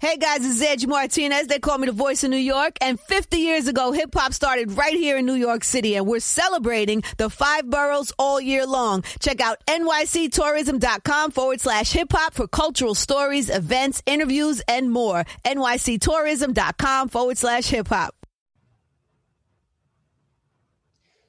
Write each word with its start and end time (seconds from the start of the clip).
Hey 0.00 0.16
guys, 0.16 0.46
it's 0.46 0.62
Angie 0.62 0.86
Martinez. 0.86 1.48
They 1.48 1.58
call 1.58 1.76
me 1.76 1.84
the 1.84 1.92
voice 1.92 2.24
of 2.24 2.30
New 2.30 2.38
York. 2.38 2.78
And 2.80 2.98
50 2.98 3.36
years 3.36 3.68
ago, 3.68 3.92
hip 3.92 4.14
hop 4.14 4.32
started 4.32 4.72
right 4.72 4.94
here 4.94 5.18
in 5.18 5.26
New 5.26 5.34
York 5.34 5.62
City. 5.62 5.94
And 5.94 6.06
we're 6.06 6.20
celebrating 6.20 7.02
the 7.18 7.28
five 7.28 7.68
boroughs 7.68 8.10
all 8.18 8.40
year 8.40 8.64
long. 8.64 9.02
Check 9.20 9.42
out 9.42 9.58
nyctourism.com 9.66 11.32
forward 11.32 11.60
slash 11.60 11.92
hip 11.92 12.12
hop 12.12 12.32
for 12.32 12.48
cultural 12.48 12.94
stories, 12.94 13.50
events, 13.50 14.02
interviews, 14.06 14.62
and 14.66 14.90
more. 14.90 15.26
nyctourism.com 15.44 17.10
forward 17.10 17.36
slash 17.36 17.66
hip 17.66 17.88
hop. 17.88 18.14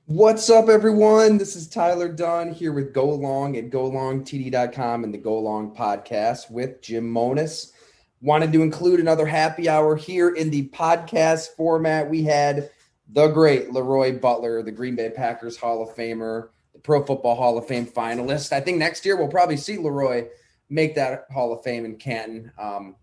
What's 0.06 0.50
up, 0.50 0.70
everyone? 0.70 1.38
This 1.38 1.58
is 1.58 1.68
Tyler 1.68 2.08
Dunne 2.08 2.54
here 2.54 2.72
with 2.72 2.94
Go 2.94 3.10
Long 3.10 3.58
at 3.58 3.70
GoLongTD.com 3.70 5.04
and 5.04 5.14
the 5.14 5.18
Go 5.18 5.40
Long 5.40 5.76
podcast 5.76 6.50
with 6.50 6.82
Jim 6.82 7.10
Monos 7.10 7.71
wanted 8.22 8.54
to 8.54 8.62
include 8.62 9.00
another 9.00 9.26
happy 9.26 9.68
hour 9.68 9.96
here 9.96 10.30
in 10.30 10.50
the 10.50 10.68
podcast 10.70 11.56
format. 11.57 12.10
We 12.10 12.24
had 12.24 12.70
the 13.10 13.28
great 13.28 13.70
LeRoy 13.70 14.21
Butler, 14.21 14.62
the 14.64 14.71
Green 14.71 14.96
Bay 14.96 15.10
Packers 15.10 15.57
Hall 15.57 15.82
of 15.82 15.96
Famer, 15.96 16.50
the 16.74 16.79
Pro 16.79 17.04
Football 17.04 17.36
Hall 17.36 17.57
of 17.57 17.68
Fame 17.68 17.86
finalist. 17.86 18.54
I 18.54 18.62
think 18.62 18.78
next 18.78 19.06
year 19.06 19.18
we'll 19.18 19.28
probably 19.28 19.57
see 19.57 19.78
LeRoy 19.78 20.28
make 20.70 20.96
that 20.96 21.26
Hall 21.32 21.52
of 21.52 21.64
Fame 21.64 21.84
in 21.84 21.98
Canton. 21.98 22.52
Um, 22.57 22.96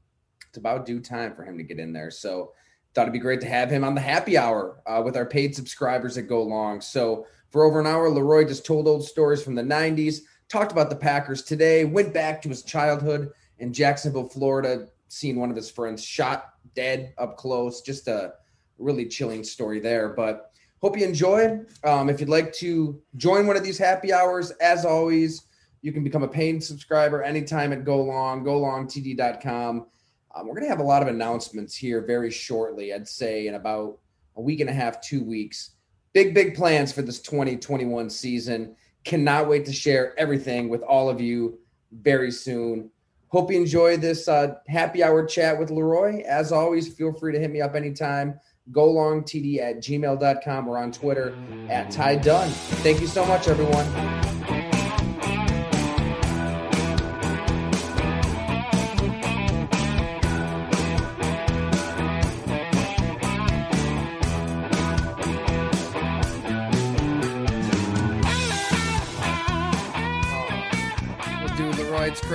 it's 0.49 0.57
about 0.57 0.87
due 0.87 1.01
time 1.01 1.35
for 1.35 1.45
him 1.45 1.59
to 1.59 1.65
get 1.65 1.79
in 1.79 1.93
there. 1.93 2.11
So 2.11 2.53
thought 2.95 3.03
it'd 3.03 3.13
be 3.13 3.19
great 3.19 3.41
to 3.41 3.49
have 3.49 3.71
him 3.71 3.85
on 3.85 3.95
the 3.95 4.01
happy 4.01 4.39
hour 4.39 4.81
uh, 4.87 5.03
with 5.05 5.17
our 5.17 5.27
paid 5.27 5.55
subscribers 5.55 6.15
that 6.15 6.23
go 6.23 6.43
long. 6.43 6.81
So 6.81 7.27
for 7.51 7.65
over 7.65 7.81
an 7.81 7.87
hour, 7.87 8.09
LeRoy 8.11 8.49
just 8.49 8.67
told 8.67 8.89
old 8.89 9.05
stories 9.05 9.43
from 9.43 9.55
the 9.55 9.63
90s, 9.63 10.21
talked 10.49 10.73
about 10.73 10.91
the 10.91 10.97
Packers 10.97 11.43
today, 11.43 11.85
went 11.85 12.15
back 12.15 12.41
to 12.43 12.49
his 12.49 12.63
childhood 12.63 13.31
in 13.59 13.73
Jacksonville, 13.73 14.29
Florida, 14.29 14.89
seeing 15.09 15.37
one 15.37 15.51
of 15.51 15.57
his 15.57 15.71
friends 15.71 16.05
shot 16.05 16.55
dead 16.75 17.13
up 17.19 17.37
close. 17.37 17.81
Just 17.81 18.09
a 18.09 18.35
really 18.79 19.07
chilling 19.07 19.43
story 19.43 19.81
there. 19.81 20.11
But 20.11 20.53
hope 20.81 20.97
you 20.97 21.05
enjoy. 21.05 21.61
Um, 21.85 22.09
if 22.09 22.21
you'd 22.21 22.29
like 22.29 22.53
to 22.55 23.01
join 23.17 23.47
one 23.47 23.57
of 23.57 23.65
these 23.65 23.79
happy 23.79 24.13
hours, 24.13 24.51
as 24.53 24.85
always, 24.85 25.43
you 25.83 25.93
can 25.93 26.05
become 26.05 26.23
a 26.23 26.29
paying 26.29 26.61
subscriber 26.61 27.23
anytime 27.23 27.73
at 27.73 27.85
Go 27.85 28.03
Long, 28.03 28.45
golongtd.com. 28.45 29.87
Um, 30.35 30.47
we're 30.47 30.55
going 30.55 30.65
to 30.65 30.71
have 30.71 30.81
a 30.81 30.85
lot 30.85 31.03
of 31.03 31.09
announcements 31.09 31.75
here 31.75 32.05
very 32.05 32.31
shortly, 32.31 32.93
I'd 32.93 33.09
say 33.09 33.47
in 33.47 33.55
about 33.55 33.99
a 34.37 34.43
week 34.43 34.61
and 34.61 34.71
a 34.71 34.73
half, 34.73 35.01
two 35.01 35.23
weeks. 35.25 35.73
Big, 36.13 36.35
big 36.35 36.55
plans 36.55 36.93
for 36.93 37.03
this 37.03 37.21
2021 37.21 38.11
season. 38.11 38.77
Cannot 39.05 39.49
wait 39.49 39.65
to 39.67 39.73
share 39.73 40.19
everything 40.19 40.69
with 40.69 40.83
all 40.83 41.09
of 41.09 41.21
you 41.21 41.59
very 41.93 42.31
soon. 42.31 42.91
Hope 43.29 43.51
you 43.51 43.59
enjoy 43.59 43.97
this 43.97 44.27
uh, 44.29 44.55
happy 44.69 45.03
hour 45.03 45.27
chat 45.27 45.59
with 45.59 45.69
LeRoy. 45.69 46.23
As 46.23 46.53
always, 46.53 46.93
feel 46.93 47.13
free 47.13 47.33
to 47.33 47.39
hit 47.39 47.51
me 47.51 47.61
up 47.61 47.75
anytime. 47.75 48.41
GoLongTD 48.73 49.61
at 49.61 49.77
gmail.com 49.79 50.69
or 50.69 50.79
on 50.79 50.93
Twitter 50.93 51.37
at 51.69 51.91
Ty 51.91 52.17
Dunne. 52.17 52.51
Thank 52.51 53.01
you 53.01 53.07
so 53.07 53.25
much, 53.25 53.49
everyone. 53.49 53.87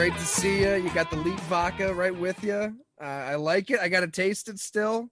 Great 0.09 0.19
to 0.19 0.25
see 0.25 0.59
you. 0.59 0.75
You 0.83 0.89
got 0.89 1.09
the 1.09 1.15
Leap 1.15 1.39
Vodka 1.41 1.93
right 1.93 2.13
with 2.13 2.43
you. 2.43 2.75
Uh, 3.01 3.05
I 3.05 3.35
like 3.35 3.69
it. 3.69 3.79
I 3.79 3.87
got 3.87 4.01
to 4.01 4.09
taste 4.09 4.49
it 4.49 4.59
still. 4.59 5.07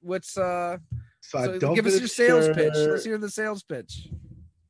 What's 0.00 0.38
uh? 0.38 0.78
So, 1.22 1.44
so 1.44 1.54
I 1.54 1.58
don't 1.58 1.74
give 1.74 1.86
us 1.86 1.98
your 1.98 2.06
sales 2.06 2.46
shirt. 2.46 2.54
pitch. 2.54 2.74
Let's 2.76 3.04
hear 3.04 3.18
the 3.18 3.28
sales 3.28 3.64
pitch. 3.64 4.06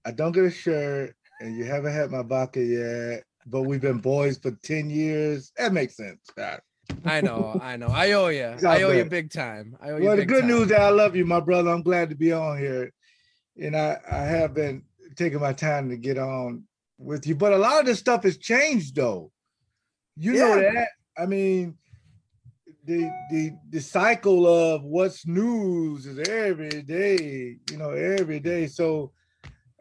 I 0.07 0.13
don't 0.13 0.33
get 0.33 0.45
a 0.45 0.51
shirt, 0.51 1.15
and 1.41 1.55
you 1.55 1.67
haven't 1.67 1.93
had 1.93 2.11
my 2.11 2.23
vodka 2.23 2.65
yet. 2.65 3.25
But 3.45 3.65
we've 3.65 3.83
been 3.83 3.99
boys 3.99 4.39
for 4.39 4.53
ten 4.65 4.89
years. 4.89 5.53
That 5.59 5.75
makes 5.75 5.99
sense. 5.99 6.31
I 7.05 7.21
know, 7.21 7.61
I 7.63 7.77
know. 7.77 7.89
I 7.89 8.13
owe 8.13 8.29
you. 8.29 8.57
I 8.67 8.83
owe 8.85 8.93
you 8.93 9.05
big 9.05 9.31
time. 9.31 9.77
I 9.83 9.91
owe 9.91 9.99
you. 9.99 10.05
Well, 10.05 10.17
the 10.17 10.25
good 10.25 10.45
time. 10.45 10.49
news 10.49 10.69
that 10.69 10.81
I 10.81 10.89
love 10.89 11.15
you, 11.15 11.27
my 11.27 11.41
brother. 11.41 11.69
I'm 11.69 11.83
glad 11.83 12.09
to 12.09 12.17
be 12.17 12.33
on 12.33 12.57
here, 12.57 12.91
and 13.61 13.77
I 13.77 13.99
I 14.11 14.21
have 14.21 14.55
been 14.55 14.85
taking 15.15 15.41
my 15.41 15.53
time 15.53 15.91
to 15.91 15.99
get 15.99 16.17
on 16.17 16.65
with 16.97 17.27
you. 17.27 17.35
But 17.35 17.53
a 17.53 17.59
lot 17.59 17.81
of 17.81 17.85
this 17.85 17.99
stuff 17.99 18.23
has 18.23 18.39
changed 18.39 18.97
though. 18.97 19.31
You 20.17 20.35
yeah. 20.35 20.39
know 20.41 20.61
that. 20.61 20.89
I 21.17 21.27
mean, 21.27 21.77
the 22.85 23.11
the 23.31 23.53
the 23.71 23.81
cycle 23.81 24.47
of 24.47 24.83
what's 24.83 25.27
news 25.27 26.07
is 26.07 26.29
every 26.29 26.83
day, 26.83 27.59
you 27.71 27.77
know, 27.77 27.91
every 27.91 28.41
day. 28.41 28.67
So 28.67 29.13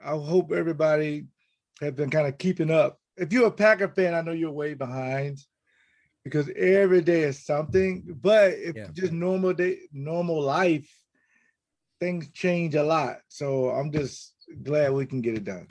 I 0.04 0.12
hope 0.12 0.52
everybody 0.52 1.26
have 1.82 1.96
been 1.96 2.10
kind 2.10 2.28
of 2.28 2.38
keeping 2.38 2.72
up. 2.72 3.00
If 3.18 3.34
you're 3.34 3.48
a 3.48 3.52
Packer 3.52 3.90
fan, 3.90 4.14
I 4.14 4.22
know 4.22 4.32
you're 4.32 4.52
way 4.52 4.74
behind 4.74 5.40
because 6.24 6.50
every 6.56 7.02
day 7.02 7.22
is 7.22 7.44
something. 7.44 8.04
But 8.22 8.54
if 8.54 8.76
yeah. 8.76 8.88
just 8.94 9.14
normal 9.14 9.54
day, 9.54 9.80
normal 9.92 10.42
life, 10.42 10.90
things 12.00 12.30
change 12.32 12.76
a 12.76 12.84
lot. 12.84 13.18
So 13.28 13.70
I'm 13.70 13.92
just 13.92 14.34
glad 14.64 14.94
we 14.94 15.06
can 15.06 15.22
get 15.22 15.38
it 15.38 15.44
done. 15.44 15.68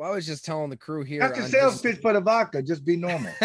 Well, 0.00 0.12
I 0.12 0.14
was 0.14 0.24
just 0.24 0.46
telling 0.46 0.70
the 0.70 0.78
crew 0.78 1.02
here. 1.02 1.20
That's 1.20 1.38
a 1.38 1.46
sales 1.46 1.74
just... 1.74 1.84
pitch 1.84 1.98
for 2.00 2.14
the 2.14 2.22
vodka. 2.22 2.62
Just 2.62 2.86
be 2.86 2.96
normal. 2.96 3.34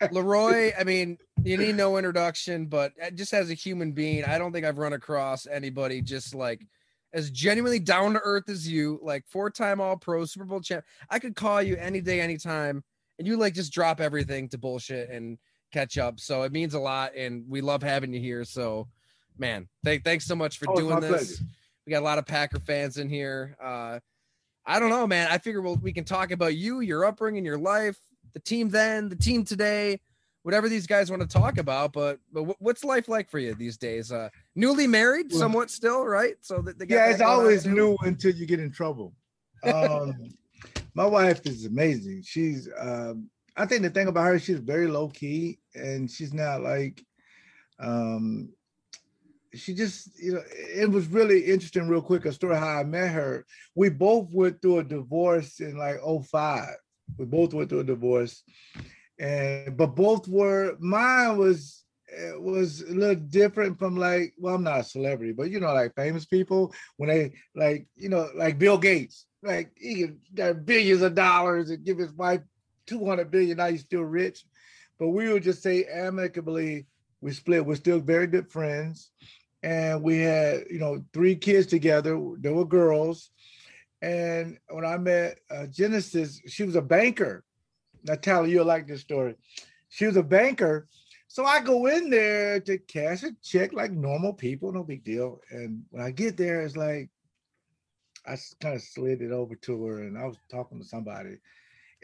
LeRoy, 0.00 0.72
I 0.80 0.82
mean, 0.82 1.18
you 1.44 1.58
need 1.58 1.76
no 1.76 1.98
introduction, 1.98 2.64
but 2.64 2.94
uh, 3.04 3.10
just 3.10 3.34
as 3.34 3.50
a 3.50 3.54
human 3.54 3.92
being, 3.92 4.24
I 4.24 4.38
don't 4.38 4.54
think 4.54 4.64
I've 4.64 4.78
run 4.78 4.94
across 4.94 5.46
anybody 5.46 6.00
just 6.00 6.34
like 6.34 6.66
as 7.12 7.30
genuinely 7.30 7.80
down 7.80 8.14
to 8.14 8.20
earth 8.24 8.48
as 8.48 8.66
you, 8.66 8.98
like 9.02 9.26
four 9.26 9.50
time 9.50 9.78
All 9.78 9.98
Pro, 9.98 10.24
Super 10.24 10.46
Bowl 10.46 10.62
champ. 10.62 10.86
I 11.10 11.18
could 11.18 11.36
call 11.36 11.60
you 11.60 11.76
any 11.76 12.00
day, 12.00 12.22
anytime, 12.22 12.82
and 13.18 13.28
you 13.28 13.36
like 13.36 13.52
just 13.52 13.74
drop 13.74 14.00
everything 14.00 14.48
to 14.48 14.56
bullshit 14.56 15.10
and 15.10 15.36
catch 15.70 15.98
up. 15.98 16.18
So 16.18 16.44
it 16.44 16.52
means 16.52 16.72
a 16.72 16.80
lot, 16.80 17.14
and 17.14 17.44
we 17.46 17.60
love 17.60 17.82
having 17.82 18.14
you 18.14 18.20
here. 18.20 18.42
So, 18.42 18.88
man, 19.36 19.68
th- 19.84 20.00
thanks 20.02 20.24
so 20.24 20.34
much 20.34 20.56
for 20.56 20.64
oh, 20.70 20.76
doing 20.76 21.00
this. 21.00 21.36
Pleasure. 21.36 21.44
We 21.84 21.90
got 21.90 22.00
a 22.00 22.06
lot 22.06 22.16
of 22.16 22.24
Packer 22.24 22.58
fans 22.58 22.96
in 22.96 23.10
here. 23.10 23.54
Uh, 23.62 23.98
I 24.66 24.80
don't 24.80 24.90
know, 24.90 25.06
man. 25.06 25.28
I 25.30 25.38
figure 25.38 25.60
we'll, 25.62 25.76
we 25.76 25.92
can 25.92 26.04
talk 26.04 26.32
about 26.32 26.56
you, 26.56 26.80
your 26.80 27.04
upbringing, 27.04 27.44
your 27.44 27.58
life, 27.58 27.98
the 28.32 28.40
team 28.40 28.68
then, 28.68 29.08
the 29.08 29.16
team 29.16 29.44
today, 29.44 30.00
whatever 30.42 30.68
these 30.68 30.86
guys 30.86 31.10
want 31.10 31.22
to 31.22 31.28
talk 31.28 31.58
about. 31.58 31.92
But 31.92 32.18
but 32.32 32.60
what's 32.60 32.84
life 32.84 33.08
like 33.08 33.30
for 33.30 33.38
you 33.38 33.54
these 33.54 33.76
days? 33.76 34.10
Uh, 34.10 34.28
newly 34.54 34.86
married, 34.86 35.32
somewhat 35.32 35.70
still, 35.70 36.04
right? 36.04 36.34
So 36.40 36.60
that 36.62 36.78
they 36.78 36.86
yeah, 36.88 37.10
it's 37.10 37.20
always 37.20 37.64
new 37.64 37.96
until 38.02 38.34
you 38.34 38.44
get 38.44 38.60
in 38.60 38.72
trouble. 38.72 39.14
Um, 39.62 40.14
my 40.94 41.06
wife 41.06 41.46
is 41.46 41.64
amazing. 41.64 42.22
She's 42.24 42.68
um, 42.78 43.30
I 43.56 43.66
think 43.66 43.82
the 43.82 43.90
thing 43.90 44.08
about 44.08 44.26
her, 44.26 44.38
she's 44.38 44.58
very 44.58 44.88
low 44.88 45.08
key, 45.08 45.58
and 45.74 46.10
she's 46.10 46.34
not 46.34 46.62
like 46.62 47.04
um 47.78 48.48
she 49.56 49.74
just, 49.74 50.18
you 50.20 50.34
know, 50.34 50.42
it 50.50 50.90
was 50.90 51.06
really 51.08 51.40
interesting, 51.40 51.88
real 51.88 52.02
quick, 52.02 52.24
a 52.24 52.32
story 52.32 52.56
how 52.56 52.78
I 52.78 52.84
met 52.84 53.12
her. 53.12 53.46
We 53.74 53.88
both 53.88 54.28
went 54.32 54.62
through 54.62 54.78
a 54.78 54.84
divorce 54.84 55.60
in 55.60 55.76
like 55.76 55.98
05. 56.02 56.68
We 57.18 57.24
both 57.24 57.54
went 57.54 57.68
through 57.68 57.80
a 57.80 57.84
divorce. 57.84 58.42
And 59.18 59.76
but 59.76 59.94
both 59.94 60.28
were 60.28 60.76
mine 60.78 61.38
was 61.38 61.84
it 62.08 62.40
was 62.40 62.82
a 62.82 62.92
little 62.92 63.14
different 63.14 63.78
from 63.78 63.96
like, 63.96 64.34
well, 64.38 64.54
I'm 64.54 64.62
not 64.62 64.80
a 64.80 64.84
celebrity, 64.84 65.32
but 65.32 65.50
you 65.50 65.60
know, 65.60 65.72
like 65.72 65.94
famous 65.94 66.24
people 66.24 66.72
when 66.96 67.08
they 67.08 67.32
like, 67.54 67.86
you 67.96 68.08
know, 68.08 68.28
like 68.34 68.58
Bill 68.58 68.78
Gates, 68.78 69.26
like 69.42 69.72
he 69.76 70.08
got 70.34 70.64
billions 70.64 71.02
of 71.02 71.14
dollars 71.14 71.70
and 71.70 71.84
give 71.84 71.98
his 71.98 72.12
wife 72.12 72.42
200 72.86 73.30
billion, 73.30 73.56
now 73.56 73.66
he's 73.66 73.82
still 73.82 74.02
rich. 74.02 74.44
But 74.98 75.08
we 75.08 75.32
would 75.32 75.42
just 75.42 75.62
say 75.62 75.84
amicably, 75.84 76.86
we 77.20 77.32
split. 77.32 77.66
We're 77.66 77.74
still 77.74 77.98
very 77.98 78.26
good 78.26 78.50
friends 78.50 79.10
and 79.66 80.00
we 80.00 80.18
had 80.18 80.64
you 80.70 80.78
know 80.78 81.04
three 81.12 81.34
kids 81.34 81.66
together. 81.66 82.16
They 82.38 82.50
were 82.50 82.64
girls, 82.64 83.30
and 84.00 84.58
when 84.68 84.84
I 84.84 84.96
met 84.96 85.40
uh, 85.50 85.66
Genesis, 85.66 86.40
she 86.46 86.62
was 86.62 86.76
a 86.76 86.82
banker. 86.82 87.44
Natalia, 88.04 88.52
you'll 88.52 88.64
like 88.64 88.86
this 88.86 89.00
story. 89.00 89.34
She 89.88 90.06
was 90.06 90.16
a 90.16 90.22
banker, 90.22 90.86
so 91.26 91.44
I 91.44 91.60
go 91.60 91.86
in 91.86 92.10
there 92.10 92.60
to 92.60 92.78
cash 92.78 93.24
a 93.24 93.32
check 93.42 93.72
like 93.72 93.90
normal 93.90 94.32
people, 94.32 94.72
no 94.72 94.84
big 94.84 95.02
deal. 95.02 95.40
And 95.50 95.82
when 95.90 96.00
I 96.00 96.12
get 96.12 96.36
there, 96.36 96.60
it's 96.60 96.76
like 96.76 97.10
I 98.24 98.36
kind 98.60 98.76
of 98.76 98.82
slid 98.82 99.20
it 99.20 99.32
over 99.32 99.56
to 99.56 99.84
her, 99.86 100.02
and 100.02 100.16
I 100.16 100.26
was 100.26 100.36
talking 100.48 100.78
to 100.78 100.86
somebody, 100.86 101.38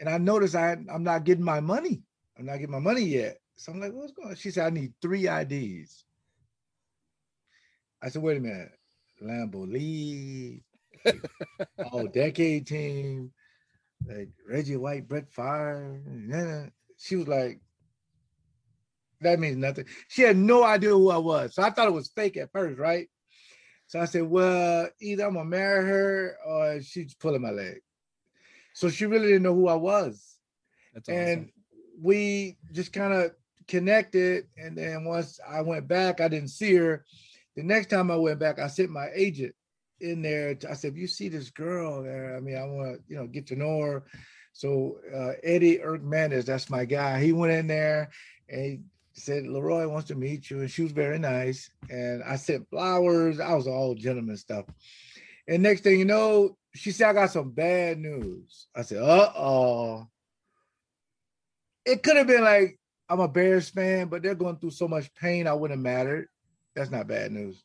and 0.01 0.09
I 0.09 0.17
noticed 0.17 0.55
I 0.55 0.75
I'm 0.93 1.03
not 1.03 1.23
getting 1.23 1.45
my 1.45 1.61
money. 1.61 2.03
I'm 2.37 2.45
not 2.45 2.57
getting 2.57 2.71
my 2.71 2.79
money 2.79 3.03
yet. 3.03 3.39
So 3.55 3.71
I'm 3.71 3.79
like, 3.79 3.93
what's 3.93 4.11
going 4.11 4.29
on? 4.29 4.35
She 4.35 4.51
said, 4.51 4.65
I 4.65 4.69
need 4.71 4.91
three 4.99 5.29
IDs. 5.29 6.03
I 8.03 8.09
said, 8.09 8.21
wait 8.21 8.37
a 8.37 8.41
minute, 8.41 8.71
Lambeau 9.21 9.65
Lee, 9.71 10.61
all 11.91 12.07
decade 12.07 12.67
team, 12.67 13.31
like 14.05 14.29
Reggie 14.47 14.75
White, 14.75 15.07
Brett 15.07 15.31
Favre. 15.31 16.71
She 16.97 17.15
was 17.15 17.27
like, 17.27 17.61
That 19.21 19.39
means 19.39 19.57
nothing. 19.57 19.85
She 20.09 20.21
had 20.21 20.37
no 20.37 20.63
idea 20.63 20.89
who 20.89 21.09
I 21.09 21.17
was. 21.17 21.55
So 21.55 21.63
I 21.63 21.69
thought 21.69 21.87
it 21.87 21.93
was 21.93 22.11
fake 22.15 22.37
at 22.37 22.51
first, 22.51 22.77
right? 22.77 23.07
So 23.87 23.99
I 23.99 24.05
said, 24.05 24.23
well, 24.23 24.89
either 25.01 25.25
I'm 25.25 25.35
gonna 25.35 25.45
marry 25.45 25.85
her 25.85 26.37
or 26.45 26.81
she's 26.81 27.13
pulling 27.13 27.41
my 27.41 27.51
leg. 27.51 27.79
So 28.73 28.89
she 28.89 29.05
really 29.05 29.27
didn't 29.27 29.43
know 29.43 29.53
who 29.53 29.67
I 29.67 29.75
was. 29.75 30.37
That's 30.93 31.07
awesome. 31.07 31.21
And 31.21 31.49
we 32.01 32.57
just 32.71 32.91
kind 32.91 33.13
of 33.13 33.31
connected. 33.67 34.47
And 34.57 34.77
then 34.77 35.05
once 35.05 35.39
I 35.47 35.61
went 35.61 35.87
back, 35.87 36.21
I 36.21 36.27
didn't 36.27 36.49
see 36.49 36.73
her. 36.75 37.05
The 37.55 37.63
next 37.63 37.89
time 37.89 38.09
I 38.09 38.15
went 38.15 38.39
back, 38.39 38.59
I 38.59 38.67
sent 38.67 38.89
my 38.89 39.09
agent 39.13 39.53
in 39.99 40.21
there. 40.21 40.57
I 40.69 40.73
said, 40.73 40.93
if 40.93 40.97
you 40.97 41.07
see 41.07 41.29
this 41.29 41.49
girl 41.49 42.03
there, 42.03 42.35
I 42.35 42.39
mean, 42.39 42.57
I 42.57 42.65
want 42.65 42.95
to, 42.95 43.03
you 43.07 43.15
know, 43.15 43.27
get 43.27 43.47
to 43.47 43.55
know 43.55 43.79
her. 43.81 44.03
So 44.53 44.99
uh, 45.13 45.33
Eddie 45.43 45.79
Erkmanis, 45.79 46.45
that's 46.45 46.69
my 46.69 46.85
guy. 46.85 47.19
He 47.21 47.31
went 47.31 47.53
in 47.53 47.67
there 47.67 48.11
and 48.49 48.61
he 48.61 48.79
said, 49.13 49.43
LeRoy 49.43 49.89
wants 49.89 50.07
to 50.09 50.15
meet 50.15 50.49
you. 50.49 50.61
And 50.61 50.69
she 50.69 50.83
was 50.83 50.91
very 50.91 51.19
nice. 51.19 51.69
And 51.89 52.23
I 52.23 52.35
sent 52.35 52.69
flowers. 52.69 53.39
I 53.39 53.53
was 53.55 53.67
all 53.67 53.95
gentleman 53.95 54.37
stuff. 54.37 54.65
And 55.47 55.63
next 55.63 55.81
thing 55.81 55.99
you 55.99 56.05
know, 56.05 56.57
she 56.73 56.91
said, 56.91 57.09
I 57.09 57.13
got 57.13 57.31
some 57.31 57.51
bad 57.51 57.99
news. 57.99 58.67
I 58.75 58.81
said, 58.83 59.01
uh-oh. 59.01 60.07
It 61.85 62.01
could 62.01 62.17
have 62.17 62.27
been 62.27 62.43
like, 62.43 62.79
I'm 63.09 63.19
a 63.19 63.27
Bears 63.27 63.69
fan, 63.69 64.07
but 64.07 64.23
they're 64.23 64.35
going 64.35 64.57
through 64.57 64.71
so 64.71 64.87
much 64.87 65.13
pain, 65.15 65.47
I 65.47 65.53
wouldn't 65.53 65.77
have 65.77 65.83
mattered. 65.83 66.29
That's 66.75 66.91
not 66.91 67.07
bad 67.07 67.31
news. 67.31 67.63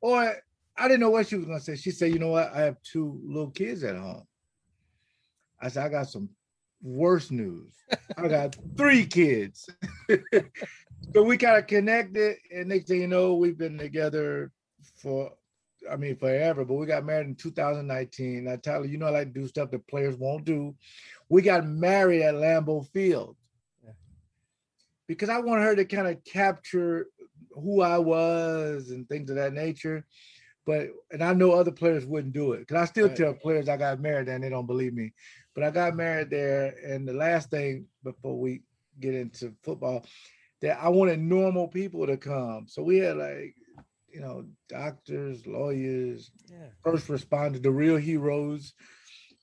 Or 0.00 0.34
I 0.76 0.88
didn't 0.88 1.00
know 1.00 1.10
what 1.10 1.28
she 1.28 1.36
was 1.36 1.44
going 1.44 1.58
to 1.58 1.64
say. 1.64 1.76
She 1.76 1.90
said, 1.90 2.12
you 2.12 2.18
know 2.18 2.28
what? 2.28 2.52
I 2.54 2.60
have 2.62 2.80
two 2.82 3.20
little 3.24 3.50
kids 3.50 3.84
at 3.84 3.96
home. 3.96 4.24
I 5.60 5.68
said, 5.68 5.84
I 5.84 5.88
got 5.90 6.08
some 6.08 6.30
worse 6.82 7.30
news. 7.30 7.74
I 8.16 8.28
got 8.28 8.56
three 8.76 9.04
kids. 9.06 9.68
so 11.14 11.22
we 11.22 11.36
kind 11.36 11.58
of 11.58 11.66
connected, 11.66 12.36
and 12.52 12.68
next 12.68 12.88
thing 12.88 13.02
you 13.02 13.08
know, 13.08 13.34
we've 13.34 13.58
been 13.58 13.76
together 13.76 14.50
for, 14.96 15.32
I 15.90 15.96
mean, 15.96 16.16
forever. 16.16 16.64
But 16.64 16.74
we 16.74 16.86
got 16.86 17.04
married 17.04 17.26
in 17.26 17.34
2019. 17.34 18.44
Now, 18.44 18.56
Tyler, 18.56 18.86
you 18.86 18.96
know, 18.96 19.06
I 19.06 19.10
like 19.10 19.34
to 19.34 19.40
do 19.40 19.48
stuff 19.48 19.70
that 19.72 19.86
players 19.86 20.16
won't 20.16 20.44
do. 20.44 20.74
We 21.28 21.42
got 21.42 21.66
married 21.66 22.22
at 22.22 22.34
Lambeau 22.34 22.88
Field 22.88 23.36
because 25.06 25.28
I 25.28 25.38
want 25.40 25.62
her 25.62 25.74
to 25.74 25.84
kind 25.84 26.06
of 26.06 26.22
capture 26.24 27.08
who 27.60 27.82
I 27.82 27.98
was 27.98 28.90
and 28.90 29.08
things 29.08 29.30
of 29.30 29.36
that 29.36 29.52
nature. 29.52 30.04
But 30.66 30.88
and 31.10 31.22
I 31.22 31.32
know 31.32 31.52
other 31.52 31.72
players 31.72 32.04
wouldn't 32.06 32.34
do 32.34 32.52
it 32.52 32.60
because 32.60 32.76
I 32.76 32.84
still 32.84 33.08
Right. 33.08 33.16
tell 33.16 33.34
players 33.34 33.68
I 33.68 33.76
got 33.76 34.00
married 34.00 34.28
and 34.28 34.44
they 34.44 34.50
don't 34.50 34.66
believe 34.66 34.94
me. 34.94 35.12
But 35.54 35.64
I 35.64 35.70
got 35.70 35.96
married 35.96 36.30
there, 36.30 36.74
and 36.86 37.08
the 37.08 37.12
last 37.12 37.50
thing 37.50 37.86
before 38.04 38.38
we 38.38 38.62
get 39.00 39.14
into 39.14 39.54
football, 39.62 40.04
that 40.60 40.78
I 40.82 40.88
wanted 40.90 41.18
normal 41.20 41.66
people 41.68 42.06
to 42.06 42.16
come. 42.16 42.66
So 42.68 42.82
we 42.82 42.98
had 42.98 43.16
like, 43.16 43.56
you 44.12 44.20
know, 44.20 44.46
doctors, 44.68 45.46
lawyers, 45.46 46.30
yeah. 46.50 46.68
first 46.84 47.08
responders, 47.08 47.62
the 47.62 47.70
real 47.70 47.96
heroes, 47.96 48.74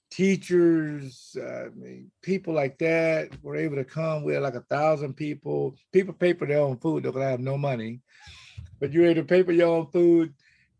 teachers, 0.09 1.35
uh, 1.39 1.65
I 1.65 1.69
mean, 1.75 2.11
people 2.21 2.53
like 2.53 2.77
that 2.79 3.29
were 3.43 3.55
able 3.55 3.75
to 3.75 3.83
come. 3.83 4.23
We 4.23 4.33
had 4.33 4.43
like 4.43 4.55
a 4.55 4.61
thousand 4.61 5.15
people. 5.15 5.75
People 5.91 6.13
pay 6.13 6.33
for 6.33 6.45
their 6.45 6.59
own 6.59 6.77
food 6.77 7.03
because 7.03 7.21
I 7.21 7.29
have 7.29 7.39
no 7.39 7.57
money, 7.57 8.01
but 8.79 8.91
you're 8.91 9.05
able 9.05 9.21
to 9.21 9.27
pay 9.27 9.43
for 9.43 9.51
your 9.51 9.75
own 9.75 9.87
food. 9.91 10.33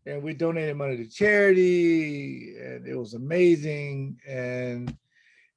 And 0.06 0.22
we 0.22 0.32
donated 0.32 0.76
money 0.76 0.96
to 0.96 1.06
charity, 1.06 2.56
and 2.58 2.86
it 2.86 2.96
was 2.96 3.14
amazing. 3.14 4.18
And 4.26 4.96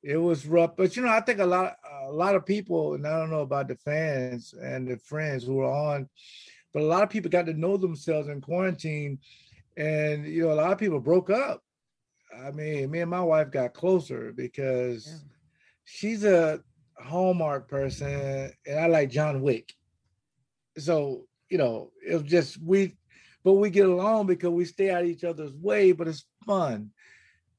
it 0.03 0.17
was 0.17 0.45
rough, 0.47 0.75
but 0.75 0.95
you 0.95 1.03
know, 1.03 1.09
I 1.09 1.21
think 1.21 1.39
a 1.39 1.45
lot, 1.45 1.75
a 2.03 2.11
lot 2.11 2.35
of 2.35 2.45
people, 2.45 2.95
and 2.95 3.05
I 3.05 3.19
don't 3.19 3.29
know 3.29 3.41
about 3.41 3.67
the 3.67 3.75
fans 3.75 4.53
and 4.53 4.87
the 4.87 4.97
friends 4.97 5.43
who 5.43 5.55
were 5.55 5.71
on, 5.71 6.09
but 6.73 6.81
a 6.81 6.85
lot 6.85 7.03
of 7.03 7.09
people 7.09 7.29
got 7.29 7.45
to 7.45 7.53
know 7.53 7.77
themselves 7.77 8.27
in 8.27 8.41
quarantine, 8.41 9.19
and 9.77 10.25
you 10.25 10.43
know, 10.43 10.53
a 10.53 10.55
lot 10.55 10.71
of 10.71 10.79
people 10.79 10.99
broke 10.99 11.29
up. 11.29 11.63
I 12.37 12.51
mean, 12.51 12.89
me 12.91 13.01
and 13.01 13.11
my 13.11 13.21
wife 13.23 13.51
got 13.51 13.73
closer 13.73 14.31
because 14.31 15.07
Yeah. 15.07 15.17
she's 15.83 16.23
a 16.23 16.63
Hallmark 16.99 17.67
person, 17.67 18.51
and 18.65 18.79
I 18.79 18.87
like 18.87 19.09
John 19.09 19.41
Wick. 19.41 19.73
So 20.77 21.27
you 21.49 21.57
know, 21.57 21.91
it 22.07 22.13
was 22.13 22.23
just 22.23 22.61
we, 22.61 22.95
but 23.43 23.53
we 23.53 23.69
get 23.69 23.87
along 23.89 24.27
because 24.27 24.51
we 24.51 24.63
stay 24.65 24.89
out 24.89 25.03
of 25.03 25.09
each 25.09 25.25
other's 25.25 25.53
way, 25.53 25.91
but 25.91 26.07
it's 26.07 26.25
fun. 26.45 26.91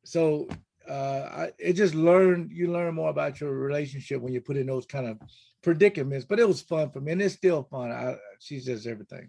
So 0.05 0.49
uh, 0.89 0.93
I, 1.31 1.53
it 1.59 1.75
just 1.75 1.95
learn 1.95 2.49
you 2.53 2.73
learn 2.73 2.95
more 2.95 3.11
about 3.11 3.41
your 3.41 3.53
relationship 3.53 4.21
when 4.23 4.33
you 4.33 4.41
put 4.41 4.57
in 4.57 4.67
those 4.67 4.87
kind 4.87 5.07
of 5.07 5.19
predicaments. 5.63 6.25
But 6.25 6.41
it 6.41 6.49
was 6.49 6.63
fun 6.63 6.91
for 6.91 7.01
me, 7.01 7.13
and 7.13 7.23
it's 7.23 7.35
still 7.35 7.65
fun. 7.65 7.93
I, 7.93 8.17
she's 8.41 8.65
just 8.65 8.87
everything. 8.87 9.29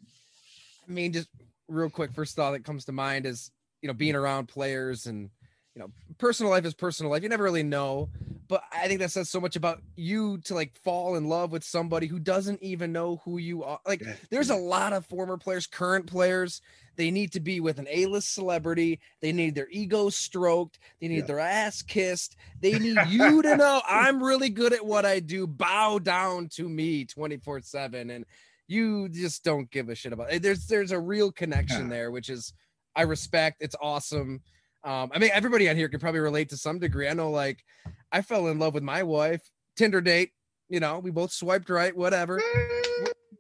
I 0.87 0.91
mean, 0.91 1.11
just 1.11 1.29
real 1.67 1.89
quick, 1.89 2.13
first 2.13 2.35
thought 2.35 2.51
that 2.51 2.63
comes 2.63 2.85
to 2.85 2.91
mind 2.91 3.25
is 3.25 3.51
you 3.83 3.87
know 3.87 3.93
being 3.93 4.15
mm. 4.15 4.19
around 4.19 4.47
players 4.47 5.05
and 5.05 5.29
you 5.75 5.79
know 5.81 5.91
personal 6.17 6.51
life 6.51 6.65
is 6.65 6.73
personal 6.73 7.11
life. 7.11 7.21
You 7.21 7.29
never 7.29 7.43
really 7.43 7.63
know, 7.63 8.09
but 8.47 8.63
I 8.71 8.87
think 8.87 8.99
that 9.01 9.11
says 9.11 9.29
so 9.29 9.41
much 9.41 9.55
about 9.55 9.81
you 9.95 10.37
to 10.45 10.55
like 10.55 10.75
fall 10.75 11.15
in 11.15 11.27
love 11.27 11.51
with 11.51 11.63
somebody 11.63 12.07
who 12.07 12.17
doesn't 12.17 12.63
even 12.63 12.91
know 12.91 13.21
who 13.25 13.37
you 13.37 13.63
are. 13.63 13.79
Like, 13.85 14.03
there's 14.29 14.49
a 14.49 14.55
lot 14.55 14.93
of 14.93 15.05
former 15.05 15.37
players, 15.37 15.67
current 15.67 16.07
players. 16.07 16.61
They 16.95 17.09
need 17.09 17.31
to 17.33 17.39
be 17.39 17.59
with 17.59 17.79
an 17.79 17.87
A-list 17.89 18.33
celebrity. 18.35 18.99
They 19.21 19.31
need 19.31 19.55
their 19.55 19.67
ego 19.71 20.09
stroked. 20.09 20.77
They 21.01 21.07
need 21.07 21.21
Yeah. 21.21 21.25
their 21.25 21.39
ass 21.39 21.81
kissed. 21.81 22.35
They 22.61 22.77
need 22.77 22.97
you 23.09 23.41
to 23.41 23.57
know 23.57 23.81
I'm 23.89 24.23
really 24.23 24.49
good 24.49 24.73
at 24.73 24.85
what 24.85 25.03
I 25.05 25.19
do. 25.19 25.47
Bow 25.47 25.97
down 25.97 26.49
to 26.49 26.69
me 26.69 27.05
24 27.05 27.61
seven. 27.61 28.11
And 28.11 28.25
you 28.67 29.09
just 29.09 29.43
don't 29.43 29.69
give 29.71 29.89
a 29.89 29.95
shit 29.95 30.13
about 30.13 30.31
it. 30.31 30.41
There's 30.43 30.67
there's 30.67 30.91
a 30.91 30.99
real 30.99 31.31
connection 31.31 31.83
Yeah. 31.83 31.89
there, 31.89 32.11
which 32.11 32.29
is 32.29 32.53
I 32.95 33.03
respect. 33.03 33.57
It's 33.61 33.75
awesome. 33.81 34.41
Um, 34.83 35.11
I 35.13 35.19
mean, 35.19 35.31
everybody 35.33 35.69
on 35.69 35.75
here 35.75 35.87
can 35.89 35.99
probably 35.99 36.19
relate 36.19 36.49
to 36.49 36.57
some 36.57 36.79
degree. 36.79 37.07
I 37.07 37.13
know, 37.13 37.31
like, 37.31 37.63
I 38.11 38.21
fell 38.21 38.47
in 38.47 38.59
love 38.59 38.73
with 38.73 38.83
my 38.83 39.03
wife, 39.03 39.41
Tinder 39.75 40.01
date. 40.01 40.31
You 40.69 40.79
know, 40.79 40.99
we 40.99 41.11
both 41.11 41.31
swiped 41.31 41.69
right, 41.69 41.95
whatever. 41.95 42.41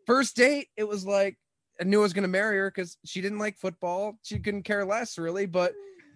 First 0.05 0.35
date, 0.35 0.67
it 0.77 0.87
was 0.87 1.05
like 1.05 1.37
I 1.79 1.85
knew 1.85 1.99
I 1.99 2.03
was 2.03 2.13
gonna 2.13 2.27
marry 2.27 2.57
her 2.57 2.69
because 2.69 2.97
she 3.05 3.21
didn't 3.21 3.39
like 3.39 3.57
football. 3.57 4.17
She 4.23 4.39
couldn't 4.39 4.63
care 4.63 4.85
less, 4.85 5.17
really. 5.17 5.45
But 5.45 5.73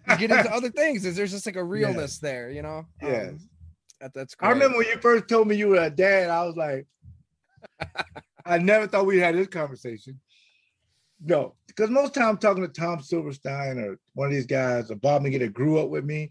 you 0.08 0.16
get 0.16 0.30
into 0.30 0.52
other 0.54 0.70
things. 0.70 1.04
Is 1.04 1.16
there's 1.16 1.32
just 1.32 1.46
like 1.46 1.56
a 1.56 1.64
realness 1.64 2.18
there, 2.18 2.50
you 2.50 2.62
know? 2.62 2.86
Yeah, 3.02 3.28
Um, 3.30 3.38
that, 4.00 4.14
that's 4.14 4.34
great. 4.34 4.48
I 4.48 4.52
remember 4.52 4.78
when 4.78 4.86
you 4.86 4.98
first 5.00 5.28
told 5.28 5.48
me 5.48 5.56
you 5.56 5.68
were 5.68 5.82
a 5.82 5.90
dad, 5.90 6.30
I 6.30 6.44
was 6.44 6.56
like, 6.56 6.86
I 8.46 8.58
never 8.58 8.86
thought 8.86 9.06
we 9.06 9.18
had 9.18 9.34
this 9.34 9.48
conversation. 9.48 10.20
No, 11.20 11.54
because 11.66 11.90
most 11.90 12.14
time 12.14 12.28
I'm 12.28 12.38
talking 12.38 12.62
to 12.62 12.68
Tom 12.68 13.02
Silverstein 13.02 13.78
or 13.78 13.98
one 14.14 14.28
of 14.28 14.32
these 14.32 14.46
guys, 14.46 14.90
or 14.90 14.96
Bob 14.96 15.22
McGee 15.22 15.40
that 15.40 15.52
grew 15.52 15.78
up 15.78 15.88
with 15.88 16.04
me, 16.04 16.30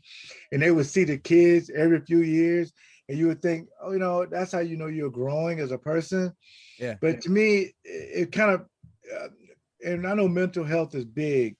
and 0.51 0.61
they 0.61 0.71
would 0.71 0.85
see 0.85 1.03
the 1.03 1.17
kids 1.17 1.69
every 1.75 1.99
few 2.01 2.19
years, 2.19 2.71
and 3.09 3.17
you 3.17 3.27
would 3.27 3.41
think, 3.41 3.67
oh, 3.81 3.91
you 3.91 3.99
know, 3.99 4.25
that's 4.25 4.53
how 4.53 4.59
you 4.59 4.77
know 4.77 4.87
you're 4.87 5.09
growing 5.09 5.59
as 5.59 5.71
a 5.71 5.77
person. 5.77 6.33
Yeah. 6.79 6.95
But 7.01 7.21
to 7.21 7.29
me, 7.29 7.73
it, 7.83 8.21
it 8.23 8.31
kind 8.31 8.51
of, 8.51 8.65
uh, 9.13 9.27
and 9.85 10.07
I 10.07 10.13
know 10.13 10.27
mental 10.27 10.63
health 10.63 10.95
is 10.95 11.05
big, 11.05 11.57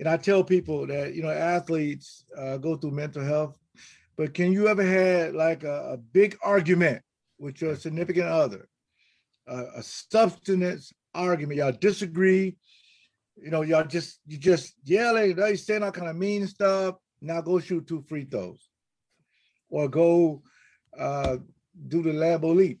and 0.00 0.08
I 0.08 0.16
tell 0.16 0.42
people 0.42 0.86
that 0.88 1.14
you 1.14 1.22
know 1.22 1.30
athletes 1.30 2.24
uh, 2.36 2.56
go 2.56 2.76
through 2.76 2.92
mental 2.92 3.24
health, 3.24 3.56
but 4.16 4.34
can 4.34 4.52
you 4.52 4.66
ever 4.66 4.82
had 4.82 5.34
like 5.34 5.62
a, 5.62 5.92
a 5.92 5.96
big 5.96 6.36
argument 6.42 7.02
with 7.38 7.60
your 7.60 7.76
significant 7.76 8.26
other, 8.26 8.68
uh, 9.46 9.66
a 9.76 9.82
substance 9.82 10.92
argument, 11.16 11.58
y'all 11.58 11.72
disagree, 11.72 12.56
you 13.36 13.50
know, 13.50 13.62
y'all 13.62 13.86
just 13.86 14.20
you 14.26 14.38
just 14.38 14.74
yelling, 14.84 15.36
they 15.36 15.56
saying 15.56 15.82
all 15.82 15.90
kind 15.90 16.08
of 16.08 16.16
mean 16.16 16.46
stuff. 16.46 16.96
Now 17.20 17.40
go 17.40 17.58
shoot 17.58 17.86
two 17.86 18.04
free 18.08 18.24
throws, 18.24 18.68
or 19.70 19.88
go 19.88 20.42
uh, 20.98 21.36
do 21.88 22.02
the 22.02 22.10
Lambeau 22.10 22.54
leap, 22.54 22.80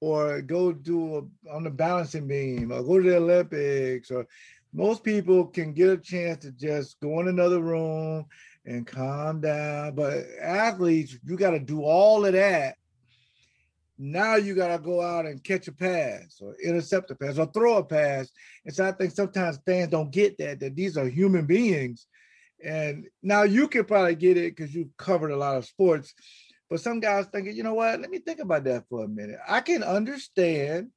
or 0.00 0.42
go 0.42 0.72
do 0.72 1.16
a, 1.16 1.50
on 1.54 1.64
the 1.64 1.70
balancing 1.70 2.26
beam, 2.26 2.72
or 2.72 2.82
go 2.82 2.98
to 2.98 3.10
the 3.10 3.16
Olympics, 3.16 4.10
or 4.10 4.26
most 4.72 5.04
people 5.04 5.46
can 5.46 5.72
get 5.72 5.90
a 5.90 5.96
chance 5.96 6.42
to 6.42 6.50
just 6.52 6.98
go 7.00 7.20
in 7.20 7.28
another 7.28 7.60
room 7.60 8.26
and 8.66 8.86
calm 8.86 9.40
down. 9.40 9.94
But 9.94 10.24
athletes, 10.40 11.16
you 11.24 11.36
got 11.36 11.50
to 11.50 11.60
do 11.60 11.82
all 11.82 12.26
of 12.26 12.32
that. 12.32 12.76
Now 13.96 14.36
you 14.36 14.54
got 14.54 14.76
to 14.76 14.82
go 14.82 15.00
out 15.00 15.26
and 15.26 15.42
catch 15.42 15.68
a 15.68 15.72
pass 15.72 16.38
or 16.40 16.56
intercept 16.56 17.10
a 17.10 17.14
pass 17.14 17.38
or 17.38 17.46
throw 17.46 17.76
a 17.76 17.84
pass. 17.84 18.28
And 18.64 18.74
so 18.74 18.86
I 18.86 18.92
think 18.92 19.12
sometimes 19.12 19.60
fans 19.64 19.90
don't 19.90 20.10
get 20.10 20.36
that, 20.38 20.60
that 20.60 20.74
these 20.74 20.96
are 20.96 21.08
human 21.08 21.46
beings. 21.46 22.06
And 22.64 23.06
now 23.22 23.42
you 23.42 23.68
can 23.68 23.84
probably 23.84 24.16
get 24.16 24.36
it 24.36 24.56
because 24.56 24.74
you've 24.74 24.96
covered 24.96 25.30
a 25.30 25.36
lot 25.36 25.56
of 25.56 25.66
sports. 25.66 26.14
But 26.70 26.80
some 26.80 26.98
guys 26.98 27.26
thinking, 27.26 27.56
you 27.56 27.62
know 27.62 27.74
what? 27.74 28.00
Let 28.00 28.10
me 28.10 28.18
think 28.18 28.40
about 28.40 28.64
that 28.64 28.84
for 28.88 29.04
a 29.04 29.08
minute. 29.08 29.38
I 29.46 29.60
can 29.60 29.82
understand 29.82 30.90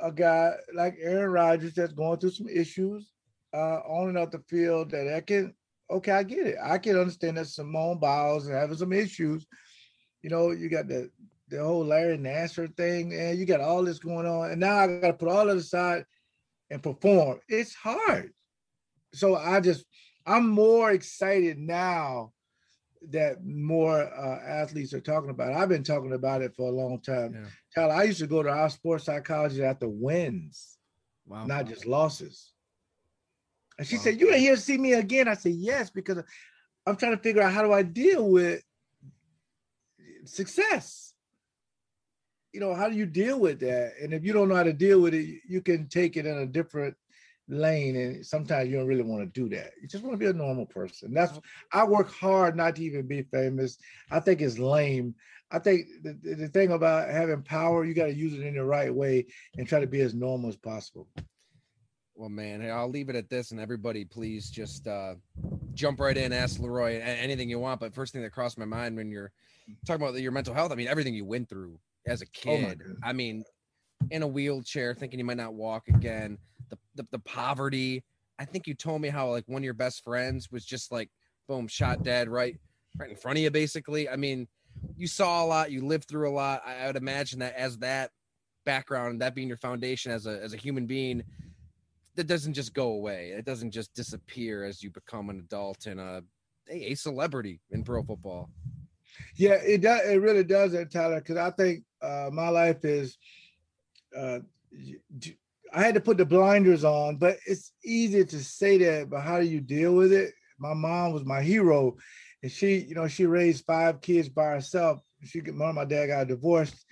a 0.00 0.12
guy 0.12 0.52
like 0.74 0.96
Aaron 1.00 1.32
Rodgers 1.32 1.74
that's 1.74 1.92
going 1.92 2.18
through 2.18 2.32
some 2.32 2.48
issues 2.48 3.10
uh, 3.54 3.80
on 3.80 4.10
and 4.10 4.18
off 4.18 4.30
the 4.30 4.42
field 4.48 4.90
that 4.90 5.12
I 5.14 5.20
can, 5.22 5.54
okay, 5.90 6.12
I 6.12 6.22
get 6.22 6.46
it. 6.46 6.56
I 6.62 6.78
can 6.78 6.98
understand 6.98 7.38
that 7.38 7.46
Simone 7.46 7.98
Biles 7.98 8.46
and 8.46 8.54
having 8.54 8.76
some 8.76 8.92
issues. 8.92 9.46
You 10.22 10.30
know, 10.30 10.50
you 10.50 10.68
got 10.68 10.88
the 10.88 11.10
the 11.48 11.62
whole 11.62 11.84
Larry 11.84 12.18
Nassar 12.18 12.74
thing, 12.76 13.12
and 13.12 13.38
you 13.38 13.44
got 13.44 13.60
all 13.60 13.84
this 13.84 13.98
going 13.98 14.26
on, 14.26 14.50
and 14.50 14.60
now 14.60 14.76
I 14.76 14.86
got 14.86 15.06
to 15.08 15.12
put 15.14 15.28
all 15.28 15.48
of 15.48 15.56
it 15.56 15.60
aside 15.60 16.04
and 16.70 16.82
perform. 16.82 17.40
It's 17.48 17.74
hard. 17.74 18.32
So 19.12 19.36
I 19.36 19.60
just, 19.60 19.84
I'm 20.26 20.48
more 20.48 20.90
excited 20.90 21.58
now 21.58 22.32
that 23.10 23.44
more 23.44 24.00
uh, 24.00 24.40
athletes 24.46 24.94
are 24.94 25.00
talking 25.00 25.30
about 25.30 25.52
it. 25.52 25.56
I've 25.56 25.68
been 25.68 25.84
talking 25.84 26.14
about 26.14 26.42
it 26.42 26.54
for 26.56 26.68
a 26.68 26.74
long 26.74 27.00
time. 27.00 27.34
Yeah. 27.34 27.48
Tyler, 27.74 27.94
I 27.94 28.04
used 28.04 28.20
to 28.20 28.26
go 28.26 28.42
to 28.42 28.48
our 28.48 28.70
sports 28.70 29.04
psychologist 29.04 29.60
after 29.60 29.88
wins, 29.88 30.78
wow. 31.26 31.44
not 31.44 31.66
just 31.66 31.86
losses. 31.86 32.52
And 33.78 33.86
she 33.86 33.96
wow. 33.96 34.02
said, 34.02 34.20
"You 34.20 34.30
ain't 34.30 34.40
here 34.40 34.54
to 34.54 34.60
see 34.60 34.78
me 34.78 34.94
again." 34.94 35.28
I 35.28 35.34
said, 35.34 35.52
"Yes," 35.52 35.90
because 35.90 36.18
I'm 36.86 36.96
trying 36.96 37.16
to 37.16 37.22
figure 37.22 37.42
out 37.42 37.52
how 37.52 37.62
do 37.62 37.72
I 37.72 37.82
deal 37.82 38.28
with 38.30 38.62
success. 40.24 41.13
You 42.54 42.60
know, 42.60 42.72
how 42.72 42.88
do 42.88 42.94
you 42.94 43.04
deal 43.04 43.40
with 43.40 43.58
that? 43.60 43.94
And 44.00 44.14
if 44.14 44.24
you 44.24 44.32
don't 44.32 44.48
know 44.48 44.54
how 44.54 44.62
to 44.62 44.72
deal 44.72 45.00
with 45.00 45.12
it, 45.12 45.40
you 45.48 45.60
can 45.60 45.88
take 45.88 46.16
it 46.16 46.24
in 46.24 46.38
a 46.38 46.46
different 46.46 46.96
lane 47.48 47.96
and 47.96 48.24
sometimes 48.24 48.70
you 48.70 48.76
don't 48.76 48.86
really 48.86 49.02
want 49.02 49.22
to 49.22 49.40
do 49.40 49.54
that. 49.54 49.72
You 49.80 49.88
just 49.88 50.04
want 50.04 50.14
to 50.14 50.18
be 50.18 50.30
a 50.30 50.32
normal 50.32 50.66
person. 50.66 51.12
That's 51.12 51.38
i 51.72 51.84
work 51.84 52.10
hard 52.10 52.56
not 52.56 52.76
to 52.76 52.84
even 52.84 53.06
be 53.06 53.22
famous. 53.22 53.76
I 54.10 54.20
think 54.20 54.40
it's 54.40 54.58
lame. 54.58 55.14
I 55.50 55.58
think 55.58 55.86
the, 56.02 56.14
the 56.22 56.48
thing 56.48 56.72
about 56.72 57.10
having 57.10 57.42
power 57.42 57.84
you 57.84 57.92
got 57.92 58.06
to 58.06 58.14
use 58.14 58.34
it 58.34 58.46
in 58.46 58.54
the 58.54 58.64
right 58.64 58.94
way 58.94 59.26
and 59.58 59.68
try 59.68 59.80
to 59.80 59.86
be 59.86 60.00
as 60.00 60.14
normal 60.14 60.48
as 60.48 60.56
possible. 60.56 61.08
Well 62.16 62.28
man 62.28 62.70
i'll 62.70 62.88
leave 62.88 63.08
it 63.08 63.16
at 63.16 63.28
this 63.28 63.50
and 63.50 63.58
everybody 63.58 64.04
please 64.04 64.48
just 64.48 64.86
uh 64.86 65.16
jump 65.74 65.98
right 65.98 66.16
in 66.16 66.32
ask 66.32 66.60
leroy 66.60 67.00
anything 67.00 67.50
you 67.50 67.58
want 67.58 67.80
but 67.80 67.92
first 67.92 68.12
thing 68.12 68.22
that 68.22 68.30
crossed 68.30 68.56
my 68.56 68.64
mind 68.64 68.96
when 68.96 69.10
you're 69.10 69.32
talking 69.84 70.00
about 70.00 70.14
your 70.20 70.30
mental 70.30 70.54
health 70.54 70.70
i 70.70 70.76
mean 70.76 70.86
everything 70.86 71.12
you 71.12 71.24
went 71.24 71.48
through 71.48 71.76
as 72.06 72.22
a 72.22 72.26
oh 72.26 72.28
kid 72.32 72.80
oh 72.86 72.94
i 73.02 73.12
mean 73.12 73.44
in 74.10 74.22
a 74.22 74.26
wheelchair 74.26 74.94
thinking 74.94 75.18
you 75.18 75.24
might 75.24 75.36
not 75.36 75.54
walk 75.54 75.88
again 75.88 76.38
the, 76.70 76.78
the, 77.02 77.08
the 77.12 77.18
poverty. 77.20 78.04
I 78.38 78.44
think 78.44 78.66
you 78.66 78.74
told 78.74 79.00
me 79.00 79.08
how 79.08 79.30
like 79.30 79.44
one 79.46 79.60
of 79.60 79.64
your 79.64 79.74
best 79.74 80.02
friends 80.02 80.50
was 80.50 80.64
just 80.64 80.90
like 80.90 81.08
boom 81.48 81.68
shot 81.68 82.02
dead 82.02 82.28
right 82.28 82.56
right 82.98 83.10
in 83.10 83.16
front 83.16 83.38
of 83.38 83.42
you 83.42 83.50
basically. 83.50 84.08
I 84.08 84.16
mean, 84.16 84.48
you 84.96 85.06
saw 85.06 85.44
a 85.44 85.46
lot, 85.46 85.70
you 85.70 85.84
lived 85.84 86.08
through 86.08 86.28
a 86.28 86.32
lot. 86.32 86.62
I, 86.66 86.84
I 86.84 86.86
would 86.86 86.96
imagine 86.96 87.38
that 87.40 87.54
as 87.54 87.78
that 87.78 88.10
background, 88.64 89.20
that 89.20 89.34
being 89.34 89.48
your 89.48 89.56
foundation 89.56 90.10
as 90.10 90.26
a 90.26 90.42
as 90.42 90.52
a 90.52 90.56
human 90.56 90.86
being, 90.86 91.22
that 92.16 92.26
doesn't 92.26 92.54
just 92.54 92.74
go 92.74 92.88
away. 92.88 93.32
It 93.36 93.44
doesn't 93.44 93.70
just 93.70 93.94
disappear 93.94 94.64
as 94.64 94.82
you 94.82 94.90
become 94.90 95.30
an 95.30 95.38
adult 95.38 95.86
and 95.86 96.00
a 96.00 96.22
a 96.68 96.94
celebrity 96.94 97.60
in 97.70 97.84
pro 97.84 98.02
football. 98.02 98.50
Yeah, 99.36 99.54
it 99.54 99.82
does. 99.82 100.00
It 100.08 100.20
really 100.20 100.44
does, 100.44 100.74
Tyler. 100.90 101.20
Because 101.20 101.36
I 101.36 101.50
think 101.50 101.84
uh, 102.04 102.30
my 102.32 102.48
life 102.48 102.84
is 102.84 103.16
uh, 104.16 104.40
I 105.72 105.82
had 105.82 105.94
to 105.94 106.00
put 106.00 106.18
the 106.18 106.24
blinders 106.24 106.84
on, 106.84 107.16
but 107.16 107.38
it's 107.46 107.72
easy 107.84 108.24
to 108.24 108.38
say 108.38 108.78
that, 108.78 109.10
but 109.10 109.20
how 109.20 109.40
do 109.40 109.46
you 109.46 109.60
deal 109.60 109.94
with 109.94 110.12
it? 110.12 110.32
My 110.58 110.74
mom 110.74 111.12
was 111.12 111.24
my 111.24 111.42
hero, 111.42 111.96
and 112.42 112.52
she, 112.52 112.76
you 112.76 112.94
know, 112.94 113.08
she 113.08 113.26
raised 113.26 113.64
five 113.64 114.00
kids 114.00 114.28
by 114.28 114.46
herself. 114.46 115.00
She, 115.24 115.40
and 115.40 115.56
my 115.56 115.84
dad 115.84 116.06
got 116.08 116.28
divorced, 116.28 116.84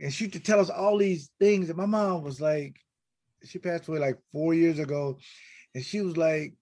and 0.00 0.12
she 0.12 0.28
could 0.28 0.44
tell 0.44 0.60
us 0.60 0.70
all 0.70 0.98
these 0.98 1.30
things. 1.40 1.68
And 1.68 1.78
my 1.78 1.86
mom 1.86 2.22
was 2.22 2.40
like, 2.40 2.78
she 3.44 3.58
passed 3.58 3.88
away 3.88 3.98
like 3.98 4.18
four 4.32 4.54
years 4.54 4.78
ago, 4.78 5.18
and 5.74 5.84
she 5.84 6.00
was 6.00 6.16
like, 6.16 6.54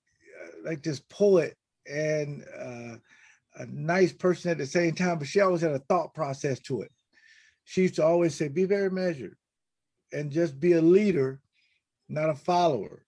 uh, 0.42 0.68
like 0.68 0.82
this 0.82 1.00
poet 1.00 1.56
and 1.86 2.42
uh, 2.58 2.96
a 3.56 3.66
nice 3.66 4.12
person 4.12 4.50
at 4.50 4.58
the 4.58 4.66
same 4.66 4.94
time, 4.94 5.18
but 5.18 5.28
she 5.28 5.40
always 5.40 5.60
had 5.60 5.72
a 5.72 5.78
thought 5.80 6.14
process 6.14 6.58
to 6.60 6.82
it. 6.82 6.90
She 7.66 7.82
used 7.82 7.96
to 7.96 8.04
always 8.04 8.34
say, 8.34 8.48
"Be 8.48 8.64
very 8.64 8.90
measured, 8.90 9.36
and 10.12 10.32
just 10.32 10.58
be 10.58 10.72
a 10.72 10.80
leader." 10.80 11.40
not 12.08 12.30
a 12.30 12.34
follower. 12.34 13.02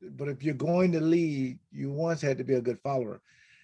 But 0.00 0.28
if 0.28 0.42
you're 0.42 0.54
going 0.54 0.92
to 0.92 1.00
lead, 1.00 1.58
you 1.72 1.90
once 1.90 2.20
had 2.20 2.38
to 2.38 2.44
be 2.44 2.54
a 2.54 2.60
good 2.60 2.78
follower. 2.80 3.20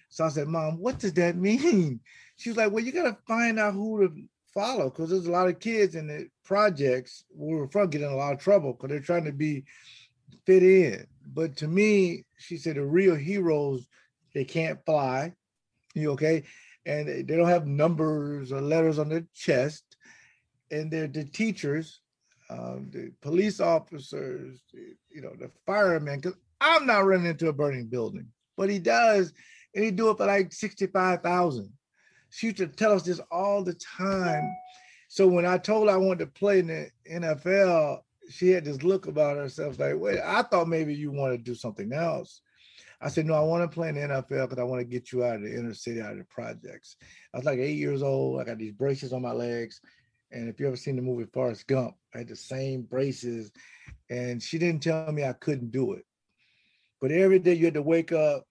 So 0.09 0.25
I 0.25 0.29
said, 0.29 0.47
Mom, 0.47 0.79
what 0.79 0.99
does 0.99 1.13
that 1.13 1.35
mean? 1.37 1.99
She 2.37 2.49
was 2.49 2.57
like, 2.57 2.71
Well, 2.71 2.83
you 2.83 2.91
got 2.91 3.03
to 3.03 3.17
find 3.27 3.59
out 3.59 3.73
who 3.73 4.07
to 4.07 4.15
follow 4.53 4.89
because 4.89 5.09
there's 5.09 5.27
a 5.27 5.31
lot 5.31 5.47
of 5.47 5.59
kids 5.59 5.95
in 5.95 6.07
the 6.07 6.29
projects 6.43 7.25
where 7.29 7.57
we're 7.57 7.67
from 7.67 7.89
getting 7.89 8.11
a 8.11 8.15
lot 8.15 8.33
of 8.33 8.39
trouble 8.39 8.73
because 8.73 8.89
they're 8.89 8.99
trying 8.99 9.25
to 9.25 9.33
be 9.33 9.63
fit 10.45 10.63
in. 10.63 11.07
But 11.33 11.55
to 11.57 11.67
me, 11.67 12.25
she 12.37 12.57
said, 12.57 12.75
the 12.75 12.85
real 12.85 13.15
heroes, 13.15 13.87
they 14.33 14.45
can't 14.45 14.83
fly. 14.85 15.33
You 15.93 16.11
okay? 16.11 16.43
And 16.85 17.07
they 17.07 17.35
don't 17.35 17.47
have 17.47 17.65
numbers 17.65 18.51
or 18.51 18.61
letters 18.61 18.99
on 18.99 19.09
their 19.09 19.25
chest. 19.33 19.84
And 20.71 20.91
they're 20.91 21.07
the 21.07 21.23
teachers 21.23 22.01
um, 22.49 22.89
the 22.91 23.11
police 23.21 23.59
officers, 23.59 24.61
the, 24.73 24.95
you 25.09 25.21
know, 25.21 25.33
the 25.39 25.49
firemen. 25.65 26.19
Because 26.19 26.37
I'm 26.61 26.85
not 26.85 27.05
running 27.05 27.25
into 27.25 27.49
a 27.49 27.53
burning 27.53 27.87
building, 27.87 28.27
but 28.57 28.69
he 28.69 28.79
does, 28.79 29.33
and 29.73 29.83
he 29.83 29.91
do 29.91 30.09
it 30.09 30.17
for 30.17 30.25
like 30.25 30.53
sixty-five 30.53 31.21
thousand. 31.21 31.71
She 32.29 32.47
used 32.47 32.57
to 32.57 32.67
tell 32.67 32.93
us 32.93 33.03
this 33.03 33.21
all 33.31 33.63
the 33.63 33.75
time. 33.75 34.43
So 35.07 35.27
when 35.27 35.45
I 35.45 35.57
told 35.57 35.89
I 35.89 35.97
wanted 35.97 36.19
to 36.19 36.27
play 36.27 36.59
in 36.59 36.67
the 36.67 36.89
NFL, 37.09 37.99
she 38.29 38.49
had 38.49 38.65
this 38.65 38.83
look 38.83 39.07
about 39.07 39.37
herself 39.37 39.79
like, 39.79 39.97
wait, 39.97 40.19
I 40.23 40.41
thought 40.41 40.67
maybe 40.67 40.93
you 40.93 41.11
want 41.11 41.33
to 41.33 41.37
do 41.37 41.55
something 41.55 41.93
else. 41.93 42.41
I 42.99 43.09
said, 43.09 43.25
no, 43.25 43.35
I 43.35 43.41
want 43.41 43.69
to 43.69 43.73
play 43.73 43.89
in 43.89 43.95
the 43.95 44.01
NFL 44.01 44.49
because 44.49 44.57
I 44.57 44.63
want 44.63 44.81
to 44.81 44.85
get 44.85 45.11
you 45.11 45.23
out 45.23 45.35
of 45.35 45.43
the 45.43 45.55
inner 45.55 45.73
city, 45.73 46.01
out 46.01 46.13
of 46.13 46.17
the 46.17 46.23
projects. 46.25 46.97
I 47.33 47.37
was 47.37 47.45
like 47.45 47.59
eight 47.59 47.77
years 47.77 48.01
old. 48.01 48.41
I 48.41 48.45
got 48.45 48.57
these 48.57 48.73
braces 48.73 49.13
on 49.13 49.21
my 49.21 49.31
legs. 49.31 49.79
And 50.31 50.49
if 50.49 50.59
you 50.59 50.67
ever 50.67 50.75
seen 50.75 50.95
the 50.95 51.01
movie 51.01 51.29
Forrest 51.31 51.67
Gump, 51.67 51.95
I 52.13 52.19
had 52.19 52.27
the 52.27 52.35
same 52.35 52.81
braces. 52.81 53.51
And 54.09 54.41
she 54.41 54.57
didn't 54.57 54.83
tell 54.83 55.11
me 55.11 55.23
I 55.23 55.33
couldn't 55.33 55.71
do 55.71 55.93
it. 55.93 56.05
But 57.01 57.11
every 57.11 57.39
day 57.39 57.53
you 57.53 57.65
had 57.65 57.73
to 57.75 57.81
wake 57.81 58.11
up 58.11 58.45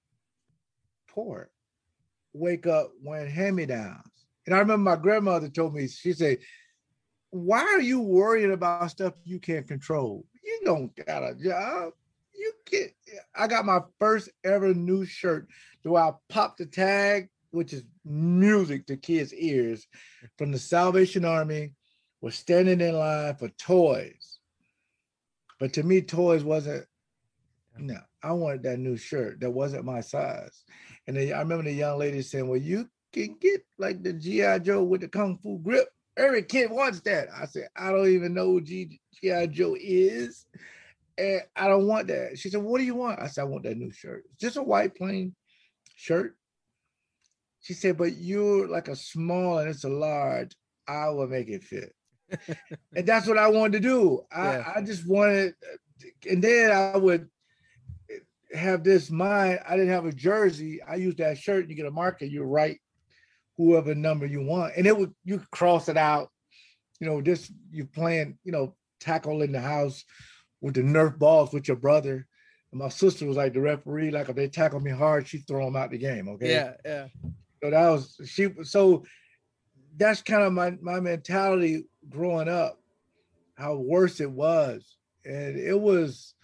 poor, 1.08 1.50
wake 2.32 2.66
up 2.66 2.92
wearing 3.02 3.30
hand-me-downs. 3.30 4.26
And 4.46 4.54
I 4.54 4.58
remember 4.58 4.90
my 4.90 4.96
grandmother 4.96 5.48
told 5.48 5.74
me, 5.74 5.88
she 5.88 6.12
said, 6.12 6.38
why 7.30 7.62
are 7.62 7.80
you 7.80 8.00
worrying 8.00 8.52
about 8.52 8.90
stuff 8.90 9.14
you 9.24 9.40
can't 9.40 9.66
control? 9.66 10.24
You 10.44 10.60
don't 10.64 10.94
got 11.06 11.22
a 11.22 11.34
job. 11.34 11.92
You 12.34 12.52
get 12.66 12.94
I 13.34 13.46
got 13.46 13.64
my 13.64 13.80
first 13.98 14.28
ever 14.44 14.74
new 14.74 15.04
shirt. 15.04 15.48
Do 15.82 15.96
I 15.96 16.12
pop 16.28 16.56
the 16.56 16.66
tag 16.66 17.28
which 17.54 17.72
is 17.72 17.84
music 18.04 18.86
to 18.86 18.96
kids' 18.96 19.32
ears, 19.32 19.86
from 20.36 20.52
the 20.52 20.58
Salvation 20.58 21.24
Army 21.24 21.72
was 22.20 22.34
standing 22.34 22.80
in 22.80 22.98
line 22.98 23.34
for 23.36 23.48
toys. 23.50 24.38
But 25.60 25.72
to 25.74 25.82
me, 25.82 26.02
toys 26.02 26.42
wasn't, 26.42 26.84
no, 27.78 27.98
I 28.22 28.32
wanted 28.32 28.62
that 28.64 28.78
new 28.78 28.96
shirt 28.96 29.40
that 29.40 29.50
wasn't 29.50 29.84
my 29.84 30.00
size. 30.00 30.64
And 31.06 31.16
then 31.16 31.32
I 31.32 31.38
remember 31.38 31.64
the 31.64 31.72
young 31.72 31.98
lady 31.98 32.22
saying, 32.22 32.48
Well, 32.48 32.60
you 32.60 32.88
can 33.12 33.36
get 33.40 33.64
like 33.78 34.02
the 34.02 34.12
G.I. 34.12 34.58
Joe 34.60 34.82
with 34.82 35.00
the 35.02 35.08
Kung 35.08 35.38
Fu 35.38 35.58
grip. 35.58 35.88
Every 36.16 36.42
kid 36.42 36.70
wants 36.70 37.00
that. 37.02 37.28
I 37.34 37.46
said, 37.46 37.68
I 37.76 37.90
don't 37.90 38.08
even 38.08 38.34
know 38.34 38.46
who 38.46 38.60
G.I. 38.60 39.46
Joe 39.48 39.76
is. 39.78 40.46
And 41.18 41.42
I 41.54 41.68
don't 41.68 41.86
want 41.86 42.08
that. 42.08 42.38
She 42.38 42.50
said, 42.50 42.62
What 42.62 42.78
do 42.78 42.84
you 42.84 42.94
want? 42.94 43.20
I 43.20 43.26
said, 43.26 43.42
I 43.42 43.44
want 43.44 43.64
that 43.64 43.76
new 43.76 43.92
shirt. 43.92 44.24
Just 44.40 44.56
a 44.56 44.62
white 44.62 44.94
plain 44.94 45.34
shirt 45.96 46.36
she 47.64 47.72
said, 47.72 47.96
but 47.96 48.18
you're 48.18 48.68
like 48.68 48.88
a 48.88 48.94
small 48.94 49.58
and 49.58 49.70
it's 49.70 49.84
a 49.84 49.88
large. 49.88 50.54
I 50.86 51.08
will 51.08 51.26
make 51.26 51.48
it 51.48 51.64
fit. 51.64 51.94
and 52.94 53.06
that's 53.06 53.26
what 53.26 53.38
I 53.38 53.48
wanted 53.48 53.72
to 53.72 53.88
do. 53.88 54.20
I, 54.30 54.52
yeah. 54.52 54.72
I 54.76 54.82
just 54.82 55.08
wanted, 55.08 55.54
and 56.28 56.44
then 56.44 56.70
I 56.70 56.98
would 56.98 57.26
have 58.52 58.84
this 58.84 59.10
mind. 59.10 59.60
I 59.66 59.76
didn't 59.76 59.92
have 59.92 60.04
a 60.04 60.12
jersey. 60.12 60.82
I 60.82 60.96
used 60.96 61.16
that 61.18 61.38
shirt. 61.38 61.70
You 61.70 61.74
get 61.74 61.86
a 61.86 61.90
marker, 61.90 62.26
you 62.26 62.42
write 62.42 62.80
whoever 63.56 63.94
number 63.94 64.26
you 64.26 64.42
want, 64.42 64.74
and 64.76 64.86
it 64.86 64.96
would 64.98 65.14
you 65.24 65.42
cross 65.50 65.88
it 65.88 65.96
out. 65.96 66.28
You 67.00 67.06
know, 67.06 67.22
just 67.22 67.50
you 67.70 67.86
playing, 67.86 68.36
you 68.44 68.52
know, 68.52 68.76
tackle 69.00 69.40
in 69.40 69.52
the 69.52 69.60
house 69.60 70.04
with 70.60 70.74
the 70.74 70.82
Nerf 70.82 71.18
balls 71.18 71.54
with 71.54 71.66
your 71.66 71.78
brother. 71.78 72.26
And 72.72 72.78
my 72.78 72.90
sister 72.90 73.24
was 73.24 73.38
like 73.38 73.54
the 73.54 73.62
referee. 73.62 74.10
Like 74.10 74.28
if 74.28 74.36
they 74.36 74.48
tackle 74.48 74.80
me 74.80 74.90
hard, 74.90 75.26
she 75.26 75.38
throw 75.38 75.64
them 75.64 75.76
out 75.76 75.90
the 75.90 75.98
game. 75.98 76.28
Okay. 76.28 76.52
Yeah, 76.52 76.72
yeah. 76.84 77.06
So 77.64 77.70
that 77.70 77.88
was 77.88 78.20
she. 78.26 78.48
So 78.64 79.04
that's 79.96 80.20
kind 80.20 80.42
of 80.42 80.52
my 80.52 80.76
my 80.82 81.00
mentality 81.00 81.84
growing 82.10 82.46
up. 82.46 82.78
How 83.54 83.76
worse 83.76 84.20
it 84.20 84.30
was, 84.30 84.98
and 85.24 85.58
it 85.58 85.80
was, 85.80 86.34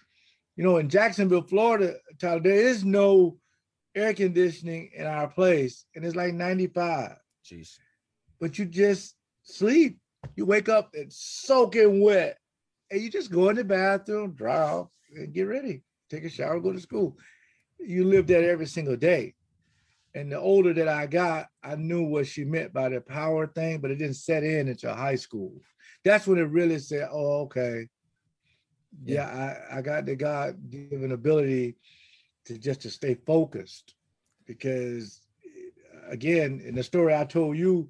you 0.55 0.63
know, 0.63 0.77
in 0.77 0.89
Jacksonville, 0.89 1.43
Florida, 1.43 1.93
Tyler, 2.19 2.39
there 2.39 2.55
is 2.55 2.83
no 2.83 3.37
air 3.93 4.15
conditioning 4.15 4.89
in 4.95 5.05
our 5.05 5.27
place, 5.27 5.85
and 5.95 6.03
it's 6.03 6.15
like 6.15 6.33
95. 6.33 7.17
Jeez. 7.45 7.77
But 8.39 8.57
you 8.57 8.65
just 8.65 9.15
sleep. 9.43 9.99
You 10.35 10.47
wake 10.47 10.69
up 10.69 10.89
and 10.95 11.13
soaking 11.13 12.01
wet, 12.01 12.39
and 12.89 12.99
you 12.99 13.11
just 13.11 13.29
go 13.29 13.49
in 13.49 13.57
the 13.57 13.63
bathroom, 13.63 14.31
dry 14.31 14.57
off, 14.57 14.87
and 15.15 15.31
get 15.31 15.43
ready. 15.43 15.83
Take 16.09 16.23
a 16.23 16.29
shower, 16.29 16.59
go 16.59 16.73
to 16.73 16.79
school. 16.79 17.15
You 17.79 18.05
live 18.05 18.25
that 18.25 18.43
every 18.43 18.65
single 18.65 18.95
day. 18.95 19.35
And 20.13 20.31
the 20.31 20.39
older 20.39 20.73
that 20.73 20.87
I 20.87 21.05
got, 21.05 21.47
I 21.63 21.75
knew 21.75 22.03
what 22.03 22.27
she 22.27 22.43
meant 22.43 22.73
by 22.73 22.89
the 22.89 22.99
power 22.99 23.47
thing, 23.47 23.79
but 23.79 23.91
it 23.91 23.95
didn't 23.95 24.15
set 24.15 24.43
in 24.43 24.67
until 24.67 24.93
high 24.93 25.15
school. 25.15 25.53
That's 26.03 26.27
when 26.27 26.37
it 26.37 26.49
really 26.49 26.79
said, 26.79 27.07
oh, 27.11 27.41
okay. 27.43 27.87
Yeah, 29.05 29.57
I, 29.71 29.77
I 29.77 29.81
got 29.81 30.05
the 30.05 30.15
God 30.15 30.69
given 30.69 31.13
ability 31.13 31.77
to 32.45 32.57
just 32.57 32.81
to 32.81 32.89
stay 32.89 33.15
focused 33.25 33.95
because 34.45 35.21
again, 36.09 36.61
in 36.63 36.75
the 36.75 36.83
story 36.83 37.15
I 37.15 37.25
told 37.25 37.57
you, 37.57 37.89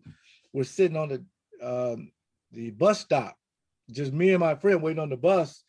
we're 0.54 0.64
sitting 0.64 0.98
on 0.98 1.10
the 1.10 1.24
um, 1.66 2.12
the 2.52 2.72
bus 2.72 3.00
stop, 3.00 3.38
just 3.92 4.14
me 4.14 4.32
and 4.32 4.40
my 4.40 4.56
friend 4.56 4.82
waiting 4.82 5.02
on 5.02 5.10
the 5.10 5.18
bus, 5.18 5.64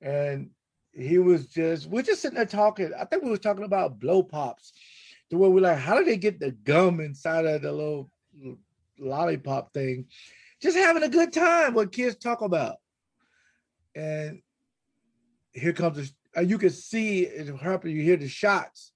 and 0.00 0.50
he 0.92 1.18
was 1.18 1.46
just 1.46 1.86
we're 1.86 2.02
just 2.02 2.22
sitting 2.22 2.36
there 2.36 2.46
talking. 2.46 2.92
I 2.98 3.04
think 3.04 3.22
we 3.22 3.30
was 3.30 3.40
talking 3.40 3.64
about 3.64 4.00
blow 4.00 4.22
pops, 4.22 4.72
to 5.32 5.38
where 5.38 5.48
we're 5.48 5.62
like, 5.62 5.78
how 5.78 5.96
did 5.96 6.06
they 6.06 6.18
get 6.18 6.38
the 6.38 6.50
gum 6.50 7.00
inside 7.00 7.46
of 7.46 7.62
the 7.62 7.72
little 7.72 8.10
lollipop 8.98 9.72
thing? 9.72 10.04
Just 10.60 10.76
having 10.76 11.02
a 11.02 11.08
good 11.08 11.32
time, 11.32 11.72
what 11.72 11.90
kids 11.90 12.16
talk 12.16 12.42
about. 12.42 12.76
And 13.94 14.42
here 15.52 15.72
comes 15.72 15.96
the, 15.96 16.40
uh, 16.40 16.42
you 16.42 16.58
can 16.58 16.68
see 16.68 17.22
it 17.22 17.48
happen. 17.56 17.90
You 17.90 18.02
hear 18.02 18.18
the 18.18 18.28
shots, 18.28 18.92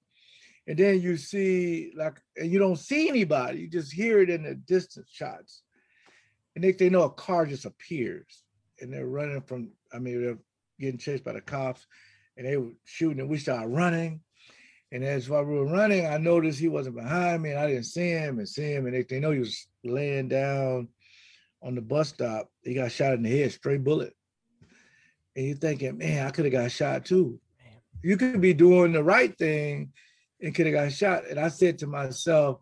and 0.67 0.79
then 0.79 1.01
you 1.01 1.17
see 1.17 1.93
like, 1.97 2.21
and 2.37 2.53
you 2.53 2.59
don't 2.59 2.79
see 2.79 3.09
anybody. 3.09 3.61
You 3.61 3.71
just 3.71 3.93
hear 3.93 4.21
it 4.21 4.29
in 4.29 4.43
the 4.43 4.57
distance 4.57 5.09
shots. 5.11 5.63
And 6.55 6.65
next 6.65 6.79
they 6.79 6.91
know 6.91 7.05
a 7.05 7.11
car 7.11 7.47
just 7.47 7.65
appears, 7.65 8.43
and 8.81 8.93
they're 8.93 9.07
running 9.07 9.41
from. 9.41 9.71
I 9.91 10.01
mean, 10.01 10.23
they're 10.23 10.39
getting 10.79 10.99
chased 10.99 11.25
by 11.25 11.33
the 11.33 11.41
cops, 11.41 11.87
and 12.37 12.47
they 12.47 12.59
were 12.59 12.73
shooting, 12.85 13.21
and 13.21 13.31
we 13.31 13.39
started 13.39 13.69
running. 13.69 14.21
And 14.93 15.05
as 15.05 15.29
while 15.29 15.45
we 15.45 15.55
were 15.55 15.67
running, 15.67 16.07
I 16.07 16.17
noticed 16.19 16.61
he 16.61 16.69
wasn't 16.69 16.97
behind 16.97 17.43
me, 17.43 17.51
and 17.51 17.59
I 17.59 17.67
didn't 17.67 17.85
see 17.85 18.11
him, 18.11 18.39
and 18.39 18.49
see 18.49 18.73
him, 18.73 18.87
and 18.87 18.95
next 18.95 19.09
they 19.09 19.21
know 19.21 19.33
he 19.33 19.41
was 19.41 19.67
laying 19.85 20.29
down 20.29 20.89
on 21.63 21.75
the 21.75 21.81
bus 21.81 22.11
stop. 22.11 22.49
He 22.63 22.75
got 22.75 22.93
shot 22.93 23.15
in 23.15 23.23
the 23.23 23.31
head, 23.31 23.53
straight 23.53 23.83
bullet 23.83 24.15
and 25.37 25.47
you're 25.47 25.57
thinking, 25.57 25.99
man, 25.99 26.27
I 26.27 26.31
could 26.31 26.47
have 26.47 26.53
got 26.53 26.73
shot 26.73 27.05
too. 27.05 27.39
You 28.03 28.17
could 28.17 28.41
be 28.41 28.55
doing 28.55 28.93
the 28.93 29.05
right 29.05 29.37
thing 29.37 29.93
and 30.41 30.55
could 30.55 30.67
have 30.67 30.75
got 30.75 30.93
shot. 30.93 31.29
And 31.29 31.39
I 31.39 31.49
said 31.49 31.79
to 31.79 31.87
myself, 31.87 32.61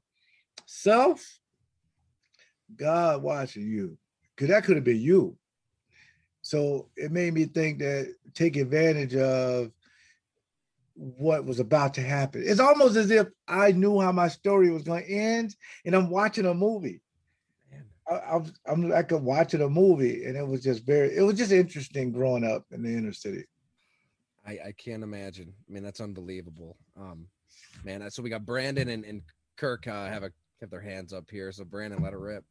self, 0.66 1.24
God 2.74 3.22
watching 3.22 3.66
you, 3.68 3.96
because 4.34 4.48
that 4.48 4.64
could 4.64 4.74
have 4.74 4.84
been 4.84 5.00
you. 5.00 5.36
So 6.42 6.88
it 6.96 7.12
made 7.12 7.32
me 7.32 7.44
think 7.44 7.78
that 7.78 8.12
take 8.34 8.56
advantage 8.56 9.14
of 9.14 9.70
what 10.94 11.44
was 11.44 11.60
about 11.60 11.94
to 11.94 12.00
happen. 12.00 12.42
It's 12.44 12.60
almost 12.60 12.96
as 12.96 13.10
if 13.10 13.28
I 13.48 13.72
knew 13.72 14.00
how 14.00 14.12
my 14.12 14.28
story 14.28 14.70
was 14.70 14.82
going 14.82 15.04
to 15.04 15.10
end 15.10 15.54
and 15.84 15.94
I'm 15.94 16.08
watching 16.08 16.46
a 16.46 16.54
movie. 16.54 17.00
I, 18.08 18.36
am 18.36 18.52
I'm 18.66 18.88
like 18.90 19.10
watching 19.12 19.62
a 19.62 19.68
movie, 19.68 20.26
and 20.26 20.36
it 20.36 20.46
was 20.46 20.62
just 20.62 20.84
very, 20.84 21.16
it 21.16 21.22
was 21.22 21.38
just 21.38 21.52
interesting 21.52 22.12
growing 22.12 22.44
up 22.44 22.66
in 22.70 22.82
the 22.82 22.90
inner 22.90 23.14
city. 23.14 23.44
I, 24.46 24.58
I 24.66 24.74
can't 24.76 25.02
imagine. 25.02 25.54
I 25.68 25.72
mean, 25.72 25.82
that's 25.82 26.02
unbelievable. 26.02 26.76
Um, 27.00 27.28
man. 27.82 28.08
So 28.10 28.22
we 28.22 28.30
got 28.30 28.44
Brandon 28.44 28.88
and, 28.88 29.04
and 29.04 29.22
Kirk 29.56 29.86
uh, 29.86 30.06
have 30.06 30.22
a 30.22 30.30
have 30.60 30.70
their 30.70 30.80
hands 30.80 31.12
up 31.12 31.30
here. 31.30 31.50
So 31.52 31.64
Brandon, 31.64 32.02
let 32.02 32.12
it 32.12 32.18
rip. 32.18 32.44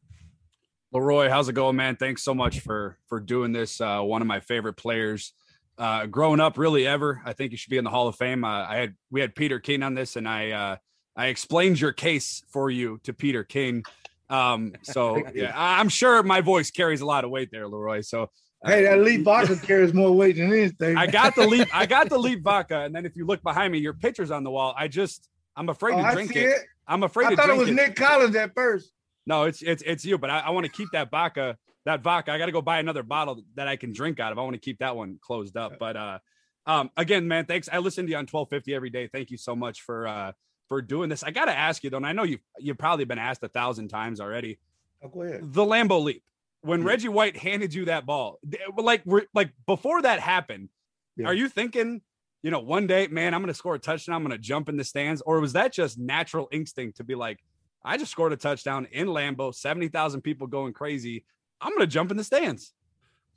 LeRoy, 0.92 1.28
how's 1.28 1.48
it 1.48 1.54
going, 1.54 1.76
man? 1.76 1.96
Thanks 1.96 2.22
so 2.22 2.34
much 2.34 2.60
for 2.60 2.98
for 3.08 3.20
doing 3.20 3.52
this. 3.52 3.80
Uh, 3.80 4.00
one 4.00 4.22
of 4.22 4.28
my 4.28 4.40
favorite 4.40 4.74
players, 4.74 5.32
uh, 5.78 6.06
growing 6.06 6.40
up, 6.40 6.58
really 6.58 6.86
ever. 6.86 7.20
I 7.24 7.32
think 7.32 7.52
you 7.52 7.58
should 7.58 7.70
be 7.70 7.78
in 7.78 7.84
the 7.84 7.90
Hall 7.90 8.08
of 8.08 8.16
Fame. 8.16 8.44
Uh, 8.44 8.66
I 8.68 8.76
had 8.76 8.94
we 9.10 9.20
had 9.20 9.34
Peter 9.34 9.58
King 9.58 9.82
on 9.82 9.94
this, 9.94 10.16
and 10.16 10.28
I 10.28 10.50
uh, 10.50 10.76
I 11.16 11.26
explained 11.26 11.80
your 11.80 11.92
case 11.92 12.42
for 12.48 12.70
you 12.70 13.00
to 13.04 13.12
Peter 13.12 13.44
King. 13.44 13.84
Um, 14.30 14.72
so 14.82 15.22
yeah, 15.34 15.52
I'm 15.54 15.88
sure 15.88 16.22
my 16.22 16.40
voice 16.40 16.70
carries 16.70 17.00
a 17.00 17.06
lot 17.06 17.24
of 17.24 17.30
weight 17.30 17.50
there, 17.50 17.66
LeRoy. 17.66 18.04
So 18.04 18.30
uh, 18.64 18.70
hey, 18.70 18.82
that 18.84 19.00
leap 19.00 19.22
vodka 19.24 19.56
carries 19.56 19.92
more 19.92 20.12
weight 20.12 20.36
than 20.36 20.52
anything. 20.52 20.96
I 20.96 21.06
got 21.06 21.34
the 21.34 21.46
leap, 21.46 21.68
I 21.74 21.86
got 21.86 22.08
the 22.08 22.18
leap 22.18 22.42
vodka, 22.42 22.80
and 22.80 22.94
then 22.94 23.04
if 23.04 23.16
you 23.16 23.26
look 23.26 23.42
behind 23.42 23.72
me, 23.72 23.78
your 23.78 23.94
picture's 23.94 24.30
on 24.30 24.44
the 24.44 24.50
wall. 24.50 24.74
I 24.76 24.88
just 24.88 25.28
I'm 25.56 25.68
afraid 25.68 25.94
oh, 25.94 26.02
to 26.02 26.12
drink 26.12 26.36
it. 26.36 26.44
it. 26.44 26.58
I'm 26.86 27.02
afraid 27.02 27.26
I 27.26 27.30
to 27.30 27.36
thought 27.36 27.46
drink 27.46 27.58
it 27.58 27.60
was 27.60 27.70
it. 27.70 27.74
Nick 27.74 27.96
Collins 27.96 28.36
at 28.36 28.54
first. 28.54 28.92
No, 29.26 29.44
it's 29.44 29.62
it's 29.62 29.82
it's 29.86 30.04
you, 30.04 30.18
but 30.18 30.30
I, 30.30 30.40
I 30.40 30.50
want 30.50 30.66
to 30.66 30.72
keep 30.72 30.88
that 30.92 31.10
vodka, 31.10 31.56
that 31.84 32.02
vodka. 32.02 32.32
I 32.32 32.38
got 32.38 32.46
to 32.46 32.52
go 32.52 32.62
buy 32.62 32.78
another 32.78 33.02
bottle 33.02 33.42
that 33.56 33.68
I 33.68 33.76
can 33.76 33.92
drink 33.92 34.20
out 34.20 34.32
of. 34.32 34.38
I 34.38 34.42
want 34.42 34.54
to 34.54 34.60
keep 34.60 34.78
that 34.78 34.96
one 34.96 35.18
closed 35.20 35.56
up. 35.56 35.78
But 35.78 35.96
uh, 35.96 36.18
um, 36.66 36.90
again, 36.96 37.28
man, 37.28 37.44
thanks. 37.46 37.68
I 37.70 37.78
listen 37.78 38.06
to 38.06 38.10
you 38.10 38.16
on 38.16 38.22
1250 38.22 38.74
every 38.74 38.90
day. 38.90 39.08
Thank 39.08 39.30
you 39.30 39.36
so 39.36 39.54
much 39.54 39.82
for 39.82 40.06
uh 40.06 40.32
for 40.68 40.80
doing 40.80 41.08
this. 41.08 41.22
I 41.22 41.30
got 41.30 41.46
to 41.46 41.56
ask 41.56 41.84
you 41.84 41.90
though, 41.90 41.98
and 41.98 42.06
I 42.06 42.12
know 42.12 42.22
you 42.22 42.38
you've 42.58 42.78
probably 42.78 43.04
been 43.04 43.18
asked 43.18 43.42
a 43.42 43.48
thousand 43.48 43.88
times 43.88 44.20
already. 44.20 44.58
Oh, 45.02 45.08
go 45.08 45.22
ahead. 45.22 45.40
The 45.52 45.64
Lambeau 45.64 46.02
leap. 46.02 46.22
When 46.62 46.80
yeah. 46.80 46.88
Reggie 46.88 47.08
White 47.08 47.36
handed 47.36 47.74
you 47.74 47.86
that 47.86 48.06
ball, 48.06 48.38
like 48.76 49.02
like 49.34 49.50
before 49.66 50.00
that 50.02 50.20
happened, 50.20 50.70
yeah. 51.16 51.26
are 51.26 51.34
you 51.34 51.48
thinking, 51.48 52.00
you 52.42 52.50
know, 52.50 52.60
one 52.60 52.86
day, 52.86 53.06
man, 53.08 53.34
I'm 53.34 53.42
going 53.42 53.48
to 53.48 53.54
score 53.54 53.74
a 53.74 53.78
touchdown, 53.78 54.16
I'm 54.16 54.22
going 54.22 54.32
to 54.32 54.38
jump 54.38 54.70
in 54.70 54.78
the 54.78 54.84
stands, 54.84 55.20
or 55.20 55.40
was 55.40 55.52
that 55.52 55.74
just 55.74 55.98
natural 55.98 56.48
instinct 56.50 56.96
to 56.96 57.04
be 57.04 57.14
like, 57.14 57.40
I 57.84 57.98
just 57.98 58.12
scored 58.12 58.32
a 58.32 58.36
touchdown 58.36 58.88
in 58.92 59.14
seventy 59.52 59.88
thousand 59.88 60.22
people 60.22 60.46
going 60.46 60.72
crazy, 60.72 61.26
I'm 61.64 61.70
going 61.70 61.80
to 61.80 61.86
jump 61.86 62.10
in 62.10 62.18
the 62.18 62.24
stands. 62.24 62.72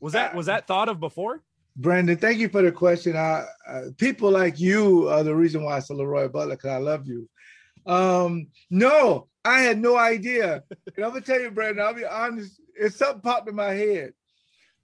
Was 0.01 0.13
that 0.13 0.35
was 0.35 0.45
that 0.45 0.67
thought 0.67 0.89
of 0.89 0.99
before? 0.99 1.41
Brandon, 1.77 2.17
thank 2.17 2.39
you 2.39 2.49
for 2.49 2.61
the 2.61 2.71
question. 2.71 3.15
I, 3.15 3.45
uh, 3.67 3.81
people 3.97 4.31
like 4.31 4.59
you 4.59 5.07
are 5.09 5.23
the 5.23 5.35
reason 5.35 5.63
why 5.63 5.77
I 5.77 5.79
said 5.79 5.97
LeRoy 5.97 6.31
Butler 6.31 6.55
because 6.55 6.71
I 6.71 6.77
love 6.77 7.07
you. 7.07 7.29
Um, 7.85 8.47
no, 8.69 9.27
I 9.45 9.61
had 9.61 9.79
no 9.79 9.95
idea. 9.97 10.63
And 10.95 11.05
I'm 11.05 11.11
gonna 11.11 11.21
tell 11.21 11.39
you, 11.39 11.51
Brandon, 11.51 11.85
I'll 11.85 11.93
be 11.93 12.05
honest, 12.05 12.59
it's 12.75 12.97
something 12.97 13.21
popped 13.21 13.47
in 13.47 13.55
my 13.55 13.73
head. 13.73 14.13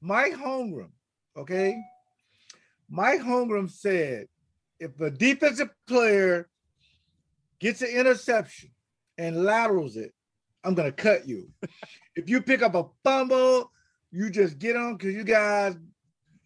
Mike 0.01 0.33
Holmgren, 0.33 0.91
okay? 1.35 1.81
Mike 2.89 3.21
Holmgren 3.21 3.69
said, 3.69 4.27
if 4.79 4.99
a 5.01 5.11
defensive 5.11 5.69
player 5.87 6.49
gets 7.59 7.81
an 7.81 7.89
interception 7.89 8.69
and 9.17 9.43
laterals 9.43 9.97
it, 9.97 10.13
I'm 10.63 10.75
gonna 10.75 10.91
cut 10.91 11.27
you. 11.27 11.49
if 12.15 12.29
you 12.29 12.41
pick 12.41 12.61
up 12.61 12.75
a 12.75 12.85
fumble, 13.03 13.71
you 14.11 14.29
just 14.29 14.59
get 14.59 14.75
on 14.75 14.97
because 14.97 15.13
you 15.13 15.23
guys, 15.23 15.75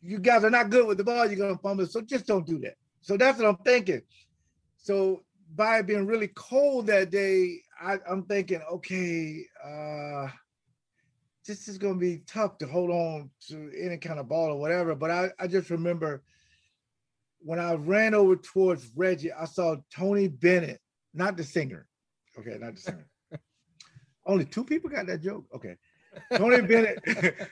you 0.02 0.20
guys 0.20 0.44
are 0.44 0.50
not 0.50 0.70
good 0.70 0.88
with 0.88 0.98
the 0.98 1.04
ball, 1.04 1.26
you're 1.26 1.36
gonna 1.36 1.58
fumble. 1.58 1.86
So 1.86 2.02
just 2.02 2.26
don't 2.26 2.46
do 2.46 2.60
that. 2.60 2.76
So 3.02 3.18
that's 3.18 3.40
what 3.40 3.48
I'm 3.48 3.64
thinking. 3.64 4.02
So 4.78 5.24
by 5.56 5.82
being 5.82 6.06
really 6.06 6.30
cold 6.30 6.88
that 6.88 7.10
day, 7.10 7.62
I, 7.80 8.00
am 8.08 8.24
thinking, 8.24 8.62
okay, 8.72 9.46
uh, 9.64 10.28
this 11.46 11.68
is 11.68 11.78
to 11.78 11.94
be 11.96 12.24
tough 12.28 12.58
to 12.58 12.68
hold 12.68 12.90
on 12.90 13.30
to 13.48 13.72
any 13.80 13.98
kind 13.98 14.20
of 14.20 14.28
ball 14.28 14.52
or 14.52 14.60
whatever. 14.60 14.96
But 14.96 15.12
I, 15.12 15.32
I 15.40 15.48
just 15.48 15.70
remember 15.70 16.24
when 17.40 17.60
I 17.60 17.76
ran 17.76 18.14
over 18.14 18.36
towards 18.36 18.90
Reggie, 18.96 19.32
I 19.32 19.46
saw 19.46 19.78
Tony 19.96 20.28
Bennett, 20.28 20.82
not 21.14 21.38
the 21.38 21.44
singer. 21.44 21.88
Okay, 22.38 22.58
not 22.60 22.76
the 22.76 22.82
singer. 22.82 23.08
Only 24.28 24.46
two 24.46 24.64
people 24.64 24.90
got 24.90 25.08
that 25.08 25.22
joke. 25.24 25.46
Okay. 25.56 25.76
Tony 26.36 26.62
Bennett, 26.62 27.00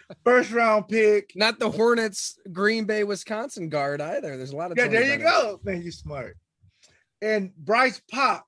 first 0.24 0.52
round 0.52 0.88
pick. 0.88 1.32
Not 1.36 1.60
the 1.60 1.70
Hornets, 1.70 2.38
Green 2.52 2.86
Bay, 2.86 3.04
Wisconsin 3.04 3.70
guard 3.70 4.02
either. 4.02 4.38
There's 4.38 4.52
a 4.52 4.56
lot 4.56 4.72
of 4.72 4.78
yeah. 4.78 4.86
Tony 4.86 4.98
there 4.98 5.18
you 5.18 5.24
go, 5.24 5.60
man. 5.64 5.82
You 5.82 5.92
smart 5.92 6.36
and 7.22 7.56
Bryce 7.56 8.02
Paup. 8.12 8.46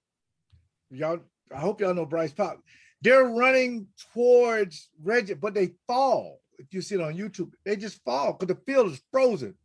Y'all, 0.89 1.19
I 1.53 1.59
hope 1.59 1.81
y'all 1.81 1.93
know 1.93 2.05
Bryce 2.05 2.31
Paup. 2.31 2.61
They're 3.01 3.25
running 3.25 3.87
towards 4.13 4.89
Reggie, 5.03 5.33
but 5.33 5.53
they 5.53 5.73
fall. 5.87 6.39
If 6.57 6.73
you 6.73 6.81
see 6.81 6.95
it 6.95 7.01
on 7.01 7.15
YouTube, 7.15 7.51
they 7.65 7.75
just 7.75 8.03
fall 8.03 8.33
because 8.33 8.55
the 8.55 8.61
field 8.65 8.91
is 8.91 9.01
frozen. 9.11 9.55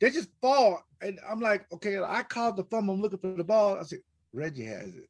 They 0.00 0.10
just 0.10 0.28
fall. 0.40 0.82
And 1.00 1.18
I'm 1.28 1.40
like, 1.40 1.66
okay, 1.72 1.98
I 1.98 2.22
called 2.22 2.56
the 2.56 2.64
fumble. 2.64 2.94
I'm 2.94 3.02
looking 3.02 3.18
for 3.18 3.34
the 3.34 3.44
ball. 3.44 3.78
I 3.78 3.82
said, 3.82 4.00
Reggie 4.32 4.64
has 4.64 4.94
it. 4.94 5.08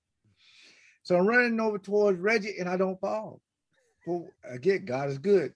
So 1.07 1.17
I'm 1.17 1.29
running 1.29 1.61
over 1.61 1.79
towards 1.79 2.19
Reggie 2.19 2.59
and 2.59 2.69
I 2.69 2.77
don't 2.77 3.01
fall. 3.01 3.41
Well, 4.09 4.27
again, 4.43 4.85
God 4.85 5.09
is 5.09 5.19
good. 5.19 5.53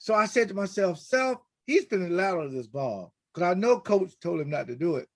So 0.00 0.12
I 0.12 0.26
said 0.26 0.48
to 0.48 0.54
myself, 0.54 0.98
self, 0.98 1.38
he's 1.66 1.84
been 1.84 2.04
allowed 2.04 2.40
of 2.40 2.52
this 2.52 2.66
ball 2.66 3.14
because 3.32 3.48
I 3.48 3.54
know 3.54 3.78
coach 3.78 4.18
told 4.20 4.40
him 4.40 4.50
not 4.50 4.66
to 4.66 4.74
do 4.74 4.96
it. 4.96 5.06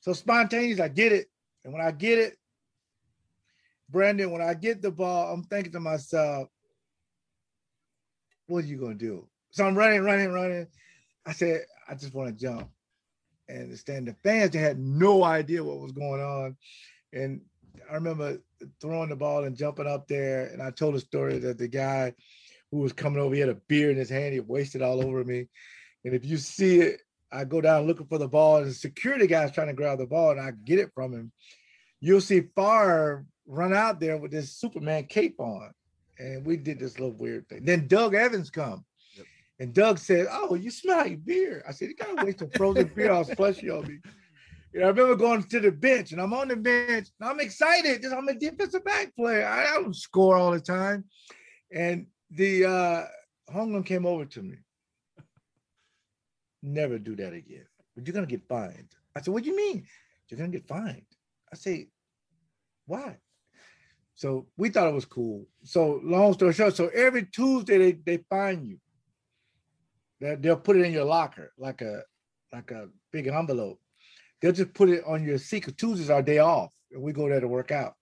So 0.00 0.12
spontaneous, 0.12 0.78
I 0.78 0.88
get 0.88 1.12
it. 1.12 1.28
And 1.64 1.72
when 1.72 1.80
I 1.80 1.90
get 1.90 2.18
it, 2.18 2.36
Brandon, 3.88 4.30
when 4.30 4.42
I 4.42 4.52
get 4.52 4.82
the 4.82 4.90
ball, 4.90 5.32
I'm 5.32 5.44
thinking 5.44 5.72
to 5.72 5.80
myself, 5.80 6.50
what 8.46 8.64
are 8.64 8.66
you 8.66 8.76
gonna 8.76 8.94
do? 8.94 9.26
So 9.52 9.64
I'm 9.64 9.74
running, 9.74 10.02
running, 10.02 10.32
running. 10.32 10.66
I 11.24 11.32
said, 11.32 11.62
I 11.88 11.94
just 11.94 12.12
want 12.12 12.28
to 12.28 12.34
jump. 12.34 12.68
And 13.48 13.78
stand 13.78 14.06
the 14.06 14.16
fans, 14.22 14.50
they 14.50 14.58
had 14.58 14.78
no 14.78 15.24
idea 15.24 15.64
what 15.64 15.80
was 15.80 15.92
going 15.92 16.20
on. 16.20 16.58
And 17.14 17.40
I 17.90 17.94
remember 17.94 18.38
throwing 18.80 19.10
the 19.10 19.16
ball 19.16 19.44
and 19.44 19.56
jumping 19.56 19.86
up 19.86 20.08
there. 20.08 20.46
And 20.46 20.62
I 20.62 20.70
told 20.70 20.94
a 20.94 21.00
story 21.00 21.38
that 21.38 21.58
the 21.58 21.68
guy 21.68 22.14
who 22.70 22.78
was 22.78 22.92
coming 22.92 23.20
over, 23.20 23.34
he 23.34 23.40
had 23.40 23.50
a 23.50 23.60
beer 23.68 23.90
in 23.90 23.96
his 23.96 24.10
hand, 24.10 24.34
he 24.34 24.40
wasted 24.40 24.82
all 24.82 25.04
over 25.04 25.24
me. 25.24 25.46
And 26.04 26.14
if 26.14 26.24
you 26.24 26.36
see 26.36 26.80
it, 26.80 27.00
I 27.32 27.44
go 27.44 27.60
down 27.60 27.86
looking 27.86 28.06
for 28.06 28.18
the 28.18 28.28
ball, 28.28 28.58
and 28.58 28.66
the 28.66 28.74
security 28.74 29.26
guy's 29.26 29.50
trying 29.50 29.66
to 29.66 29.72
grab 29.72 29.98
the 29.98 30.06
ball, 30.06 30.30
and 30.30 30.40
I 30.40 30.52
get 30.64 30.78
it 30.78 30.92
from 30.94 31.12
him. 31.12 31.32
You'll 32.00 32.20
see 32.20 32.48
Favre 32.54 33.26
run 33.46 33.74
out 33.74 33.98
there 33.98 34.16
with 34.16 34.30
this 34.30 34.52
Superman 34.52 35.04
cape 35.04 35.40
on, 35.40 35.72
and 36.18 36.46
we 36.46 36.56
did 36.56 36.78
this 36.78 37.00
little 37.00 37.16
weird 37.16 37.48
thing. 37.48 37.64
Then 37.64 37.88
Doug 37.88 38.14
Evans 38.14 38.50
come, 38.50 38.84
yep. 39.16 39.26
and 39.58 39.74
Doug 39.74 39.98
said, 39.98 40.28
"Oh, 40.30 40.54
you 40.54 40.70
smell 40.70 40.98
like 40.98 41.24
beer." 41.24 41.64
I 41.66 41.72
said, 41.72 41.88
"You 41.88 41.96
gotta 41.96 42.24
waste 42.24 42.38
some 42.38 42.50
frozen 42.50 42.86
beer 42.94 43.10
I 43.10 43.16
all 43.16 43.24
slushy 43.24 43.68
on 43.68 43.88
me." 43.88 43.98
You 44.74 44.80
know, 44.80 44.86
I 44.86 44.88
remember 44.90 45.14
going 45.14 45.44
to 45.44 45.60
the 45.60 45.70
bench, 45.70 46.10
and 46.10 46.20
I'm 46.20 46.34
on 46.34 46.48
the 46.48 46.56
bench. 46.56 47.06
and 47.20 47.30
I'm 47.30 47.38
excited 47.38 47.96
because 47.96 48.12
I'm 48.12 48.26
a 48.26 48.34
defensive 48.34 48.84
back 48.84 49.14
player. 49.14 49.46
I, 49.46 49.70
I 49.70 49.74
don't 49.74 49.94
score 49.94 50.36
all 50.36 50.50
the 50.50 50.58
time, 50.58 51.04
and 51.72 52.08
the 52.32 52.64
uh 52.64 53.04
Holmgren 53.54 53.86
came 53.86 54.04
over 54.04 54.24
to 54.24 54.42
me. 54.42 54.56
Never 56.60 56.98
do 56.98 57.14
that 57.14 57.32
again. 57.32 57.66
But 57.94 58.04
you're 58.04 58.14
gonna 58.14 58.26
get 58.26 58.48
fined. 58.48 58.88
I 59.14 59.20
said, 59.20 59.32
What 59.32 59.44
do 59.44 59.50
you 59.50 59.56
mean? 59.56 59.86
You're 60.28 60.38
gonna 60.38 60.50
get 60.50 60.66
fined. 60.66 61.06
I 61.52 61.56
say, 61.56 61.86
Why? 62.86 63.18
So 64.16 64.48
we 64.56 64.70
thought 64.70 64.88
it 64.88 64.94
was 64.94 65.04
cool. 65.04 65.46
So 65.62 66.00
long 66.02 66.32
story 66.32 66.52
short, 66.52 66.74
so 66.74 66.88
every 66.88 67.26
Tuesday 67.26 67.78
they, 67.78 67.92
they 67.92 68.24
fine 68.28 68.64
you. 68.64 68.78
They'll 70.18 70.56
put 70.56 70.76
it 70.76 70.84
in 70.84 70.92
your 70.92 71.04
locker 71.04 71.52
like 71.58 71.80
a 71.80 72.02
like 72.52 72.72
a 72.72 72.88
big 73.12 73.28
envelope. 73.28 73.78
They'll 74.44 74.52
just 74.52 74.74
put 74.74 74.90
it 74.90 75.02
on 75.06 75.24
your 75.24 75.38
seat. 75.38 75.62
Cause 75.62 75.72
Tuesdays 75.72 76.10
our 76.10 76.20
day 76.20 76.36
off, 76.36 76.70
and 76.92 77.02
we 77.02 77.14
go 77.14 77.30
there 77.30 77.40
to 77.40 77.48
work 77.48 77.70
out. 77.70 77.94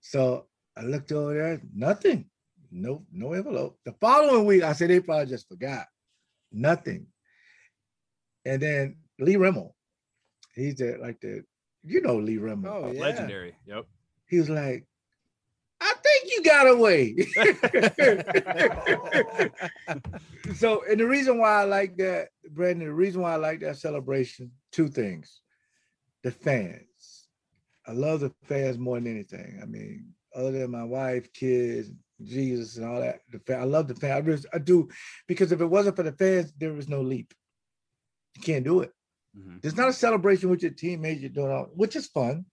So 0.00 0.46
I 0.76 0.82
looked 0.82 1.12
over 1.12 1.34
there, 1.34 1.62
nothing, 1.72 2.28
no, 2.72 3.04
no 3.12 3.32
envelope. 3.32 3.78
The 3.84 3.92
following 4.00 4.44
week, 4.44 4.64
I 4.64 4.72
said 4.72 4.90
they 4.90 4.98
probably 4.98 5.26
just 5.26 5.46
forgot, 5.46 5.86
nothing. 6.50 7.06
And 8.44 8.60
then 8.60 8.96
Lee 9.20 9.36
Remmel, 9.36 9.70
he's 10.52 10.74
the 10.74 10.98
like 11.00 11.20
the 11.20 11.44
you 11.84 12.00
know 12.00 12.16
Lee 12.16 12.38
Remmel, 12.38 12.66
oh, 12.66 12.90
yeah. 12.90 13.00
legendary. 13.00 13.54
Yep. 13.64 13.86
He 14.26 14.40
was 14.40 14.50
like, 14.50 14.84
I 15.80 15.94
think 16.02 16.32
you 16.32 16.42
got 16.42 16.68
away. 16.68 17.18
so, 20.56 20.82
and 20.90 20.98
the 20.98 21.06
reason 21.06 21.38
why 21.38 21.60
I 21.60 21.64
like 21.66 21.96
that, 21.98 22.30
Brandon, 22.50 22.88
the 22.88 22.92
reason 22.92 23.22
why 23.22 23.34
I 23.34 23.36
like 23.36 23.60
that 23.60 23.76
celebration, 23.76 24.50
two 24.72 24.88
things. 24.88 25.41
The 26.22 26.30
fans. 26.30 27.28
I 27.86 27.92
love 27.92 28.20
the 28.20 28.32
fans 28.44 28.78
more 28.78 28.96
than 29.00 29.12
anything. 29.12 29.58
I 29.62 29.66
mean, 29.66 30.14
other 30.34 30.52
than 30.52 30.70
my 30.70 30.84
wife, 30.84 31.32
kids, 31.32 31.90
Jesus, 32.22 32.76
and 32.76 32.86
all 32.86 33.00
that. 33.00 33.20
The 33.30 33.40
fan, 33.40 33.60
I 33.60 33.64
love 33.64 33.88
the 33.88 33.94
fans. 33.94 34.12
I, 34.12 34.18
really, 34.18 34.42
I 34.54 34.58
do 34.58 34.88
because 35.26 35.52
if 35.52 35.60
it 35.60 35.66
wasn't 35.66 35.96
for 35.96 36.02
the 36.02 36.12
fans, 36.12 36.52
there 36.56 36.72
was 36.72 36.88
no 36.88 37.00
leap. 37.00 37.34
You 38.36 38.42
can't 38.42 38.64
do 38.64 38.80
it. 38.80 38.92
Mm-hmm. 39.36 39.58
There's 39.60 39.76
not 39.76 39.88
a 39.88 39.92
celebration 39.92 40.50
with 40.50 40.62
your 40.62 40.72
teammates 40.72 41.20
you're 41.20 41.30
doing, 41.30 41.50
all, 41.50 41.70
which 41.74 41.96
is 41.96 42.06
fun, 42.06 42.44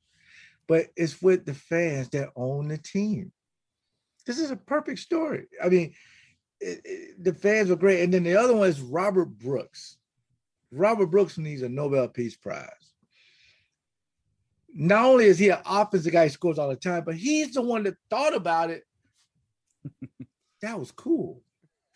but 0.67 0.88
it's 0.95 1.21
with 1.21 1.45
the 1.45 1.53
fans 1.53 2.10
that 2.10 2.29
own 2.36 2.67
the 2.67 2.77
team. 2.77 3.32
This 4.25 4.39
is 4.39 4.51
a 4.51 4.55
perfect 4.55 4.99
story. 4.99 5.45
I 5.63 5.69
mean, 5.69 5.93
it, 6.60 6.82
it, 6.84 7.23
the 7.23 7.34
fans 7.34 7.69
were 7.69 7.75
great. 7.75 8.01
And 8.01 8.13
then 8.13 8.23
the 8.23 8.36
other 8.36 8.55
one 8.55 8.67
is 8.67 8.82
Robert 8.82 9.25
Brooks. 9.25 9.97
Robert 10.71 11.08
Brooks 11.08 11.38
needs 11.38 11.62
a 11.62 11.69
Nobel 11.69 12.08
Peace 12.08 12.36
Prize. 12.36 12.88
Not 14.73 15.05
only 15.05 15.25
is 15.25 15.39
he 15.39 15.49
an 15.49 15.60
offensive 15.65 16.13
guy 16.13 16.23
who 16.23 16.29
scores 16.29 16.60
all 16.60 16.69
the 16.69 16.75
time, 16.75 17.03
but 17.05 17.15
he's 17.15 17.53
the 17.53 17.62
one 17.62 17.84
that 17.84 17.95
thought 18.10 18.36
about 18.36 18.69
it. 18.69 18.84
that 20.62 20.79
was 20.79 20.91
cool. 20.91 21.41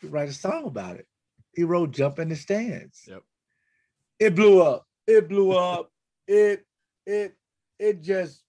He 0.02 0.08
write 0.08 0.30
a 0.30 0.34
song 0.34 0.66
about 0.66 0.98
it. 0.98 1.08
He 1.56 1.64
wrote 1.64 1.92
"Jump 1.92 2.20
in 2.20 2.30
the 2.30 2.36
Stands." 2.36 3.06
Yep 3.08 3.24
it 4.24 4.36
blew 4.36 4.62
up. 4.62 4.88
It 5.08 5.28
blew 5.28 5.52
up. 5.52 5.92
It 6.28 6.66
it 7.06 7.36
it 7.80 8.02
just 8.02 8.44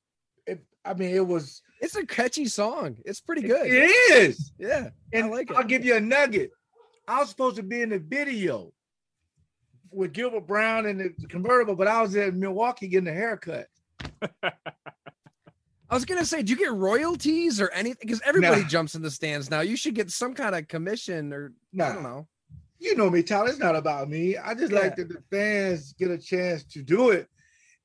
it, 0.46 0.64
I 0.84 0.94
mean 0.94 1.14
it 1.14 1.26
was 1.26 1.62
it's 1.80 1.96
a 1.96 2.06
catchy 2.06 2.46
song. 2.46 2.96
It's 3.04 3.20
pretty 3.20 3.42
good. 3.42 3.66
It 3.66 3.90
is. 4.12 4.52
Yeah. 4.58 4.90
And 5.12 5.26
I 5.26 5.28
like 5.28 5.50
it. 5.50 5.56
I'll 5.56 5.64
give 5.64 5.84
you 5.84 5.96
a 5.96 6.00
nugget. 6.00 6.50
I 7.06 7.20
was 7.20 7.28
supposed 7.28 7.56
to 7.56 7.62
be 7.62 7.82
in 7.82 7.90
the 7.90 7.98
video 7.98 8.72
with 9.90 10.12
Gilbert 10.12 10.46
Brown 10.46 10.86
and 10.86 11.00
the 11.00 11.26
convertible, 11.26 11.76
but 11.76 11.88
I 11.88 12.00
was 12.00 12.14
in 12.14 12.38
Milwaukee 12.38 12.88
getting 12.88 13.08
a 13.08 13.12
haircut. 13.12 13.66
I 15.90 15.94
was 15.94 16.04
gonna 16.04 16.24
say, 16.24 16.42
do 16.42 16.52
you 16.52 16.58
get 16.58 16.72
royalties 16.72 17.60
or 17.60 17.70
anything? 17.70 17.98
Because 18.00 18.20
everybody 18.24 18.62
nah. 18.62 18.68
jumps 18.68 18.94
in 18.94 19.02
the 19.02 19.10
stands 19.10 19.50
now. 19.50 19.60
You 19.60 19.76
should 19.76 19.94
get 19.94 20.10
some 20.10 20.34
kind 20.34 20.54
of 20.54 20.66
commission 20.66 21.32
or 21.32 21.52
nah. 21.72 21.88
I 21.88 21.92
don't 21.92 22.02
know 22.02 22.26
you 22.84 22.94
know 22.94 23.10
me, 23.10 23.22
Tyler. 23.22 23.48
It's 23.48 23.58
not 23.58 23.76
about 23.76 24.08
me. 24.08 24.36
I 24.36 24.54
just 24.54 24.72
yeah. 24.72 24.80
like 24.80 24.96
that 24.96 25.08
the 25.08 25.22
fans 25.30 25.94
get 25.94 26.10
a 26.10 26.18
chance 26.18 26.64
to 26.64 26.82
do 26.82 27.10
it. 27.10 27.28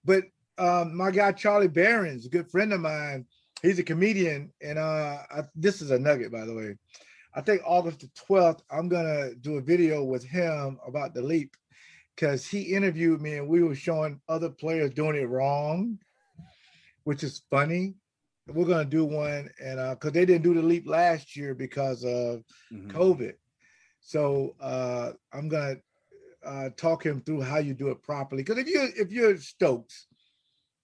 But 0.03 0.25
um, 0.57 0.95
my 0.95 1.09
guy 1.09 1.31
Charlie 1.31 1.67
Berens, 1.67 2.25
a 2.25 2.29
good 2.29 2.51
friend 2.51 2.73
of 2.73 2.81
mine, 2.81 3.25
he's 3.61 3.79
a 3.79 3.83
comedian, 3.83 4.51
and 4.61 4.77
uh, 4.77 5.19
I, 5.31 5.43
this 5.55 5.81
is 5.81 5.91
a 5.91 5.99
nugget, 5.99 6.31
by 6.31 6.45
the 6.45 6.53
way. 6.53 6.75
I 7.33 7.41
think 7.41 7.61
August 7.65 8.01
the 8.01 8.09
12th, 8.29 8.61
I'm 8.69 8.89
gonna 8.89 9.35
do 9.35 9.57
a 9.57 9.61
video 9.61 10.03
with 10.03 10.23
him 10.23 10.79
about 10.85 11.13
the 11.13 11.21
leap 11.21 11.55
because 12.15 12.45
he 12.45 12.61
interviewed 12.61 13.21
me 13.21 13.37
and 13.37 13.47
we 13.47 13.63
were 13.63 13.75
showing 13.75 14.19
other 14.27 14.49
players 14.49 14.91
doing 14.91 15.15
it 15.15 15.29
wrong, 15.29 15.97
which 17.09 17.23
is 17.23 17.41
funny. 17.49 17.95
We're 18.45 18.67
gonna 18.67 18.85
do 18.85 19.03
one, 19.03 19.49
and 19.59 19.79
uh, 19.79 19.95
because 19.95 20.11
they 20.11 20.27
didn't 20.27 20.43
do 20.43 20.53
the 20.53 20.61
leap 20.61 20.87
last 20.87 21.35
year 21.35 21.55
because 21.55 22.03
of 22.03 22.43
mm-hmm. 22.71 22.91
COVID. 22.91 23.33
So 23.99 24.55
uh, 24.61 25.13
I'm 25.33 25.49
gonna 25.49 25.77
uh, 26.45 26.69
talk 26.77 27.03
him 27.03 27.21
through 27.21 27.41
how 27.41 27.57
you 27.57 27.73
do 27.73 27.89
it 27.89 28.03
properly. 28.03 28.43
Because 28.43 28.59
if 28.59 28.67
you 28.67 28.89
if 28.95 29.11
you're 29.11 29.37
Stokes 29.37 30.05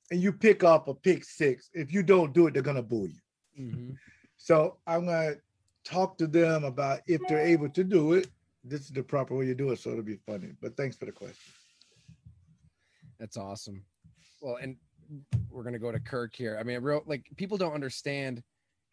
and 0.09 0.19
you 0.19 0.33
pick 0.33 0.63
up 0.63 0.87
a 0.87 0.95
pick 0.95 1.23
six, 1.23 1.69
if 1.75 1.93
you 1.93 2.01
don't 2.01 2.33
do 2.33 2.47
it, 2.47 2.55
they're 2.55 2.63
gonna 2.63 2.81
boo 2.81 3.07
you. 3.07 3.63
Mm-hmm. 3.63 3.91
So 4.37 4.77
I'm 4.87 5.05
gonna 5.05 5.35
talk 5.83 6.17
to 6.17 6.25
them 6.25 6.63
about 6.63 7.01
if 7.05 7.21
they're 7.27 7.45
able 7.45 7.69
to 7.69 7.83
do 7.83 8.13
it. 8.13 8.29
This 8.63 8.81
is 8.81 8.89
the 8.89 9.03
proper 9.03 9.35
way 9.35 9.45
you 9.45 9.53
do 9.53 9.69
it, 9.69 9.77
so 9.77 9.91
it'll 9.91 10.01
be 10.01 10.17
funny. 10.25 10.53
But 10.59 10.75
thanks 10.75 10.95
for 10.95 11.05
the 11.05 11.11
question. 11.11 11.53
That's 13.19 13.37
awesome. 13.37 13.83
Well, 14.41 14.55
and 14.55 14.77
we're 15.49 15.63
gonna 15.63 15.79
go 15.79 15.91
to 15.91 15.99
Kirk 15.99 16.35
here. 16.35 16.57
I 16.59 16.63
mean, 16.63 16.81
real 16.81 17.03
like 17.05 17.25
people 17.37 17.57
don't 17.57 17.73
understand 17.73 18.43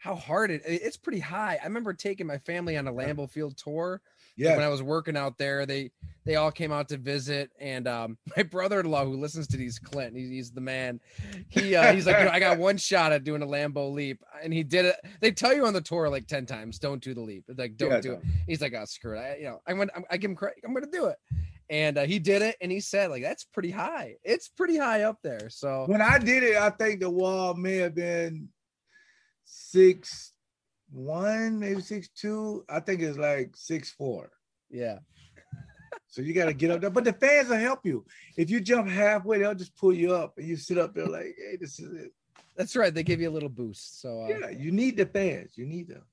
how 0.02 0.16
hard 0.16 0.50
it 0.50 0.62
it's 0.64 0.96
pretty 0.96 1.20
high. 1.20 1.58
I 1.62 1.64
remember 1.64 1.92
taking 1.92 2.26
my 2.26 2.38
family 2.38 2.76
on 2.76 2.88
a 2.88 2.92
Lambeau 2.92 3.30
Field 3.30 3.56
tour. 3.56 4.00
Yeah. 4.34 4.56
When 4.56 4.64
I 4.64 4.68
was 4.68 4.82
working 4.82 5.16
out 5.16 5.38
there, 5.38 5.64
they 5.64 5.92
they 6.24 6.36
all 6.36 6.50
came 6.50 6.72
out 6.72 6.88
to 6.88 6.96
visit, 6.96 7.50
and 7.60 7.86
um, 7.86 8.18
my 8.36 8.42
brother-in-law 8.42 9.04
who 9.04 9.16
listens 9.16 9.46
to 9.48 9.56
these, 9.56 9.78
Clint, 9.78 10.16
he's, 10.16 10.30
he's 10.30 10.50
the 10.50 10.60
man. 10.60 11.00
He 11.48 11.76
uh, 11.76 11.92
he's 11.92 12.06
like, 12.06 12.16
I 12.16 12.40
got 12.40 12.58
one 12.58 12.78
shot 12.78 13.12
at 13.12 13.22
doing 13.22 13.42
a 13.42 13.46
Lambeau 13.46 13.92
leap, 13.92 14.20
and 14.42 14.52
he 14.52 14.64
did 14.64 14.86
it. 14.86 14.96
They 15.20 15.30
tell 15.30 15.54
you 15.54 15.66
on 15.66 15.72
the 15.72 15.80
tour 15.80 16.08
like 16.08 16.26
ten 16.26 16.46
times, 16.46 16.80
don't 16.80 17.02
do 17.02 17.14
the 17.14 17.20
leap. 17.20 17.44
Like, 17.56 17.76
don't 17.76 17.90
yeah, 17.90 18.00
do 18.00 18.12
it. 18.14 18.22
He's 18.48 18.60
like, 18.60 18.74
oh, 18.74 18.84
screw 18.86 19.16
it. 19.16 19.20
I, 19.20 19.36
you 19.36 19.44
know, 19.44 19.60
I 19.68 19.74
went. 19.74 19.92
gonna, 19.92 20.06
I 20.10 20.16
give 20.16 20.30
him 20.30 20.36
credit. 20.36 20.58
I'm 20.64 20.74
gonna 20.74 20.86
do 20.90 21.06
it. 21.06 21.16
And 21.72 21.96
uh, 21.96 22.02
he 22.02 22.18
did 22.18 22.42
it, 22.42 22.56
and 22.60 22.70
he 22.70 22.80
said, 22.80 23.10
like, 23.10 23.22
that's 23.22 23.44
pretty 23.44 23.70
high. 23.70 24.16
It's 24.22 24.46
pretty 24.46 24.76
high 24.76 25.04
up 25.04 25.20
there. 25.22 25.48
So 25.48 25.86
when 25.86 26.02
I 26.02 26.18
did 26.18 26.42
it, 26.42 26.58
I 26.58 26.68
think 26.68 27.00
the 27.00 27.08
wall 27.08 27.54
may 27.54 27.76
have 27.76 27.94
been 27.94 28.50
six 29.46 30.34
one, 30.90 31.58
maybe 31.58 31.80
six 31.80 32.10
two. 32.10 32.66
I 32.68 32.80
think 32.80 33.00
it's 33.00 33.16
like 33.16 33.52
six 33.56 33.90
four. 33.90 34.30
Yeah. 34.70 34.98
So 36.08 36.20
you 36.20 36.34
got 36.34 36.44
to 36.44 36.52
get 36.52 36.70
up 36.70 36.82
there, 36.82 36.90
but 36.90 37.04
the 37.04 37.14
fans 37.14 37.48
will 37.48 37.56
help 37.56 37.86
you. 37.86 38.04
If 38.36 38.50
you 38.50 38.60
jump 38.60 38.86
halfway, 38.86 39.38
they'll 39.38 39.54
just 39.54 39.74
pull 39.74 39.94
you 39.94 40.14
up, 40.14 40.34
and 40.36 40.46
you 40.46 40.56
sit 40.56 40.76
up 40.76 40.94
there 40.94 41.06
like, 41.06 41.34
"Hey, 41.38 41.56
this 41.58 41.80
is 41.80 41.90
it." 41.94 42.12
That's 42.54 42.76
right. 42.76 42.92
They 42.92 43.02
give 43.02 43.22
you 43.22 43.30
a 43.30 43.32
little 43.32 43.48
boost. 43.48 44.02
So 44.02 44.24
uh, 44.24 44.28
yeah, 44.28 44.50
you 44.50 44.72
need 44.72 44.98
the 44.98 45.06
fans. 45.06 45.56
You 45.56 45.64
need 45.64 45.88
them. 45.88 46.04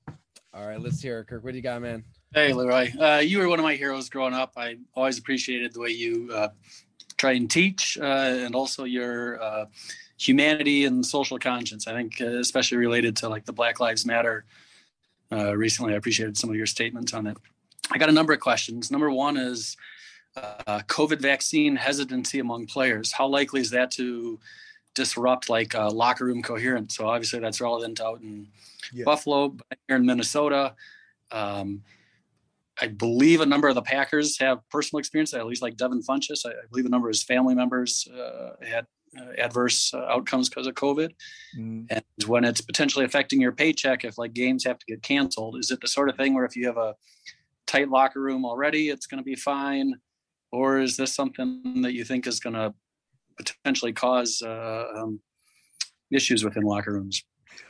All 0.53 0.65
right, 0.65 0.79
let's 0.79 1.01
hear 1.01 1.19
it, 1.19 1.27
Kirk. 1.27 1.43
What 1.43 1.51
do 1.51 1.57
you 1.57 1.63
got, 1.63 1.81
man? 1.81 2.05
Hey, 2.31 2.51
LeRoy. 2.51 2.95
Uh, 3.01 3.21
you 3.21 3.39
were 3.39 3.49
one 3.49 3.57
of 3.57 3.63
my 3.63 3.73
heroes 3.73 4.07
growing 4.07 4.35
up. 4.35 4.53
I 4.55 4.77
always 4.93 5.17
appreciated 5.17 5.73
the 5.73 5.79
way 5.79 5.89
you 5.89 6.29
uh, 6.31 6.49
try 7.17 7.31
and 7.31 7.49
teach, 7.49 7.97
uh, 7.99 8.03
and 8.03 8.53
also 8.53 8.83
your 8.83 9.41
uh, 9.41 9.65
humanity 10.19 10.85
and 10.85 11.03
social 11.03 11.39
conscience. 11.39 11.87
I 11.87 11.93
think, 11.93 12.21
uh, 12.21 12.37
especially 12.37 12.77
related 12.77 13.15
to 13.17 13.29
like 13.29 13.45
the 13.45 13.51
Black 13.51 13.79
Lives 13.79 14.05
Matter. 14.05 14.45
Uh, 15.31 15.57
recently, 15.57 15.95
I 15.95 15.97
appreciated 15.97 16.37
some 16.37 16.51
of 16.51 16.55
your 16.55 16.67
statements 16.67 17.15
on 17.15 17.25
it. 17.25 17.35
I 17.89 17.97
got 17.97 18.09
a 18.09 18.13
number 18.13 18.33
of 18.33 18.39
questions. 18.39 18.91
Number 18.91 19.09
one 19.09 19.35
is 19.35 19.75
uh, 20.35 20.81
COVID 20.81 21.21
vaccine 21.21 21.75
hesitancy 21.75 22.37
among 22.37 22.67
players. 22.67 23.11
How 23.11 23.25
likely 23.25 23.61
is 23.61 23.71
that 23.71 23.89
to 23.93 24.39
disrupt 24.93 25.49
like 25.49 25.73
uh, 25.73 25.89
locker 25.89 26.25
room 26.25 26.43
coherence? 26.43 26.95
So 26.95 27.07
obviously 27.07 27.39
that's 27.39 27.59
relevant 27.59 27.99
out 27.99 28.21
in 28.21 28.49
yeah. 28.93 29.03
Buffalo, 29.03 29.57
here 29.87 29.97
in 29.97 30.05
Minnesota. 30.05 30.75
Um, 31.31 31.81
I 32.81 32.87
believe 32.87 33.41
a 33.41 33.45
number 33.45 33.67
of 33.67 33.75
the 33.75 33.81
Packers 33.81 34.39
have 34.39 34.59
personal 34.69 34.99
experience, 34.99 35.33
at 35.33 35.45
least 35.45 35.61
like 35.61 35.77
Devin 35.77 36.01
Funchess. 36.01 36.45
I, 36.45 36.51
I 36.51 36.67
believe 36.69 36.85
a 36.85 36.89
number 36.89 37.07
of 37.09 37.13
his 37.13 37.23
family 37.23 37.55
members 37.55 38.07
uh, 38.13 38.51
had 38.65 38.85
uh, 39.17 39.31
adverse 39.37 39.93
uh, 39.93 40.05
outcomes 40.05 40.49
because 40.49 40.67
of 40.67 40.75
COVID. 40.75 41.09
Mm. 41.57 41.87
And 41.89 42.03
when 42.27 42.45
it's 42.45 42.61
potentially 42.61 43.05
affecting 43.05 43.41
your 43.41 43.51
paycheck, 43.51 44.05
if 44.05 44.17
like 44.17 44.33
games 44.33 44.63
have 44.65 44.79
to 44.79 44.85
get 44.87 45.01
canceled, 45.01 45.57
is 45.57 45.71
it 45.71 45.81
the 45.81 45.87
sort 45.87 46.09
of 46.09 46.15
thing 46.15 46.33
where 46.33 46.45
if 46.45 46.55
you 46.55 46.67
have 46.67 46.77
a 46.77 46.95
tight 47.67 47.89
locker 47.89 48.21
room 48.21 48.45
already, 48.45 48.89
it's 48.89 49.07
going 49.07 49.19
to 49.19 49.23
be 49.23 49.35
fine? 49.35 49.95
Or 50.51 50.79
is 50.79 50.97
this 50.97 51.13
something 51.13 51.81
that 51.81 51.93
you 51.93 52.03
think 52.03 52.27
is 52.27 52.39
going 52.39 52.55
to 52.55 52.73
potentially 53.37 53.93
cause 53.93 54.41
uh, 54.41 54.85
um, 54.95 55.19
issues 56.11 56.43
within 56.43 56.63
locker 56.63 56.93
rooms? 56.93 57.23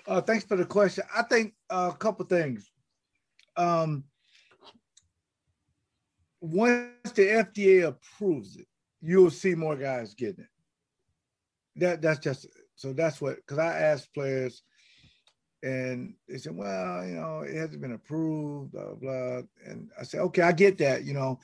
Uh, 0.08 0.22
thanks 0.22 0.46
for 0.46 0.56
the 0.56 0.66
question. 0.66 1.04
I 1.16 1.24
think 1.24 1.54
uh, 1.70 1.92
a 1.94 1.98
couple 1.98 2.26
things. 2.26 2.70
Um, 3.58 4.06
once 6.42 7.12
the 7.14 7.24
FDA 7.24 7.88
approves 7.88 8.58
it, 8.58 8.68
you'll 9.02 9.32
see 9.32 9.56
more 9.56 9.76
guys 9.76 10.14
getting 10.14 10.46
it. 10.46 10.50
That 11.76 12.02
that's 12.02 12.20
just 12.20 12.48
so 12.76 12.94
that's 12.94 13.22
what 13.22 13.38
because 13.38 13.58
I 13.58 13.78
asked 13.78 14.14
players 14.14 14.64
and 15.62 16.14
they 16.28 16.38
said, 16.38 16.56
well, 16.56 17.06
you 17.06 17.16
know, 17.16 17.42
it 17.42 17.54
hasn't 17.56 17.82
been 17.82 17.92
approved, 17.92 18.72
blah, 18.72 18.94
blah. 18.96 19.42
And 19.66 19.90
I 20.00 20.04
said, 20.04 20.22
okay, 20.22 20.42
I 20.42 20.54
get 20.54 20.78
that, 20.78 21.04
you 21.04 21.14
know, 21.14 21.40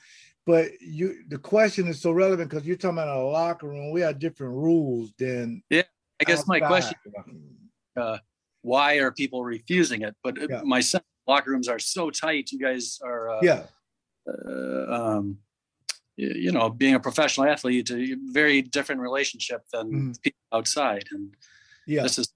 but 0.46 0.70
you 0.80 1.24
the 1.28 1.38
question 1.38 1.86
is 1.88 2.00
so 2.00 2.12
relevant 2.12 2.48
because 2.48 2.66
you're 2.66 2.76
talking 2.76 2.98
about 2.98 3.16
a 3.16 3.20
locker 3.20 3.68
room. 3.68 3.90
We 3.90 4.00
have 4.02 4.18
different 4.18 4.54
rules 4.54 5.12
than 5.18 5.62
yeah. 5.70 5.82
I 6.20 6.24
guess 6.24 6.40
outside. 6.40 6.60
my 6.60 6.66
question 6.66 6.96
uh, 7.96 8.18
why 8.62 8.94
are 8.96 9.12
people 9.12 9.44
refusing 9.44 10.02
it? 10.02 10.14
But 10.22 10.38
yeah. 10.48 10.62
my 10.64 10.82
locker 11.26 11.50
rooms 11.50 11.68
are 11.68 11.78
so 11.78 12.10
tight. 12.10 12.52
You 12.52 12.58
guys 12.58 12.98
are 13.02 13.30
uh, 13.30 13.40
yeah. 13.42 13.64
Uh, 14.28 14.92
um, 14.92 15.38
you 16.16 16.50
know, 16.50 16.70
being 16.70 16.94
a 16.94 17.00
professional 17.00 17.46
athlete, 17.46 17.90
a 17.90 18.16
very 18.32 18.62
different 18.62 19.02
relationship 19.02 19.62
than 19.70 19.92
mm. 19.92 20.22
people 20.22 20.40
outside. 20.52 21.04
And 21.12 21.34
yeah, 21.86 22.02
this 22.02 22.18
is 22.18 22.32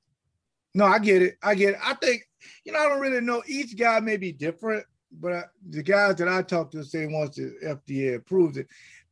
no, 0.75 0.85
I 0.85 0.99
get 0.99 1.23
it. 1.23 1.37
I 1.43 1.55
get 1.55 1.71
it. 1.71 1.81
I 1.83 1.95
think, 1.95 2.23
you 2.65 2.73
know, 2.73 2.79
I 2.79 2.89
don't 2.89 3.01
really 3.01 3.21
know. 3.21 3.43
Each 3.47 3.77
guy 3.77 4.01
may 4.01 4.17
be 4.17 4.33
different, 4.33 4.85
but 5.13 5.33
I, 5.33 5.43
the 5.69 5.83
guys 5.83 6.17
that 6.17 6.29
I 6.29 6.43
talk 6.43 6.71
to 6.73 6.85
say 6.85 7.07
once 7.07 7.37
the 7.37 7.55
FDA 7.65 8.17
approves 8.17 8.57
it, 8.57 8.69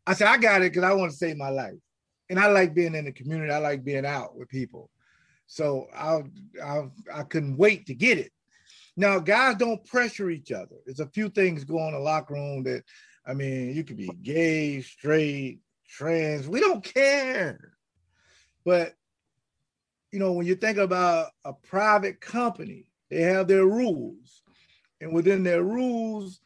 I 0.07 0.15
say, 0.15 0.25
I 0.25 0.39
got 0.39 0.63
it 0.63 0.73
because 0.73 0.85
I 0.85 0.95
want 0.95 1.11
to 1.11 1.17
save 1.17 1.37
my 1.37 1.51
life. 1.51 1.75
And 2.31 2.39
I 2.39 2.47
like 2.49 2.75
being 2.75 2.95
in 2.95 3.07
the 3.07 3.13
community. 3.13 3.53
I 3.53 3.59
like 3.59 3.85
being 3.85 4.07
out 4.07 4.37
with 4.37 4.49
people. 4.49 4.91
So 5.47 5.89
I 5.97 6.23
I 6.63 6.89
I 7.13 7.23
couldn't 7.23 7.57
wait 7.57 7.87
to 7.87 7.95
get 7.95 8.19
it. 8.19 8.31
Now, 8.99 9.21
guys 9.21 9.55
don't 9.55 9.85
pressure 9.85 10.29
each 10.29 10.51
other. 10.51 10.77
There's 10.85 10.99
a 10.99 11.07
few 11.07 11.29
things 11.29 11.65
going 11.65 11.89
in 11.89 11.93
the 11.95 12.01
locker 12.01 12.35
room 12.35 12.65
that, 12.65 12.83
I 13.25 13.33
mean, 13.33 13.75
you 13.75 13.85
could 13.85 13.97
be 13.97 14.11
gay, 14.23 14.83
straight, 14.83 15.61
trans. 15.89 16.49
We 16.49 16.59
don't 16.61 16.83
care. 16.83 17.75
But 18.65 18.95
you 20.11 20.19
know, 20.19 20.33
when 20.33 20.47
you 20.47 20.55
think 20.55 20.79
about 20.79 21.29
a 21.45 21.53
private 21.53 22.21
company, 22.21 22.91
they 23.11 23.23
have 23.23 23.47
their 23.47 23.67
rules. 23.67 24.43
And 25.01 25.13
within 25.13 25.45
their 25.45 25.63
rules, 25.63 26.41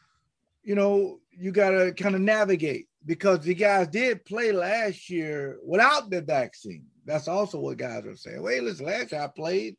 you 0.63 0.75
know, 0.75 1.21
you 1.31 1.53
got 1.53 1.71
to 1.71 1.93
kind 1.93 2.15
of 2.15 2.21
navigate 2.21 2.89
because 3.07 3.41
the 3.41 3.55
guys 3.55 3.89
did 3.89 4.25
play 4.25 4.53
last 4.53 5.09
year 5.09 5.59
without 5.65 6.11
the 6.11 6.21
vaccine. 6.21 6.85
That's 7.05 7.29
also 7.29 7.59
what 7.59 7.79
guys 7.79 8.05
are 8.05 8.15
saying. 8.15 8.43
Wait, 8.43 8.63
listen, 8.63 8.87
last 8.87 9.13
year 9.13 9.23
I 9.23 9.29
played, 9.29 9.77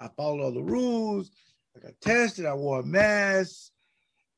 I 0.00 0.08
followed 0.16 0.42
all 0.42 0.52
the 0.52 0.62
rules, 0.62 1.30
I 1.76 1.86
got 1.86 2.00
tested, 2.00 2.46
I 2.46 2.54
wore 2.54 2.80
a 2.80 2.86
mask. 2.86 3.70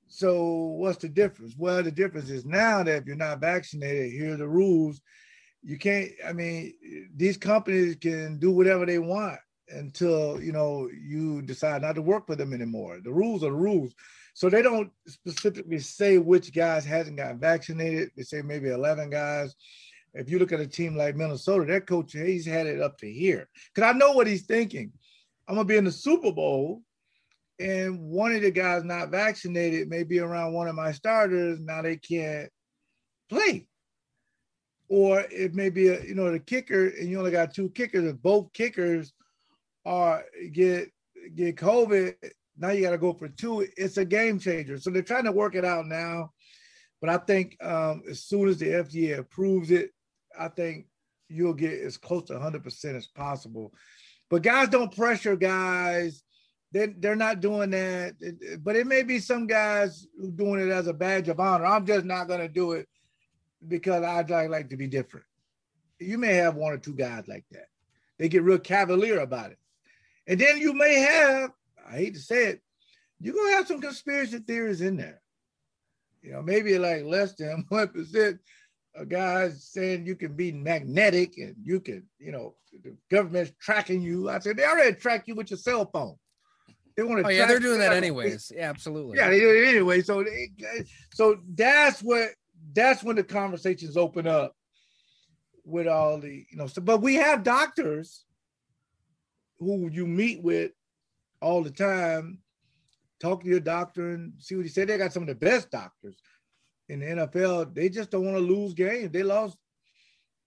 So 0.09 0.75
what's 0.79 0.99
the 0.99 1.09
difference? 1.09 1.55
Well, 1.57 1.83
the 1.83 1.91
difference 1.91 2.31
is 2.31 2.45
now 2.45 2.83
that 2.83 3.03
if 3.03 3.07
you're 3.07 3.17
not 3.17 3.41
vaccinated, 3.41 4.13
here 4.13 4.35
are 4.35 4.37
the 4.37 4.49
rules. 4.49 5.01
You 5.63 5.77
can't 5.77 6.11
i 6.25 6.33
mean 6.33 6.73
these 7.15 7.37
companies 7.37 7.97
can 7.97 8.39
do 8.39 8.53
whatever 8.53 8.87
they 8.87 9.01
want 9.01 9.41
until 9.71 10.41
you 10.41 10.53
know 10.53 10.89
you 10.89 11.43
decide 11.43 11.83
not 11.83 11.97
to 11.97 12.03
work 12.03 12.27
for 12.27 12.37
them 12.37 12.55
anymore. 12.55 13.01
The 13.03 13.13
rules 13.13 13.43
are 13.43 13.51
the 13.51 13.57
rules. 13.57 13.93
So 14.35 14.49
they 14.49 14.63
don't 14.63 14.91
specifically 15.07 15.81
say 15.81 16.19
which 16.19 16.55
guys 16.55 16.85
hasn't 16.85 17.17
gotten 17.17 17.41
vaccinated. 17.41 18.13
They 18.17 18.23
say 18.23 18.41
maybe 18.41 18.69
11 18.69 19.11
guys. 19.11 19.57
If 20.15 20.31
you 20.31 20.39
look 20.39 20.53
at 20.53 20.61
a 20.61 20.67
team 20.67 20.97
like 20.97 21.17
minnesota 21.17 21.67
their 21.67 21.81
coach 21.81 22.13
he's 22.13 22.47
had 22.47 22.67
it 22.67 22.81
up 22.81 22.97
to 22.99 23.13
here. 23.13 23.49
Because 23.75 23.95
i 23.95 23.99
know 23.99 24.13
what 24.13 24.27
he's 24.27 24.47
thinking. 24.47 24.93
I'm 25.49 25.57
gonna 25.57 25.67
be 25.67 25.77
in 25.77 25.85
the 25.85 25.93
super 25.93 26.33
bowl 26.33 26.83
and 27.59 27.99
one 28.01 28.33
of 28.33 28.43
the 28.43 28.51
guys 28.51 28.85
not 28.85 29.11
vaccinated 29.11 29.89
may 29.89 30.05
be 30.05 30.21
around 30.21 30.53
one 30.53 30.69
of 30.69 30.75
my 30.75 30.93
starters 30.93 31.59
now 31.61 31.83
they 31.83 31.97
can't 31.97 32.49
play. 33.29 33.67
Or 34.89 35.21
it 35.21 35.55
may 35.55 35.71
be 35.71 35.89
a 35.89 36.03
you 36.03 36.15
know 36.15 36.31
the 36.31 36.39
kicker 36.39 36.89
and 36.89 37.09
you 37.09 37.19
only 37.19 37.31
got 37.31 37.55
two 37.55 37.69
kickers 37.71 38.05
if 38.05 38.23
both 38.23 38.53
kickers 38.53 39.13
are 39.85 40.25
get 40.53 40.91
get 41.35 41.57
covid 41.57 42.15
now 42.57 42.71
you 42.71 42.83
got 42.83 42.91
to 42.91 42.99
go 42.99 43.13
for 43.13 43.29
two. 43.29 43.67
It's 43.77 43.99
a 43.99 44.05
game 44.05 44.39
changer. 44.39 44.79
So 44.79 44.91
they're 44.91 45.03
trying 45.03 45.25
to 45.25 45.33
work 45.33 45.55
it 45.55 45.65
out 45.65 45.87
now 45.87 46.33
but 47.01 47.09
i 47.09 47.17
think 47.17 47.57
um, 47.63 48.03
as 48.11 48.25
soon 48.25 48.49
as 48.49 48.59
the 48.59 48.67
fda 48.67 49.19
approves 49.19 49.71
it 49.71 49.91
i 50.37 50.49
think 50.49 50.87
you'll 51.29 51.55
get 51.55 51.81
as 51.81 51.97
close 51.97 52.25
to 52.25 52.35
100% 52.35 52.97
as 52.97 53.07
possible. 53.07 53.73
But 54.31 54.43
guys 54.43 54.69
don't 54.69 54.95
pressure 54.95 55.37
guys 55.37 56.23
they, 56.73 56.87
they're 56.99 57.17
not 57.17 57.41
doing 57.41 57.71
that 57.71 58.15
but 58.63 58.77
it 58.77 58.87
may 58.87 59.03
be 59.03 59.19
some 59.19 59.47
guys 59.47 60.07
who 60.19 60.31
doing 60.31 60.61
it 60.61 60.71
as 60.71 60.87
a 60.87 60.93
badge 60.93 61.29
of 61.29 61.41
honor 61.41 61.67
i'm 61.67 61.87
just 61.87 62.05
not 62.05 62.29
going 62.29 62.41
to 62.41 62.49
do 62.49 62.73
it 62.73 62.89
because 63.67 64.03
i'd 64.05 64.31
like 64.51 64.69
to 64.71 64.77
be 64.77 64.87
different. 64.87 65.27
You 65.99 66.19
may 66.19 66.35
have 66.35 66.55
one 66.55 66.73
or 66.73 66.79
two 66.79 66.95
guys 66.95 67.27
like 67.27 67.45
that. 67.51 67.67
They 68.19 68.29
get 68.29 68.43
real 68.43 68.59
cavalier 68.59 69.21
about 69.21 69.51
it. 69.51 69.59
And 70.27 70.41
then 70.41 70.59
you 70.59 70.73
may 70.73 71.01
have, 71.01 71.51
I 71.89 71.97
hate 71.97 72.15
to 72.15 72.21
say 72.21 72.47
it, 72.47 72.63
you're 73.21 73.35
gonna 73.35 73.57
have 73.57 73.67
some 73.67 73.81
conspiracy 73.81 74.39
theories 74.39 74.81
in 74.81 74.97
there. 74.97 75.21
You 76.23 76.33
know, 76.33 76.43
maybe 76.43 76.79
like 76.79 77.05
less 77.05 77.35
than 77.35 77.65
one 77.69 77.89
percent 77.89 78.39
of 78.95 79.09
guys 79.09 79.65
saying 79.65 80.07
you 80.07 80.15
can 80.15 80.35
be 80.35 80.53
magnetic 80.53 81.39
and 81.39 81.57
you 81.65 81.81
can, 81.81 82.05
you 82.19 82.33
know, 82.33 82.55
the 82.85 82.97
government's 83.11 83.53
tracking 83.61 84.03
you. 84.03 84.29
I 84.29 84.39
said 84.39 84.57
they 84.57 84.65
already 84.65 84.95
track 84.95 85.25
you 85.27 85.35
with 85.35 85.51
your 85.51 85.59
cell 85.59 85.89
phone. 85.93 86.17
They 86.99 87.05
want 87.05 87.21
to. 87.21 87.27
Oh 87.27 87.31
yeah, 87.31 87.47
they're 87.47 87.61
doing 87.61 87.79
that 87.79 87.93
anyways. 87.93 88.51
Yeah, 88.53 88.69
absolutely. 88.69 89.19
Yeah, 89.19 89.31
they 89.31 89.39
do 89.39 89.51
it 89.51 89.69
anyway. 89.69 90.03
So, 90.03 90.25
so 91.15 91.39
that's 91.55 92.03
what 92.03 92.31
that's 92.73 93.05
when 93.05 93.15
the 93.15 93.23
conversations 93.23 93.97
open 93.97 94.27
up 94.27 94.57
with 95.65 95.87
all 95.87 96.19
the 96.19 96.45
you 96.51 96.57
know 96.57 96.67
so 96.67 96.81
but 96.81 97.01
we 97.01 97.15
have 97.15 97.45
doctors 97.45 98.25
who 99.61 99.89
you 99.91 100.07
meet 100.07 100.43
with 100.43 100.73
all 101.41 101.63
the 101.63 101.71
time 101.71 102.39
talk 103.21 103.43
to 103.43 103.49
your 103.49 103.61
doctor 103.61 104.11
and 104.11 104.33
see 104.39 104.57
what 104.57 104.65
he 104.65 104.71
said 104.71 104.89
they 104.89 104.97
got 104.97 105.13
some 105.13 105.23
of 105.23 105.29
the 105.29 105.35
best 105.35 105.71
doctors 105.71 106.17
in 106.89 107.01
the 107.01 107.07
nfl 107.07 107.75
they 107.75 107.91
just 107.91 108.11
don't 108.11 108.25
want 108.25 108.37
to 108.37 108.43
lose 108.43 108.73
games 108.73 109.11
they 109.11 109.23
lost 109.23 109.59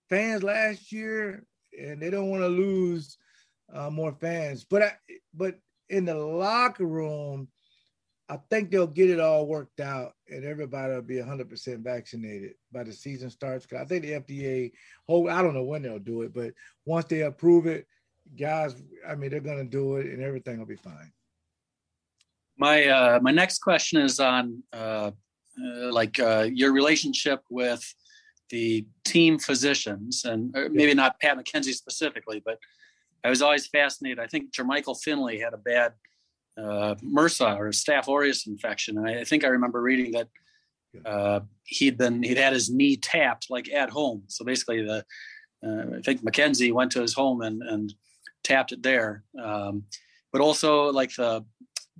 fans 0.10 0.42
last 0.42 0.92
year 0.92 1.46
and 1.80 2.02
they 2.02 2.10
don't 2.10 2.30
want 2.30 2.42
to 2.42 2.48
lose 2.48 3.18
uh, 3.74 3.92
more 3.92 4.14
fans 4.14 4.66
but 4.68 4.82
I, 4.82 4.94
but 5.36 5.56
in 5.92 6.06
the 6.06 6.16
locker 6.16 6.86
room 6.86 7.48
I 8.32 8.40
think 8.50 8.72
they'll 8.72 8.88
get 8.88 9.10
it 9.10 9.20
all 9.20 9.46
worked 9.46 9.82
out 9.82 10.14
and 10.30 10.46
everybody 10.46 10.94
will 10.94 11.02
be 11.02 11.18
100% 11.18 11.84
vaccinated 11.84 12.54
by 12.72 12.86
the 12.86 12.94
season 12.94 13.30
starts. 13.30 13.66
Cause 13.66 13.80
I 13.82 13.86
think 13.86 14.04
the 14.04 14.12
FDA, 14.12 14.72
hold, 15.06 15.30
I 15.30 15.42
don't 15.42 15.54
know 15.54 15.66
when 15.66 15.82
they'll 15.82 16.00
do 16.00 16.22
it, 16.22 16.34
but 16.34 16.54
once 16.86 17.04
they 17.08 17.24
approve 17.24 17.68
it, 17.68 17.88
guys, 18.40 18.82
I 19.06 19.16
mean, 19.16 19.32
they're 19.32 19.42
going 19.42 19.58
to 19.58 19.70
do 19.70 19.98
it 19.98 20.06
and 20.06 20.24
everything 20.24 20.60
will 20.60 20.66
be 20.66 20.78
fine. 20.78 21.12
My, 22.58 22.86
uh, 22.86 23.20
my 23.22 23.32
next 23.32 23.60
question 23.60 24.02
is 24.02 24.22
on 24.22 24.64
uh, 24.72 25.12
uh, 25.62 25.92
like 25.92 26.18
uh, 26.18 26.48
your 26.54 26.72
relationship 26.72 27.42
with 27.50 27.84
the 28.50 28.86
team 29.04 29.40
physicians 29.40 30.24
and 30.24 30.56
uh, 30.56 30.70
maybe 30.72 30.94
not 30.94 31.20
Pat 31.20 31.38
McKenzie 31.38 31.74
specifically, 31.74 32.42
but 32.46 32.60
I 33.24 33.30
was 33.30 33.42
always 33.42 33.68
fascinated. 33.68 34.20
I 34.20 34.28
think 34.28 34.52
Jermichael 34.52 35.00
Finley 35.02 35.40
had 35.40 35.54
a 35.54 35.58
bad 35.58 35.94
uh, 36.58 36.96
MRSA 36.96 37.58
or 37.58 37.70
Staph 37.70 38.08
aureus 38.08 38.48
infection. 38.48 38.98
And 38.98 39.08
I, 39.08 39.22
I 39.22 39.24
think 39.24 39.44
I 39.44 39.50
remember 39.50 39.82
reading 39.82 40.12
that 40.12 40.28
uh, 41.06 41.40
he'd 41.64 41.98
been 41.98 42.24
he'd 42.24 42.38
had 42.38 42.54
his 42.54 42.70
knee 42.70 42.98
tapped 42.98 43.48
like 43.50 43.72
at 43.72 43.90
home. 43.90 44.24
So 44.28 44.44
basically, 44.44 44.84
the 44.84 45.06
uh, 45.66 45.98
I 45.98 46.02
think 46.02 46.22
McKenzie 46.22 46.74
went 46.74 46.92
to 46.94 47.02
his 47.02 47.14
home 47.14 47.42
and 47.42 47.62
and 47.62 47.94
tapped 48.44 48.72
it 48.72 48.84
there. 48.84 49.24
Um, 49.42 49.84
but 50.32 50.42
also 50.42 50.92
like 50.92 51.16
the 51.16 51.46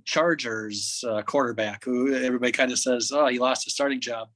Chargers 0.04 1.04
uh, 1.08 1.22
quarterback, 1.22 1.84
who 1.84 2.14
everybody 2.14 2.50
kind 2.52 2.72
of 2.72 2.78
says, 2.78 3.12
oh, 3.14 3.28
he 3.28 3.38
lost 3.38 3.64
his 3.64 3.74
starting 3.74 4.00
job 4.00 4.28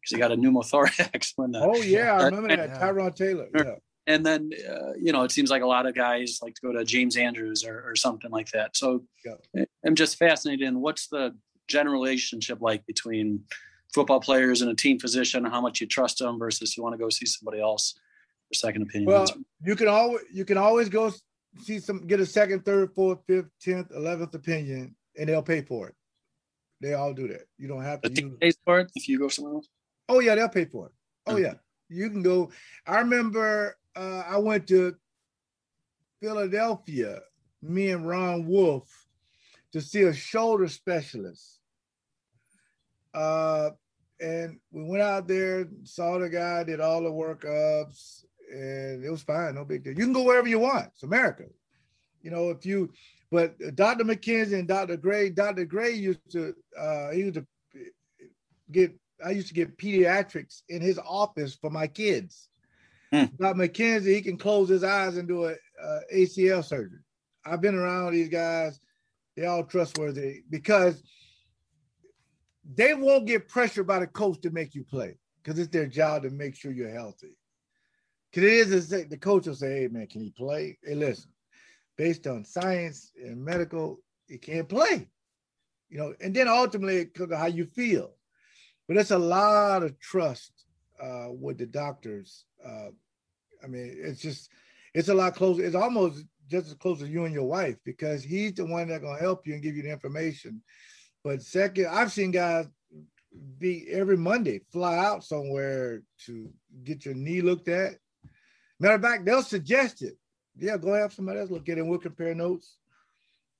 because 0.00 0.16
he 0.16 0.18
got 0.18 0.32
a 0.32 0.36
pneumothorax. 0.36 1.32
When 1.36 1.52
the, 1.52 1.60
oh 1.60 1.76
yeah, 1.76 2.16
I 2.16 2.24
remember 2.24 2.56
that 2.56 2.80
Tyrod 2.80 3.14
Taylor. 3.14 3.48
Yeah 3.54 3.76
and 4.06 4.24
then 4.26 4.50
uh, 4.68 4.92
you 4.96 5.12
know 5.12 5.22
it 5.22 5.30
seems 5.30 5.50
like 5.50 5.62
a 5.62 5.66
lot 5.66 5.86
of 5.86 5.94
guys 5.94 6.40
like 6.42 6.54
to 6.54 6.60
go 6.62 6.72
to 6.72 6.84
James 6.84 7.16
Andrews 7.16 7.64
or, 7.64 7.82
or 7.86 7.96
something 7.96 8.30
like 8.30 8.50
that. 8.50 8.76
So 8.76 9.04
yeah. 9.24 9.64
I'm 9.84 9.94
just 9.94 10.18
fascinated 10.18 10.66
in 10.66 10.80
what's 10.80 11.08
the 11.08 11.34
general 11.68 11.94
relationship 11.94 12.60
like 12.60 12.84
between 12.86 13.44
football 13.94 14.20
players 14.20 14.62
and 14.62 14.70
a 14.70 14.74
team 14.74 14.98
physician, 14.98 15.44
how 15.44 15.60
much 15.60 15.80
you 15.80 15.86
trust 15.86 16.18
them 16.18 16.38
versus 16.38 16.76
you 16.76 16.82
want 16.82 16.94
to 16.94 16.98
go 16.98 17.08
see 17.10 17.26
somebody 17.26 17.60
else 17.60 17.94
for 18.48 18.54
second 18.54 18.82
opinion. 18.82 19.10
Well, 19.10 19.26
you 19.64 19.76
can 19.76 19.88
always 19.88 20.22
you 20.32 20.44
can 20.44 20.58
always 20.58 20.88
go 20.88 21.12
see 21.60 21.78
some 21.78 22.06
get 22.06 22.20
a 22.20 22.26
second, 22.26 22.64
third, 22.64 22.94
fourth, 22.94 23.18
fifth, 23.26 23.50
tenth, 23.60 23.90
eleventh 23.94 24.34
opinion, 24.34 24.96
and 25.18 25.28
they'll 25.28 25.42
pay 25.42 25.62
for 25.62 25.88
it. 25.88 25.94
They 26.80 26.94
all 26.94 27.12
do 27.12 27.28
that. 27.28 27.46
You 27.58 27.68
don't 27.68 27.82
have 27.82 28.00
to 28.02 28.10
use... 28.10 28.32
pay 28.40 28.52
for 28.64 28.80
it 28.80 28.90
if 28.94 29.08
you 29.08 29.18
go 29.18 29.28
somewhere 29.28 29.54
else. 29.54 29.68
Oh 30.08 30.20
yeah, 30.20 30.34
they'll 30.34 30.48
pay 30.48 30.64
for 30.64 30.86
it. 30.86 30.92
Oh 31.26 31.36
yeah, 31.36 31.54
you 31.88 32.10
can 32.10 32.22
go. 32.22 32.50
I 32.86 32.98
remember 32.98 33.76
uh, 33.96 34.24
I 34.26 34.38
went 34.38 34.66
to 34.68 34.94
Philadelphia 36.20 37.20
me 37.62 37.90
and 37.90 38.06
Ron 38.06 38.46
Wolf 38.46 38.88
to 39.72 39.80
see 39.80 40.02
a 40.02 40.12
shoulder 40.12 40.68
specialist. 40.68 41.60
Uh, 43.14 43.70
and 44.20 44.58
we 44.70 44.84
went 44.84 45.02
out 45.02 45.28
there, 45.28 45.68
saw 45.84 46.18
the 46.18 46.28
guy, 46.28 46.64
did 46.64 46.80
all 46.80 47.02
the 47.02 47.10
workups, 47.10 48.24
and 48.52 49.04
it 49.04 49.10
was 49.10 49.22
fine, 49.22 49.54
no 49.54 49.64
big 49.64 49.84
deal. 49.84 49.94
You 49.94 50.04
can 50.04 50.12
go 50.12 50.22
wherever 50.22 50.48
you 50.48 50.58
want. 50.58 50.88
It's 50.88 51.02
America. 51.02 51.44
You 52.22 52.30
know, 52.30 52.50
if 52.50 52.64
you, 52.64 52.92
but 53.30 53.56
Dr. 53.74 54.04
McKenzie 54.04 54.58
and 54.58 54.68
Dr. 54.68 54.96
Gray, 54.96 55.30
Dr. 55.30 55.64
Gray 55.64 55.92
used 55.92 56.30
to, 56.32 56.54
uh, 56.78 57.10
he 57.10 57.20
used 57.20 57.34
to 57.34 57.46
get, 58.70 58.92
I 59.24 59.30
used 59.30 59.48
to 59.48 59.54
get 59.54 59.78
pediatrics 59.78 60.62
in 60.68 60.80
his 60.82 60.98
office 60.98 61.54
for 61.54 61.70
my 61.70 61.86
kids. 61.86 62.48
Hmm. 63.12 63.24
McKenzie, 63.38 64.14
he 64.14 64.22
can 64.22 64.38
close 64.38 64.68
his 64.68 64.82
eyes 64.82 65.16
and 65.18 65.28
do 65.28 65.44
a, 65.44 65.52
a 65.52 66.00
ACL 66.14 66.64
surgery. 66.64 67.00
I've 67.44 67.60
been 67.60 67.74
around 67.74 68.12
these 68.12 68.28
guys; 68.28 68.80
they're 69.36 69.50
all 69.50 69.64
trustworthy 69.64 70.42
because 70.48 71.02
they 72.74 72.94
won't 72.94 73.26
get 73.26 73.48
pressured 73.48 73.86
by 73.86 73.98
the 73.98 74.06
coach 74.06 74.40
to 74.42 74.50
make 74.50 74.74
you 74.74 74.84
play 74.84 75.18
because 75.42 75.58
it's 75.58 75.72
their 75.72 75.86
job 75.86 76.22
to 76.22 76.30
make 76.30 76.54
sure 76.56 76.72
you're 76.72 76.90
healthy. 76.90 77.36
Because 78.30 78.44
it 78.48 78.72
is 78.72 78.88
the 78.88 79.18
coach 79.18 79.46
will 79.46 79.54
say, 79.54 79.80
"Hey 79.80 79.88
man, 79.88 80.06
can 80.06 80.22
he 80.22 80.30
play?" 80.30 80.78
Hey, 80.82 80.94
listen, 80.94 81.30
based 81.98 82.26
on 82.26 82.44
science 82.46 83.12
and 83.22 83.44
medical, 83.44 84.00
he 84.26 84.38
can't 84.38 84.68
play. 84.68 85.06
You 85.90 85.98
know, 85.98 86.14
and 86.22 86.34
then 86.34 86.48
ultimately 86.48 87.04
comes 87.06 87.28
to 87.28 87.36
how 87.36 87.46
you 87.46 87.66
feel. 87.66 88.14
But 88.88 88.96
it's 88.96 89.10
a 89.10 89.18
lot 89.18 89.82
of 89.82 89.98
trust 90.00 90.61
uh, 91.02 91.28
with 91.30 91.58
the 91.58 91.66
doctors. 91.66 92.44
Uh, 92.64 92.88
I 93.62 93.66
mean, 93.66 93.96
it's 93.98 94.20
just 94.20 94.50
it's 94.94 95.08
a 95.08 95.14
lot 95.14 95.34
closer. 95.34 95.64
It's 95.64 95.74
almost 95.74 96.24
just 96.48 96.68
as 96.68 96.74
close 96.74 97.02
as 97.02 97.08
you 97.08 97.24
and 97.24 97.34
your 97.34 97.46
wife 97.46 97.76
because 97.84 98.22
he's 98.22 98.54
the 98.54 98.64
one 98.64 98.88
that's 98.88 99.02
gonna 99.02 99.18
help 99.18 99.46
you 99.46 99.54
and 99.54 99.62
give 99.62 99.76
you 99.76 99.82
the 99.82 99.90
information. 99.90 100.62
But 101.24 101.42
second, 101.42 101.86
I've 101.86 102.12
seen 102.12 102.30
guys 102.30 102.66
be 103.58 103.86
every 103.90 104.16
Monday 104.16 104.60
fly 104.72 104.98
out 104.98 105.24
somewhere 105.24 106.02
to 106.26 106.50
get 106.84 107.04
your 107.04 107.14
knee 107.14 107.40
looked 107.40 107.68
at. 107.68 107.94
Matter 108.78 108.94
of 108.94 109.02
fact, 109.02 109.24
they'll 109.24 109.42
suggest 109.42 110.02
it. 110.02 110.18
Yeah, 110.56 110.76
go 110.76 110.92
have 110.92 111.12
somebody 111.12 111.40
else 111.40 111.50
look 111.50 111.68
at 111.68 111.78
it 111.78 111.80
and 111.80 111.88
we'll 111.88 111.98
compare 111.98 112.34
notes. 112.34 112.76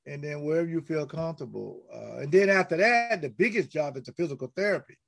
And 0.05 0.23
then 0.23 0.45
wherever 0.45 0.69
you 0.69 0.81
feel 0.81 1.07
comfortable. 1.07 1.85
Uh, 1.95 2.23
and 2.23 2.33
then 2.33 2.51
after 2.51 2.77
that, 2.77 3.23
the 3.23 3.31
biggest 3.31 3.71
job 3.71 3.97
is 3.97 4.03
the 4.03 4.13
physical 4.13 4.53
therapy. 4.55 4.99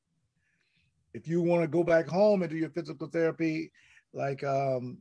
If 1.15 1.29
you 1.29 1.41
want 1.41 1.63
to 1.63 1.69
go 1.69 1.83
back 1.83 2.07
home 2.07 2.43
and 2.43 2.51
do 2.51 2.57
your 2.57 2.71
physical 2.71 3.07
therapy, 3.07 3.71
like 4.13 4.45
um, 4.45 4.99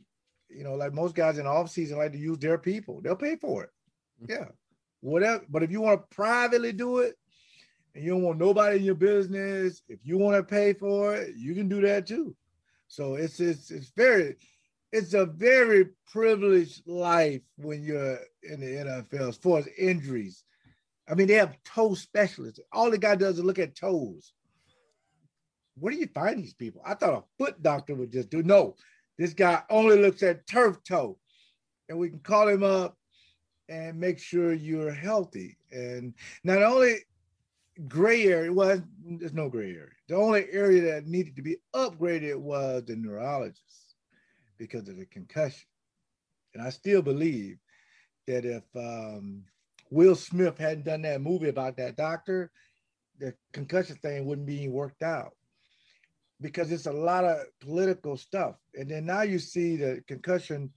you 0.49 0.63
know, 0.63 0.75
like 0.75 0.93
most 0.93 1.15
guys 1.15 1.37
in 1.37 1.47
off 1.47 1.69
season 1.69 1.97
like 1.97 2.11
to 2.11 2.17
use 2.17 2.37
their 2.39 2.57
people. 2.57 3.01
They'll 3.01 3.15
pay 3.15 3.35
for 3.35 3.63
it. 3.63 3.69
Mm-hmm. 4.21 4.31
Yeah. 4.31 4.47
Whatever. 5.01 5.43
But 5.49 5.63
if 5.63 5.71
you 5.71 5.81
want 5.81 5.99
to 5.99 6.15
privately 6.15 6.71
do 6.71 6.99
it 6.99 7.15
and 7.93 8.03
you 8.03 8.11
don't 8.11 8.23
want 8.23 8.39
nobody 8.39 8.77
in 8.77 8.83
your 8.83 8.95
business, 8.95 9.81
if 9.89 9.99
you 10.03 10.17
want 10.17 10.37
to 10.37 10.43
pay 10.43 10.73
for 10.73 11.15
it, 11.15 11.35
you 11.35 11.53
can 11.55 11.67
do 11.67 11.81
that 11.81 12.07
too. 12.07 12.35
So 12.87 13.15
it's 13.15 13.39
it's 13.39 13.71
it's 13.71 13.91
very 13.95 14.35
it's 14.91 15.15
a 15.15 15.25
very 15.25 15.89
privileged 16.11 16.87
life 16.87 17.41
when 17.57 17.81
you're 17.81 18.19
in 18.43 18.59
the 18.59 18.67
NFL 19.11 19.29
as 19.29 19.37
far 19.37 19.57
as 19.59 19.67
injuries. 19.77 20.43
I 21.09 21.15
mean, 21.15 21.27
they 21.27 21.33
have 21.33 21.57
toe 21.65 21.95
specialists. 21.95 22.59
All 22.71 22.91
the 22.91 22.97
guy 22.97 23.15
does 23.15 23.39
is 23.39 23.43
look 23.43 23.59
at 23.59 23.75
toes. 23.75 24.33
Where 25.77 25.93
do 25.93 25.99
you 25.99 26.07
find 26.13 26.39
these 26.39 26.53
people? 26.53 26.81
I 26.85 26.93
thought 26.93 27.23
a 27.23 27.43
foot 27.43 27.61
doctor 27.61 27.95
would 27.95 28.11
just 28.11 28.29
do. 28.29 28.43
No, 28.43 28.75
this 29.17 29.33
guy 29.33 29.63
only 29.69 29.97
looks 29.97 30.23
at 30.23 30.47
turf 30.47 30.77
toe, 30.87 31.17
and 31.89 31.97
we 31.97 32.09
can 32.09 32.19
call 32.19 32.47
him 32.47 32.63
up 32.63 32.97
and 33.69 33.99
make 33.99 34.19
sure 34.19 34.53
you're 34.53 34.93
healthy. 34.93 35.57
And 35.71 36.13
not 36.43 36.61
only 36.61 36.97
gray 37.87 38.25
area, 38.25 38.53
well, 38.53 38.81
there's 39.03 39.33
no 39.33 39.49
gray 39.49 39.71
area. 39.71 39.87
The 40.07 40.15
only 40.15 40.45
area 40.51 40.93
that 40.93 41.07
needed 41.07 41.35
to 41.37 41.41
be 41.41 41.57
upgraded 41.73 42.37
was 42.37 42.83
the 42.85 42.95
neurologist 42.95 43.95
because 44.57 44.87
of 44.87 44.97
the 44.97 45.05
concussion. 45.05 45.67
And 46.53 46.61
I 46.61 46.69
still 46.69 47.01
believe 47.01 47.57
that 48.27 48.45
if 48.45 48.63
um, 48.75 49.43
Will 49.89 50.15
Smith 50.15 50.57
hadn't 50.57 50.85
done 50.85 51.01
that 51.01 51.21
movie 51.21 51.49
about 51.49 51.77
that 51.77 51.95
doctor, 51.95 52.51
the 53.19 53.33
concussion 53.53 53.95
thing 53.95 54.25
wouldn't 54.25 54.47
be 54.47 54.67
worked 54.67 55.01
out 55.01 55.33
because 56.43 56.71
it's 56.71 56.85
a 56.85 56.91
lot 56.91 57.23
of 57.23 57.39
political 57.61 58.17
stuff. 58.17 58.55
And 58.75 58.91
then 58.91 59.05
now 59.05 59.21
you 59.21 59.39
see 59.39 59.77
the 59.77 60.03
concussion 60.07 60.71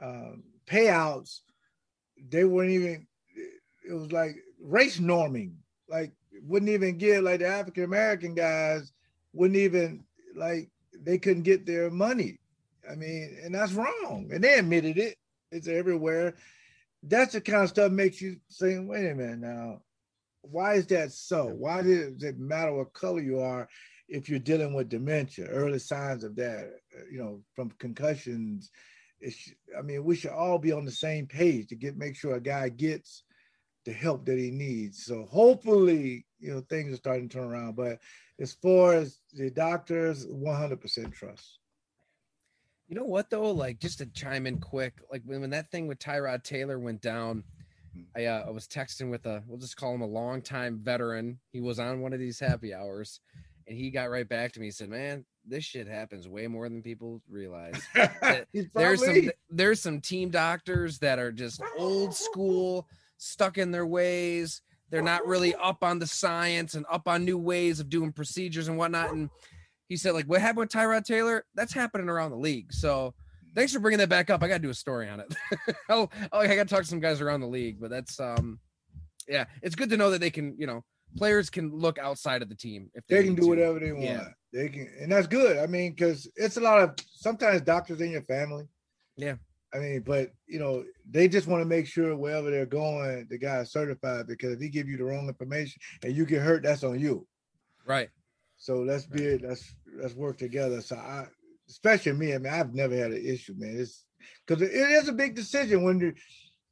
um, 0.00 0.44
payouts, 0.66 1.40
they 2.30 2.44
weren't 2.44 2.70
even, 2.70 3.06
it 3.86 3.92
was 3.92 4.12
like 4.12 4.36
race 4.62 4.98
norming, 4.98 5.54
like 5.88 6.12
wouldn't 6.42 6.70
even 6.70 6.96
give 6.96 7.24
like 7.24 7.40
the 7.40 7.48
African 7.48 7.84
American 7.84 8.34
guys 8.34 8.92
wouldn't 9.32 9.58
even 9.58 10.04
like 10.36 10.70
they 11.02 11.18
couldn't 11.18 11.42
get 11.42 11.66
their 11.66 11.90
money. 11.90 12.38
I 12.90 12.94
mean, 12.94 13.36
and 13.42 13.54
that's 13.54 13.72
wrong. 13.72 14.30
And 14.32 14.42
they 14.42 14.54
admitted 14.54 14.96
it. 14.96 15.16
It's 15.50 15.68
everywhere. 15.68 16.34
That's 17.02 17.32
the 17.32 17.40
kind 17.40 17.64
of 17.64 17.68
stuff 17.68 17.90
makes 17.90 18.20
you 18.20 18.36
say, 18.48 18.78
wait 18.78 19.10
a 19.10 19.14
minute 19.14 19.40
now, 19.40 19.80
why 20.42 20.74
is 20.74 20.86
that 20.88 21.12
so? 21.12 21.46
Why 21.46 21.82
does 21.82 22.22
it 22.22 22.38
matter 22.38 22.72
what 22.72 22.92
color 22.92 23.20
you 23.20 23.40
are? 23.40 23.68
If 24.10 24.28
you're 24.28 24.40
dealing 24.40 24.74
with 24.74 24.88
dementia, 24.88 25.46
early 25.46 25.78
signs 25.78 26.24
of 26.24 26.34
that, 26.36 26.72
uh, 26.96 27.04
you 27.10 27.18
know, 27.18 27.40
from 27.54 27.70
concussions, 27.78 28.70
it's, 29.20 29.50
I 29.78 29.82
mean, 29.82 30.04
we 30.04 30.16
should 30.16 30.32
all 30.32 30.58
be 30.58 30.72
on 30.72 30.84
the 30.84 30.90
same 30.90 31.26
page 31.26 31.68
to 31.68 31.76
get 31.76 31.96
make 31.96 32.16
sure 32.16 32.34
a 32.34 32.40
guy 32.40 32.68
gets 32.70 33.22
the 33.84 33.92
help 33.92 34.26
that 34.26 34.38
he 34.38 34.50
needs. 34.50 35.04
So 35.04 35.26
hopefully, 35.30 36.26
you 36.40 36.52
know, 36.52 36.60
things 36.68 36.92
are 36.92 36.96
starting 36.96 37.28
to 37.28 37.38
turn 37.38 37.48
around. 37.48 37.76
But 37.76 38.00
as 38.40 38.54
far 38.54 38.94
as 38.94 39.18
the 39.32 39.50
doctors, 39.50 40.26
100% 40.26 41.12
trust. 41.12 41.58
You 42.88 42.96
know 42.96 43.04
what 43.04 43.30
though? 43.30 43.52
Like 43.52 43.78
just 43.78 43.98
to 43.98 44.06
chime 44.06 44.48
in 44.48 44.58
quick, 44.58 44.94
like 45.12 45.22
when, 45.24 45.42
when 45.42 45.50
that 45.50 45.70
thing 45.70 45.86
with 45.86 46.00
Tyrod 46.00 46.42
Taylor 46.42 46.78
went 46.78 47.00
down, 47.00 47.44
hmm. 47.94 48.02
I 48.16 48.24
uh, 48.24 48.46
I 48.48 48.50
was 48.50 48.66
texting 48.66 49.10
with 49.10 49.26
a 49.26 49.44
we'll 49.46 49.60
just 49.60 49.76
call 49.76 49.94
him 49.94 50.00
a 50.00 50.06
longtime 50.06 50.80
veteran. 50.82 51.38
He 51.52 51.60
was 51.60 51.78
on 51.78 52.00
one 52.00 52.12
of 52.12 52.18
these 52.18 52.40
happy 52.40 52.74
hours, 52.74 53.20
and 53.70 53.78
he 53.78 53.90
got 53.90 54.10
right 54.10 54.28
back 54.28 54.52
to 54.52 54.60
me. 54.60 54.66
He 54.66 54.72
said, 54.72 54.90
"Man, 54.90 55.24
this 55.46 55.64
shit 55.64 55.86
happens 55.86 56.28
way 56.28 56.48
more 56.48 56.68
than 56.68 56.82
people 56.82 57.22
realize. 57.30 57.80
there's 58.74 59.04
some 59.04 59.30
there's 59.48 59.80
some 59.80 60.00
team 60.00 60.30
doctors 60.30 60.98
that 60.98 61.20
are 61.20 61.30
just 61.30 61.62
old 61.78 62.14
school, 62.14 62.88
stuck 63.16 63.56
in 63.56 63.70
their 63.70 63.86
ways. 63.86 64.60
They're 64.90 65.02
not 65.02 65.24
really 65.24 65.54
up 65.62 65.84
on 65.84 66.00
the 66.00 66.06
science 66.08 66.74
and 66.74 66.84
up 66.90 67.06
on 67.06 67.24
new 67.24 67.38
ways 67.38 67.78
of 67.78 67.88
doing 67.88 68.12
procedures 68.12 68.66
and 68.66 68.76
whatnot." 68.76 69.12
And 69.12 69.30
he 69.88 69.96
said, 69.96 70.14
"Like 70.14 70.26
what 70.26 70.40
happened 70.40 70.58
with 70.62 70.70
Tyrod 70.70 71.04
Taylor? 71.04 71.44
That's 71.54 71.72
happening 71.72 72.08
around 72.10 72.32
the 72.32 72.38
league." 72.38 72.72
So. 72.72 73.14
Thanks 73.52 73.72
for 73.72 73.80
bringing 73.80 73.98
that 73.98 74.08
back 74.08 74.30
up. 74.30 74.44
I 74.44 74.46
got 74.46 74.58
to 74.58 74.62
do 74.62 74.70
a 74.70 74.74
story 74.74 75.08
on 75.08 75.18
it. 75.18 75.34
oh, 75.88 76.08
oh, 76.30 76.38
I 76.38 76.54
got 76.54 76.68
to 76.68 76.72
talk 76.72 76.82
to 76.82 76.86
some 76.86 77.00
guys 77.00 77.20
around 77.20 77.40
the 77.40 77.48
league, 77.48 77.80
but 77.80 77.90
that's 77.90 78.20
um, 78.20 78.60
yeah, 79.26 79.46
it's 79.60 79.74
good 79.74 79.90
to 79.90 79.96
know 79.96 80.12
that 80.12 80.20
they 80.20 80.30
can, 80.30 80.54
you 80.56 80.68
know, 80.68 80.84
players 81.16 81.50
can 81.50 81.72
look 81.72 81.98
outside 81.98 82.42
of 82.42 82.48
the 82.48 82.54
team 82.54 82.90
if 82.94 83.06
they, 83.06 83.16
they 83.16 83.24
can 83.24 83.34
do 83.34 83.42
to. 83.42 83.48
whatever 83.48 83.78
they 83.78 83.92
want. 83.92 84.04
Yeah. 84.04 84.28
They 84.52 84.68
can, 84.68 84.92
and 85.00 85.12
that's 85.12 85.26
good. 85.26 85.58
I 85.58 85.66
mean, 85.66 85.92
because 85.92 86.28
it's 86.36 86.56
a 86.56 86.60
lot 86.60 86.82
of 86.82 86.94
sometimes 87.12 87.60
doctors 87.62 88.00
in 88.00 88.10
your 88.10 88.22
family. 88.22 88.64
Yeah. 89.16 89.36
I 89.72 89.78
mean, 89.78 90.02
but 90.04 90.30
you 90.46 90.58
know, 90.58 90.84
they 91.08 91.28
just 91.28 91.46
want 91.46 91.62
to 91.62 91.68
make 91.68 91.86
sure 91.86 92.16
wherever 92.16 92.50
they're 92.50 92.66
going, 92.66 93.26
the 93.30 93.38
guy 93.38 93.60
is 93.60 93.70
certified 93.70 94.26
because 94.26 94.54
if 94.54 94.60
he 94.60 94.68
give 94.68 94.88
you 94.88 94.96
the 94.96 95.04
wrong 95.04 95.28
information 95.28 95.80
and 96.02 96.16
you 96.16 96.26
get 96.26 96.42
hurt, 96.42 96.64
that's 96.64 96.82
on 96.82 96.98
you. 96.98 97.26
Right. 97.86 98.08
So 98.56 98.82
let's 98.82 99.06
be 99.06 99.22
it. 99.22 99.42
Let's 99.42 99.74
let's 99.96 100.14
work 100.14 100.38
together. 100.38 100.80
So 100.80 100.96
I, 100.96 101.26
especially 101.68 102.12
me. 102.12 102.34
I 102.34 102.38
mean, 102.38 102.52
I've 102.52 102.74
never 102.74 102.96
had 102.96 103.12
an 103.12 103.24
issue, 103.24 103.54
man. 103.56 103.78
It's 103.78 104.04
because 104.46 104.62
it 104.62 104.72
is 104.72 105.08
a 105.08 105.12
big 105.12 105.36
decision 105.36 105.84
when 105.84 106.00
you 106.00 106.14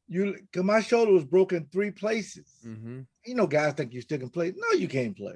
you 0.08 0.36
because 0.40 0.64
my 0.64 0.80
shoulder 0.80 1.12
was 1.12 1.24
broken 1.24 1.68
three 1.70 1.90
places. 1.90 2.46
Mm-hmm. 2.66 3.00
You 3.26 3.34
know, 3.34 3.46
guys 3.46 3.74
think 3.74 3.92
you 3.92 4.00
still 4.00 4.18
can 4.18 4.30
play. 4.30 4.52
No, 4.56 4.78
you 4.78 4.88
can't 4.88 5.16
play. 5.16 5.34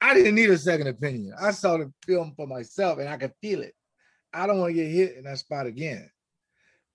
I 0.00 0.14
didn't 0.14 0.34
need 0.34 0.50
a 0.50 0.58
second 0.58 0.88
opinion. 0.88 1.34
I 1.40 1.52
saw 1.52 1.76
the 1.76 1.92
film 2.04 2.34
for 2.36 2.46
myself 2.46 2.98
and 2.98 3.08
I 3.08 3.16
could 3.16 3.32
feel 3.40 3.62
it. 3.62 3.74
I 4.34 4.46
don't 4.46 4.58
want 4.58 4.70
to 4.70 4.74
get 4.74 4.90
hit 4.90 5.16
in 5.16 5.24
that 5.24 5.38
spot 5.38 5.66
again. 5.66 6.10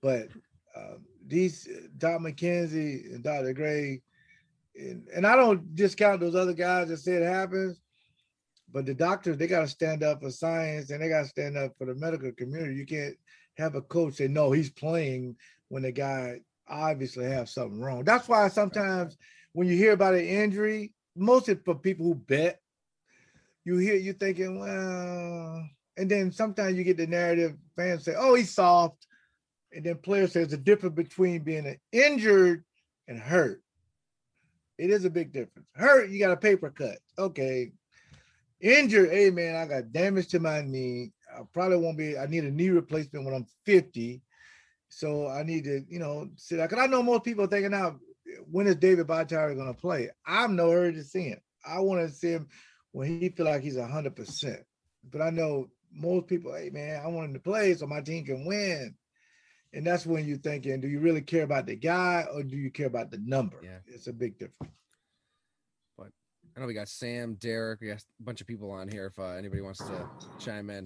But 0.01 0.27
uh, 0.75 0.95
these 1.25 1.67
Dr. 1.97 2.19
McKenzie 2.19 3.13
and 3.13 3.23
Dr. 3.23 3.53
Gray, 3.53 4.01
and, 4.75 5.07
and 5.15 5.25
I 5.25 5.35
don't 5.37 5.73
discount 5.73 6.19
those 6.19 6.35
other 6.35 6.53
guys 6.53 6.89
that 6.89 6.97
say 6.97 7.13
it 7.13 7.23
happens, 7.23 7.79
but 8.71 8.85
the 8.85 8.93
doctors, 8.93 9.37
they 9.37 9.47
got 9.47 9.61
to 9.61 9.67
stand 9.67 10.03
up 10.03 10.21
for 10.21 10.29
science 10.29 10.89
and 10.89 11.01
they 11.01 11.07
got 11.07 11.21
to 11.21 11.27
stand 11.29 11.57
up 11.57 11.73
for 11.77 11.85
the 11.85 11.95
medical 11.95 12.31
community. 12.33 12.75
You 12.75 12.85
can't 12.85 13.15
have 13.57 13.75
a 13.75 13.81
coach 13.81 14.15
say, 14.15 14.27
no, 14.27 14.51
he's 14.51 14.69
playing 14.69 15.37
when 15.69 15.83
the 15.83 15.91
guy 15.91 16.41
obviously 16.69 17.25
have 17.25 17.49
something 17.49 17.79
wrong. 17.79 18.03
That's 18.03 18.27
why 18.27 18.47
sometimes 18.49 19.17
when 19.53 19.67
you 19.67 19.75
hear 19.75 19.93
about 19.93 20.13
an 20.13 20.25
injury, 20.25 20.93
mostly 21.15 21.55
for 21.55 21.75
people 21.75 22.05
who 22.05 22.15
bet, 22.15 22.59
you 23.65 23.77
hear 23.77 23.95
you 23.95 24.13
thinking, 24.13 24.59
well, 24.59 25.67
and 25.97 26.09
then 26.09 26.31
sometimes 26.31 26.77
you 26.77 26.83
get 26.83 26.97
the 26.97 27.07
narrative 27.07 27.55
fans 27.75 28.05
say, 28.05 28.13
oh, 28.17 28.35
he's 28.35 28.53
soft. 28.53 29.07
and 29.73 29.85
then 29.85 29.97
players 29.97 30.31
say 30.31 30.41
there's 30.41 30.53
a 30.53 30.57
difference 30.57 30.95
between 30.95 31.43
being 31.43 31.77
injured 31.91 32.63
and 33.07 33.19
hurt. 33.19 33.61
It 34.77 34.91
is 34.91 35.05
a 35.05 35.09
big 35.09 35.33
difference. 35.33 35.67
Hurt, 35.75 36.09
you 36.09 36.19
got 36.19 36.31
a 36.31 36.37
paper 36.37 36.69
cut. 36.69 36.99
Okay. 37.17 37.71
Injured, 38.61 39.11
hey 39.11 39.29
man, 39.31 39.55
I 39.55 39.65
got 39.65 39.91
damage 39.91 40.29
to 40.29 40.39
my 40.39 40.61
knee. 40.61 41.11
I 41.35 41.41
probably 41.53 41.77
won't 41.77 41.97
be. 41.97 42.17
I 42.17 42.25
need 42.25 42.43
a 42.43 42.51
knee 42.51 42.69
replacement 42.69 43.25
when 43.25 43.33
I'm 43.33 43.45
50. 43.65 44.21
So 44.89 45.27
I 45.27 45.43
need 45.43 45.65
to, 45.65 45.83
you 45.89 45.99
know, 45.99 46.29
sit 46.35 46.59
out. 46.59 46.69
Cause 46.69 46.79
I 46.79 46.87
know 46.87 47.03
most 47.03 47.23
people 47.23 47.43
are 47.45 47.47
thinking 47.47 47.71
now, 47.71 47.97
when 48.49 48.67
is 48.67 48.75
David 48.75 49.07
Bakhtiari 49.07 49.55
going 49.55 49.73
to 49.73 49.79
play? 49.79 50.09
I'm 50.25 50.55
no 50.55 50.71
hurry 50.71 50.93
to 50.93 51.03
see 51.03 51.23
him. 51.23 51.39
I 51.67 51.79
want 51.79 52.07
to 52.07 52.13
see 52.13 52.31
him 52.31 52.47
when 52.91 53.07
he 53.07 53.29
feel 53.29 53.45
like 53.45 53.61
he's 53.61 53.77
hundred 53.77 54.15
percent. 54.15 54.61
But 55.09 55.21
I 55.21 55.29
know 55.29 55.67
most 55.93 56.27
people, 56.27 56.53
hey 56.53 56.69
man, 56.69 57.01
I 57.03 57.07
want 57.07 57.27
him 57.27 57.33
to 57.33 57.39
play 57.39 57.73
so 57.73 57.87
my 57.87 58.01
team 58.01 58.25
can 58.25 58.45
win. 58.45 58.95
And 59.73 59.85
that's 59.85 60.05
when 60.05 60.25
you're 60.25 60.37
thinking, 60.37 60.79
do 60.79 60.87
you 60.87 60.99
really 60.99 61.21
care 61.21 61.43
about 61.43 61.65
the 61.65 61.75
guy 61.75 62.25
or 62.33 62.41
do 62.41 62.55
you 62.55 62.71
care 62.71 62.87
about 62.87 63.11
the 63.11 63.19
number? 63.23 63.57
Yeah. 63.61 63.79
It's 63.85 64.07
a 64.07 64.13
big 64.13 64.39
difference. 64.39 64.73
But 65.97 66.07
I 66.55 66.59
know 66.59 66.67
we 66.67 66.73
got 66.73 66.87
Sam, 66.87 67.35
Derek, 67.35 67.81
we 67.81 67.87
got 67.87 67.97
a 67.97 68.23
bunch 68.23 68.41
of 68.41 68.47
people 68.47 68.71
on 68.71 68.87
here 68.87 69.07
if 69.07 69.19
uh, 69.19 69.33
anybody 69.33 69.61
wants 69.61 69.79
to 69.79 70.09
chime 70.39 70.69
in. 70.69 70.85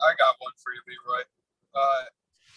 I 0.00 0.12
got 0.18 0.36
one 0.38 0.52
for 0.62 0.72
you, 0.72 0.80
LeRoy. 0.86 1.22
Uh, 1.74 2.04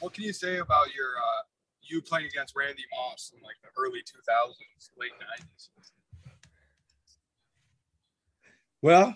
what 0.03 0.13
can 0.13 0.25
you 0.25 0.33
say 0.33 0.57
about 0.57 0.93
your 0.93 1.11
uh, 1.17 1.43
you 1.81 2.01
playing 2.01 2.25
against 2.25 2.55
Randy 2.57 2.83
Moss 2.91 3.31
in 3.33 3.41
like 3.41 3.55
the 3.63 3.69
early 3.81 3.99
2000s, 3.99 4.89
late 4.99 5.11
90s? 5.39 5.69
Well, 8.81 9.15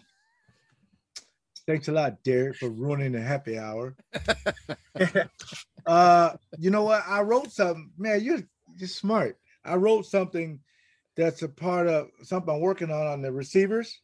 thanks 1.67 1.89
a 1.89 1.91
lot, 1.91 2.23
Derek, 2.23 2.55
for 2.55 2.69
ruining 2.69 3.11
the 3.11 3.21
happy 3.21 3.57
hour. 3.57 3.97
uh, 5.85 6.33
you 6.57 6.69
know 6.69 6.83
what? 6.83 7.03
I 7.05 7.21
wrote 7.21 7.51
something, 7.51 7.91
man. 7.97 8.23
You're 8.23 8.43
just 8.77 8.97
smart. 8.97 9.37
I 9.65 9.75
wrote 9.75 10.05
something 10.05 10.61
that's 11.17 11.41
a 11.41 11.49
part 11.49 11.87
of 11.87 12.07
something 12.23 12.53
I'm 12.53 12.61
working 12.61 12.91
on 12.91 13.07
on 13.07 13.21
the 13.21 13.33
receivers. 13.33 13.99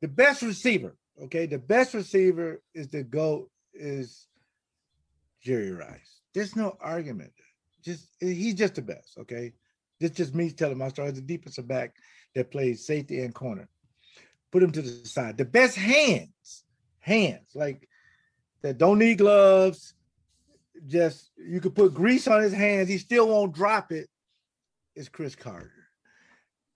The 0.00 0.08
best 0.08 0.42
receiver, 0.42 0.96
okay, 1.22 1.46
the 1.46 1.58
best 1.58 1.94
receiver 1.94 2.60
is 2.74 2.88
the 2.88 3.04
GOAT 3.04 3.48
is 3.74 4.26
Jerry 5.44 5.72
Rice. 5.72 6.20
There's 6.32 6.56
no 6.56 6.76
argument. 6.80 7.32
Just 7.82 8.08
eh, 8.22 8.32
he's 8.32 8.54
just 8.54 8.74
the 8.74 8.82
best, 8.82 9.18
okay. 9.18 9.52
This 10.00 10.10
just 10.10 10.34
me 10.34 10.50
telling 10.50 10.78
my 10.78 10.88
story. 10.88 11.10
The 11.12 11.20
defensive 11.20 11.68
back 11.68 11.94
that 12.34 12.50
plays 12.50 12.86
safety 12.86 13.20
and 13.20 13.34
corner. 13.34 13.68
Put 14.50 14.62
him 14.62 14.72
to 14.72 14.82
the 14.82 15.06
side. 15.06 15.36
The 15.36 15.44
best 15.44 15.76
hands, 15.76 16.64
hands 17.00 17.50
like 17.54 17.88
that 18.62 18.78
don't 18.78 18.98
need 18.98 19.18
gloves. 19.18 19.94
Just 20.86 21.30
you 21.36 21.60
could 21.60 21.74
put 21.74 21.94
grease 21.94 22.26
on 22.26 22.42
his 22.42 22.52
hands. 22.52 22.88
He 22.88 22.98
still 22.98 23.28
won't 23.28 23.54
drop 23.54 23.92
it. 23.92 24.08
Is 24.96 25.08
Cris 25.08 25.36
Carter. 25.36 25.72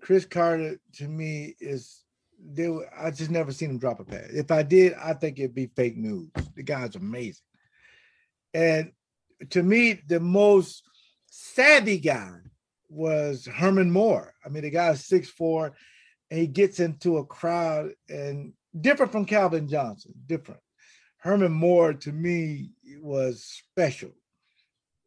Cris 0.01 0.25
Carter 0.25 0.79
to 0.95 1.09
me 1.09 1.57
is 1.61 2.03
there. 2.39 2.81
I 2.97 3.11
just 3.11 3.31
never 3.31 3.53
seen 3.53 3.71
him 3.71 3.79
drop 3.79 4.01
a 4.01 4.05
pass. 4.05 4.29
If 4.31 4.51
I 4.51 4.63
did, 4.63 4.95
I 4.95 5.15
think 5.15 5.39
it'd 5.39 5.55
be 5.55 5.71
fake 5.75 5.97
news. 5.97 6.31
The 6.55 6.63
guy's 6.63 6.97
amazing. 6.97 7.43
And 8.59 8.91
to 9.51 9.63
me, 9.63 10.01
the 10.09 10.19
most 10.19 10.83
savvy 11.27 11.99
guy 11.99 12.33
was 12.89 13.47
Herman 13.47 13.89
Moore. 13.89 14.35
I 14.45 14.49
mean, 14.49 14.65
the 14.65 14.71
guy's 14.71 15.05
six 15.05 15.29
four, 15.31 15.77
and 16.29 16.41
he 16.41 16.49
gets 16.49 16.81
into 16.81 17.19
a 17.19 17.25
crowd 17.25 17.93
and 18.09 18.53
different 18.81 19.13
from 19.13 19.27
Calvin 19.27 19.69
Johnson, 19.69 20.13
different. 20.27 20.61
Herman 21.19 21.53
Moore 21.53 21.93
to 21.95 22.11
me 22.11 22.71
was 23.01 23.45
special. 23.45 24.11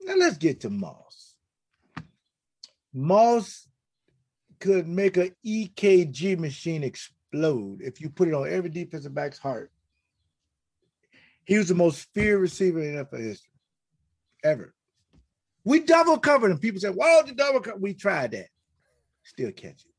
Now 0.03 0.15
let's 0.15 0.37
get 0.37 0.61
to 0.61 0.69
Moss. 0.69 1.35
Moss 2.93 3.67
could 4.61 4.87
make 4.87 5.17
an 5.17 5.35
EKG 5.45 6.39
machine 6.39 6.85
explode 6.85 7.81
if 7.81 7.99
you 7.99 8.09
put 8.09 8.29
it 8.29 8.33
on 8.33 8.47
every 8.47 8.69
defensive 8.69 9.13
back's 9.13 9.39
heart. 9.39 9.70
He 11.51 11.57
was 11.57 11.67
the 11.67 11.75
most 11.75 12.07
feared 12.13 12.39
receiver 12.39 12.81
in 12.81 12.95
NFL 12.95 13.19
history 13.19 13.51
ever. 14.41 14.73
We 15.65 15.81
double 15.81 16.17
covered 16.17 16.49
him. 16.49 16.59
People 16.59 16.79
said, 16.79 16.95
"Whoa, 16.95 17.23
the 17.23 17.33
double 17.33 17.59
cover." 17.59 17.77
We 17.77 17.93
tried 17.93 18.31
that. 18.31 18.47
Still 19.23 19.51
catch 19.51 19.83
it. 19.83 19.91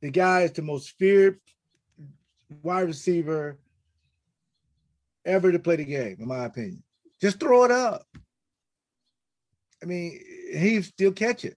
The 0.00 0.10
guy 0.12 0.42
is 0.42 0.52
the 0.52 0.62
most 0.62 0.90
feared 0.96 1.40
wide 2.62 2.86
receiver 2.86 3.58
ever 5.24 5.50
to 5.50 5.58
play 5.58 5.74
the 5.74 5.84
game, 5.84 6.18
in 6.20 6.28
my 6.28 6.44
opinion. 6.44 6.84
Just 7.20 7.40
throw 7.40 7.64
it 7.64 7.72
up. 7.72 8.06
I 9.82 9.86
mean, 9.86 10.20
he 10.52 10.82
still 10.82 11.10
catch 11.10 11.44
it. 11.44 11.56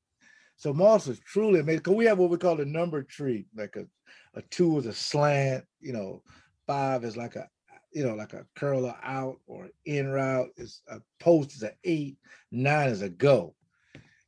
So 0.56 0.74
Moss 0.74 1.06
is 1.06 1.20
truly 1.20 1.60
amazing. 1.60 1.82
Because 1.82 1.94
we 1.94 2.06
have 2.06 2.18
what 2.18 2.32
we 2.32 2.38
call 2.40 2.60
a 2.60 2.66
number 2.66 3.04
tree, 3.04 3.46
like 3.56 3.76
a, 3.76 3.86
a 4.34 4.42
two 4.50 4.80
is 4.80 4.88
a 4.88 4.94
slant, 4.94 5.66
you 5.80 5.94
know, 5.94 6.24
five 6.66 7.04
is 7.04 7.16
like 7.16 7.36
a 7.36 7.48
you 7.92 8.06
know, 8.06 8.16
like 8.16 8.34
a 8.34 8.46
curler 8.56 8.96
out 9.04 9.40
or 9.48 9.70
in 9.86 10.10
route 10.10 10.50
is 10.58 10.82
a 10.90 11.00
post 11.20 11.56
is 11.56 11.64
an 11.64 11.72
eight, 11.84 12.18
nine 12.52 12.90
is 12.90 13.02
a 13.02 13.10
go. 13.10 13.56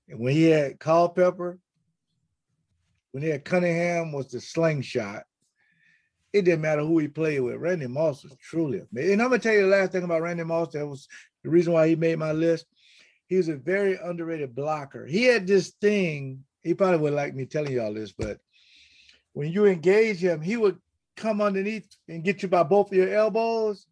And 0.07 0.19
when 0.19 0.33
he 0.33 0.45
had 0.45 0.79
Culpepper, 0.79 1.59
when 3.11 3.23
he 3.23 3.29
had 3.29 3.45
Cunningham 3.45 4.11
was 4.11 4.27
the 4.27 4.41
slingshot, 4.41 5.23
it 6.31 6.43
didn't 6.43 6.61
matter 6.61 6.81
who 6.81 6.99
he 6.99 7.07
played 7.07 7.39
with. 7.39 7.55
Randy 7.55 7.87
Moss 7.87 8.23
was 8.23 8.35
truly 8.39 8.81
amazing. 8.91 9.13
And 9.13 9.21
I'm 9.21 9.29
gonna 9.29 9.39
tell 9.39 9.53
you 9.53 9.61
the 9.61 9.67
last 9.67 9.91
thing 9.91 10.03
about 10.03 10.21
Randy 10.21 10.43
Moss 10.43 10.73
that 10.73 10.85
was 10.85 11.07
the 11.43 11.49
reason 11.49 11.73
why 11.73 11.87
he 11.87 11.95
made 11.95 12.19
my 12.19 12.31
list. 12.31 12.65
He 13.27 13.37
was 13.37 13.49
a 13.49 13.55
very 13.55 13.97
underrated 14.03 14.55
blocker. 14.55 15.05
He 15.05 15.23
had 15.23 15.47
this 15.47 15.69
thing, 15.81 16.43
he 16.63 16.73
probably 16.73 16.99
would 16.99 17.13
like 17.13 17.35
me 17.35 17.45
telling 17.45 17.73
y'all 17.73 17.93
this, 17.93 18.11
but 18.11 18.39
when 19.33 19.51
you 19.51 19.65
engage 19.65 20.17
him, 20.17 20.41
he 20.41 20.57
would 20.57 20.77
come 21.19 21.41
underneath 21.41 21.87
and 22.07 22.23
get 22.23 22.41
you 22.41 22.49
by 22.49 22.63
both 22.63 22.91
of 22.91 22.97
your 22.97 23.13
elbows. 23.13 23.85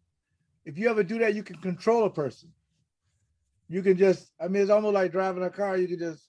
If 0.64 0.78
you 0.78 0.88
ever 0.90 1.04
do 1.04 1.18
that, 1.20 1.34
you 1.34 1.42
can 1.42 1.56
control 1.58 2.04
a 2.04 2.10
person. 2.10 2.50
You 3.68 3.82
can 3.82 3.96
just, 3.96 4.32
I 4.40 4.48
mean, 4.48 4.62
it's 4.62 4.70
almost 4.70 4.94
like 4.94 5.12
driving 5.12 5.44
a 5.44 5.50
car. 5.50 5.76
You 5.76 5.86
can 5.88 5.98
just, 5.98 6.26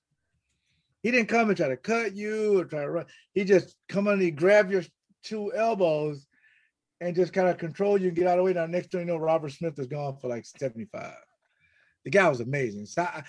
he 1.01 1.11
didn't 1.11 1.29
come 1.29 1.49
and 1.49 1.57
try 1.57 1.69
to 1.69 1.77
cut 1.77 2.15
you 2.15 2.59
or 2.59 2.65
try 2.65 2.81
to 2.81 2.89
run. 2.91 3.05
He 3.33 3.45
just 3.45 3.75
come 3.87 4.07
underneath, 4.07 4.35
grab 4.35 4.69
your 4.71 4.83
two 5.23 5.53
elbows 5.53 6.27
and 7.01 7.15
just 7.15 7.31
kind 7.33 7.47
of 7.47 7.57
control 7.57 7.97
you 7.97 8.09
and 8.09 8.17
get 8.17 8.27
out 8.27 8.33
of 8.33 8.37
the 8.39 8.43
way. 8.43 8.53
Now, 8.53 8.65
next 8.65 8.91
thing 8.91 9.01
you 9.01 9.07
know, 9.07 9.17
Robert 9.17 9.53
Smith 9.53 9.79
is 9.79 9.87
gone 9.87 10.17
for 10.17 10.27
like 10.27 10.45
75. 10.45 11.13
The 12.03 12.11
guy 12.11 12.27
was 12.27 12.41
amazing. 12.41 12.85
So 12.87 13.03
I, 13.03 13.23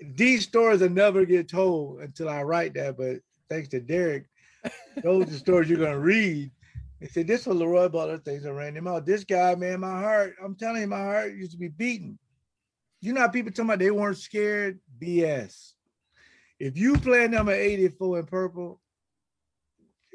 these 0.00 0.42
stories 0.42 0.80
will 0.80 0.90
never 0.90 1.24
get 1.24 1.48
told 1.48 2.00
until 2.00 2.28
I 2.28 2.42
write 2.42 2.74
that. 2.74 2.96
But 2.96 3.18
thanks 3.48 3.68
to 3.68 3.80
Derek, 3.80 4.26
those 5.04 5.32
are 5.32 5.38
stories 5.38 5.70
you're 5.70 5.78
going 5.78 5.92
to 5.92 6.00
read 6.00 6.50
he 7.02 7.08
said, 7.08 7.26
This 7.26 7.46
was 7.46 7.56
LeRoy 7.56 7.90
Butler 7.90 8.18
things 8.18 8.44
that 8.44 8.52
ran 8.52 8.76
him 8.76 8.86
out. 8.86 9.04
This 9.04 9.24
guy, 9.24 9.56
man, 9.56 9.80
my 9.80 10.00
heart, 10.00 10.36
I'm 10.42 10.54
telling 10.54 10.82
you, 10.82 10.86
my 10.86 11.02
heart 11.02 11.34
used 11.34 11.50
to 11.50 11.58
be 11.58 11.68
beaten. 11.68 12.16
You 13.00 13.12
know 13.12 13.22
how 13.22 13.28
people 13.28 13.50
talking 13.50 13.64
about 13.64 13.80
they 13.80 13.90
weren't 13.90 14.18
scared? 14.18 14.78
BS. 15.00 15.72
If 16.60 16.78
you 16.78 16.96
play 16.96 17.26
number 17.26 17.52
84 17.52 18.20
in 18.20 18.26
purple, 18.26 18.80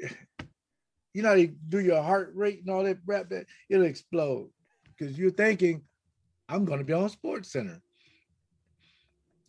you 1.12 1.22
know, 1.22 1.34
they 1.34 1.48
do 1.68 1.80
your 1.80 2.02
heart 2.02 2.32
rate 2.34 2.60
and 2.60 2.70
all 2.70 2.84
that 2.84 3.00
rap 3.04 3.28
that 3.28 3.44
it'll 3.68 3.84
explode. 3.84 4.48
Because 4.96 5.18
you're 5.18 5.30
thinking, 5.30 5.82
I'm 6.48 6.64
gonna 6.64 6.84
be 6.84 6.94
on 6.94 7.10
Sports 7.10 7.52
Center. 7.52 7.82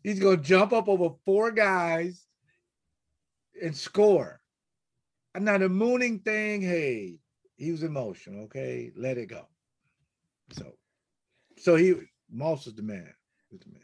He's 0.03 0.19
gonna 0.19 0.35
jump 0.35 0.73
up 0.73 0.89
over 0.89 1.15
four 1.23 1.51
guys 1.51 2.21
and 3.61 3.75
score. 3.75 4.41
And 5.33 5.45
now 5.45 5.57
the 5.57 5.69
mooning 5.69 6.19
thing, 6.19 6.61
hey, 6.61 7.19
he 7.59 7.71
was 7.71 7.83
emotional. 7.83 8.45
Okay, 8.45 8.91
let 8.95 9.17
it 9.17 9.27
go. 9.27 9.45
So, 10.51 10.71
so 11.57 11.75
he 11.75 11.93
Moss 12.31 12.65
was 12.65 12.75
the 12.75 12.81
man. 12.81 13.13
Was 13.51 13.59
the 13.59 13.71
man. 13.71 13.81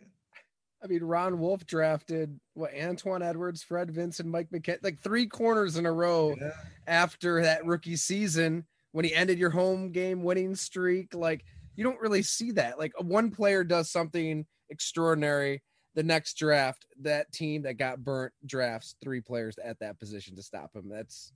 I 0.83 0.87
mean, 0.87 1.03
Ron 1.03 1.39
Wolf 1.39 1.65
drafted 1.65 2.39
what 2.53 2.73
Antuan 2.73 3.23
Edwards, 3.23 3.63
Fred 3.63 3.91
Vinson, 3.91 4.29
Mike 4.29 4.49
McKenzie, 4.51 4.83
like 4.83 5.01
three 5.01 5.27
corners 5.27 5.77
in 5.77 5.85
a 5.85 5.91
row 5.91 6.35
yeah. 6.39 6.51
after 6.87 7.41
that 7.41 7.65
rookie 7.65 7.95
season 7.95 8.65
when 8.91 9.03
he 9.03 9.13
ended 9.13 9.39
your 9.39 9.49
home 9.49 9.91
game 9.91 10.23
winning 10.23 10.55
streak. 10.55 11.13
Like 11.13 11.43
you 11.75 11.83
don't 11.83 11.99
really 11.99 12.21
see 12.21 12.51
that. 12.51 12.79
Like 12.79 12.93
one 12.99 13.29
player 13.29 13.63
does 13.63 13.91
something 13.91 14.45
extraordinary. 14.69 15.61
The 15.95 16.03
next 16.03 16.37
draft, 16.37 16.85
that 17.01 17.31
team 17.31 17.63
that 17.63 17.77
got 17.77 18.03
burnt 18.03 18.33
drafts 18.45 18.95
three 19.01 19.21
players 19.21 19.57
at 19.63 19.79
that 19.79 19.97
position 19.97 20.35
to 20.35 20.43
stop 20.43 20.75
him. 20.75 20.89
That's 20.89 21.33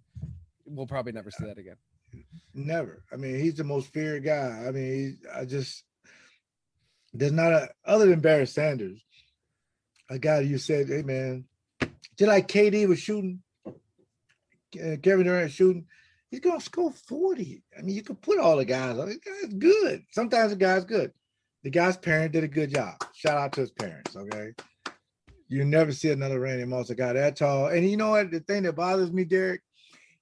we'll 0.66 0.88
probably 0.88 1.12
never 1.12 1.32
see 1.32 1.46
that 1.46 1.58
again. 1.58 1.78
Never. 2.54 3.04
I 3.12 3.16
mean, 3.16 3.40
he's 3.40 3.56
the 3.56 3.64
most 3.64 3.94
feared 3.94 4.24
guy. 4.24 4.66
I 4.68 4.72
mean, 4.72 5.20
he, 5.24 5.30
I 5.34 5.46
just 5.46 5.84
there's 7.14 7.32
not 7.32 7.54
a 7.54 7.70
other 7.86 8.08
than 8.08 8.20
Barry 8.20 8.48
Sanders, 8.48 9.04
a 10.10 10.20
guy 10.20 10.42
you 10.42 10.58
said, 10.58 10.88
hey 10.90 11.02
man, 11.02 11.46
just 12.18 12.28
like 12.28 12.48
KD 12.48 12.88
was 12.88 13.00
shooting, 13.00 13.42
uh, 13.66 14.98
Kevin 15.02 15.26
Durant 15.26 15.52
shooting, 15.52 15.86
he's 16.30 16.40
gonna 16.40 16.62
score 16.62 16.92
40. 16.92 17.64
I 17.78 17.82
mean, 17.82 17.96
you 17.96 18.04
could 18.04 18.22
put 18.22 18.40
all 18.40 18.58
the 18.58 18.66
guys 18.66 18.98
on. 18.98 19.08
This 19.08 19.18
guy's 19.18 19.54
good. 19.54 20.04
Sometimes 20.12 20.52
the 20.52 20.58
guy's 20.58 20.86
good. 20.86 21.12
the 21.64 21.70
guy's 21.70 21.98
parent 21.98 22.34
did 22.34 22.44
a 22.44 22.48
good 22.48 22.74
job. 22.74 22.96
Shout 23.14 23.38
out 23.38 23.54
to 23.54 23.62
his 23.62 23.72
parents. 23.72 24.16
Okay. 24.16 24.54
You 25.48 25.66
never 25.66 25.92
see 25.92 26.12
another 26.12 26.40
Randy 26.40 26.66
Moss 26.66 26.92
a 26.92 26.96
guy 26.96 27.14
that 27.14 27.36
tall. 27.36 27.68
And 27.68 27.90
you 27.90 27.98
know 27.98 28.12
what? 28.12 28.30
The 28.30 28.40
thing 28.40 28.64
that 28.64 28.76
bothers 28.76 29.12
me, 29.12 29.24
Derek, 29.24 29.62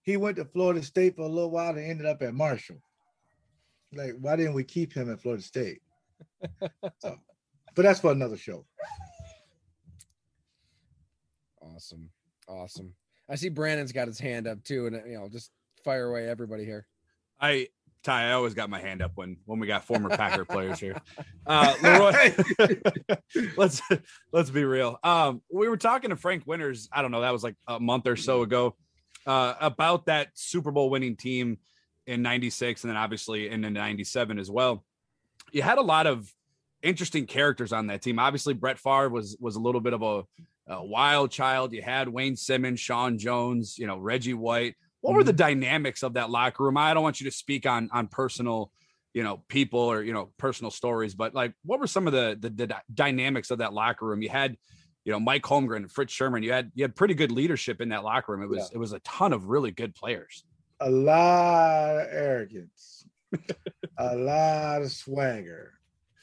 he 0.08 0.16
went 0.16 0.38
to 0.38 0.46
Florida 0.46 0.82
State 0.82 1.18
for 1.18 1.24
a 1.24 1.28
little 1.28 1.52
while 1.52 1.72
and 1.72 1.80
ended 1.80 2.06
up 2.06 2.22
at 2.22 2.34
Marshall. 2.34 2.78
Like, 3.94 4.14
why 4.22 4.38
didn't 4.38 4.54
we 4.54 4.64
keep 4.64 4.94
him 4.94 5.12
at 5.12 5.22
Florida 5.22 5.44
State? 5.44 5.82
so, 7.00 7.18
but 7.76 7.82
that's 7.82 8.00
for 8.00 8.14
another 8.14 8.38
show. 8.38 8.66
Awesome. 11.62 12.10
Awesome. 12.48 12.94
I 13.30 13.36
see 13.36 13.50
Brandon's 13.50 13.92
got 13.92 14.08
his 14.08 14.18
hand 14.18 14.48
up 14.48 14.64
too, 14.64 14.88
and 14.88 14.96
you 15.06 15.18
know, 15.18 15.28
just 15.28 15.52
fire 15.84 16.10
away 16.10 16.30
everybody 16.30 16.64
here. 16.64 16.88
I 17.42 17.68
Ty, 18.04 18.30
I 18.30 18.32
always 18.32 18.54
got 18.54 18.70
my 18.70 18.80
hand 18.80 19.02
up 19.02 19.12
when 19.16 19.36
when 19.44 19.60
we 19.60 19.68
got 19.68 19.84
former 19.84 20.08
Packer 20.08 20.46
players 20.50 20.80
here. 20.80 21.02
Uh, 21.46 21.74
LeRoy, 21.80 23.18
let's 23.58 23.82
let's 24.32 24.50
be 24.52 24.64
real. 24.64 24.98
Um, 25.04 25.42
we 25.52 25.68
were 25.68 25.76
talking 25.76 26.12
to 26.12 26.16
Frank 26.16 26.48
Winters. 26.48 26.88
I 26.94 27.02
don't 27.02 27.12
know, 27.12 27.22
that 27.22 27.34
was 27.34 27.44
like 27.44 27.58
a 27.68 27.78
month 27.78 28.08
or 28.08 28.16
so 28.16 28.44
ago, 28.44 28.78
uh, 29.28 29.54
about 29.62 30.08
that 30.08 30.30
Super 30.34 30.72
Bowl 30.72 30.90
winning 30.90 31.16
team 31.16 31.60
in 32.08 32.22
'96, 32.22 32.84
and 32.84 32.90
then 32.90 32.98
obviously 32.98 33.50
in 33.50 33.62
'97 33.62 34.40
as 34.40 34.50
well. 34.50 34.84
You 35.52 35.62
had 35.62 35.78
a 35.78 35.84
lot 35.84 36.08
of 36.08 36.32
interesting 36.82 37.28
characters 37.28 37.72
on 37.72 37.88
that 37.88 38.02
team. 38.02 38.18
Obviously, 38.18 38.54
Brett 38.54 38.80
Favre 38.80 39.10
was 39.10 39.38
was 39.40 39.56
a 39.56 39.62
little 39.62 39.82
bit 39.82 39.94
of 39.94 40.02
a, 40.02 40.24
a 40.68 40.84
wild 40.84 41.30
child. 41.30 41.74
You 41.74 41.84
had 41.84 42.10
Wayne 42.10 42.36
Simmons, 42.36 42.80
Sean 42.80 43.20
Jones, 43.20 43.78
you 43.78 43.86
know, 43.86 43.98
Reggie 43.98 44.34
White 44.34 44.76
what 45.02 45.16
were 45.16 45.24
the 45.24 45.32
mm-hmm. 45.32 45.38
dynamics 45.38 46.04
of 46.04 46.14
that 46.14 46.30
locker 46.30 46.64
room? 46.64 46.78
I 46.78 46.94
don't 46.94 47.04
want 47.04 47.22
you 47.22 47.30
to 47.30 47.36
speak 47.36 47.66
on 47.66 47.90
on 47.92 48.08
personal, 48.08 48.72
you 49.14 49.24
know, 49.24 49.44
people 49.48 49.80
or 49.80 50.04
you 50.04 50.14
know 50.14 50.32
personal 50.38 50.72
stories, 50.72 51.16
but 51.16 51.34
like, 51.34 51.54
what 51.64 51.80
were 51.80 51.88
some 51.88 52.08
of 52.08 52.14
the 52.14 52.38
the, 52.40 52.50
the 52.50 52.76
dynamics 52.94 53.52
of 53.52 53.60
that 53.60 53.74
locker 53.74 54.06
room? 54.06 54.22
You 54.22 54.30
had, 54.30 54.58
you 55.08 55.14
know, 55.14 55.20
Mike 55.20 55.44
Holmgren, 55.44 55.90
Fritz 55.90 56.14
Shurmur. 56.14 56.44
You 56.44 56.52
had 56.52 56.72
you 56.76 56.84
had 56.84 56.96
pretty 56.96 57.14
good 57.14 57.32
leadership 57.32 57.82
in 57.82 57.90
that 57.90 58.04
locker 58.04 58.34
room. 58.34 58.44
It 58.44 58.50
was 58.50 58.70
yeah. 58.70 58.76
it 58.76 58.78
was 58.78 58.92
a 58.94 59.00
ton 59.00 59.34
of 59.34 59.46
really 59.46 59.72
good 59.72 59.96
players. 59.96 60.44
A 60.82 60.90
lot 60.90 61.96
of 61.96 62.08
arrogance, 62.12 63.06
a 63.98 64.16
lot 64.16 64.82
of 64.82 64.92
swagger, 64.92 65.74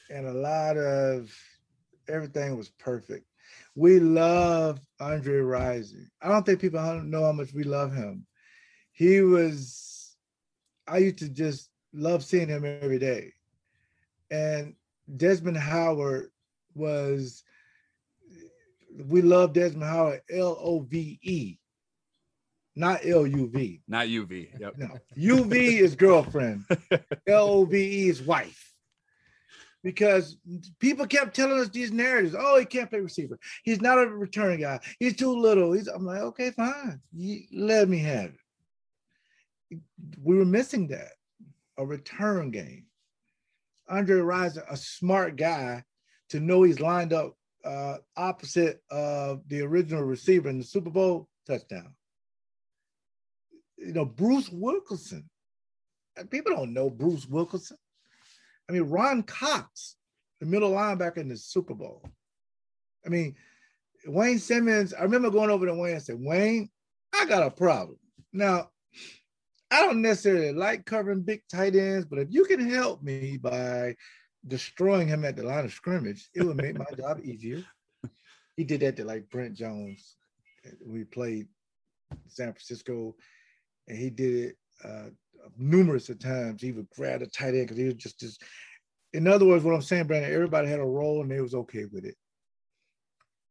and 0.09 0.27
a 0.27 0.33
lot 0.33 0.77
of 0.77 1.35
everything 2.07 2.55
was 2.55 2.69
perfect. 2.69 3.25
We 3.75 3.99
love 3.99 4.79
Andre 4.99 5.39
Rison. 5.39 6.05
I 6.21 6.29
don't 6.29 6.45
think 6.45 6.61
people 6.61 6.79
know 7.03 7.25
how 7.25 7.31
much 7.33 7.53
we 7.53 7.63
love 7.63 7.93
him 7.93 8.25
he 8.95 9.19
was 9.19 10.15
I 10.87 10.99
used 10.99 11.17
to 11.17 11.29
just 11.29 11.69
love 11.93 12.23
seeing 12.23 12.47
him 12.47 12.63
every 12.63 12.99
day. 12.99 13.33
And 14.31 14.75
Desmond 15.17 15.57
Howard 15.57 16.31
was 16.73 17.43
we 19.07 19.21
love 19.21 19.53
Desmond 19.53 19.83
Howard 19.83 20.21
L 20.29 20.57
O 20.59 20.79
V 20.81 21.19
E, 21.21 21.57
not 22.75 23.05
L 23.05 23.27
U 23.27 23.47
V. 23.47 23.81
Not 23.87 24.09
U 24.09 24.25
V. 24.25 24.49
Yep. 24.59 24.73
No. 24.77 24.89
U 25.15 25.43
V 25.45 25.77
is 25.79 25.95
girlfriend. 25.95 26.65
L 27.27 27.49
O 27.49 27.65
V 27.65 27.77
E 27.77 28.09
is 28.09 28.21
wife. 28.21 28.61
Because 29.83 30.37
people 30.79 31.05
kept 31.05 31.35
telling 31.35 31.59
us 31.59 31.69
these 31.69 31.91
narratives. 31.91 32.35
Oh, 32.37 32.57
he 32.57 32.65
can't 32.65 32.89
play 32.89 33.01
receiver. 33.01 33.37
He's 33.63 33.81
not 33.81 33.99
a 33.99 34.07
return 34.07 34.59
guy. 34.59 34.79
He's 34.99 35.15
too 35.15 35.31
little. 35.31 35.73
He's. 35.73 35.87
I'm 35.87 36.05
like, 36.05 36.21
okay, 36.21 36.49
fine. 36.51 36.99
You, 37.13 37.41
let 37.53 37.87
me 37.87 37.99
have 37.99 38.31
it 38.31 38.39
we 40.21 40.37
were 40.37 40.45
missing 40.45 40.87
that 40.87 41.11
a 41.77 41.85
return 41.85 42.51
game. 42.51 42.85
Andre 43.87 44.17
Rison, 44.17 44.63
a 44.69 44.77
smart 44.77 45.35
guy, 45.35 45.83
to 46.29 46.39
know 46.39 46.63
he's 46.63 46.79
lined 46.79 47.13
up 47.13 47.35
uh, 47.65 47.97
opposite 48.15 48.81
of 48.89 49.41
the 49.47 49.61
original 49.61 50.03
receiver 50.03 50.49
in 50.49 50.59
the 50.59 50.63
Super 50.63 50.89
Bowl 50.89 51.27
touchdown. 51.47 51.93
You 53.77 53.93
know, 53.93 54.05
Bruce 54.05 54.49
Wilkerson. 54.49 55.29
People 56.29 56.55
don't 56.55 56.73
know 56.73 56.89
Bruce 56.89 57.27
Wilkerson. 57.27 57.77
I 58.69 58.73
mean, 58.73 58.83
Ron 58.83 59.23
Cox, 59.23 59.97
the 60.39 60.45
middle 60.45 60.71
linebacker 60.71 61.17
in 61.17 61.27
the 61.27 61.37
Super 61.37 61.73
Bowl. 61.73 62.07
I 63.05 63.09
mean, 63.09 63.35
Wayne 64.07 64.39
Simmons, 64.39 64.93
I 64.93 65.03
remember 65.03 65.29
going 65.29 65.49
over 65.49 65.65
to 65.65 65.73
Wayne 65.73 65.95
and 65.95 66.03
said, 66.03 66.17
Wayne, 66.19 66.69
I 67.13 67.25
got 67.25 67.43
a 67.43 67.51
problem. 67.51 67.97
Now, 68.31 68.69
I 69.71 69.81
don't 69.81 70.01
necessarily 70.01 70.53
like 70.53 70.85
covering 70.85 71.21
big 71.21 71.41
tight 71.51 71.75
ends, 71.75 72.05
but 72.05 72.19
if 72.19 72.27
you 72.31 72.45
can 72.45 72.69
help 72.69 73.03
me 73.03 73.37
by 73.37 73.95
destroying 74.47 75.07
him 75.07 75.25
at 75.25 75.35
the 75.35 75.43
line 75.43 75.65
of 75.65 75.73
scrimmage, 75.73 76.29
it 76.33 76.43
would 76.43 76.57
make 76.57 76.77
my 76.77 76.85
job 76.97 77.19
easier. 77.23 77.63
He 78.55 78.63
did 78.63 78.81
that 78.81 78.95
to 78.97 79.05
like 79.05 79.29
Brent 79.29 79.55
Jones. 79.55 80.15
We 80.85 81.03
played 81.03 81.47
San 82.27 82.53
Francisco, 82.53 83.15
and 83.87 83.97
he 83.97 84.09
did 84.09 84.33
it 84.33 84.57
uh, 84.83 85.09
numerous 85.57 86.09
of 86.09 86.19
times. 86.19 86.61
He 86.61 86.71
would 86.71 86.89
grab 86.89 87.21
a 87.21 87.27
tight 87.27 87.53
end 87.53 87.63
because 87.63 87.77
he 87.77 87.85
was 87.85 87.95
just 87.95 88.19
just. 88.19 88.41
In 89.13 89.27
other 89.27 89.45
words, 89.45 89.63
what 89.63 89.73
I'm 89.73 89.81
saying, 89.81 90.07
Brandon, 90.07 90.33
everybody 90.33 90.67
had 90.67 90.81
a 90.81 90.85
role 90.85 91.21
and 91.21 91.31
they 91.31 91.39
was 91.39 91.55
okay 91.55 91.85
with 91.85 92.03
it. 92.03 92.15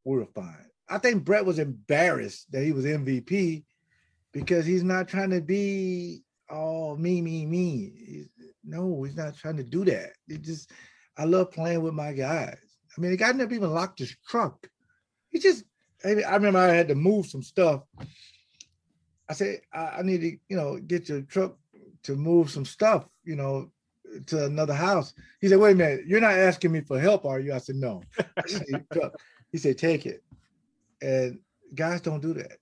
We 0.04 0.18
were 0.18 0.26
fine. 0.26 0.66
I 0.90 0.98
think 0.98 1.24
Brett 1.24 1.46
was 1.46 1.58
embarrassed 1.58 2.52
that 2.52 2.62
he 2.62 2.72
was 2.72 2.84
MVP 2.84 3.64
because 4.32 4.66
he's 4.66 4.82
not 4.82 5.08
trying 5.08 5.30
to 5.30 5.40
be 5.40 6.22
all 6.50 6.96
me, 6.96 7.22
me, 7.22 7.46
me. 7.46 7.92
He's, 8.06 8.28
no, 8.66 9.02
he's 9.02 9.16
not 9.16 9.36
trying 9.36 9.56
to 9.56 9.64
do 9.64 9.84
that. 9.84 10.12
It 10.28 10.42
just, 10.42 10.70
I 11.16 11.24
love 11.24 11.50
playing 11.50 11.82
with 11.82 11.94
my 11.94 12.12
guys. 12.12 12.58
I 12.96 13.00
mean, 13.00 13.10
the 13.10 13.16
guy 13.16 13.32
never 13.32 13.54
even 13.54 13.72
locked 13.72 13.98
his 13.98 14.16
truck. 14.28 14.68
He 15.30 15.38
just, 15.38 15.64
I 16.04 16.34
remember 16.34 16.58
I 16.58 16.74
had 16.74 16.88
to 16.88 16.94
move 16.94 17.26
some 17.26 17.42
stuff. 17.42 17.82
I 19.28 19.32
said, 19.32 19.60
I, 19.72 19.86
I 19.98 20.02
need 20.02 20.20
to, 20.20 20.36
you 20.48 20.56
know, 20.56 20.78
get 20.78 21.08
your 21.08 21.22
truck 21.22 21.56
to 22.04 22.14
move 22.14 22.50
some 22.50 22.64
stuff, 22.64 23.06
you 23.24 23.36
know, 23.36 23.70
to 24.26 24.44
another 24.44 24.74
house. 24.74 25.14
He 25.40 25.48
said, 25.48 25.58
wait 25.58 25.72
a 25.72 25.76
minute, 25.76 26.06
you're 26.06 26.20
not 26.20 26.34
asking 26.34 26.72
me 26.72 26.82
for 26.82 27.00
help, 27.00 27.24
are 27.24 27.40
you? 27.40 27.52
I 27.54 27.58
said, 27.58 27.76
no. 27.76 28.02
he 29.50 29.58
said, 29.58 29.78
take 29.78 30.06
it. 30.06 30.22
And 31.00 31.40
guys 31.74 32.00
don't 32.00 32.22
do 32.22 32.34
that. 32.34 32.58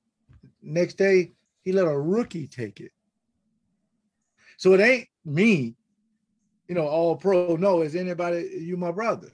Next 0.62 0.94
day, 0.94 1.32
he 1.62 1.72
let 1.72 1.86
a 1.86 1.98
rookie 1.98 2.46
take 2.46 2.80
it. 2.80 2.92
So 4.56 4.72
it 4.74 4.80
ain't 4.80 5.08
me, 5.24 5.74
you 6.72 6.78
know, 6.78 6.88
all 6.88 7.16
pro. 7.16 7.54
No, 7.56 7.82
is 7.82 7.94
anybody, 7.94 8.48
you 8.62 8.78
my 8.78 8.90
brother. 8.90 9.28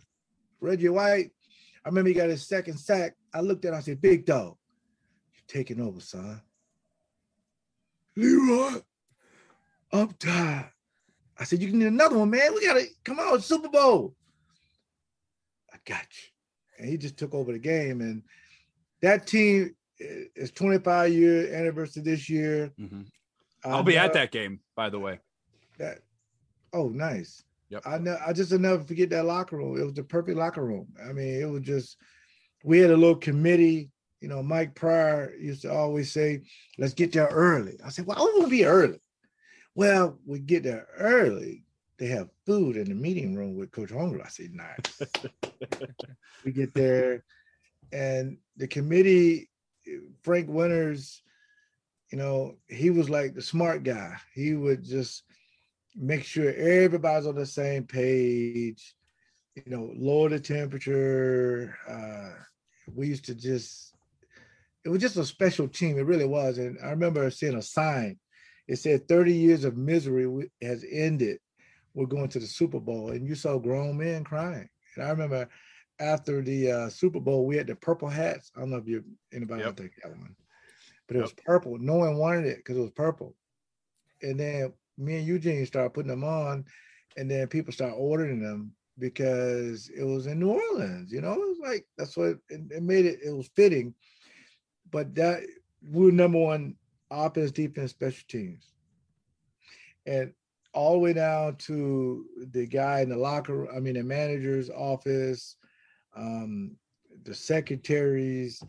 Reggie 0.60 0.88
White, 0.88 1.30
I 1.84 1.88
remember 1.88 2.08
he 2.08 2.14
got 2.14 2.28
his 2.28 2.48
second 2.48 2.76
sack. 2.78 3.14
I 3.32 3.42
looked 3.42 3.64
at 3.64 3.68
him, 3.68 3.78
I 3.78 3.80
said, 3.80 4.00
Big 4.00 4.26
dog, 4.26 4.56
you're 5.32 5.44
taking 5.46 5.80
over, 5.80 6.00
son. 6.00 6.42
LeRoy, 8.18 8.82
I'm 9.92 10.12
tired. 10.14 10.72
I 11.38 11.44
said, 11.44 11.62
You 11.62 11.68
can 11.68 11.78
need 11.78 11.86
another 11.86 12.18
one, 12.18 12.30
man. 12.30 12.52
We 12.56 12.66
gotta 12.66 12.86
come 13.04 13.20
on, 13.20 13.40
Super 13.40 13.68
Bowl. 13.68 14.16
I 15.72 15.76
got 15.84 16.06
you. 16.10 16.80
And 16.80 16.88
he 16.88 16.96
just 16.96 17.16
took 17.16 17.34
over 17.34 17.52
the 17.52 17.60
game. 17.60 18.00
And 18.00 18.24
that 19.00 19.28
team, 19.28 19.76
is 20.00 20.50
25 20.50 21.12
year 21.12 21.54
anniversary 21.54 22.02
this 22.02 22.28
year. 22.28 22.72
Mm-hmm. 22.80 23.02
I'll 23.64 23.84
be 23.84 23.96
at 23.96 24.12
that 24.14 24.32
game, 24.32 24.58
by 24.74 24.90
the 24.90 24.98
way. 24.98 25.20
That 25.78 26.00
oh, 26.72 26.88
nice. 26.88 27.44
Yep. 27.70 27.82
I 27.86 27.98
know. 27.98 28.18
I 28.26 28.32
just 28.32 28.52
never 28.52 28.82
forget 28.82 29.10
that 29.10 29.26
locker 29.26 29.56
room. 29.56 29.78
It 29.78 29.84
was 29.84 29.94
the 29.94 30.02
perfect 30.02 30.38
locker 30.38 30.64
room. 30.64 30.88
I 31.02 31.12
mean, 31.12 31.40
it 31.40 31.48
was 31.48 31.62
just. 31.62 31.96
We 32.64 32.78
had 32.78 32.90
a 32.90 32.96
little 32.96 33.16
committee. 33.16 33.90
You 34.20 34.28
know, 34.28 34.42
Mike 34.42 34.74
Prior 34.74 35.34
used 35.36 35.62
to 35.62 35.72
always 35.72 36.10
say, 36.10 36.42
"Let's 36.78 36.94
get 36.94 37.12
there 37.12 37.26
early." 37.26 37.78
I 37.84 37.90
said, 37.90 38.06
"Well, 38.06 38.18
I 38.18 38.22
want 38.22 38.44
to 38.44 38.48
be 38.48 38.64
early." 38.64 39.00
Well, 39.74 40.18
we 40.26 40.40
get 40.40 40.62
there 40.62 40.88
early. 40.98 41.64
They 41.98 42.06
have 42.06 42.30
food 42.46 42.76
in 42.76 42.88
the 42.88 42.94
meeting 42.94 43.36
room 43.36 43.54
with 43.56 43.70
Coach 43.70 43.90
Holmgren. 43.90 44.24
I 44.24 44.28
said, 44.28 44.54
"Nice." 44.54 45.02
we 46.44 46.52
get 46.52 46.74
there, 46.74 47.22
and 47.92 48.38
the 48.56 48.66
committee 48.66 49.50
Frank 50.22 50.48
Winters, 50.48 51.22
you 52.10 52.18
know, 52.18 52.56
he 52.68 52.90
was 52.90 53.08
like 53.10 53.34
the 53.34 53.42
smart 53.42 53.82
guy. 53.82 54.16
He 54.34 54.54
would 54.54 54.84
just 54.84 55.24
make 55.98 56.24
sure 56.24 56.52
everybody's 56.54 57.26
on 57.26 57.34
the 57.34 57.46
same 57.46 57.84
page, 57.84 58.94
you 59.54 59.64
know, 59.66 59.92
lower 59.96 60.28
the 60.28 60.40
temperature. 60.40 61.76
Uh, 61.88 62.42
we 62.94 63.08
used 63.08 63.24
to 63.26 63.34
just, 63.34 63.94
it 64.84 64.88
was 64.88 65.00
just 65.00 65.16
a 65.16 65.24
special 65.24 65.68
team. 65.68 65.98
It 65.98 66.06
really 66.06 66.24
was. 66.24 66.58
And 66.58 66.78
I 66.82 66.90
remember 66.90 67.28
seeing 67.30 67.56
a 67.56 67.62
sign. 67.62 68.18
It 68.68 68.76
said 68.76 69.08
30 69.08 69.32
years 69.32 69.64
of 69.64 69.76
misery 69.76 70.50
has 70.62 70.84
ended. 70.90 71.38
We're 71.94 72.06
going 72.06 72.28
to 72.28 72.38
the 72.38 72.46
Super 72.46 72.78
Bowl. 72.78 73.10
And 73.10 73.26
you 73.26 73.34
saw 73.34 73.58
grown 73.58 73.98
men 73.98 74.24
crying. 74.24 74.68
And 74.96 75.04
I 75.04 75.10
remember 75.10 75.48
after 75.98 76.42
the 76.42 76.70
uh, 76.70 76.88
Super 76.90 77.20
Bowl, 77.20 77.46
we 77.46 77.56
had 77.56 77.66
the 77.66 77.74
purple 77.74 78.08
hats. 78.08 78.52
I 78.56 78.60
don't 78.60 78.70
know 78.70 78.76
if 78.76 78.86
you 78.86 79.04
anybody 79.32 79.62
yep. 79.62 79.76
think 79.76 79.92
that 80.02 80.10
one, 80.10 80.36
but 81.06 81.16
it 81.16 81.20
yep. 81.20 81.24
was 81.24 81.44
purple. 81.44 81.78
No 81.78 81.96
one 81.96 82.16
wanted 82.16 82.46
it 82.46 82.58
because 82.58 82.76
it 82.76 82.82
was 82.82 82.90
purple. 82.90 83.34
And 84.22 84.38
then 84.38 84.72
me 84.98 85.18
and 85.18 85.26
Eugene 85.26 85.64
started 85.64 85.94
putting 85.94 86.10
them 86.10 86.24
on, 86.24 86.64
and 87.16 87.30
then 87.30 87.46
people 87.46 87.72
start 87.72 87.94
ordering 87.96 88.40
them 88.40 88.72
because 88.98 89.90
it 89.90 90.02
was 90.02 90.26
in 90.26 90.40
New 90.40 90.50
Orleans. 90.50 91.12
You 91.12 91.20
know, 91.20 91.32
it 91.32 91.38
was 91.38 91.58
like 91.62 91.86
that's 91.96 92.16
what 92.16 92.38
it, 92.48 92.60
it 92.70 92.82
made 92.82 93.06
it. 93.06 93.20
It 93.24 93.30
was 93.30 93.48
fitting, 93.54 93.94
but 94.90 95.14
that 95.14 95.42
we 95.82 96.06
were 96.06 96.12
number 96.12 96.38
one 96.38 96.74
offense, 97.10 97.52
defense, 97.52 97.92
special 97.92 98.24
teams, 98.28 98.72
and 100.06 100.32
all 100.74 100.92
the 100.92 100.98
way 100.98 101.12
down 101.12 101.56
to 101.56 102.26
the 102.52 102.66
guy 102.66 103.00
in 103.00 103.08
the 103.08 103.16
locker. 103.16 103.72
I 103.74 103.80
mean, 103.80 103.94
the 103.94 104.02
manager's 104.02 104.70
office, 104.70 105.56
um, 106.16 106.76
the 107.24 107.34
secretaries. 107.34 108.62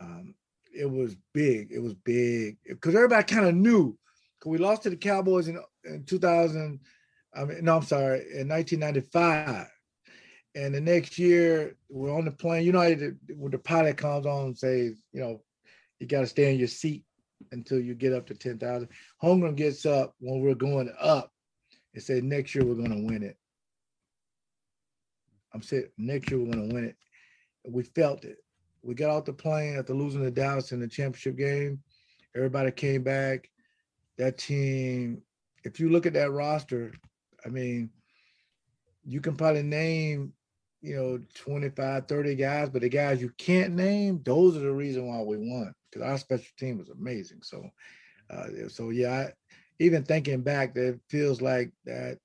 Um, 0.00 0.34
it 0.72 0.88
was 0.88 1.16
big. 1.34 1.72
It 1.72 1.80
was 1.80 1.94
big 1.94 2.58
because 2.66 2.94
everybody 2.94 3.24
kind 3.24 3.46
of 3.46 3.54
knew. 3.54 3.98
We 4.44 4.58
lost 4.58 4.82
to 4.84 4.90
the 4.90 4.96
Cowboys 4.96 5.48
in, 5.48 5.60
in 5.84 6.04
2000. 6.04 6.80
I 7.34 7.44
mean, 7.44 7.64
no, 7.64 7.76
I'm 7.76 7.82
sorry, 7.82 8.20
in 8.34 8.48
1995. 8.48 9.66
And 10.54 10.74
the 10.74 10.80
next 10.80 11.18
year, 11.18 11.76
we're 11.88 12.16
on 12.16 12.24
the 12.24 12.30
plane. 12.30 12.64
You 12.64 12.72
know, 12.72 12.80
when 13.36 13.50
the 13.50 13.58
pilot 13.58 13.96
comes 13.96 14.26
on 14.26 14.46
and 14.46 14.58
says, 14.58 15.00
you 15.12 15.20
know, 15.20 15.42
you 15.98 16.06
got 16.06 16.20
to 16.20 16.26
stay 16.26 16.52
in 16.52 16.58
your 16.58 16.68
seat 16.68 17.04
until 17.52 17.78
you 17.78 17.94
get 17.94 18.12
up 18.12 18.26
to 18.26 18.34
10,000. 18.34 18.88
Holmgren 19.22 19.56
gets 19.56 19.86
up 19.86 20.14
when 20.20 20.40
we're 20.40 20.54
going 20.54 20.92
up 20.98 21.32
and 21.94 22.02
said, 22.02 22.24
next 22.24 22.54
year 22.54 22.64
we're 22.64 22.74
going 22.74 22.90
to 22.90 23.06
win 23.06 23.22
it. 23.22 23.36
I'm 25.52 25.62
saying 25.62 25.88
next 25.96 26.30
year 26.30 26.40
we're 26.40 26.52
going 26.52 26.68
to 26.68 26.74
win 26.74 26.84
it. 26.84 26.96
We 27.66 27.82
felt 27.82 28.24
it. 28.24 28.38
We 28.82 28.94
got 28.94 29.10
off 29.10 29.24
the 29.24 29.32
plane 29.32 29.76
after 29.76 29.94
losing 29.94 30.22
to 30.22 30.30
Dallas 30.30 30.72
in 30.72 30.80
the 30.80 30.88
championship 30.88 31.36
game. 31.36 31.80
Everybody 32.34 32.70
came 32.70 33.02
back. 33.02 33.50
That 34.18 34.38
team, 34.38 35.22
if 35.64 35.80
you 35.80 35.90
look 35.90 36.06
at 36.06 36.12
that 36.14 36.32
roster, 36.32 36.92
I 37.44 37.48
mean, 37.48 37.90
you 39.04 39.20
can 39.20 39.36
probably 39.36 39.62
name, 39.62 40.32
you 40.82 40.96
know, 40.96 41.20
25, 41.34 42.06
30 42.06 42.34
guys, 42.34 42.68
but 42.68 42.82
the 42.82 42.88
guys 42.88 43.22
you 43.22 43.32
can't 43.38 43.74
name, 43.74 44.20
those 44.24 44.56
are 44.56 44.60
the 44.60 44.72
reason 44.72 45.06
why 45.06 45.20
we 45.22 45.36
won 45.36 45.72
because 45.90 46.06
our 46.06 46.18
special 46.18 46.46
team 46.58 46.78
was 46.78 46.88
amazing. 46.90 47.40
So, 47.42 47.68
uh, 48.30 48.68
so 48.68 48.90
yeah, 48.90 49.12
I, 49.12 49.32
even 49.78 50.02
thinking 50.02 50.42
back, 50.42 50.74
that 50.74 51.00
feels 51.08 51.40
like 51.40 51.72
that, 51.84 52.18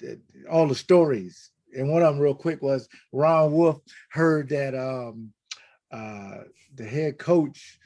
that 0.00 0.20
all 0.50 0.66
the 0.66 0.74
stories. 0.74 1.50
And 1.76 1.88
one 1.88 2.02
of 2.02 2.14
them, 2.14 2.22
real 2.22 2.34
quick, 2.34 2.62
was 2.62 2.88
Ron 3.12 3.52
Wolf 3.52 3.80
heard 4.10 4.48
that 4.48 4.74
um, 4.74 5.32
uh, 5.92 6.44
the 6.74 6.84
head 6.84 7.18
coach 7.18 7.78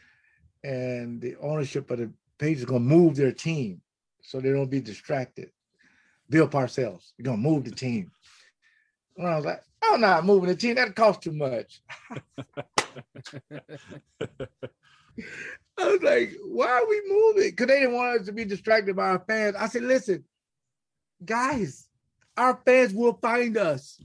and 0.62 1.20
the 1.20 1.36
ownership 1.36 1.90
of 1.90 1.98
the 1.98 2.10
Patriots 2.38 2.70
to 2.70 2.78
move 2.78 3.16
their 3.16 3.32
team 3.32 3.80
so 4.22 4.40
they 4.40 4.50
don't 4.50 4.70
be 4.70 4.80
distracted. 4.80 5.50
Bill 6.28 6.48
Parcells, 6.48 7.12
you're 7.18 7.32
to 7.32 7.36
move 7.36 7.64
the 7.64 7.70
team. 7.70 8.10
And 9.16 9.26
I 9.26 9.36
was 9.36 9.44
like, 9.44 9.62
I'm 9.82 10.00
not 10.00 10.24
moving 10.24 10.48
the 10.48 10.56
team. 10.56 10.74
That 10.76 10.96
costs 10.96 11.22
too 11.22 11.32
much. 11.32 11.82
I 15.78 15.86
was 15.86 16.02
like, 16.02 16.32
why 16.44 16.68
are 16.68 16.88
we 16.88 17.02
moving? 17.06 17.50
Because 17.50 17.66
they 17.66 17.80
didn't 17.80 17.94
want 17.94 18.20
us 18.20 18.26
to 18.26 18.32
be 18.32 18.44
distracted 18.44 18.96
by 18.96 19.10
our 19.10 19.24
fans. 19.26 19.56
I 19.56 19.66
said, 19.66 19.82
listen, 19.82 20.24
guys, 21.24 21.88
our 22.36 22.60
fans 22.64 22.92
will 22.94 23.18
find 23.20 23.56
us. 23.56 24.00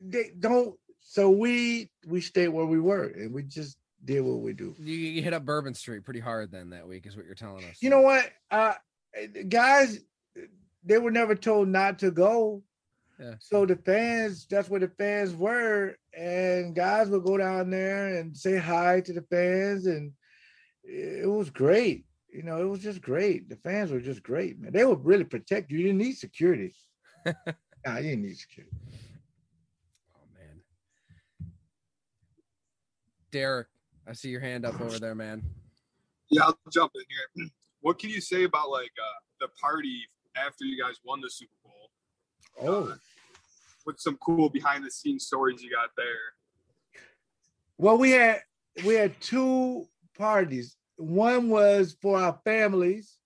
They 0.00 0.32
don't. 0.38 0.76
So 1.00 1.30
we 1.30 1.90
we 2.06 2.20
stayed 2.20 2.48
where 2.48 2.66
we 2.66 2.80
were, 2.80 3.04
and 3.04 3.34
we 3.34 3.42
just 3.42 3.76
did 4.04 4.20
what 4.20 4.40
we 4.40 4.52
do. 4.52 4.74
You, 4.78 5.22
hit 5.22 5.32
up 5.32 5.44
Bourbon 5.44 5.74
Street 5.74 6.04
pretty 6.04 6.20
hard 6.20 6.50
then 6.50 6.70
that 6.70 6.86
week, 6.86 7.06
is 7.06 7.16
what 7.16 7.26
you're 7.26 7.34
telling 7.34 7.64
us. 7.64 7.78
You 7.80 7.90
know 7.90 8.00
what, 8.00 8.30
uh, 8.50 8.74
guys, 9.48 10.00
they 10.84 10.98
were 10.98 11.10
never 11.10 11.34
told 11.34 11.68
not 11.68 11.98
to 12.00 12.10
go. 12.10 12.62
Yeah. 13.18 13.34
So 13.38 13.66
the 13.66 13.76
fans, 13.76 14.46
that's 14.48 14.70
where 14.70 14.80
the 14.80 14.90
fans 14.98 15.34
were, 15.34 15.96
and 16.16 16.74
guys 16.74 17.08
would 17.10 17.24
go 17.24 17.36
down 17.36 17.68
there 17.70 18.16
and 18.16 18.34
say 18.34 18.56
hi 18.56 19.02
to 19.02 19.12
the 19.12 19.22
fans, 19.30 19.86
and 19.86 20.12
it 20.84 21.28
was 21.28 21.50
great. 21.50 22.06
You 22.32 22.44
know, 22.44 22.60
it 22.62 22.64
was 22.64 22.80
just 22.80 23.02
great. 23.02 23.48
The 23.48 23.56
fans 23.56 23.90
were 23.90 24.00
just 24.00 24.22
great, 24.22 24.58
man. 24.58 24.72
They 24.72 24.84
would 24.84 25.04
really 25.04 25.24
protect 25.24 25.70
you. 25.70 25.78
You 25.78 25.84
didn't 25.88 25.98
need 25.98 26.16
security. 26.16 26.74
nah, 27.26 27.96
you 27.96 28.02
didn't 28.02 28.22
need 28.22 28.38
security. 28.38 28.74
Oh 30.16 30.26
man, 30.32 30.62
Derek, 33.30 33.66
I 34.10 34.12
see 34.12 34.28
your 34.28 34.40
hand 34.40 34.66
up 34.66 34.80
over 34.80 34.98
there, 34.98 35.14
man. 35.14 35.40
Yeah, 36.30 36.42
I'll 36.42 36.58
jump 36.72 36.92
in 36.96 37.02
here. 37.08 37.48
What 37.82 37.98
can 37.98 38.10
you 38.10 38.20
say 38.20 38.44
about 38.44 38.68
like 38.68 38.90
uh, 39.00 39.20
the 39.40 39.48
party 39.58 40.02
after 40.36 40.66
you 40.66 40.78
guys 40.78 40.96
won 41.02 41.22
the 41.22 41.30
Super 41.30 41.50
Bowl? 41.64 41.90
Oh, 42.60 42.90
uh, 42.90 42.96
with 43.86 43.98
some 43.98 44.18
cool 44.18 44.50
behind 44.50 44.84
the 44.84 44.90
scenes 44.90 45.24
stories 45.24 45.62
you 45.62 45.70
got 45.70 45.88
there. 45.96 46.04
Well, 47.78 47.96
we 47.96 48.10
had 48.10 48.42
we 48.84 48.96
had 48.96 49.18
two 49.22 49.86
parties. 50.18 50.76
One 50.96 51.48
was 51.48 51.96
for 52.02 52.20
our 52.20 52.38
families, 52.44 53.16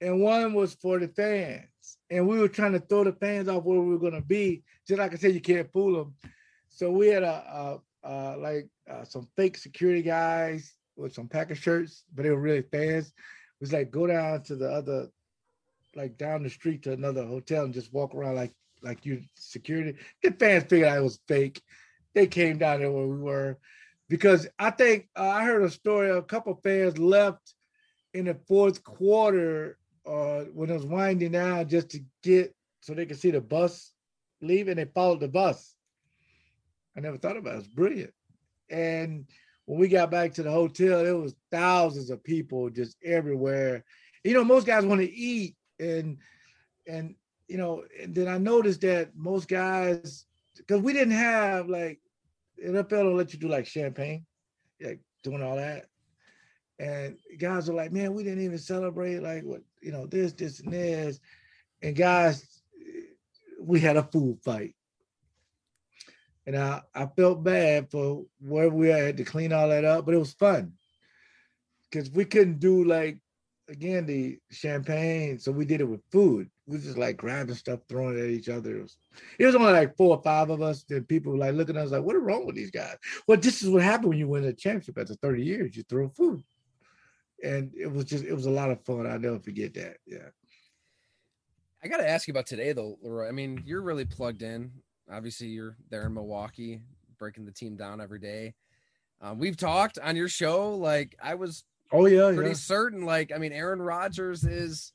and 0.00 0.22
one 0.22 0.54
was 0.54 0.72
for 0.72 0.98
the 0.98 1.08
fans. 1.08 1.66
And 2.08 2.26
we 2.26 2.38
were 2.38 2.48
trying 2.48 2.72
to 2.72 2.80
throw 2.80 3.04
the 3.04 3.12
fans 3.12 3.46
off 3.48 3.64
where 3.64 3.78
we 3.78 3.90
were 3.90 3.98
going 3.98 4.14
to 4.14 4.26
be. 4.26 4.64
Just 4.88 5.00
like 5.00 5.12
I 5.12 5.16
said, 5.16 5.34
you 5.34 5.42
can't 5.42 5.70
fool 5.70 5.98
them. 5.98 6.14
So 6.70 6.90
we 6.90 7.08
had 7.08 7.24
a, 7.24 7.78
a 8.06 8.36
like 8.38 8.68
uh, 8.90 9.04
some 9.04 9.28
fake 9.36 9.56
security 9.56 10.02
guys 10.02 10.74
with 10.96 11.14
some 11.14 11.28
Packer 11.28 11.54
shirts, 11.54 12.04
but 12.14 12.22
they 12.22 12.30
were 12.30 12.40
really 12.40 12.62
fans. 12.62 13.08
It 13.08 13.60
was 13.60 13.72
like 13.72 13.90
go 13.90 14.06
down 14.06 14.42
to 14.44 14.56
the 14.56 14.70
other, 14.70 15.08
like 15.94 16.16
down 16.16 16.42
the 16.42 16.50
street 16.50 16.82
to 16.82 16.92
another 16.92 17.24
hotel 17.26 17.64
and 17.64 17.74
just 17.74 17.92
walk 17.92 18.14
around 18.14 18.36
like 18.36 18.52
like 18.82 19.04
you 19.04 19.22
security. 19.34 19.98
The 20.22 20.30
fans 20.32 20.64
figured 20.64 20.88
I 20.88 21.00
was 21.00 21.20
fake. 21.26 21.60
They 22.14 22.26
came 22.26 22.58
down 22.58 22.80
there 22.80 22.90
where 22.90 23.06
we 23.06 23.18
were 23.18 23.58
because 24.08 24.46
I 24.58 24.70
think 24.70 25.08
uh, 25.16 25.28
I 25.28 25.44
heard 25.44 25.62
a 25.62 25.70
story. 25.70 26.10
A 26.10 26.22
couple 26.22 26.58
fans 26.62 26.98
left 26.98 27.54
in 28.14 28.26
the 28.26 28.38
fourth 28.46 28.82
quarter 28.82 29.78
uh, 30.06 30.44
when 30.54 30.70
it 30.70 30.74
was 30.74 30.86
winding 30.86 31.32
down 31.32 31.68
just 31.68 31.90
to 31.90 32.00
get 32.22 32.54
so 32.80 32.94
they 32.94 33.06
could 33.06 33.18
see 33.18 33.32
the 33.32 33.40
bus 33.40 33.92
leave, 34.40 34.68
and 34.68 34.78
they 34.78 34.84
followed 34.84 35.20
the 35.20 35.28
bus. 35.28 35.75
I 36.96 37.00
never 37.00 37.16
thought 37.16 37.36
about 37.36 37.54
it. 37.54 37.58
It's 37.58 37.68
brilliant. 37.68 38.12
And 38.70 39.26
when 39.66 39.78
we 39.78 39.88
got 39.88 40.10
back 40.10 40.32
to 40.34 40.42
the 40.42 40.50
hotel, 40.50 41.04
there 41.04 41.16
was 41.16 41.34
thousands 41.50 42.10
of 42.10 42.24
people 42.24 42.70
just 42.70 42.96
everywhere. 43.04 43.84
You 44.24 44.34
know, 44.34 44.44
most 44.44 44.66
guys 44.66 44.84
want 44.84 45.00
to 45.00 45.12
eat, 45.12 45.56
and 45.78 46.18
and 46.86 47.14
you 47.48 47.58
know, 47.58 47.84
and 48.00 48.14
then 48.14 48.28
I 48.28 48.38
noticed 48.38 48.80
that 48.80 49.10
most 49.14 49.48
guys, 49.48 50.24
because 50.56 50.80
we 50.80 50.92
didn't 50.92 51.14
have 51.14 51.68
like 51.68 52.00
NFL 52.64 52.88
don't 52.88 53.16
let 53.16 53.32
you 53.32 53.38
do 53.38 53.48
like 53.48 53.66
champagne, 53.66 54.24
like 54.80 55.00
doing 55.22 55.42
all 55.42 55.56
that. 55.56 55.86
And 56.78 57.16
guys 57.38 57.68
are 57.68 57.74
like, 57.74 57.92
man, 57.92 58.14
we 58.14 58.22
didn't 58.22 58.44
even 58.44 58.58
celebrate 58.58 59.20
like 59.20 59.44
what 59.44 59.62
you 59.80 59.92
know, 59.92 60.06
this, 60.06 60.32
this, 60.32 60.60
and 60.60 60.72
this. 60.72 61.20
And 61.82 61.94
guys, 61.94 62.62
we 63.60 63.80
had 63.80 63.96
a 63.96 64.02
food 64.02 64.38
fight. 64.44 64.74
And 66.46 66.56
I, 66.56 66.82
I 66.94 67.06
felt 67.06 67.42
bad 67.42 67.90
for 67.90 68.24
where 68.40 68.70
we 68.70 68.88
had 68.88 69.16
to 69.16 69.24
clean 69.24 69.52
all 69.52 69.68
that 69.68 69.84
up, 69.84 70.06
but 70.06 70.14
it 70.14 70.18
was 70.18 70.32
fun. 70.32 70.72
Because 71.90 72.10
we 72.10 72.24
couldn't 72.24 72.60
do 72.60 72.84
like 72.84 73.18
again 73.68 74.06
the 74.06 74.38
champagne, 74.50 75.38
so 75.38 75.50
we 75.50 75.64
did 75.64 75.80
it 75.80 75.88
with 75.88 76.00
food. 76.10 76.48
We 76.66 76.78
just 76.78 76.98
like 76.98 77.16
grabbing 77.16 77.54
stuff, 77.54 77.80
throwing 77.88 78.18
it 78.18 78.22
at 78.22 78.30
each 78.30 78.48
other. 78.48 78.76
It 78.76 78.82
was, 78.82 78.96
it 79.38 79.46
was 79.46 79.54
only 79.54 79.72
like 79.72 79.96
four 79.96 80.16
or 80.16 80.22
five 80.22 80.50
of 80.50 80.62
us. 80.62 80.84
Then 80.88 81.04
people 81.04 81.32
were 81.32 81.38
like 81.38 81.54
looking 81.54 81.76
at 81.76 81.86
us 81.86 81.92
like, 81.92 82.02
"What 82.02 82.16
is 82.16 82.22
wrong 82.22 82.46
with 82.46 82.56
these 82.56 82.70
guys?" 82.70 82.96
Well, 83.26 83.38
this 83.38 83.62
is 83.62 83.68
what 83.68 83.82
happened 83.82 84.10
when 84.10 84.18
you 84.18 84.28
win 84.28 84.44
a 84.44 84.52
championship 84.52 84.98
after 84.98 85.14
30 85.14 85.42
years. 85.42 85.76
You 85.76 85.84
throw 85.84 86.08
food, 86.08 86.42
and 87.42 87.72
it 87.74 87.90
was 87.90 88.04
just 88.04 88.24
it 88.24 88.34
was 88.34 88.46
a 88.46 88.50
lot 88.50 88.70
of 88.70 88.84
fun. 88.84 89.06
I 89.06 89.16
never 89.16 89.38
forget 89.40 89.74
that. 89.74 89.98
Yeah. 90.06 90.28
I 91.82 91.88
got 91.88 91.98
to 91.98 92.08
ask 92.08 92.26
you 92.26 92.32
about 92.32 92.46
today 92.46 92.72
though, 92.72 92.98
LeRoy. 93.04 93.28
I 93.28 93.32
mean, 93.32 93.62
you're 93.64 93.82
really 93.82 94.04
plugged 94.04 94.42
in. 94.42 94.72
Obviously, 95.10 95.48
you're 95.48 95.76
there 95.90 96.06
in 96.06 96.14
Milwaukee, 96.14 96.82
breaking 97.18 97.44
the 97.44 97.52
team 97.52 97.76
down 97.76 98.00
every 98.00 98.18
day. 98.18 98.54
Um, 99.20 99.38
we've 99.38 99.56
talked 99.56 99.98
on 99.98 100.16
your 100.16 100.28
show. 100.28 100.74
Like 100.74 101.16
I 101.22 101.34
was 101.34 101.64
Oh 101.92 102.06
yeah, 102.06 102.32
pretty 102.34 102.50
yeah. 102.50 102.56
certain. 102.56 103.04
Like 103.04 103.32
I 103.34 103.38
mean, 103.38 103.52
Aaron 103.52 103.80
Rodgers 103.80 104.44
is 104.44 104.92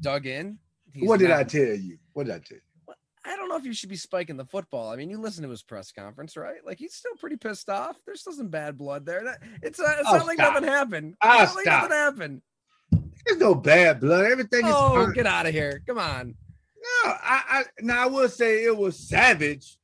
dug 0.00 0.26
in. 0.26 0.58
He's 0.92 1.08
what 1.08 1.18
did 1.18 1.30
not, 1.30 1.40
I 1.40 1.44
tell 1.44 1.62
you? 1.62 1.98
What 2.12 2.26
did 2.26 2.36
I 2.36 2.38
tell 2.38 2.56
you? 2.56 2.94
I 3.26 3.36
don't 3.36 3.48
know 3.48 3.56
if 3.56 3.64
you 3.64 3.72
should 3.72 3.88
be 3.88 3.96
spiking 3.96 4.36
the 4.36 4.44
football. 4.44 4.90
I 4.90 4.96
mean, 4.96 5.08
you 5.08 5.18
listen 5.18 5.42
to 5.44 5.50
his 5.50 5.62
press 5.62 5.90
conference, 5.90 6.36
right? 6.36 6.64
Like 6.64 6.78
he's 6.78 6.94
still 6.94 7.14
pretty 7.18 7.36
pissed 7.36 7.70
off. 7.70 7.96
There's 8.04 8.20
still 8.20 8.34
some 8.34 8.48
bad 8.48 8.76
blood 8.76 9.06
there. 9.06 9.24
That 9.24 9.38
it's, 9.62 9.80
uh, 9.80 9.96
it's 9.98 10.08
oh, 10.08 10.18
not 10.18 10.26
like 10.26 10.36
stop. 10.36 10.54
nothing 10.54 10.68
happened. 10.68 11.14
Oh, 11.22 11.42
it's 11.42 11.50
not 11.50 11.56
like 11.56 11.64
stop. 11.64 11.82
nothing 11.82 11.96
happened. 11.96 12.42
There's 13.24 13.40
no 13.40 13.54
bad 13.54 14.00
blood. 14.00 14.26
Everything 14.26 14.66
is 14.66 14.74
Oh, 14.76 15.10
get 15.12 15.26
out 15.26 15.46
of 15.46 15.52
here! 15.52 15.82
Come 15.86 15.98
on. 15.98 16.34
No, 16.84 17.10
I, 17.10 17.42
I 17.48 17.64
now 17.80 18.02
I 18.04 18.06
will 18.06 18.28
say 18.28 18.64
it 18.64 18.76
was 18.76 18.98
savage. 18.98 19.78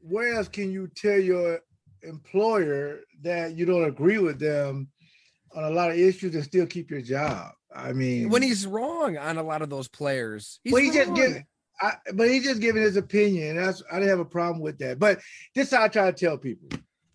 Where 0.00 0.34
else 0.34 0.48
can 0.48 0.70
you 0.72 0.88
tell 0.96 1.18
your 1.18 1.60
employer 2.02 3.00
that 3.22 3.54
you 3.56 3.64
don't 3.64 3.84
agree 3.84 4.18
with 4.18 4.38
them 4.38 4.88
on 5.54 5.64
a 5.64 5.70
lot 5.70 5.90
of 5.90 5.96
issues 5.96 6.34
and 6.34 6.44
still 6.44 6.66
keep 6.66 6.90
your 6.90 7.00
job? 7.00 7.52
I 7.74 7.92
mean, 7.92 8.28
When 8.30 8.42
he's 8.42 8.66
wrong 8.66 9.16
on 9.16 9.38
a 9.38 9.42
lot 9.42 9.62
of 9.62 9.70
those 9.70 9.88
players, 9.88 10.60
he's 10.64 10.72
well, 10.72 10.82
he 10.82 10.90
just 10.90 11.14
get 11.14 11.44
I, 11.80 11.94
but 12.14 12.28
he's 12.28 12.44
just 12.44 12.60
giving 12.60 12.82
his 12.82 12.96
opinion. 12.96 13.56
That's 13.56 13.82
I 13.90 13.96
didn't 13.96 14.10
have 14.10 14.20
a 14.20 14.24
problem 14.24 14.60
with 14.60 14.78
that. 14.78 14.98
But 14.98 15.20
this 15.54 15.68
is 15.68 15.74
how 15.74 15.84
I 15.84 15.88
try 15.88 16.10
to 16.10 16.16
tell 16.16 16.38
people, 16.38 16.68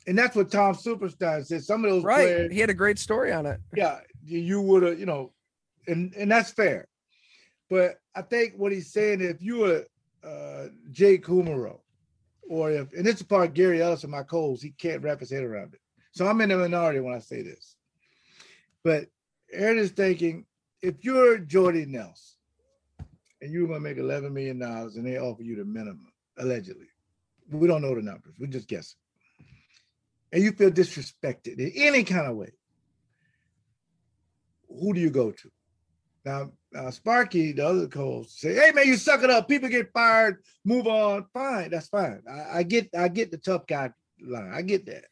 and 0.07 0.17
that's 0.17 0.36
what 0.36 0.51
Tom 0.51 0.76
Superstar 0.76 1.45
said. 1.45 1.63
Some 1.63 1.86
of 1.86 1.91
those 1.91 2.03
Right. 2.03 2.24
players, 2.26 2.53
He 2.53 2.59
had 2.59 2.70
a 2.70 2.74
great 2.74 2.99
story 2.99 3.32
on 3.32 3.45
it. 3.45 3.59
yeah, 3.76 3.99
you 4.26 4.59
would 4.61 4.84
have, 4.84 4.99
you 4.99 5.05
know, 5.05 5.32
and 5.88 6.13
and 6.15 6.30
that's 6.32 6.51
fair. 6.51 6.88
But 7.70 7.99
I 8.15 8.24
think 8.24 8.53
what 8.57 8.72
he's 8.72 8.91
saying, 8.91 9.22
if 9.22 9.41
you 9.41 9.59
were 9.59 9.86
uh, 10.24 10.67
Jake 10.91 11.26
Kumerow, 11.26 11.80
or 12.49 12.72
if, 12.72 12.91
and 12.93 13.05
this 13.05 13.17
is 13.17 13.24
part 13.24 13.53
Gary 13.53 13.82
Ellis 13.82 14.03
and 14.03 14.11
my 14.11 14.24
codes, 14.24 14.61
he 14.61 14.72
can't 14.72 15.03
wrap 15.03 15.20
his 15.20 15.30
head 15.30 15.43
around 15.43 15.74
it. 15.74 15.80
So 16.11 16.28
I'm 16.28 16.41
in 16.41 16.49
the 16.49 16.57
minority 16.57 16.99
when 16.99 17.13
I 17.13 17.20
say 17.20 17.43
this. 17.43 17.76
But 18.84 19.05
Aaron 19.51 19.78
is 19.78 19.91
thinking, 19.91 20.45
if 20.82 20.95
you're 21.01 21.38
Jordy 21.38 21.86
Nelson 21.86 22.38
and 23.41 23.51
you're 23.51 23.67
gonna 23.67 23.80
make 23.80 23.97
11 23.97 24.34
million 24.34 24.59
dollars 24.59 24.95
and 24.95 25.05
they 25.05 25.20
offer 25.20 25.43
you 25.43 25.55
the 25.55 25.65
minimum, 25.65 26.11
allegedly, 26.38 26.88
we 27.51 27.67
don't 27.67 27.82
know 27.82 27.93
the 27.93 28.01
numbers, 28.01 28.34
we're 28.39 28.47
just 28.47 28.67
guessing, 28.67 28.97
and 30.32 30.43
you 30.43 30.51
feel 30.51 30.72
disrespected 30.72 31.59
in 31.59 31.72
any 31.76 32.03
kind 32.03 32.28
of 32.28 32.36
way, 32.36 32.51
who 34.67 34.93
do 34.93 34.99
you 34.99 35.09
go 35.09 35.32
to? 35.32 35.51
Now, 36.26 36.51
uh, 36.76 36.91
Sparky, 36.91 37.51
the 37.53 37.65
other 37.65 37.88
co-host, 37.88 38.39
say, 38.39 38.53
"Hey 38.53 38.72
man, 38.74 38.88
you 38.88 38.97
suck 38.97 39.24
it 39.24 39.30
up. 39.30 39.47
People 39.47 39.70
get 39.70 39.91
fired. 39.93 40.43
Move 40.65 40.88
on. 40.88 41.26
Fine, 41.34 41.72
that's 41.72 41.88
fine. 41.88 42.22
I, 42.30 42.59
I 42.59 42.63
get, 42.63 42.89
I 42.97 43.07
get 43.07 43.32
the 43.32 43.38
tough 43.38 43.65
guy 43.65 43.91
line. 44.22 44.51
I 44.53 44.61
get 44.61 44.86
that. 44.88 45.05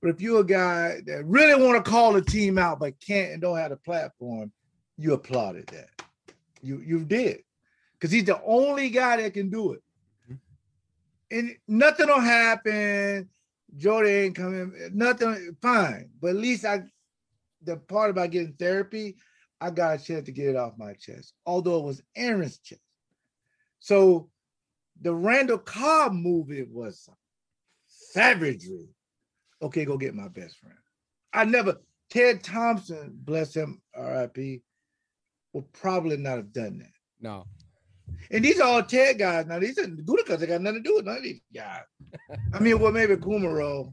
But 0.00 0.10
if 0.10 0.20
you're 0.20 0.40
a 0.40 0.44
guy 0.44 1.00
that 1.06 1.24
really 1.26 1.60
want 1.60 1.82
to 1.82 1.90
call 1.90 2.16
a 2.16 2.22
team 2.22 2.58
out 2.58 2.78
but 2.78 3.00
can't 3.00 3.32
and 3.32 3.42
don't 3.42 3.56
have 3.56 3.70
the 3.70 3.76
platform, 3.76 4.52
you 4.96 5.14
applauded 5.14 5.66
that. 5.68 5.88
You 6.62 6.80
you 6.80 7.04
did, 7.04 7.40
because 7.94 8.10
he's 8.12 8.24
the 8.24 8.40
only 8.44 8.88
guy 8.90 9.16
that 9.16 9.34
can 9.34 9.50
do 9.50 9.72
it. 9.72 9.82
And 11.30 11.56
nothing 11.66 12.06
will 12.06 12.20
happen. 12.20 13.28
Jordy 13.76 14.10
ain't 14.10 14.36
coming. 14.36 14.72
Nothing. 14.92 15.56
Fine, 15.60 16.10
but 16.20 16.28
at 16.28 16.36
least 16.36 16.64
I. 16.64 16.84
The 17.62 17.76
part 17.76 18.10
about 18.10 18.30
getting 18.30 18.52
therapy, 18.52 19.16
I 19.60 19.70
got 19.70 20.00
a 20.00 20.04
chance 20.04 20.26
to 20.26 20.32
get 20.32 20.48
it 20.48 20.56
off 20.56 20.78
my 20.78 20.92
chest, 20.94 21.32
although 21.46 21.78
it 21.78 21.84
was 21.84 22.02
Aaron's 22.14 22.58
chest. 22.58 22.80
So 23.80 24.30
the 25.00 25.14
Randall 25.14 25.58
Cobb 25.58 26.12
movie 26.12 26.66
was 26.70 27.08
savagery. 27.86 28.88
Okay, 29.62 29.84
go 29.84 29.96
get 29.96 30.14
my 30.14 30.28
best 30.28 30.58
friend. 30.58 30.76
I 31.32 31.44
never, 31.44 31.78
Ted 32.10 32.42
Thompson, 32.42 33.12
bless 33.14 33.54
him, 33.54 33.80
RIP, 33.96 34.62
would 35.52 35.72
probably 35.72 36.16
not 36.16 36.36
have 36.36 36.52
done 36.52 36.78
that. 36.78 36.92
No. 37.20 37.46
And 38.30 38.44
these 38.44 38.60
are 38.60 38.68
all 38.68 38.82
Ted 38.82 39.18
guys. 39.18 39.46
Now, 39.46 39.58
these 39.58 39.78
are 39.78 39.86
Gutekunst. 39.86 40.38
They 40.38 40.46
got 40.46 40.60
nothing 40.60 40.82
to 40.82 40.88
do 40.88 40.96
with 40.96 41.06
none 41.06 41.16
of 41.16 41.22
these 41.22 41.40
guys. 41.54 41.82
I 42.52 42.58
mean, 42.60 42.78
well, 42.78 42.92
maybe 42.92 43.16
Kumerow. 43.16 43.92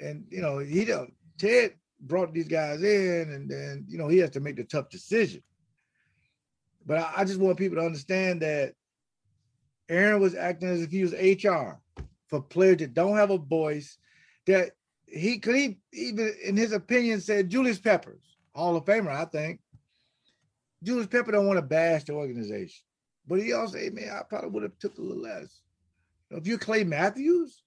And, 0.00 0.24
you 0.30 0.42
know, 0.42 0.58
he 0.58 0.84
don't, 0.84 1.12
Ted 1.38 1.74
brought 2.06 2.32
these 2.32 2.48
guys 2.48 2.82
in, 2.82 3.30
and 3.30 3.50
then, 3.50 3.84
you 3.88 3.98
know, 3.98 4.08
he 4.08 4.18
has 4.18 4.30
to 4.30 4.40
make 4.40 4.56
the 4.56 4.64
tough 4.64 4.88
decision. 4.88 5.42
But 6.84 6.98
I, 6.98 7.12
I 7.18 7.24
just 7.24 7.40
want 7.40 7.58
people 7.58 7.78
to 7.78 7.84
understand 7.86 8.42
that 8.42 8.74
Aaron 9.88 10.20
was 10.20 10.34
acting 10.34 10.68
as 10.68 10.82
if 10.82 10.90
he 10.90 11.02
was 11.02 11.12
HR 11.12 11.80
for 12.28 12.40
players 12.40 12.78
that 12.78 12.94
don't 12.94 13.16
have 13.16 13.30
a 13.30 13.38
voice. 13.38 13.98
That 14.46 14.72
he 15.06 15.38
could 15.38 15.56
he 15.56 15.78
even 15.92 16.34
in 16.42 16.56
his 16.56 16.72
opinion 16.72 17.20
said 17.20 17.50
Julius 17.50 17.78
Peppers, 17.78 18.38
Hall 18.54 18.76
of 18.76 18.84
Famer, 18.84 19.10
I 19.10 19.24
think. 19.24 19.60
Julius 20.82 21.06
Pepper 21.06 21.32
don't 21.32 21.46
want 21.46 21.58
to 21.58 21.62
bash 21.62 22.04
the 22.04 22.12
organization, 22.12 22.84
but 23.26 23.40
he 23.40 23.52
also, 23.52 23.78
hey 23.78 23.90
man, 23.90 24.10
I 24.10 24.22
probably 24.22 24.50
would 24.50 24.62
have 24.62 24.78
took 24.78 24.98
a 24.98 25.02
little 25.02 25.22
less. 25.22 25.60
If 26.30 26.46
you're 26.46 26.58
Clay 26.58 26.84
Matthews, 26.84 27.62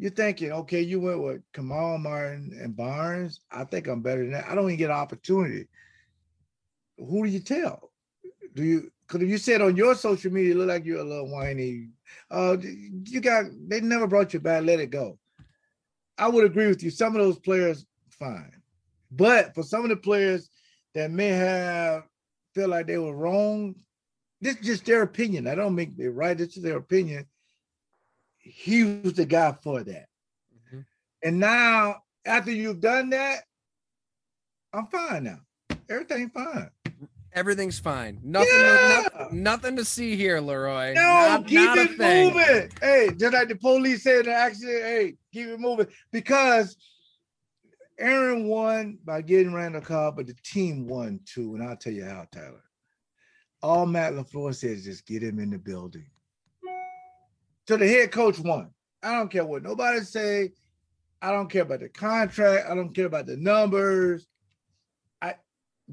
you're 0.00 0.10
thinking, 0.10 0.50
okay, 0.50 0.80
you 0.80 0.98
went 0.98 1.22
with 1.22 1.42
Kamal 1.52 1.98
Martin 1.98 2.58
and 2.58 2.74
Barnes. 2.74 3.40
I 3.52 3.64
think 3.64 3.86
I'm 3.86 4.00
better 4.00 4.22
than 4.22 4.32
that. 4.32 4.48
I 4.48 4.54
don't 4.54 4.64
even 4.64 4.78
get 4.78 4.88
an 4.88 4.96
opportunity. 4.96 5.68
Who 6.96 7.26
do 7.26 7.30
you 7.30 7.40
tell? 7.40 7.92
Do 8.54 8.64
you? 8.64 8.90
Because 9.06 9.22
if 9.22 9.28
you 9.28 9.36
said 9.36 9.60
on 9.60 9.76
your 9.76 9.94
social 9.94 10.32
media, 10.32 10.54
look 10.54 10.68
like 10.68 10.86
you're 10.86 11.00
a 11.00 11.04
little 11.04 11.30
whiny. 11.30 11.88
Uh, 12.30 12.56
you 12.62 13.20
got 13.20 13.44
they 13.68 13.82
never 13.82 14.06
brought 14.06 14.32
you 14.32 14.40
back. 14.40 14.64
Let 14.64 14.80
it 14.80 14.86
go. 14.86 15.18
I 16.16 16.28
would 16.28 16.46
agree 16.46 16.68
with 16.68 16.82
you. 16.82 16.90
Some 16.90 17.14
of 17.14 17.20
those 17.20 17.38
players, 17.38 17.84
fine, 18.18 18.52
but 19.10 19.54
for 19.54 19.62
some 19.62 19.82
of 19.82 19.90
the 19.90 19.96
players 19.96 20.48
that 20.94 21.10
may 21.10 21.28
have 21.28 22.04
feel 22.54 22.68
like 22.68 22.86
they 22.86 22.98
were 22.98 23.14
wrong, 23.14 23.74
this 24.40 24.56
is 24.56 24.66
just 24.66 24.86
their 24.86 25.02
opinion. 25.02 25.46
I 25.46 25.54
don't 25.54 25.74
make 25.74 25.90
it 25.98 26.08
right. 26.08 26.38
This 26.38 26.56
is 26.56 26.62
their 26.62 26.78
opinion. 26.78 27.26
He 28.40 28.84
was 29.02 29.14
the 29.14 29.26
guy 29.26 29.52
for 29.62 29.82
that. 29.84 30.08
Mhm. 30.72 30.84
And 31.22 31.38
now, 31.38 32.02
after 32.24 32.50
you've 32.50 32.80
done 32.80 33.10
that, 33.10 33.44
I'm 34.72 34.86
fine 34.86 35.24
now. 35.24 35.40
Everything's 35.88 36.32
fine. 36.32 36.70
Everything's 37.32 37.78
fine. 37.78 38.18
Nothing, 38.24 38.48
Yeah. 38.52 39.08
nothing, 39.14 39.42
nothing 39.42 39.76
to 39.76 39.84
see 39.84 40.16
here, 40.16 40.38
LeRoy. 40.40 40.94
No, 40.94 41.00
Not- 41.02 41.46
keep 41.46 41.54
not 41.60 41.78
it 41.78 41.90
moving. 41.98 42.70
Hey, 42.80 43.10
just 43.16 43.32
like 43.32 43.48
the 43.48 43.54
police 43.56 44.02
said 44.02 44.20
in 44.20 44.26
the 44.26 44.34
accident, 44.34 44.82
hey, 44.82 45.16
keep 45.32 45.46
it 45.46 45.60
moving. 45.60 45.86
Because 46.10 46.76
Aaron 47.98 48.46
won 48.48 48.98
by 49.04 49.22
getting 49.22 49.52
Randall 49.52 49.80
Cobb, 49.82 50.16
but 50.16 50.26
the 50.26 50.34
team 50.42 50.88
won 50.88 51.20
too. 51.24 51.54
And 51.54 51.62
I'll 51.62 51.76
tell 51.76 51.92
you 51.92 52.04
how, 52.04 52.26
Tyler. 52.32 52.64
All 53.62 53.86
Matt 53.86 54.14
LaFleur 54.14 54.54
says 54.54 54.78
is 54.78 54.84
just 54.84 55.06
get 55.06 55.22
him 55.22 55.38
in 55.38 55.50
the 55.50 55.58
building. 55.58 56.10
So 57.70 57.76
the 57.76 57.86
head 57.86 58.10
coach 58.10 58.36
won. 58.40 58.70
I 59.00 59.14
don't 59.14 59.30
care 59.30 59.44
what 59.44 59.62
nobody 59.62 60.00
say. 60.00 60.50
I 61.22 61.30
don't 61.30 61.48
care 61.48 61.62
about 61.62 61.78
the 61.78 61.88
contract. 61.88 62.68
I 62.68 62.74
don't 62.74 62.92
care 62.92 63.06
about 63.06 63.26
the 63.26 63.36
numbers. 63.36 64.26
I 65.22 65.36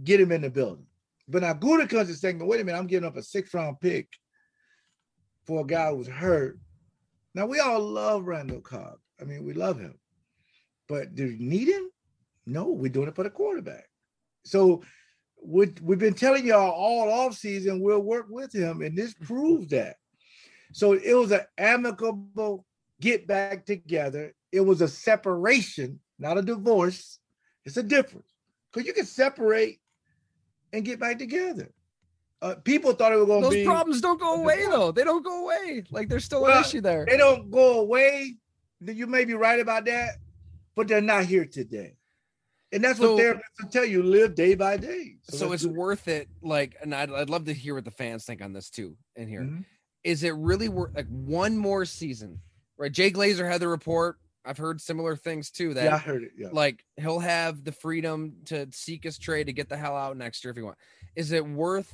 get 0.04 0.20
him 0.20 0.32
in 0.32 0.42
the 0.42 0.50
building. 0.50 0.88
But 1.28 1.44
now 1.44 1.54
Gutekunst 1.54 2.10
is 2.10 2.20
saying, 2.20 2.40
wait 2.40 2.62
a 2.62 2.64
minute, 2.64 2.80
I'm 2.80 2.88
giving 2.88 3.08
up 3.08 3.16
a 3.16 3.22
six 3.22 3.54
round 3.54 3.80
pick 3.80 4.08
for 5.46 5.62
a 5.62 5.68
guy 5.68 5.92
who's 5.92 6.08
hurt. 6.08 6.58
Now 7.36 7.46
we 7.46 7.60
all 7.60 7.80
love 7.80 8.26
Randall 8.26 8.62
Cobb. 8.62 8.96
I 9.22 9.26
mean, 9.26 9.44
we 9.44 9.54
love 9.54 9.80
him. 9.80 10.00
But 10.90 11.14
do 11.14 11.28
we 11.28 11.38
need 11.38 11.68
him? 11.68 11.92
No, 12.48 12.72
we're 12.72 12.92
doing 12.92 13.08
it 13.08 13.16
for 13.16 13.24
the 13.24 13.30
quarterback. 13.30 13.86
So 14.46 14.82
we 15.46 15.72
we've 15.84 16.00
been 16.00 16.16
telling 16.16 16.48
y'all 16.48 16.72
all 16.72 17.12
off 17.12 17.36
season 17.36 17.82
we'll 17.82 18.00
work 18.00 18.26
with 18.32 18.52
him, 18.52 18.82
and 18.82 18.98
this 18.98 19.14
proves 19.14 19.68
that. 19.68 19.98
So 20.74 20.94
it 20.94 21.14
was 21.14 21.32
an 21.32 21.42
amicable 21.58 22.66
get 23.02 23.28
back 23.28 23.66
together. 23.66 24.34
It 24.52 24.62
was 24.62 24.82
a 24.82 24.88
separation, 24.88 26.00
not 26.20 26.38
a 26.38 26.42
divorce. 26.42 27.20
It's 27.66 27.78
a 27.78 27.84
difference 27.84 28.28
because 28.72 28.88
you 28.88 28.94
can 28.94 29.06
separate 29.06 29.80
and 30.74 30.84
get 30.86 31.00
back 31.00 31.20
together. 31.20 31.72
Uh, 32.42 32.56
people 32.64 32.94
thought 32.94 33.12
it 33.12 33.16
was 33.16 33.26
going 33.26 33.44
to 33.44 33.50
Those 33.50 33.66
problems 33.66 34.02
don't 34.02 34.20
go 34.20 34.36
away 34.42 34.66
though. 34.70 34.92
They 34.92 35.04
don't 35.04 35.24
go 35.24 35.44
away. 35.46 35.84
Like 35.90 36.08
there's 36.08 36.24
still 36.24 36.44
Well, 36.44 36.58
an 36.58 36.64
issue 36.64 36.82
there. 36.82 37.06
they 37.10 37.18
don't 37.18 37.50
go 37.50 37.80
away. 37.80 38.36
You 38.80 39.08
may 39.08 39.26
be 39.26 39.34
right 39.34 39.60
about 39.60 39.86
that, 39.86 40.18
but 40.76 40.88
they're 40.88 41.02
not 41.02 41.26
here 41.26 41.46
today. 41.46 41.96
And 42.72 42.84
that's 42.84 43.00
what 43.00 43.08
So- 43.08 43.18
therapists 43.18 43.64
will 43.64 43.70
tell 43.70 43.86
you: 43.86 44.04
live 44.04 44.36
day 44.36 44.54
by 44.54 44.78
day. 44.78 45.16
So 45.24 45.48
let's 45.48 45.64
it's 45.64 45.72
it. 45.74 45.76
worth 45.78 46.08
it. 46.08 46.30
Like, 46.42 46.76
and 46.82 46.94
I'd, 46.94 47.10
I'd 47.12 47.30
love 47.30 47.46
to 47.46 47.54
hear 47.54 47.74
what 47.76 47.86
the 47.86 47.92
fans 47.92 48.26
think 48.26 48.42
on 48.44 48.54
this 48.54 48.70
too. 48.70 48.96
In 49.16 49.28
here, 49.28 49.50
is 50.08 50.24
it 50.24 50.34
really 50.36 50.70
worth 50.70 50.96
like 50.96 51.08
one 51.10 51.58
more 51.58 51.84
season? 51.84 52.40
Right? 52.78 52.92
Jay 52.92 53.12
Glazer 53.12 53.50
had 53.50 53.60
the 53.60 53.68
report. 53.68 54.18
I've 54.46 54.58
heard 54.58 54.80
similar 54.80 55.18
things 55.18 55.52
too. 55.52 55.74
That 55.74 55.84
Yeah, 55.84 55.96
I 55.96 55.98
heard 55.98 56.24
it. 56.24 56.32
Yeah. 56.38 56.48
like 56.54 56.86
he'll 56.96 57.20
have 57.20 57.66
the 57.66 57.74
freedom 57.74 58.38
to 58.46 58.68
seek 58.72 59.04
his 59.04 59.18
trade 59.18 59.48
to 59.48 59.54
get 59.54 59.68
the 59.68 59.76
hell 59.76 59.98
out 59.98 60.16
next 60.16 60.46
year 60.46 60.52
if 60.52 60.56
he 60.56 60.64
want. 60.64 60.78
Is 61.18 61.34
it 61.34 61.46
worth 61.46 61.94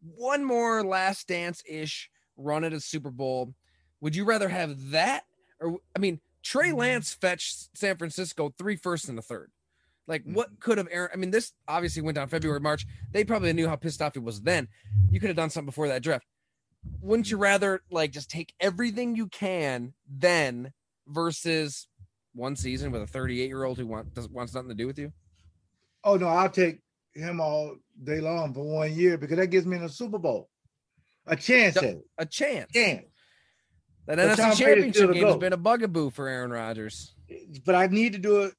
one 0.00 0.44
more 0.44 0.84
last 0.84 1.26
dance 1.26 1.60
ish 1.68 2.08
run 2.36 2.62
at 2.62 2.72
a 2.72 2.78
Super 2.78 3.10
Bowl? 3.10 3.52
Would 4.00 4.14
you 4.14 4.24
rather 4.24 4.48
have 4.48 4.90
that 4.92 5.24
or 5.60 5.78
I 5.96 5.98
mean 5.98 6.20
Trey 6.44 6.68
mm-hmm. 6.68 6.78
Lance 6.78 7.12
fetched 7.12 7.76
San 7.76 7.96
Francisco 7.96 8.54
three 8.56 8.76
firsts 8.76 9.08
and 9.08 9.18
a 9.18 9.22
third. 9.22 9.50
Like 10.06 10.22
mm-hmm. 10.22 10.34
what 10.34 10.60
could 10.60 10.78
have 10.78 10.86
Aaron? 10.92 11.10
I 11.12 11.16
mean, 11.16 11.32
this 11.32 11.52
obviously 11.66 12.02
went 12.02 12.14
down 12.14 12.28
February, 12.28 12.60
March. 12.60 12.86
They 13.10 13.24
probably 13.24 13.52
knew 13.52 13.66
how 13.66 13.74
pissed 13.74 14.00
off 14.00 14.14
he 14.14 14.20
was 14.20 14.42
then. 14.42 14.68
You 15.10 15.18
could 15.18 15.30
have 15.30 15.36
done 15.36 15.50
something 15.50 15.66
before 15.66 15.88
that 15.88 16.04
draft. 16.04 16.24
Wouldn't 17.00 17.30
you 17.30 17.36
mm-hmm. 17.36 17.42
rather 17.42 17.82
like 17.90 18.12
just 18.12 18.30
take 18.30 18.54
everything 18.60 19.16
you 19.16 19.28
can 19.28 19.94
then 20.08 20.72
versus 21.06 21.88
one 22.34 22.56
season 22.56 22.90
with 22.92 23.02
a 23.02 23.06
38 23.06 23.46
year 23.46 23.64
old 23.64 23.78
who 23.78 23.86
want, 23.86 24.14
does, 24.14 24.28
wants 24.28 24.54
nothing 24.54 24.68
to 24.68 24.74
do 24.74 24.86
with 24.86 24.98
you? 24.98 25.12
Oh 26.04 26.16
no, 26.16 26.28
I'll 26.28 26.50
take 26.50 26.80
him 27.14 27.40
all 27.40 27.76
day 28.02 28.20
long 28.20 28.54
for 28.54 28.62
one 28.62 28.94
year 28.94 29.18
because 29.18 29.36
that 29.38 29.48
gives 29.48 29.66
me 29.66 29.76
in 29.76 29.82
a 29.82 29.88
Super 29.88 30.18
Bowl 30.18 30.48
a 31.26 31.36
chance 31.36 31.76
at 31.76 31.84
it. 31.84 31.98
A 32.16 32.26
chance. 32.26 32.72
Chance. 32.72 33.06
That 34.06 34.16
But 34.16 34.38
NFC 34.38 34.56
championship 34.56 35.12
game 35.12 35.26
has 35.26 35.36
been 35.36 35.52
a 35.52 35.58
bugaboo 35.58 36.10
for 36.10 36.28
Aaron 36.28 36.50
Rodgers. 36.50 37.14
But 37.66 37.74
I 37.74 37.88
need 37.88 38.14
to 38.14 38.18
do 38.18 38.42
it 38.42 38.54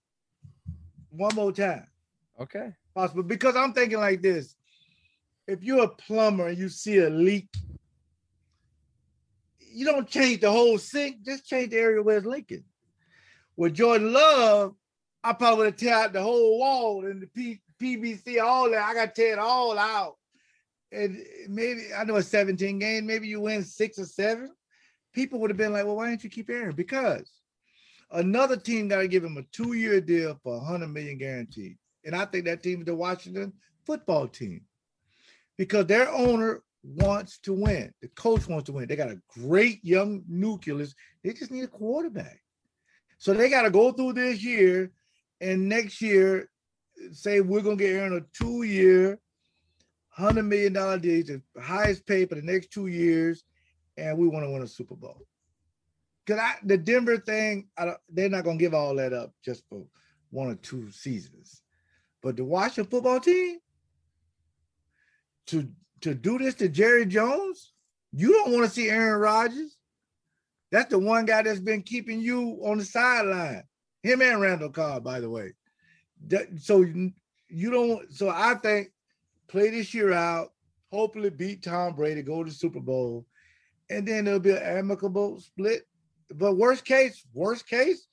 one 1.09 1.33
more 1.33 1.51
time. 1.51 1.87
Okay. 2.39 2.71
possible 2.95 3.23
because 3.23 3.55
I'm 3.55 3.73
thinking 3.73 3.99
like 3.99 4.21
this. 4.21 4.55
If 5.47 5.63
you're 5.63 5.83
a 5.83 5.89
plumber 5.89 6.47
and 6.47 6.57
you 6.57 6.69
see 6.69 6.99
a 6.99 7.09
leak 7.09 7.47
you 9.79 9.85
don't 9.85 10.09
change 10.09 10.41
the 10.41 10.51
whole 10.51 10.77
sink, 10.77 11.23
just 11.23 11.45
change 11.45 11.69
the 11.69 11.77
area 11.77 12.03
where 12.03 12.17
it's 12.17 12.27
leaking. 12.27 12.65
With 13.55 13.75
Jordan 13.75 14.11
Love, 14.11 14.75
I 15.23 15.31
probably 15.31 15.57
would 15.57 15.65
have 15.67 15.77
tear 15.77 15.93
out 15.93 16.11
the 16.11 16.21
whole 16.21 16.59
wall 16.59 17.05
and 17.05 17.21
the 17.21 17.27
P, 17.27 17.61
PVC, 17.81 18.41
all 18.43 18.69
that. 18.69 18.83
I 18.83 18.93
got 18.93 19.15
to 19.15 19.21
tear 19.21 19.33
it 19.33 19.39
all 19.39 19.79
out. 19.79 20.17
And 20.91 21.23
maybe 21.47 21.83
I 21.97 22.03
know 22.03 22.17
a 22.17 22.23
17 22.23 22.77
game, 22.77 23.05
maybe 23.05 23.29
you 23.29 23.39
win 23.39 23.63
six 23.63 23.97
or 23.97 24.03
seven. 24.03 24.51
People 25.13 25.39
would 25.39 25.49
have 25.49 25.55
been 25.55 25.71
like, 25.71 25.85
well, 25.85 25.95
why 25.95 26.09
didn't 26.09 26.25
you 26.25 26.29
keep 26.29 26.49
Aaron? 26.49 26.75
Because 26.75 27.31
another 28.11 28.57
team 28.57 28.89
got 28.89 28.99
to 28.99 29.07
give 29.07 29.23
him 29.23 29.37
a 29.37 29.43
two-year 29.53 30.01
deal 30.01 30.37
for 30.43 30.57
100 30.57 30.89
million 30.89 31.17
guaranteed. 31.17 31.77
And 32.03 32.13
I 32.13 32.25
think 32.25 32.45
that 32.45 32.63
team 32.63 32.79
is 32.79 32.85
the 32.85 32.95
Washington 32.95 33.53
football 33.85 34.27
team 34.27 34.65
because 35.57 35.85
their 35.85 36.11
owner 36.11 36.63
wants 36.83 37.39
to 37.39 37.53
win. 37.53 37.93
The 38.01 38.07
coach 38.09 38.47
wants 38.47 38.65
to 38.65 38.73
win. 38.73 38.87
They 38.87 38.95
got 38.95 39.11
a 39.11 39.21
great 39.27 39.83
young 39.83 40.23
nucleus. 40.27 40.95
They 41.23 41.33
just 41.33 41.51
need 41.51 41.63
a 41.63 41.67
quarterback. 41.67 42.41
So 43.17 43.33
they 43.33 43.49
got 43.49 43.63
to 43.63 43.69
go 43.69 43.91
through 43.91 44.13
this 44.13 44.43
year 44.43 44.91
and 45.41 45.67
next 45.67 46.01
year 46.01 46.49
say 47.11 47.41
we're 47.41 47.61
going 47.61 47.77
to 47.77 47.83
get 47.83 47.95
Aaron 47.95 48.17
a 48.17 48.21
two-year, 48.37 49.19
$100 50.17 50.45
million 50.45 50.73
deal, 50.73 51.23
the 51.55 51.61
highest 51.61 52.05
pay 52.05 52.25
for 52.25 52.35
the 52.35 52.41
next 52.41 52.71
two 52.71 52.87
years, 52.87 53.43
and 53.97 54.17
we 54.17 54.27
want 54.27 54.45
to 54.45 54.51
win 54.51 54.63
a 54.63 54.67
Super 54.67 54.95
Bowl. 54.95 55.21
Because 56.25 56.41
the 56.63 56.77
Denver 56.77 57.17
thing, 57.17 57.67
they're 58.09 58.29
not 58.29 58.43
going 58.43 58.57
to 58.57 58.63
give 58.63 58.73
all 58.73 58.95
that 58.95 59.13
up 59.13 59.33
just 59.43 59.63
for 59.69 59.83
one 60.29 60.49
or 60.49 60.55
two 60.55 60.91
seasons. 60.91 61.61
But 62.21 62.37
the 62.37 62.43
Washington 62.43 62.91
football 62.91 63.19
team, 63.19 63.59
to 65.47 65.67
to 66.01 66.13
do 66.13 66.37
this 66.37 66.55
to 66.55 66.69
Jerry 66.69 67.05
Jones, 67.05 67.73
you 68.11 68.33
don't 68.33 68.51
want 68.51 68.65
to 68.65 68.71
see 68.71 68.89
Aaron 68.89 69.19
Rodgers. 69.19 69.77
That's 70.71 70.89
the 70.89 70.99
one 70.99 71.25
guy 71.25 71.41
that's 71.41 71.59
been 71.59 71.81
keeping 71.81 72.19
you 72.19 72.59
on 72.63 72.77
the 72.77 72.85
sideline. 72.85 73.63
Him 74.03 74.21
and 74.21 74.39
Randall 74.39 74.69
Cobb, 74.69 75.03
by 75.03 75.19
the 75.19 75.29
way. 75.29 75.53
So 76.59 76.81
you 76.81 77.71
don't. 77.71 78.11
So 78.13 78.29
I 78.29 78.55
think 78.55 78.91
play 79.47 79.69
this 79.69 79.93
year 79.93 80.13
out. 80.13 80.53
Hopefully 80.91 81.29
beat 81.29 81.63
Tom 81.63 81.95
Brady, 81.95 82.23
go 82.23 82.43
to 82.43 82.49
the 82.49 82.55
Super 82.55 82.79
Bowl, 82.79 83.25
and 83.89 84.07
then 84.07 84.25
there'll 84.25 84.39
be 84.39 84.51
an 84.51 84.57
amicable 84.57 85.39
split. 85.39 85.83
But 86.33 86.57
worst 86.57 86.83
case, 86.85 87.23
worst 87.33 87.67
case, 87.67 88.07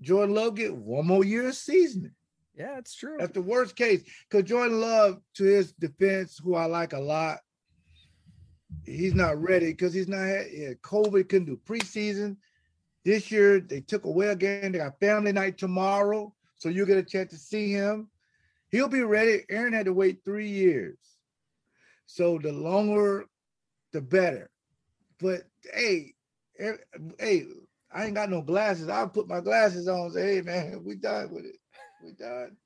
Jordan 0.00 0.34
Love 0.34 0.54
get 0.54 0.74
one 0.74 1.06
more 1.06 1.24
year 1.24 1.48
of 1.48 1.54
seasoning. 1.54 2.14
Yeah, 2.60 2.76
it's 2.76 2.94
true. 2.94 3.16
That's 3.18 3.32
the 3.32 3.40
worst 3.40 3.74
case. 3.74 4.02
Because 4.28 4.46
Jordan 4.46 4.82
Love, 4.82 5.22
to 5.36 5.44
his 5.44 5.72
defense, 5.72 6.38
who 6.44 6.56
I 6.56 6.66
like 6.66 6.92
a 6.92 6.98
lot, 6.98 7.38
he's 8.84 9.14
not 9.14 9.40
ready 9.40 9.68
because 9.68 9.94
he's 9.94 10.08
not 10.08 10.26
yeah, 10.26 10.74
COVID 10.82 11.30
couldn't 11.30 11.46
do 11.46 11.58
preseason. 11.66 12.36
This 13.02 13.30
year 13.30 13.60
they 13.60 13.80
took 13.80 14.04
away 14.04 14.28
a 14.28 14.36
game. 14.36 14.72
They 14.72 14.78
got 14.78 15.00
family 15.00 15.32
night 15.32 15.56
tomorrow, 15.56 16.34
so 16.56 16.68
you 16.68 16.84
get 16.84 16.98
a 16.98 17.02
chance 17.02 17.30
to 17.30 17.38
see 17.38 17.72
him. 17.72 18.10
He'll 18.68 18.88
be 18.88 19.04
ready. 19.04 19.42
Aaron 19.48 19.72
had 19.72 19.86
to 19.86 19.94
wait 19.94 20.18
three 20.22 20.50
years, 20.50 20.98
so 22.04 22.38
the 22.38 22.52
longer, 22.52 23.24
the 23.94 24.02
better. 24.02 24.50
But 25.18 25.44
hey, 25.72 26.12
eh, 26.58 26.72
hey, 27.18 27.46
I 27.90 28.04
ain't 28.04 28.14
got 28.14 28.28
no 28.28 28.42
glasses. 28.42 28.90
I'll 28.90 29.08
put 29.08 29.28
my 29.28 29.40
glasses 29.40 29.88
on. 29.88 30.12
say, 30.12 30.34
hey 30.34 30.40
man, 30.42 30.84
we 30.84 30.96
done 30.96 31.32
with 31.32 31.46
it. 31.46 31.59
We 32.02 32.12
done. 32.12 32.56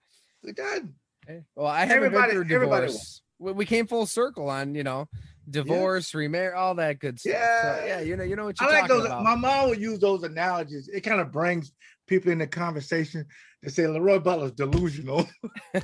We 0.42 0.52
done. 0.52 0.94
Hey, 1.26 1.42
well, 1.54 1.66
I 1.66 1.80
haven't 1.80 1.96
everybody, 1.96 2.34
been 2.34 2.46
through 2.46 2.60
divorce. 2.60 3.22
We 3.38 3.66
came 3.66 3.86
full 3.86 4.06
circle 4.06 4.48
on, 4.48 4.74
you 4.74 4.84
know, 4.84 5.08
divorce, 5.48 6.14
yeah. 6.14 6.20
remarry, 6.20 6.54
all 6.54 6.74
that 6.76 6.98
good 6.98 7.18
stuff. 7.18 7.34
Yeah, 7.34 7.78
so, 7.78 7.84
yeah, 7.84 8.00
you 8.00 8.16
know, 8.16 8.24
you 8.24 8.36
know 8.36 8.44
what 8.44 8.60
you're 8.60 8.70
I 8.70 8.80
like 8.80 8.88
those. 8.88 9.06
About. 9.06 9.24
My 9.24 9.34
mom 9.34 9.70
would 9.70 9.80
use 9.80 9.98
those 9.98 10.22
analogies. 10.22 10.88
It 10.88 11.00
kind 11.00 11.20
of 11.20 11.32
brings 11.32 11.72
people 12.06 12.30
in 12.30 12.38
the 12.38 12.46
conversation 12.46 13.26
to 13.62 13.70
say 13.70 13.84
LeRoy 13.84 14.22
Butler's 14.22 14.52
delusional. 14.52 15.28
you 15.74 15.82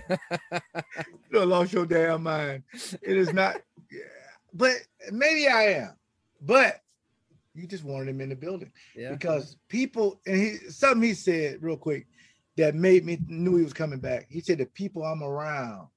know, 1.32 1.44
lost 1.44 1.72
your 1.72 1.86
damn 1.86 2.22
mind. 2.22 2.62
It 3.02 3.16
is 3.16 3.32
not. 3.32 3.56
Yeah. 3.92 4.04
But 4.54 4.76
maybe 5.10 5.48
I 5.48 5.62
am. 5.62 5.96
But 6.40 6.80
you 7.54 7.66
just 7.66 7.82
wanted 7.82 8.08
him 8.08 8.20
in 8.20 8.28
the 8.28 8.36
building 8.36 8.70
yeah. 8.94 9.10
because 9.10 9.56
people 9.68 10.20
and 10.26 10.36
he 10.36 10.56
something 10.68 11.02
he 11.02 11.14
said 11.14 11.60
real 11.60 11.76
quick 11.76 12.06
that 12.56 12.74
made 12.74 13.04
me 13.04 13.18
knew 13.26 13.56
he 13.56 13.64
was 13.64 13.72
coming 13.72 14.00
back. 14.00 14.26
He 14.28 14.40
said 14.40 14.58
the 14.58 14.66
people 14.66 15.04
I'm 15.04 15.22
around 15.22 15.88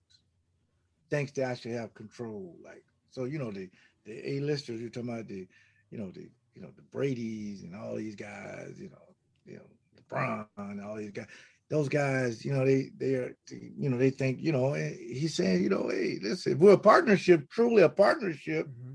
thinks 1.10 1.32
that 1.34 1.46
I 1.46 1.54
should 1.56 1.72
have 1.72 1.94
control. 1.94 2.56
Like 2.64 2.84
so, 3.10 3.26
you 3.26 3.40
know 3.40 3.52
the 3.52 3.70
the 4.06 4.36
A-listers 4.36 4.82
you're 4.82 4.90
talking 4.90 5.10
about 5.10 5.28
the 5.28 5.48
you 5.92 5.98
know 5.98 6.12
the 6.12 6.30
you 6.56 6.62
know 6.62 6.70
the 6.76 6.84
Brady's 6.84 7.64
and 7.64 7.76
all 7.76 7.96
these 7.96 8.16
guys. 8.16 8.76
You 8.78 8.90
know 8.90 9.16
you 9.46 9.58
know 9.58 9.66
LeBron 10.12 10.48
and 10.58 10.84
all 10.84 10.96
these 10.96 11.12
guys. 11.12 11.28
Those 11.70 11.90
guys, 11.90 12.46
you 12.46 12.54
know, 12.54 12.66
they 12.66 12.92
they 12.98 13.16
are, 13.16 13.36
you 13.50 13.90
know, 13.90 13.98
they 13.98 14.12
think, 14.12 14.40
you 14.40 14.52
know, 14.52 14.74
he's 14.74 15.34
saying, 15.34 15.64
you 15.64 15.70
know, 15.70 15.90
hey, 15.90 16.20
listen, 16.22 16.52
if 16.52 16.60
we're 16.60 16.74
a 16.74 16.78
partnership, 16.78 17.50
truly 17.50 17.82
a 17.82 17.90
partnership, 17.90 18.68
mm-hmm 18.68 18.94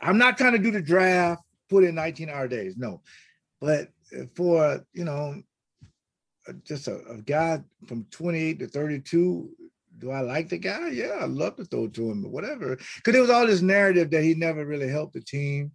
I'm 0.00 0.18
not 0.18 0.38
trying 0.38 0.52
to 0.52 0.58
do 0.58 0.70
the 0.70 0.82
draft, 0.82 1.42
put 1.68 1.84
in 1.84 1.94
19 1.94 2.28
hour 2.28 2.48
days. 2.48 2.76
No, 2.76 3.02
but 3.60 3.88
for 4.34 4.84
you 4.92 5.04
know, 5.04 5.42
uh, 6.48 6.52
just 6.64 6.88
a, 6.88 7.00
a 7.08 7.18
guy 7.18 7.62
from 7.86 8.06
28 8.10 8.58
to 8.60 8.66
32, 8.68 9.50
do 9.98 10.10
I 10.10 10.20
like 10.20 10.48
the 10.48 10.58
guy? 10.58 10.88
Yeah, 10.88 11.18
I 11.20 11.24
love 11.24 11.56
to 11.56 11.64
throw 11.64 11.88
to 11.88 12.10
him, 12.10 12.22
but 12.22 12.30
whatever. 12.30 12.76
Because 12.96 13.12
there 13.12 13.22
was 13.22 13.30
all 13.30 13.46
this 13.46 13.62
narrative 13.62 14.10
that 14.10 14.22
he 14.22 14.34
never 14.34 14.64
really 14.64 14.88
helped 14.88 15.14
the 15.14 15.20
team, 15.20 15.72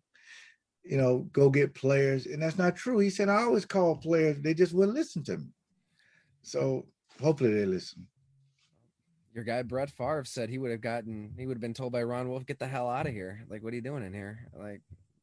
you 0.84 0.98
know, 0.98 1.30
go 1.32 1.50
get 1.50 1.74
players. 1.74 2.26
And 2.26 2.42
that's 2.42 2.58
not 2.58 2.76
true. 2.76 3.00
He 3.00 3.10
said, 3.10 3.30
I 3.30 3.42
always 3.44 3.66
call 3.66 3.98
players, 3.98 4.40
they 4.40 4.54
just 4.54 4.74
wouldn't 4.74 4.98
listen 4.98 5.24
to 5.26 5.38
me. 5.38 5.48
So 6.44 6.86
hopefully 7.20 7.54
they 7.54 7.66
listen 7.66 8.08
your 9.34 9.44
guy 9.44 9.62
Brett 9.62 9.90
Favre 9.90 10.26
said 10.26 10.50
he 10.50 10.58
would 10.58 10.72
have 10.72 10.82
gotten 10.82 11.34
he 11.38 11.46
would 11.46 11.56
have 11.56 11.62
been 11.62 11.74
told 11.74 11.94
by 11.94 12.04
Ron 12.04 12.30
Wolf, 12.30 12.46
get 12.46 12.60
the 12.60 12.68
hell 12.68 12.90
out 12.90 13.08
of 13.08 13.14
here. 13.14 13.44
Like, 13.50 13.64
what 13.64 13.74
are 13.74 13.76
you 13.76 13.82
doing 13.82 14.04
in 14.04 14.14
here? 14.14 14.48
Like, 14.54 14.82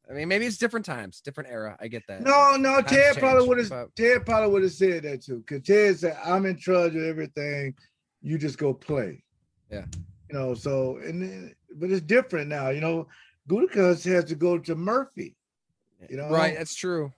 I 0.09 0.13
mean, 0.13 0.27
maybe 0.27 0.45
it's 0.45 0.57
different 0.57 0.85
times, 0.85 1.21
different 1.21 1.49
era. 1.51 1.77
I 1.79 1.87
get 1.87 2.03
that. 2.07 2.21
No, 2.21 2.55
no, 2.57 2.81
times 2.81 2.91
Ted 2.91 3.17
probably 3.17 3.47
would 3.47 3.59
have 3.59 3.69
but... 3.69 3.95
Ted 3.95 4.25
probably 4.25 4.51
would 4.51 4.63
have 4.63 4.71
said 4.71 5.03
that 5.03 5.23
too. 5.23 5.43
Cause 5.47 5.61
Ted 5.63 5.99
said, 5.99 6.17
I'm 6.25 6.45
in 6.45 6.57
charge 6.57 6.95
of 6.95 7.03
everything. 7.03 7.75
You 8.21 8.37
just 8.37 8.57
go 8.57 8.73
play. 8.73 9.23
Yeah. 9.71 9.85
You 10.29 10.39
know, 10.39 10.53
so 10.55 10.97
and 10.97 11.21
then, 11.21 11.55
but 11.75 11.91
it's 11.91 12.01
different 12.01 12.49
now, 12.49 12.69
you 12.69 12.81
know. 12.81 13.07
Gutekunst 13.47 14.05
has 14.05 14.25
to 14.25 14.35
go 14.35 14.59
to 14.59 14.75
Murphy. 14.75 15.35
You 16.07 16.17
know, 16.17 16.29
right? 16.29 16.55
That's 16.57 16.75
true. 16.75 17.11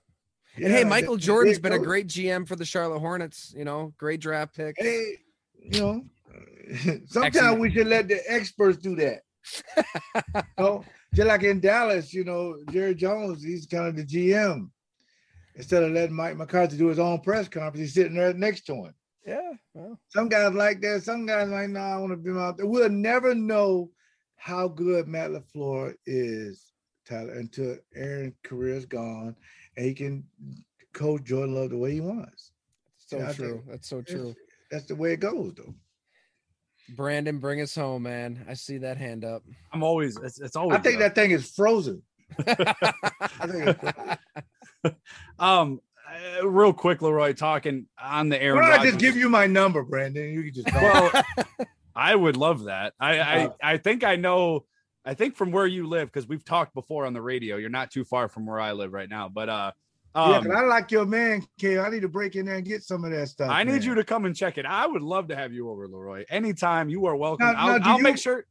Yeah, 0.57 0.67
and 0.67 0.75
hey, 0.75 0.83
Michael 0.83 1.17
Jordan's 1.17 1.59
been 1.59 1.73
a 1.73 1.79
great 1.79 2.07
GM 2.07 2.47
for 2.47 2.55
the 2.55 2.65
Charlotte 2.65 2.99
Hornets. 2.99 3.53
You 3.55 3.65
know, 3.65 3.93
great 3.97 4.21
draft 4.21 4.55
pick. 4.55 4.75
Hey, 4.77 5.17
you 5.61 5.81
know, 5.81 6.03
Sometimes 7.07 7.59
we 7.59 7.71
should 7.71 7.87
let 7.87 8.07
the 8.07 8.19
experts 8.27 8.77
do 8.77 8.95
that. 8.95 9.23
know, 10.57 10.83
just 11.13 11.27
like 11.27 11.43
in 11.43 11.59
Dallas, 11.59 12.13
you 12.13 12.23
know, 12.23 12.57
Jerry 12.71 12.95
Jones, 12.95 13.43
he's 13.43 13.65
kind 13.65 13.87
of 13.87 13.95
the 13.95 14.05
GM. 14.05 14.69
Instead 15.55 15.83
of 15.83 15.91
letting 15.91 16.15
Mike 16.15 16.37
McCarthy 16.37 16.77
do 16.77 16.87
his 16.87 16.99
own 16.99 17.19
press 17.19 17.49
conference, 17.49 17.79
he's 17.79 17.93
sitting 17.93 18.15
there 18.15 18.33
next 18.33 18.61
to 18.67 18.75
him. 18.75 18.93
Yeah. 19.27 19.51
Well. 19.73 19.99
Some 20.07 20.29
guys 20.29 20.53
like 20.53 20.81
that. 20.81 21.03
Some 21.03 21.25
guys 21.25 21.49
like, 21.49 21.69
no, 21.69 21.79
I 21.79 21.97
want 21.97 22.11
to 22.11 22.17
be 22.17 22.31
out 22.31 22.57
there. 22.57 22.65
We'll 22.65 22.89
never 22.89 23.35
know 23.35 23.91
how 24.37 24.67
good 24.69 25.07
Matt 25.07 25.31
LaFleur 25.31 25.93
is, 26.05 26.71
Tyler, 27.05 27.33
until 27.33 27.77
Aaron's 27.95 28.33
career 28.43 28.75
is 28.75 28.85
gone 28.85 29.35
and 29.75 29.85
he 29.85 29.93
can 29.93 30.23
coach 30.93 31.23
Jordan 31.23 31.55
Love 31.55 31.69
the 31.71 31.77
way 31.77 31.93
he 31.93 32.01
wants. 32.01 32.53
So 32.97 33.31
true. 33.33 33.61
That's 33.67 33.89
so 33.89 34.01
true. 34.01 34.33
That's 34.71 34.85
the 34.85 34.95
way 34.95 35.13
it 35.13 35.19
goes, 35.19 35.53
though. 35.55 35.75
Brandon, 36.89 37.39
bring 37.39 37.61
us 37.61 37.73
home, 37.75 38.03
man. 38.03 38.45
I 38.47 38.53
see 38.53 38.77
that 38.79 38.97
hand 38.97 39.23
up. 39.23 39.43
I'm 39.71 39.83
always. 39.83 40.17
It's, 40.17 40.39
it's 40.39 40.55
always. 40.55 40.77
I 40.77 40.81
think 40.81 40.99
that 40.99 41.15
thing 41.15 41.31
is 41.31 41.49
frozen. 41.49 42.01
um, 45.39 45.81
uh, 46.11 46.47
real 46.47 46.73
quick, 46.73 46.99
LeRoy, 46.99 47.35
talking 47.35 47.87
on 48.01 48.29
the 48.29 48.41
air. 48.41 48.55
Why 48.55 48.77
I 48.77 48.83
just 48.83 48.99
give 48.99 49.15
you 49.15 49.29
my 49.29 49.47
number, 49.47 49.83
Brandon? 49.83 50.29
You 50.31 50.43
can 50.43 50.53
just. 50.53 50.73
Well, 50.73 51.23
I 51.95 52.15
would 52.15 52.37
love 52.37 52.65
that. 52.65 52.93
I, 52.99 53.19
I 53.19 53.49
I 53.61 53.77
think 53.77 54.03
I 54.03 54.15
know. 54.15 54.65
I 55.03 55.13
think 55.13 55.35
from 55.35 55.51
where 55.51 55.65
you 55.65 55.87
live, 55.87 56.09
because 56.11 56.27
we've 56.27 56.45
talked 56.45 56.73
before 56.73 57.05
on 57.05 57.13
the 57.13 57.21
radio. 57.21 57.57
You're 57.57 57.69
not 57.69 57.91
too 57.91 58.03
far 58.03 58.27
from 58.27 58.45
where 58.45 58.59
I 58.59 58.73
live 58.73 58.93
right 58.93 59.09
now, 59.09 59.29
but 59.29 59.49
uh, 59.49 59.71
um, 60.13 60.45
yeah, 60.45 60.53
I 60.53 60.61
like 60.65 60.91
your 60.91 61.05
man, 61.05 61.45
Kay. 61.57 61.77
I 61.77 61.89
need 61.89 62.01
to 62.01 62.09
break 62.09 62.35
in 62.35 62.45
there 62.45 62.55
and 62.55 62.65
get 62.65 62.83
some 62.83 63.05
of 63.05 63.11
that 63.11 63.29
stuff. 63.29 63.49
I 63.49 63.63
man. 63.63 63.73
need 63.73 63.83
you 63.83 63.95
to 63.95 64.03
come 64.03 64.25
and 64.25 64.35
check 64.35 64.57
it. 64.57 64.65
I 64.65 64.85
would 64.85 65.01
love 65.01 65.29
to 65.29 65.35
have 65.35 65.53
you 65.53 65.69
over, 65.69 65.87
LeRoy. 65.87 66.25
Anytime 66.29 66.89
you 66.89 67.05
are 67.05 67.15
welcome. 67.15 67.47
Now, 67.47 67.53
I'll, 67.57 67.79
now 67.79 67.91
I'll 67.91 67.97
you, 67.97 68.03
make 68.03 68.17
sure. 68.17 68.45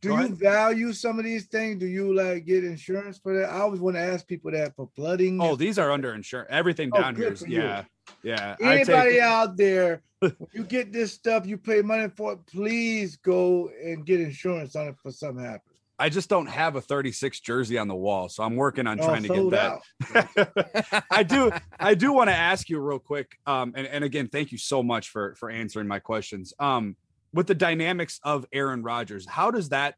Do 0.00 0.20
you 0.20 0.28
value 0.34 0.92
some 0.92 1.18
of 1.18 1.24
these 1.24 1.46
things? 1.46 1.80
Do 1.80 1.86
you 1.86 2.14
like 2.14 2.44
get 2.44 2.62
insurance 2.62 3.18
for 3.18 3.38
that? 3.38 3.48
I 3.48 3.60
always 3.60 3.80
want 3.80 3.96
to 3.96 4.00
ask 4.00 4.26
people 4.26 4.50
that 4.50 4.76
for 4.76 4.88
flooding. 4.94 5.40
Oh, 5.40 5.56
these 5.56 5.78
are 5.78 5.90
under 5.90 6.14
insurance. 6.14 6.48
Everything 6.50 6.90
oh, 6.94 7.00
down 7.00 7.16
here 7.16 7.32
is 7.32 7.46
yeah, 7.46 7.84
yeah. 8.22 8.56
Anybody 8.60 9.20
out 9.20 9.56
there, 9.56 10.02
you 10.52 10.64
get 10.64 10.92
this 10.92 11.12
stuff, 11.12 11.46
you 11.46 11.56
pay 11.56 11.80
money 11.80 12.08
for 12.14 12.34
it. 12.34 12.46
Please 12.46 13.16
go 13.16 13.70
and 13.82 14.04
get 14.04 14.20
insurance 14.20 14.76
on 14.76 14.88
it 14.88 14.96
for 15.02 15.10
something 15.10 15.44
happens. 15.44 15.73
I 15.98 16.08
just 16.08 16.28
don't 16.28 16.46
have 16.46 16.74
a 16.74 16.80
36 16.80 17.38
jersey 17.40 17.78
on 17.78 17.86
the 17.86 17.94
wall, 17.94 18.28
so 18.28 18.42
I'm 18.42 18.56
working 18.56 18.86
on 18.86 18.98
Oh, 19.00 19.06
trying 19.06 19.22
to 19.22 19.28
get 19.28 19.50
that. 19.50 21.04
I 21.10 21.22
do 21.22 21.52
I 21.78 21.94
do 21.94 22.12
want 22.12 22.30
to 22.30 22.34
ask 22.34 22.68
you 22.68 22.80
real 22.80 22.98
quick. 22.98 23.38
Um, 23.46 23.74
and, 23.76 23.86
and 23.86 24.02
again, 24.04 24.28
thank 24.28 24.50
you 24.50 24.58
so 24.58 24.82
much 24.82 25.10
for 25.10 25.34
for 25.36 25.50
answering 25.50 25.86
my 25.86 26.00
questions. 26.00 26.52
Um, 26.58 26.96
with 27.32 27.46
the 27.46 27.54
dynamics 27.54 28.20
of 28.22 28.46
Aaron 28.52 28.82
Rodgers, 28.82 29.26
how 29.26 29.50
does 29.50 29.68
that 29.68 29.94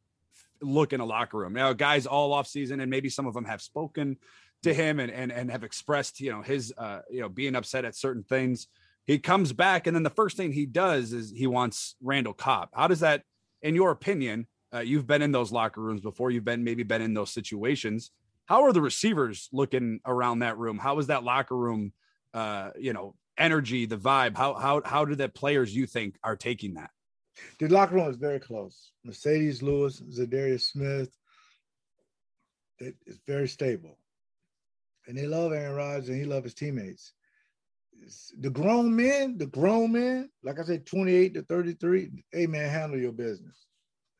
look 0.62 0.92
in 0.92 1.00
a 1.00 1.04
locker 1.04 1.38
room? 1.38 1.52
Now, 1.54 1.72
guys 1.72 2.06
all 2.06 2.32
off 2.32 2.46
season, 2.46 2.80
and 2.80 2.90
maybe 2.90 3.08
some 3.08 3.26
of 3.26 3.34
them 3.34 3.44
have 3.44 3.62
spoken 3.62 4.18
to 4.64 4.74
him 4.74 5.00
and 5.00 5.10
and, 5.10 5.32
and 5.32 5.50
have 5.50 5.64
expressed, 5.64 6.20
you 6.20 6.30
know, 6.30 6.42
his 6.42 6.74
uh, 6.76 7.00
you 7.10 7.20
know, 7.20 7.28
being 7.28 7.54
upset 7.54 7.84
at 7.86 7.94
certain 7.96 8.22
things. 8.22 8.66
He 9.06 9.18
comes 9.18 9.52
back, 9.52 9.86
and 9.86 9.94
then 9.94 10.02
the 10.02 10.10
first 10.10 10.36
thing 10.36 10.52
he 10.52 10.66
does 10.66 11.12
is 11.12 11.30
he 11.30 11.46
wants 11.46 11.94
Randall 12.02 12.34
Cobb. 12.34 12.70
How 12.74 12.88
does 12.88 13.00
that, 13.00 13.22
in 13.62 13.74
your 13.74 13.92
opinion? 13.92 14.46
Uh, 14.76 14.80
you've 14.80 15.06
been 15.06 15.22
in 15.22 15.32
those 15.32 15.52
locker 15.52 15.80
rooms 15.80 16.02
before. 16.02 16.30
You've 16.30 16.44
been 16.44 16.62
maybe 16.62 16.82
been 16.82 17.00
in 17.00 17.14
those 17.14 17.30
situations. 17.30 18.10
How 18.44 18.64
are 18.64 18.72
the 18.72 18.82
receivers 18.82 19.48
looking 19.52 20.00
around 20.04 20.40
that 20.40 20.58
room? 20.58 20.78
How 20.78 20.98
is 20.98 21.06
that 21.06 21.24
locker 21.24 21.56
room? 21.56 21.92
Uh, 22.34 22.70
you 22.78 22.92
know, 22.92 23.14
energy, 23.38 23.86
the 23.86 23.96
vibe. 23.96 24.36
How 24.36 24.54
how 24.54 24.82
how 24.84 25.04
do 25.04 25.14
the 25.14 25.28
players 25.28 25.74
you 25.74 25.86
think 25.86 26.16
are 26.22 26.36
taking 26.36 26.74
that? 26.74 26.90
The 27.58 27.68
locker 27.68 27.94
room 27.94 28.10
is 28.10 28.16
very 28.16 28.38
close. 28.38 28.92
Marcedes 29.06 29.62
Lewis, 29.62 30.00
Za'Darius 30.00 30.62
Smith, 30.72 31.10
it- 32.78 32.96
it's 33.06 33.20
very 33.26 33.48
stable. 33.48 33.98
And 35.06 35.16
they 35.16 35.26
love 35.26 35.52
Aaron 35.52 35.76
Rodgers 35.76 36.08
and 36.08 36.18
he 36.18 36.24
loves 36.24 36.44
his 36.44 36.54
teammates. 36.54 37.14
The 38.38 38.50
grown 38.50 38.94
men, 38.94 39.38
the 39.38 39.46
grown 39.46 39.92
men, 39.92 40.30
like 40.42 40.58
I 40.58 40.64
said, 40.64 40.86
28 40.86 41.34
to 41.34 41.42
33, 41.42 42.10
hey 42.32 42.46
man, 42.46 42.68
handle 42.68 42.98
your 42.98 43.12
business. 43.12 43.66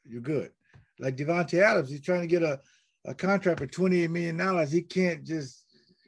You're 0.09 0.21
good. 0.21 0.51
Like 0.99 1.17
Davante 1.17 1.61
Adams, 1.61 1.91
he's 1.91 2.01
trying 2.01 2.23
to 2.23 2.27
get 2.27 2.43
a, 2.43 2.61
a 3.05 3.15
contract 3.15 3.59
for 3.61 3.67
$28 3.67 4.11
million. 4.11 4.67
He 4.69 4.83
can't 4.83 5.25
just 5.25 5.65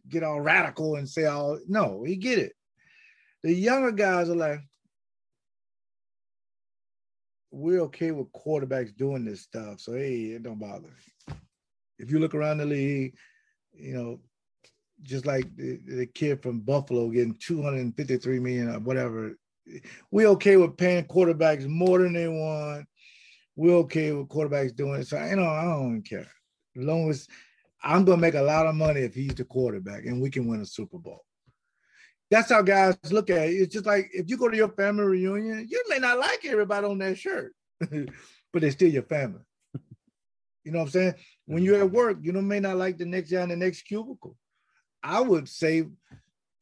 get 0.09 0.23
all 0.23 0.41
radical 0.41 0.97
and 0.97 1.09
say 1.09 1.27
all 1.27 1.59
no, 1.69 2.03
he 2.05 2.17
get 2.17 2.39
it. 2.39 2.53
The 3.43 3.53
younger 3.53 3.93
guys 3.93 4.29
are 4.29 4.35
like, 4.35 4.61
we're 7.51 7.81
okay 7.83 8.11
with 8.11 8.33
quarterbacks 8.33 8.97
doing 8.97 9.25
this 9.25 9.43
stuff. 9.43 9.81
So 9.81 9.93
hey, 9.93 10.33
it 10.33 10.43
don't 10.43 10.59
bother. 10.59 10.93
If 11.99 12.11
you 12.11 12.19
look 12.19 12.35
around 12.35 12.59
the 12.59 12.67
league, 12.67 13.15
you 13.73 13.95
know, 13.95 14.21
just 15.03 15.27
like 15.27 15.45
the, 15.57 15.79
the 15.87 16.07
kid 16.07 16.43
from 16.43 16.61
Buffalo 16.61 17.09
getting 17.09 17.37
253 17.41 18.41
million 18.41 18.69
or 18.69 18.81
whatever, 18.81 19.39
we're 20.11 20.29
okay 20.29 20.57
with 20.57 20.77
paying 20.77 21.05
quarterbacks 21.05 21.67
more 21.67 21.99
than 21.99 22.13
they 22.13 22.29
want. 22.29 22.87
We're 23.59 23.79
okay 23.79 24.13
with 24.13 24.29
quarterbacks 24.29 24.77
doing 24.77 25.01
it. 25.01 25.09
So 25.09 25.23
you 25.25 25.35
know, 25.35 25.49
I 25.49 25.65
don't 25.65 26.03
care. 26.03 26.29
As 26.79 26.85
long 26.85 27.11
as 27.11 27.27
I'm 27.83 28.05
gonna 28.05 28.21
make 28.21 28.35
a 28.35 28.41
lot 28.41 28.67
of 28.67 28.77
money 28.77 29.01
if 29.01 29.17
he's 29.17 29.35
the 29.35 29.45
quarterback 29.45 30.07
and 30.07 30.23
we 30.23 30.31
can 30.31 30.47
win 30.47 30.61
a 30.61 30.65
Super 30.65 30.97
Bowl. 30.97 31.25
That's 32.31 32.51
how 32.51 32.63
guys 32.63 32.97
look 33.11 33.31
at 33.31 33.49
it. 33.49 33.55
It's 33.55 33.75
just 33.75 33.85
like 33.85 34.11
if 34.13 34.31
you 34.31 34.37
go 34.37 34.49
to 34.49 34.57
your 34.57 34.69
family 34.69 35.03
reunion, 35.03 35.67
you 35.69 35.83
may 35.89 35.99
not 35.99 36.21
like 36.21 36.45
everybody 36.45 36.87
on 36.87 36.99
that 36.99 37.19
shirt, 37.19 37.53
but 37.81 38.63
they're 38.63 38.71
still 38.71 38.91
your 38.91 39.03
family. 39.03 39.41
You 40.65 40.73
know 40.73 40.81
what 40.81 40.87
I'm 40.87 40.91
saying? 40.91 41.15
When 41.47 41.63
you're 41.63 41.81
at 41.81 41.91
work, 41.91 42.19
you 42.21 42.31
know, 42.31 42.43
may 42.43 42.61
not 42.61 42.77
like 42.77 42.99
the 42.99 43.07
next 43.07 43.31
guy 43.31 43.43
in 43.43 43.49
the 43.49 43.57
next 43.57 43.83
cubicle. 43.83 44.37
I 45.03 45.19
would 45.21 45.49
say 45.49 45.87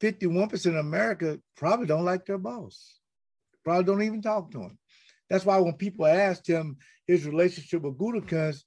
51% 0.01 0.65
of 0.67 0.75
America 0.75 1.39
probably 1.57 1.87
don't 1.87 2.05
like 2.05 2.25
their 2.25 2.37
boss. 2.37 2.99
Probably 3.65 3.83
don't 3.83 4.03
even 4.03 4.21
talk 4.21 4.49
to 4.51 4.61
him. 4.61 4.77
That's 5.29 5.45
why 5.45 5.57
when 5.59 5.73
people 5.73 6.05
asked 6.05 6.47
him 6.47 6.77
his 7.05 7.25
relationship 7.25 7.81
with 7.81 7.97
Gutekunst, 7.97 8.63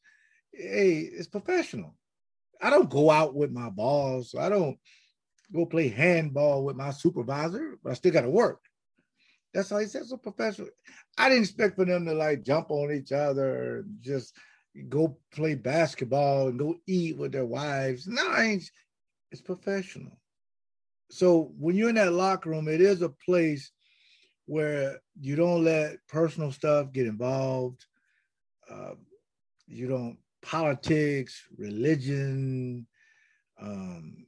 hey, 0.53 1.11
it's 1.13 1.29
professional. 1.29 1.95
I 2.61 2.71
don't 2.71 2.91
go 2.91 3.11
out 3.11 3.35
with 3.35 3.51
my 3.51 3.71
boss. 3.71 4.35
I 4.35 4.49
don't 4.49 4.79
go 5.53 5.67
play 5.67 5.89
handball 5.89 6.65
with 6.65 6.77
my 6.77 6.91
supervisor, 6.91 7.79
but 7.83 7.91
I 7.91 7.95
still 7.95 8.13
got 8.13 8.23
to 8.23 8.31
work. 8.31 8.61
That's 9.53 9.71
how 9.71 9.79
he 9.79 9.87
says 9.87 10.13
a 10.13 10.19
professional. 10.19 10.69
I 11.19 11.29
didn't 11.29 11.45
expect 11.45 11.77
for 11.77 11.85
them 11.85 12.05
to 12.05 12.15
like 12.15 12.45
jump 12.45 12.71
on 12.71 12.93
each 12.93 13.13
other, 13.13 13.85
just 14.01 14.37
go 14.89 15.19
play 15.33 15.55
basketball 15.57 16.49
and 16.49 16.59
go 16.59 16.77
eat 16.87 17.17
with 17.17 17.33
their 17.33 17.47
wives. 17.47 18.07
No, 18.07 18.33
it's 19.33 19.41
professional. 19.41 20.19
So 21.11 21.53
when 21.59 21.75
you're 21.75 21.89
in 21.89 21.97
that 21.97 22.13
locker 22.13 22.51
room, 22.51 22.69
it 22.69 22.81
is 22.81 23.03
a 23.03 23.09
place 23.09 23.73
where 24.51 24.99
you 25.21 25.37
don't 25.37 25.63
let 25.63 25.97
personal 26.09 26.51
stuff 26.51 26.93
get 26.93 27.07
involved. 27.07 27.85
Uh, 28.69 28.95
you 29.69 29.87
don't 29.87 30.19
politics, 30.43 31.41
religion. 31.57 32.85
Um, 33.63 34.27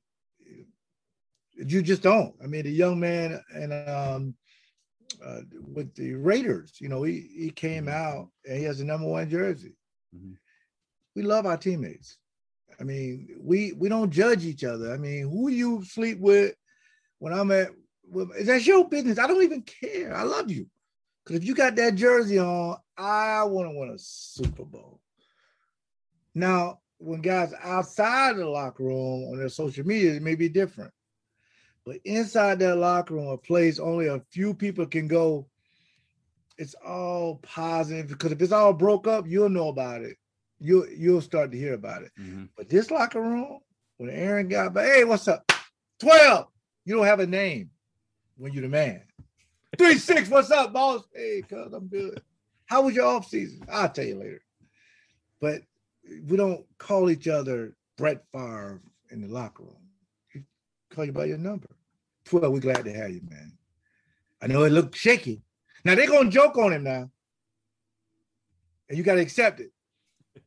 you 1.56 1.82
just 1.82 2.02
don't. 2.02 2.36
I 2.40 2.46
mean, 2.46 2.62
the 2.62 2.70
young 2.70 3.00
man 3.00 3.42
and 3.52 3.72
um, 3.88 4.34
uh, 5.26 5.40
with 5.74 5.92
the 5.96 6.14
Raiders, 6.14 6.76
you 6.80 6.88
know, 6.88 7.02
he 7.02 7.28
he 7.36 7.50
came 7.50 7.88
out 7.88 8.28
and 8.46 8.56
he 8.56 8.62
has 8.62 8.78
the 8.78 8.84
number 8.84 9.08
one 9.08 9.28
jersey. 9.28 9.74
Mhm. 10.14 10.36
We 11.16 11.22
love 11.22 11.46
our 11.46 11.56
teammates. 11.56 12.16
I 12.78 12.84
mean, 12.84 13.40
we 13.40 13.72
we 13.72 13.88
don't 13.88 14.12
judge 14.12 14.44
each 14.44 14.62
other. 14.62 14.94
I 14.94 14.98
mean, 14.98 15.28
who 15.28 15.48
you 15.48 15.84
sleep 15.84 16.20
with 16.20 16.54
when 17.18 17.32
I'm 17.32 17.50
at, 17.50 17.70
that's 18.44 18.66
your 18.66 18.88
business. 18.88 19.18
I 19.18 19.26
don't 19.26 19.42
even 19.42 19.62
care. 19.62 20.14
I 20.14 20.22
love 20.22 20.50
you. 20.50 20.66
Because 21.24 21.40
if 21.40 21.44
you 21.46 21.54
got 21.54 21.76
that 21.76 21.94
jersey 21.94 22.38
on, 22.38 22.76
I 22.96 23.44
want 23.44 23.70
to 23.70 23.78
win 23.78 23.90
a 23.90 23.98
Super 23.98 24.64
Bowl. 24.64 25.00
Now, 26.34 26.80
when 26.98 27.20
guys 27.20 27.52
outside 27.62 28.36
the 28.36 28.46
locker 28.46 28.84
room 28.84 29.30
on 29.30 29.38
their 29.38 29.48
social 29.48 29.86
media, 29.86 30.14
it 30.14 30.22
may 30.22 30.34
be 30.34 30.48
different. 30.48 30.92
But 31.84 31.96
inside 32.04 32.58
that 32.60 32.76
locker 32.76 33.14
room, 33.14 33.28
a 33.28 33.36
place 33.36 33.78
only 33.78 34.06
a 34.06 34.22
few 34.30 34.54
people 34.54 34.86
can 34.86 35.08
go, 35.08 35.48
it's 36.58 36.74
all 36.86 37.36
positive. 37.42 38.08
Because 38.08 38.32
if 38.32 38.40
it's 38.40 38.52
all 38.52 38.72
broke 38.72 39.06
up, 39.06 39.26
you'll 39.26 39.48
know 39.48 39.68
about 39.68 40.02
it. 40.02 40.16
You'll 40.60 40.88
you'll 40.88 41.20
start 41.20 41.50
to 41.50 41.58
hear 41.58 41.74
about 41.74 42.02
it. 42.02 42.12
Mhm. 42.20 42.48
But 42.56 42.68
this 42.68 42.90
locker 42.90 43.20
room, 43.20 43.58
when 43.96 44.10
Aaron 44.10 44.48
got 44.48 44.74
back, 44.74 44.86
hey, 44.86 45.04
what's 45.04 45.26
up? 45.26 45.50
12. 45.98 46.46
You 46.84 46.96
don't 46.96 47.06
have 47.06 47.20
a 47.20 47.26
name 47.26 47.70
when 48.36 48.52
you're 48.52 48.62
the 48.62 48.68
man. 48.68 49.02
Three 49.78 49.96
six, 49.96 50.28
what's 50.28 50.50
up, 50.50 50.72
boss? 50.72 51.02
Hey, 51.14 51.42
cuz 51.48 51.72
I'm 51.72 51.88
good. 51.88 52.22
How 52.66 52.82
was 52.82 52.94
your 52.94 53.06
off 53.06 53.28
season? 53.28 53.64
I'll 53.70 53.88
tell 53.88 54.04
you 54.04 54.16
later. 54.16 54.42
But 55.40 55.62
we 56.26 56.36
don't 56.36 56.64
call 56.78 57.10
each 57.10 57.28
other 57.28 57.76
Brett 57.96 58.24
Favre 58.32 58.80
in 59.10 59.20
the 59.20 59.28
locker 59.28 59.64
room. 59.64 59.88
We 60.34 60.44
call 60.90 61.04
you 61.04 61.12
by 61.12 61.26
your 61.26 61.38
number. 61.38 61.68
12, 62.26 62.52
we're 62.52 62.60
glad 62.60 62.84
to 62.84 62.92
have 62.92 63.10
you, 63.10 63.20
man. 63.28 63.52
I 64.40 64.46
know 64.46 64.64
it 64.64 64.70
looked 64.70 64.96
shaky. 64.96 65.42
Now 65.84 65.94
they're 65.94 66.06
gonna 66.06 66.30
joke 66.30 66.56
on 66.58 66.72
him 66.72 66.84
now. 66.84 67.10
And 68.88 68.98
you 68.98 69.04
gotta 69.04 69.20
accept 69.20 69.60
it. 69.60 69.72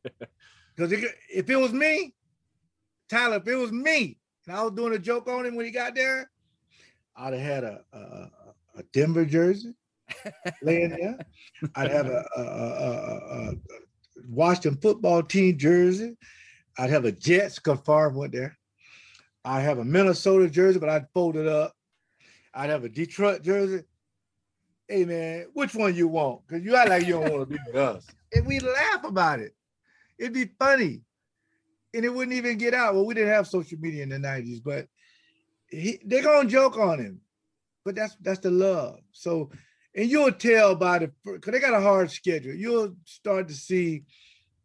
Because 0.76 0.92
if 1.32 1.48
it 1.48 1.56
was 1.56 1.72
me, 1.72 2.14
Tyler, 3.08 3.36
if 3.36 3.48
it 3.48 3.56
was 3.56 3.72
me, 3.72 4.18
and 4.46 4.56
I 4.56 4.62
was 4.62 4.72
doing 4.72 4.92
a 4.94 4.98
joke 4.98 5.26
on 5.26 5.46
him 5.46 5.56
when 5.56 5.64
he 5.64 5.72
got 5.72 5.94
there, 5.94 6.30
I'd 7.16 7.32
have 7.32 7.42
had 7.42 7.64
a 7.64 7.80
a, 7.92 7.98
a- 8.78 8.82
Denver 8.92 9.24
jersey 9.24 9.74
laying 10.62 10.90
there. 10.90 11.18
I'd 11.74 11.90
have 11.90 12.06
a, 12.06 12.24
a, 12.36 12.42
a, 12.42 13.54
Washington 14.28 14.80
football 14.80 15.22
team 15.22 15.58
jersey. 15.58 16.16
I'd 16.78 16.90
have 16.90 17.04
a 17.04 17.12
Jets 17.12 17.58
because 17.58 18.14
went 18.14 18.32
there. 18.32 18.56
I'd 19.44 19.62
have 19.62 19.78
a 19.78 19.84
Minnesota 19.84 20.50
jersey, 20.50 20.78
but 20.78 20.88
I'd 20.88 21.06
fold 21.14 21.36
it 21.36 21.46
up. 21.46 21.72
I'd 22.52 22.70
have 22.70 22.84
a 22.84 22.88
Detroit 22.88 23.42
jersey. 23.42 23.84
Hey 24.88 25.04
man, 25.04 25.46
which 25.54 25.74
one 25.74 25.94
you 25.94 26.08
want? 26.08 26.46
Because 26.46 26.64
you 26.64 26.76
act 26.76 26.90
like 26.90 27.06
you 27.06 27.14
don't 27.14 27.32
want 27.32 27.48
to 27.48 27.54
be 27.54 27.58
with 27.66 27.76
us. 27.76 28.06
And 28.34 28.46
we 28.46 28.60
laugh 28.60 29.04
about 29.04 29.40
it. 29.40 29.54
It'd 30.18 30.32
be 30.32 30.50
funny. 30.58 31.02
And 31.94 32.04
it 32.04 32.12
wouldn't 32.12 32.36
even 32.36 32.58
get 32.58 32.74
out. 32.74 32.94
Well, 32.94 33.06
we 33.06 33.14
didn't 33.14 33.32
have 33.32 33.46
social 33.46 33.78
media 33.78 34.02
in 34.02 34.08
the 34.08 34.18
90s, 34.18 34.62
but 34.62 34.86
he, 35.68 36.00
they're 36.04 36.22
gonna 36.22 36.48
joke 36.48 36.78
on 36.78 36.98
him. 36.98 37.20
But 37.84 37.94
that's 37.94 38.16
that's 38.20 38.40
the 38.40 38.50
love. 38.50 39.00
So, 39.12 39.50
and 39.94 40.10
you'll 40.10 40.32
tell 40.32 40.74
by 40.74 40.98
the 40.98 41.12
because 41.24 41.52
they 41.52 41.60
got 41.60 41.74
a 41.74 41.80
hard 41.80 42.10
schedule. 42.10 42.54
You'll 42.54 42.96
start 43.04 43.48
to 43.48 43.54
see 43.54 44.04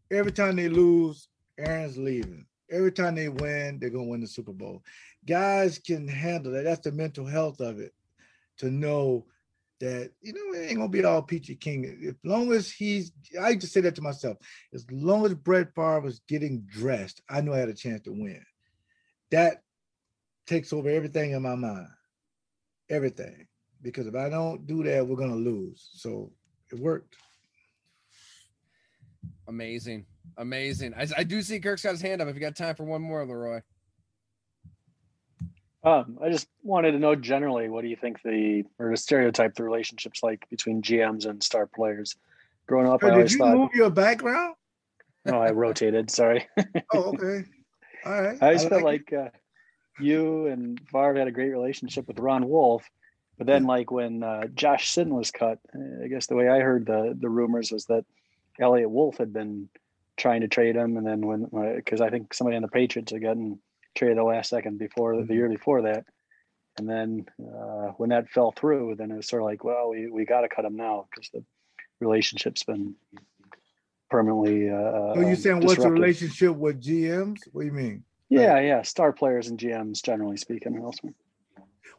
every 0.10 0.32
time 0.32 0.56
they 0.56 0.70
lose, 0.70 1.28
Aaron's 1.58 1.98
leaving. 1.98 2.46
Every 2.70 2.92
time 2.92 3.16
they 3.16 3.30
win, 3.30 3.80
they're 3.80 3.90
gonna 3.90 4.06
win 4.06 4.22
the 4.22 4.28
Super 4.28 4.54
Bowl. 4.54 4.84
Guys 5.26 5.78
can 5.78 6.08
handle 6.08 6.52
that. 6.54 6.64
That's 6.64 6.82
the 6.82 6.92
mental 6.92 7.26
health 7.26 7.60
of 7.60 7.80
it. 7.80 7.94
To 8.58 8.72
know 8.72 9.26
that 9.80 10.12
you 10.22 10.34
know 10.34 10.58
it 10.58 10.70
ain't 10.70 10.78
gonna 10.78 10.90
be 10.90 11.04
all 11.04 11.22
peachy 11.22 11.56
king. 11.56 12.06
As 12.08 12.16
long 12.24 12.52
as 12.54 12.72
he's, 12.72 13.12
I 13.40 13.56
just 13.56 13.74
say 13.74 13.82
that 13.82 13.96
to 13.96 14.02
myself. 14.02 14.38
As 14.74 14.86
long 14.90 15.26
as 15.26 15.34
Brett 15.34 15.76
Favre 15.76 16.02
was 16.02 16.22
getting 16.28 16.62
dressed, 16.62 17.22
I 17.30 17.42
knew 17.42 17.54
I 17.54 17.58
had 17.58 17.70
a 17.70 17.74
chance 17.74 18.02
to 18.04 18.12
win. 18.12 18.44
That 19.32 19.64
takes 20.48 20.74
over 20.74 20.90
everything 20.90 21.32
in 21.32 21.42
my 21.42 21.56
mind, 21.56 21.88
everything. 22.90 23.48
Because 23.82 24.08
if 24.08 24.16
I 24.16 24.30
don't 24.30 24.68
do 24.68 24.84
that, 24.84 25.08
we're 25.08 25.16
gonna 25.16 25.36
lose. 25.36 25.90
So 25.94 26.32
it 26.72 26.80
worked. 26.80 27.16
Amazing. 29.48 30.06
Amazing. 30.38 30.94
I, 30.96 31.08
I 31.18 31.24
do 31.24 31.42
see 31.42 31.60
Kirk's 31.60 31.84
got 31.84 31.92
his 31.92 32.02
hand 32.02 32.22
up. 32.22 32.28
If 32.28 32.36
you 32.36 32.42
got 32.42 32.56
time 32.56 32.76
for 32.76 32.84
one 32.84 33.02
more, 33.02 33.26
LeRoy. 33.26 33.62
Um, 35.84 36.20
I 36.24 36.30
just 36.30 36.48
wanted 36.64 36.92
to 36.92 37.00
know 37.00 37.16
generally, 37.16 37.68
what 37.68 37.82
do 37.82 37.88
you 37.88 37.96
think 37.96 38.22
the 38.24 38.64
or 38.78 38.92
to 38.92 38.98
stereotype 38.98 39.56
the 39.56 39.64
relationships 39.64 40.22
like 40.22 40.48
between 40.50 40.82
GMs 40.82 41.26
and 41.26 41.42
star 41.42 41.66
players? 41.66 42.16
Growing 42.68 42.88
up, 42.88 43.04
I 43.04 43.08
Did 43.08 43.14
always 43.14 43.34
you 43.34 43.40
thought. 43.40 43.58
move 43.58 43.72
your 43.74 43.90
background? 43.90 44.56
No, 45.26 45.42
I 45.42 45.52
rotated. 45.52 46.12
Sorry. 46.12 46.48
Oh, 46.94 47.14
okay. 47.14 47.44
All 48.06 48.22
right. 48.22 48.38
I 48.42 48.46
always 48.48 48.66
felt 48.66 48.84
like 48.84 49.12
it. 49.12 49.16
like 49.16 49.34
uh, 49.34 49.38
you 50.00 50.48
and 50.48 50.80
Favre 50.92 51.20
had 51.20 51.28
a 51.28 51.32
great 51.32 51.52
relationship 51.52 52.08
with 52.08 52.20
Ron 52.20 52.48
Wolf, 52.48 52.90
but 53.38 53.48
then 53.48 53.66
like 53.66 53.92
when 53.92 54.24
uh, 54.24 54.48
Josh 54.54 54.94
Sitton 54.94 55.10
was 55.10 55.32
cut, 55.32 55.60
uh, 55.76 56.04
I 56.04 56.08
guess 56.08 56.28
the 56.28 56.36
way 56.36 56.48
I 56.48 56.60
heard 56.60 56.86
the 56.86 57.18
the 57.20 57.30
rumors 57.30 57.72
was 57.72 57.86
that 57.86 58.06
Eliot 58.60 58.90
Wolf 58.90 59.18
had 59.18 59.34
been 59.34 59.70
trying 60.18 60.42
to 60.42 60.48
trade 60.48 60.76
him, 60.76 60.98
and 60.98 61.06
then 61.06 61.22
when 61.22 61.76
because 61.76 62.02
I 62.02 62.10
think 62.10 62.34
somebody 62.34 62.56
on 62.56 62.62
the 62.62 62.68
Patriots 62.68 63.12
had 63.12 63.22
gotten 63.22 63.60
traded 63.96 64.18
the 64.18 64.24
last 64.24 64.50
second 64.50 64.78
before 64.78 65.24
the 65.24 65.34
year 65.34 65.50
before 65.50 65.82
that, 65.84 66.06
and 66.78 66.90
then 66.90 67.26
uh, 67.40 67.92
when 67.98 68.10
that 68.10 68.30
fell 68.30 68.52
through, 68.52 68.96
then 68.96 69.12
it 69.12 69.16
was 69.16 69.28
sort 69.28 69.42
of 69.42 69.48
like, 69.48 69.64
well, 69.64 69.90
we 69.90 70.10
we 70.10 70.26
got 70.26 70.42
to 70.42 70.50
cut 70.50 70.66
him 70.66 70.76
now 70.76 71.08
because 71.10 71.30
the 71.32 71.44
relationship's 72.00 72.64
been 72.64 72.96
permanently. 74.10 74.70
Uh, 74.70 75.16
So 75.16 75.22
you 75.22 75.36
saying 75.36 75.62
what's 75.62 75.82
the 75.82 75.90
relationship 75.90 76.56
with 76.56 76.82
GMs? 76.82 77.40
What 77.52 77.62
do 77.62 77.68
you 77.68 77.74
mean? 77.74 78.04
Yeah, 78.32 78.60
yeah, 78.62 78.82
star 78.82 79.12
players 79.12 79.50
and 79.50 79.60
GMs 79.60 80.02
generally 80.02 80.38
speaking, 80.38 80.80
also. 80.80 81.10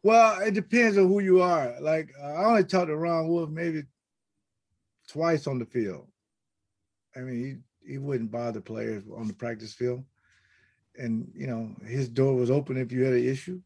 Well, 0.03 0.41
it 0.41 0.55
depends 0.55 0.97
on 0.97 1.09
who 1.09 1.21
you 1.21 1.43
are. 1.43 1.77
Like 1.81 2.11
I 2.21 2.45
only 2.45 2.65
talked 2.65 2.89
to 2.89 2.97
Ron 2.97 3.29
Wolf 3.29 3.51
maybe 3.51 3.85
twice 5.09 5.47
on 5.47 5.59
the 5.59 5.67
field. 5.67 6.09
I 7.15 7.21
mean, 7.21 7.63
he, 7.85 7.93
he 7.93 7.99
wouldn't 7.99 8.31
bother 8.31 8.61
players 8.61 9.05
on 9.15 9.29
the 9.29 9.35
practice 9.35 9.75
field. 9.75 10.05
And 10.97 11.31
you 11.35 11.47
know, 11.47 11.75
his 11.87 12.09
door 12.09 12.35
was 12.35 12.51
open 12.51 12.79
if 12.79 12.91
you 12.91 13.05
had 13.05 13.15
an 13.15 13.29
issue. 13.29 13.61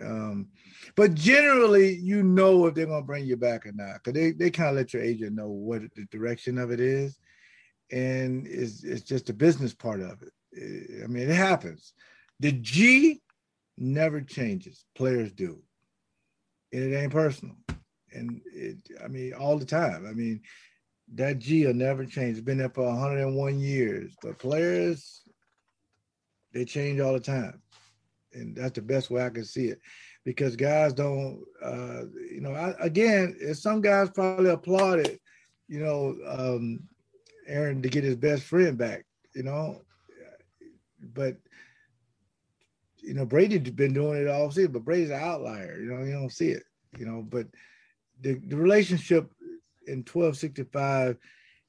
Um, 0.00 0.48
but 0.96 1.14
generally, 1.14 1.96
you 1.96 2.22
know 2.22 2.66
if 2.66 2.74
they're 2.74 2.86
gonna 2.86 3.02
bring 3.02 3.26
you 3.26 3.36
back 3.36 3.66
or 3.66 3.72
not, 3.72 3.94
because 4.02 4.14
they, 4.14 4.30
they 4.30 4.50
kind 4.50 4.70
of 4.70 4.76
let 4.76 4.94
your 4.94 5.02
agent 5.02 5.34
know 5.34 5.48
what 5.48 5.82
the 5.94 6.06
direction 6.06 6.56
of 6.56 6.70
it 6.70 6.80
is. 6.80 7.18
And 7.90 8.46
it's 8.46 8.84
it's 8.84 9.02
just 9.02 9.26
the 9.26 9.34
business 9.34 9.74
part 9.74 10.00
of 10.00 10.22
it. 10.22 10.32
I 11.04 11.06
mean, 11.06 11.28
it 11.28 11.34
happens. 11.34 11.92
The 12.42 12.50
G 12.50 13.22
never 13.78 14.20
changes. 14.20 14.84
Players 14.96 15.30
do. 15.30 15.62
And 16.72 16.92
it 16.92 16.96
ain't 16.96 17.12
personal. 17.12 17.54
And 18.12 18.40
it, 18.52 18.78
I 19.02 19.06
mean, 19.06 19.32
all 19.32 19.58
the 19.58 19.64
time. 19.64 20.06
I 20.08 20.12
mean, 20.12 20.40
that 21.14 21.38
G 21.38 21.64
will 21.64 21.74
never 21.74 22.04
change. 22.04 22.36
It's 22.36 22.44
been 22.44 22.58
there 22.58 22.68
for 22.68 22.84
101 22.84 23.60
years. 23.60 24.16
But 24.20 24.40
players, 24.40 25.22
they 26.52 26.64
change 26.64 26.98
all 26.98 27.12
the 27.12 27.20
time. 27.20 27.62
And 28.32 28.56
that's 28.56 28.72
the 28.74 28.82
best 28.82 29.08
way 29.08 29.24
I 29.24 29.30
can 29.30 29.44
see 29.44 29.66
it. 29.66 29.78
Because 30.24 30.56
guys 30.56 30.92
don't, 30.92 31.44
uh, 31.62 32.06
you 32.28 32.40
know, 32.40 32.54
I, 32.54 32.74
again, 32.80 33.36
some 33.54 33.80
guys 33.80 34.10
probably 34.10 34.50
applauded, 34.50 35.20
you 35.68 35.78
know, 35.78 36.16
um, 36.26 36.80
Aaron 37.46 37.82
to 37.82 37.88
get 37.88 38.02
his 38.02 38.16
best 38.16 38.42
friend 38.42 38.76
back, 38.76 39.04
you 39.32 39.44
know, 39.44 39.82
but 41.14 41.36
you 43.02 43.14
know, 43.14 43.26
Brady's 43.26 43.70
been 43.70 43.92
doing 43.92 44.22
it 44.22 44.28
all 44.28 44.50
season, 44.50 44.72
but 44.72 44.84
Brady's 44.84 45.10
an 45.10 45.20
outlier. 45.20 45.78
You 45.80 45.92
know, 45.92 46.04
you 46.04 46.12
don't 46.12 46.32
see 46.32 46.50
it. 46.50 46.62
You 46.98 47.06
know, 47.06 47.22
but 47.22 47.46
the, 48.20 48.34
the 48.34 48.56
relationship 48.56 49.32
in 49.86 49.98
1265 49.98 51.16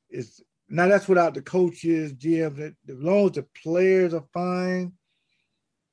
is 0.09 0.41
now 0.69 0.87
that's 0.87 1.07
without 1.07 1.33
the 1.33 1.41
coaches, 1.41 2.13
GMs. 2.13 2.59
As 2.59 2.97
long 2.97 3.27
as 3.27 3.31
the 3.33 3.45
players 3.61 4.13
are 4.13 4.25
fine, 4.33 4.93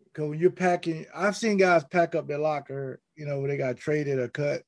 because 0.04 0.30
when 0.30 0.38
you're 0.38 0.50
packing, 0.50 1.06
I've 1.14 1.36
seen 1.36 1.56
guys 1.56 1.84
pack 1.84 2.14
up 2.14 2.26
their 2.26 2.38
locker. 2.38 3.00
You 3.16 3.26
know, 3.26 3.40
when 3.40 3.50
they 3.50 3.56
got 3.56 3.76
traded 3.76 4.18
or 4.18 4.28
cut. 4.28 4.62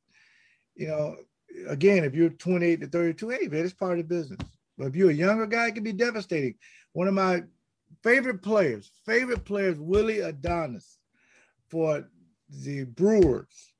You 0.74 0.88
know, 0.88 1.16
again, 1.68 2.04
if 2.04 2.14
you're 2.14 2.30
28 2.30 2.80
to 2.80 2.86
32, 2.86 3.28
hey 3.28 3.48
man, 3.48 3.64
it's 3.64 3.74
part 3.74 3.98
of 3.98 4.08
the 4.08 4.14
business. 4.14 4.38
But 4.78 4.88
if 4.88 4.96
you're 4.96 5.10
a 5.10 5.14
younger 5.14 5.46
guy, 5.46 5.68
it 5.68 5.74
can 5.74 5.84
be 5.84 5.92
devastating. 5.92 6.54
One 6.92 7.08
of 7.08 7.14
my 7.14 7.42
favorite 8.02 8.42
players, 8.42 8.90
favorite 9.04 9.44
players, 9.44 9.78
Willy 9.78 10.16
Adames 10.18 10.96
for 11.68 12.08
the 12.48 12.84
Brewers. 12.84 13.72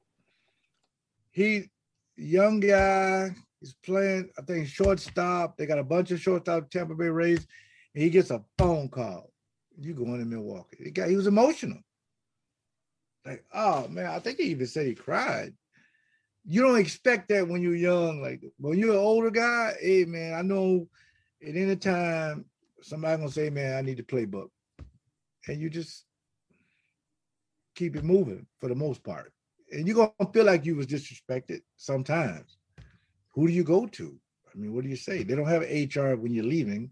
He, 1.31 1.71
young 2.17 2.61
guy, 2.61 3.31
he's 3.61 3.75
playing, 3.85 4.31
I 4.39 4.43
think, 4.43 4.69
shortstop. 4.69 5.57
They 5.57 5.67
got 5.67 5.79
a 5.79 5.85
bunch 5.85 6.11
of 6.11 6.21
shortstop 6.21 6.71
Tampa 6.71 6.95
Bay 6.95 7.09
Rays. 7.09 7.47
And 7.95 8.03
he 8.03 8.11
gets 8.11 8.31
a 8.31 8.45
phone 8.59 8.89
call. 8.89 9.31
You 9.79 9.95
going 9.95 10.19
to 10.19 10.25
Milwaukee. 10.25 10.79
He, 10.85 10.91
got, 10.91 11.09
he 11.09 11.17
was 11.17 11.27
emotional. 11.27 11.79
Like, 13.25 13.45
oh 13.55 13.89
man, 13.89 14.07
I 14.07 14.19
think 14.19 14.39
he 14.39 14.45
even 14.45 14.67
said 14.67 14.87
he 14.87 14.95
cried. 14.95 15.55
You 16.45 16.63
don't 16.63 16.79
expect 16.79 17.29
that 17.29 17.47
when 17.47 17.63
you're 17.63 17.77
young. 17.77 18.21
Like 18.21 18.43
when 18.59 18.79
you're 18.79 18.95
an 18.95 18.99
older 18.99 19.31
guy, 19.31 19.75
hey 19.81 20.05
man, 20.05 20.35
I 20.35 20.43
know 20.43 20.89
at 21.41 21.55
any 21.55 21.77
time 21.77 22.47
somebody 22.83 23.17
gonna 23.17 23.31
say, 23.31 23.51
man, 23.51 23.77
I 23.77 23.83
need 23.83 23.99
the 23.99 24.03
playbook. 24.03 24.49
And 25.49 25.61
you 25.61 25.71
just 25.71 26.05
keep 27.75 27.97
it 27.97 28.05
moving 28.05 28.47
for 28.61 28.69
the 28.69 28.75
most 28.75 29.03
part. 29.03 29.33
And 29.71 29.87
you're 29.87 29.97
gonna 29.97 30.33
feel 30.33 30.45
like 30.45 30.65
you 30.65 30.77
was 30.77 30.87
disrespected 30.87 31.61
sometimes. 31.77 32.57
Who 33.35 33.47
do 33.47 33.53
you 33.53 33.65
go 33.65 33.87
to? 33.87 34.19
I 34.53 34.59
mean, 34.59 34.75
what 34.75 34.85
do 34.85 34.91
you 34.91 34.97
say? 34.97 35.23
They 35.23 35.35
don't 35.35 35.47
have 35.47 35.63
HR 35.63 36.15
when 36.17 36.35
you're 36.35 36.45
leaving, 36.45 36.91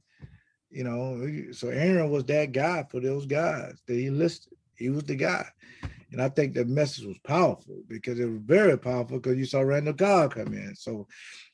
you 0.70 0.84
know. 0.84 1.52
So 1.52 1.68
Aaron 1.68 2.10
was 2.10 2.24
that 2.24 2.52
guy 2.52 2.86
for 2.90 3.00
those 3.00 3.26
guys 3.26 3.74
that 3.86 3.94
he 3.94 4.10
listed. 4.10 4.54
He 4.76 4.88
was 4.88 5.04
the 5.04 5.16
guy. 5.16 5.46
And 6.12 6.20
I 6.20 6.28
think 6.28 6.54
the 6.54 6.64
message 6.64 7.04
was 7.04 7.18
powerful 7.18 7.82
because 7.86 8.18
it 8.18 8.24
was 8.24 8.40
very 8.44 8.78
powerful 8.78 9.18
because 9.18 9.38
you 9.38 9.44
saw 9.44 9.60
Randall 9.60 9.94
Cobb 9.94 10.34
come 10.34 10.54
in. 10.54 10.74
So, 10.74 11.06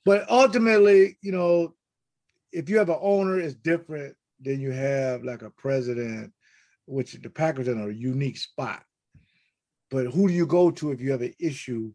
but 0.05 0.31
ultimately, 0.31 1.19
you 1.21 1.33
know, 1.33 1.75
if 2.53 2.71
you 2.71 2.79
have 2.79 2.89
an 2.89 2.99
owner, 3.01 3.39
it's 3.39 3.55
different 3.55 4.17
than 4.41 4.61
you 4.61 4.73
have 4.73 5.25
like 5.25 5.43
a 5.43 5.51
president, 5.51 6.33
which 6.87 7.13
the 7.15 7.31
Packers 7.31 7.69
are 7.69 7.73
in 7.73 7.81
a 7.81 7.93
unique 7.93 8.39
spot. 8.39 8.83
But 9.91 10.07
who 10.07 10.29
do 10.29 10.35
you 10.35 10.47
go 10.47 10.71
to 10.71 10.91
if 10.91 11.01
you 11.01 11.13
have 11.13 11.23
an 11.23 11.35
issue? 11.39 11.93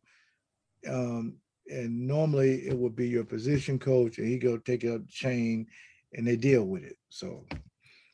Um, 0.87 1.37
and 1.67 2.07
normally 2.07 2.67
it 2.67 2.77
would 2.77 2.95
be 2.95 3.07
your 3.07 3.23
position 3.23 3.79
coach, 3.79 4.17
and 4.17 4.27
he 4.27 4.37
go 4.37 4.57
take 4.57 4.83
up 4.85 5.05
the 5.05 5.11
chain, 5.11 5.67
and 6.13 6.27
they 6.27 6.35
deal 6.35 6.63
with 6.63 6.83
it. 6.83 6.97
So, 7.09 7.45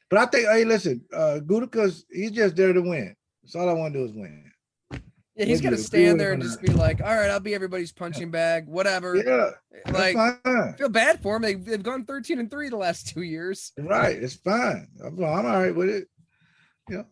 but 0.10 0.20
I 0.20 0.26
think, 0.26 0.48
hey, 0.48 0.66
listen, 0.66 1.04
uh, 1.14 1.40
Gutekunst, 1.44 2.04
he's 2.12 2.32
just 2.32 2.56
there 2.56 2.74
to 2.74 2.82
win. 2.82 3.16
That's 3.44 3.56
all 3.56 3.70
I 3.70 3.74
want 3.74 3.94
to 3.94 4.00
do 4.00 4.06
is 4.06 4.14
win. 4.14 4.52
Yeah, 5.38 5.46
he's 5.46 5.62
gonna 5.62 5.78
stand 5.78 6.20
there 6.20 6.34
and 6.34 6.42
just 6.42 6.62
be 6.62 6.74
like, 6.74 7.00
"All 7.00 7.16
right, 7.16 7.30
I'll 7.30 7.40
be 7.40 7.54
everybody's 7.54 7.92
punching 7.92 8.32
bag, 8.32 8.66
whatever." 8.68 9.16
Yeah, 9.16 9.52
like. 9.92 10.16
I 10.16 10.74
feel 10.78 10.90
bad 10.90 11.22
for 11.22 11.36
him. 11.36 11.44
They, 11.44 11.54
they've 11.54 11.84
gone 11.84 12.06
thirteen 12.06 12.40
and 12.40 12.50
three 12.50 12.70
the 12.70 12.78
last 12.78 13.08
two 13.10 13.22
years. 13.22 13.72
Right, 13.78 14.16
it's 14.22 14.34
fine. 14.36 14.88
I'm, 15.04 15.14
I'm 15.20 15.46
all 15.46 15.60
right 15.60 15.76
with 15.76 15.90
it. 15.90 16.08
You 16.90 16.98
know, 16.98 17.06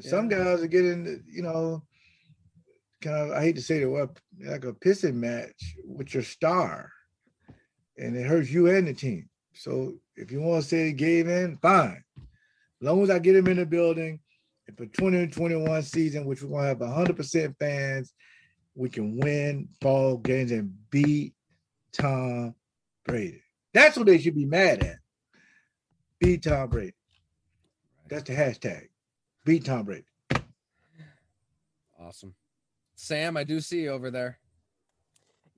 some 0.00 0.28
Yeah. 0.30 0.38
guys 0.38 0.62
are 0.62 0.66
getting, 0.66 1.22
you 1.30 1.42
know, 1.42 1.82
kind 3.00 3.16
of. 3.16 3.30
I 3.30 3.42
hate 3.42 3.54
to 3.56 3.62
say 3.62 3.78
the 3.78 3.88
word, 3.88 4.10
like 4.40 4.64
a 4.64 4.72
pissing 4.72 5.14
match 5.14 5.76
with 5.84 6.12
your 6.14 6.24
star, 6.24 6.90
and 7.96 8.16
it 8.16 8.26
hurts 8.26 8.50
you 8.50 8.66
and 8.68 8.88
the 8.88 8.94
team. 8.94 9.28
So 9.54 9.94
if 10.16 10.32
you 10.32 10.40
want 10.40 10.64
to 10.64 10.68
say 10.68 10.86
he 10.86 10.92
gave 10.92 11.28
in, 11.28 11.56
fine. 11.58 12.02
As 12.80 12.86
long 12.86 13.02
as 13.04 13.10
I 13.10 13.20
get 13.20 13.36
him 13.36 13.46
in 13.46 13.56
the 13.58 13.66
building, 13.66 14.18
and 14.68 14.76
for 14.76 14.86
2021 14.86 15.82
season, 15.82 16.26
which 16.26 16.42
we're 16.42 16.50
gonna 16.50 16.68
have 16.68 16.78
100% 16.78 17.54
fans, 17.58 18.12
we 18.74 18.90
can 18.90 19.16
win 19.16 19.68
ball 19.80 20.18
games 20.18 20.52
and 20.52 20.72
beat 20.90 21.34
Tom 21.92 22.54
Brady. 23.04 23.42
That's 23.72 23.96
what 23.96 24.06
they 24.06 24.18
should 24.18 24.34
be 24.34 24.44
mad 24.44 24.82
at. 24.84 24.96
Beat 26.20 26.42
Tom 26.42 26.68
Brady. 26.68 26.94
That's 28.08 28.24
the 28.24 28.34
hashtag. 28.34 28.88
Beat 29.44 29.64
Tom 29.64 29.84
Brady. 29.84 30.04
Awesome, 31.98 32.34
Sam. 32.94 33.36
I 33.36 33.44
do 33.44 33.60
see 33.60 33.80
you 33.80 33.90
over 33.90 34.10
there. 34.10 34.38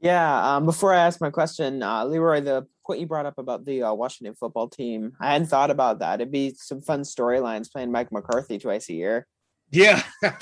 Yeah. 0.01 0.57
Um, 0.57 0.65
before 0.65 0.95
I 0.95 1.05
ask 1.05 1.21
my 1.21 1.31
question, 1.31 1.83
uh, 1.83 2.05
LeRoy, 2.05 2.43
the 2.43 2.67
point 2.91 3.01
you 3.01 3.07
brought 3.07 3.27
up 3.27 3.39
about 3.39 3.65
the 3.65 3.85
uh, 3.85 3.95
Washington 3.95 4.35
football 4.35 4.69
team, 4.69 5.13
I 5.21 5.33
hadn't 5.33 5.49
thought 5.49 5.71
about 5.71 6.01
that. 6.01 6.21
It'd 6.21 6.33
be 6.33 6.55
some 6.57 6.81
fun 6.81 7.03
storylines 7.03 7.71
playing 7.71 7.93
Mike 7.93 8.11
McCarthy 8.13 8.59
twice 8.59 8.89
a 8.89 8.95
year. 8.95 9.27
Yeah. 9.71 10.03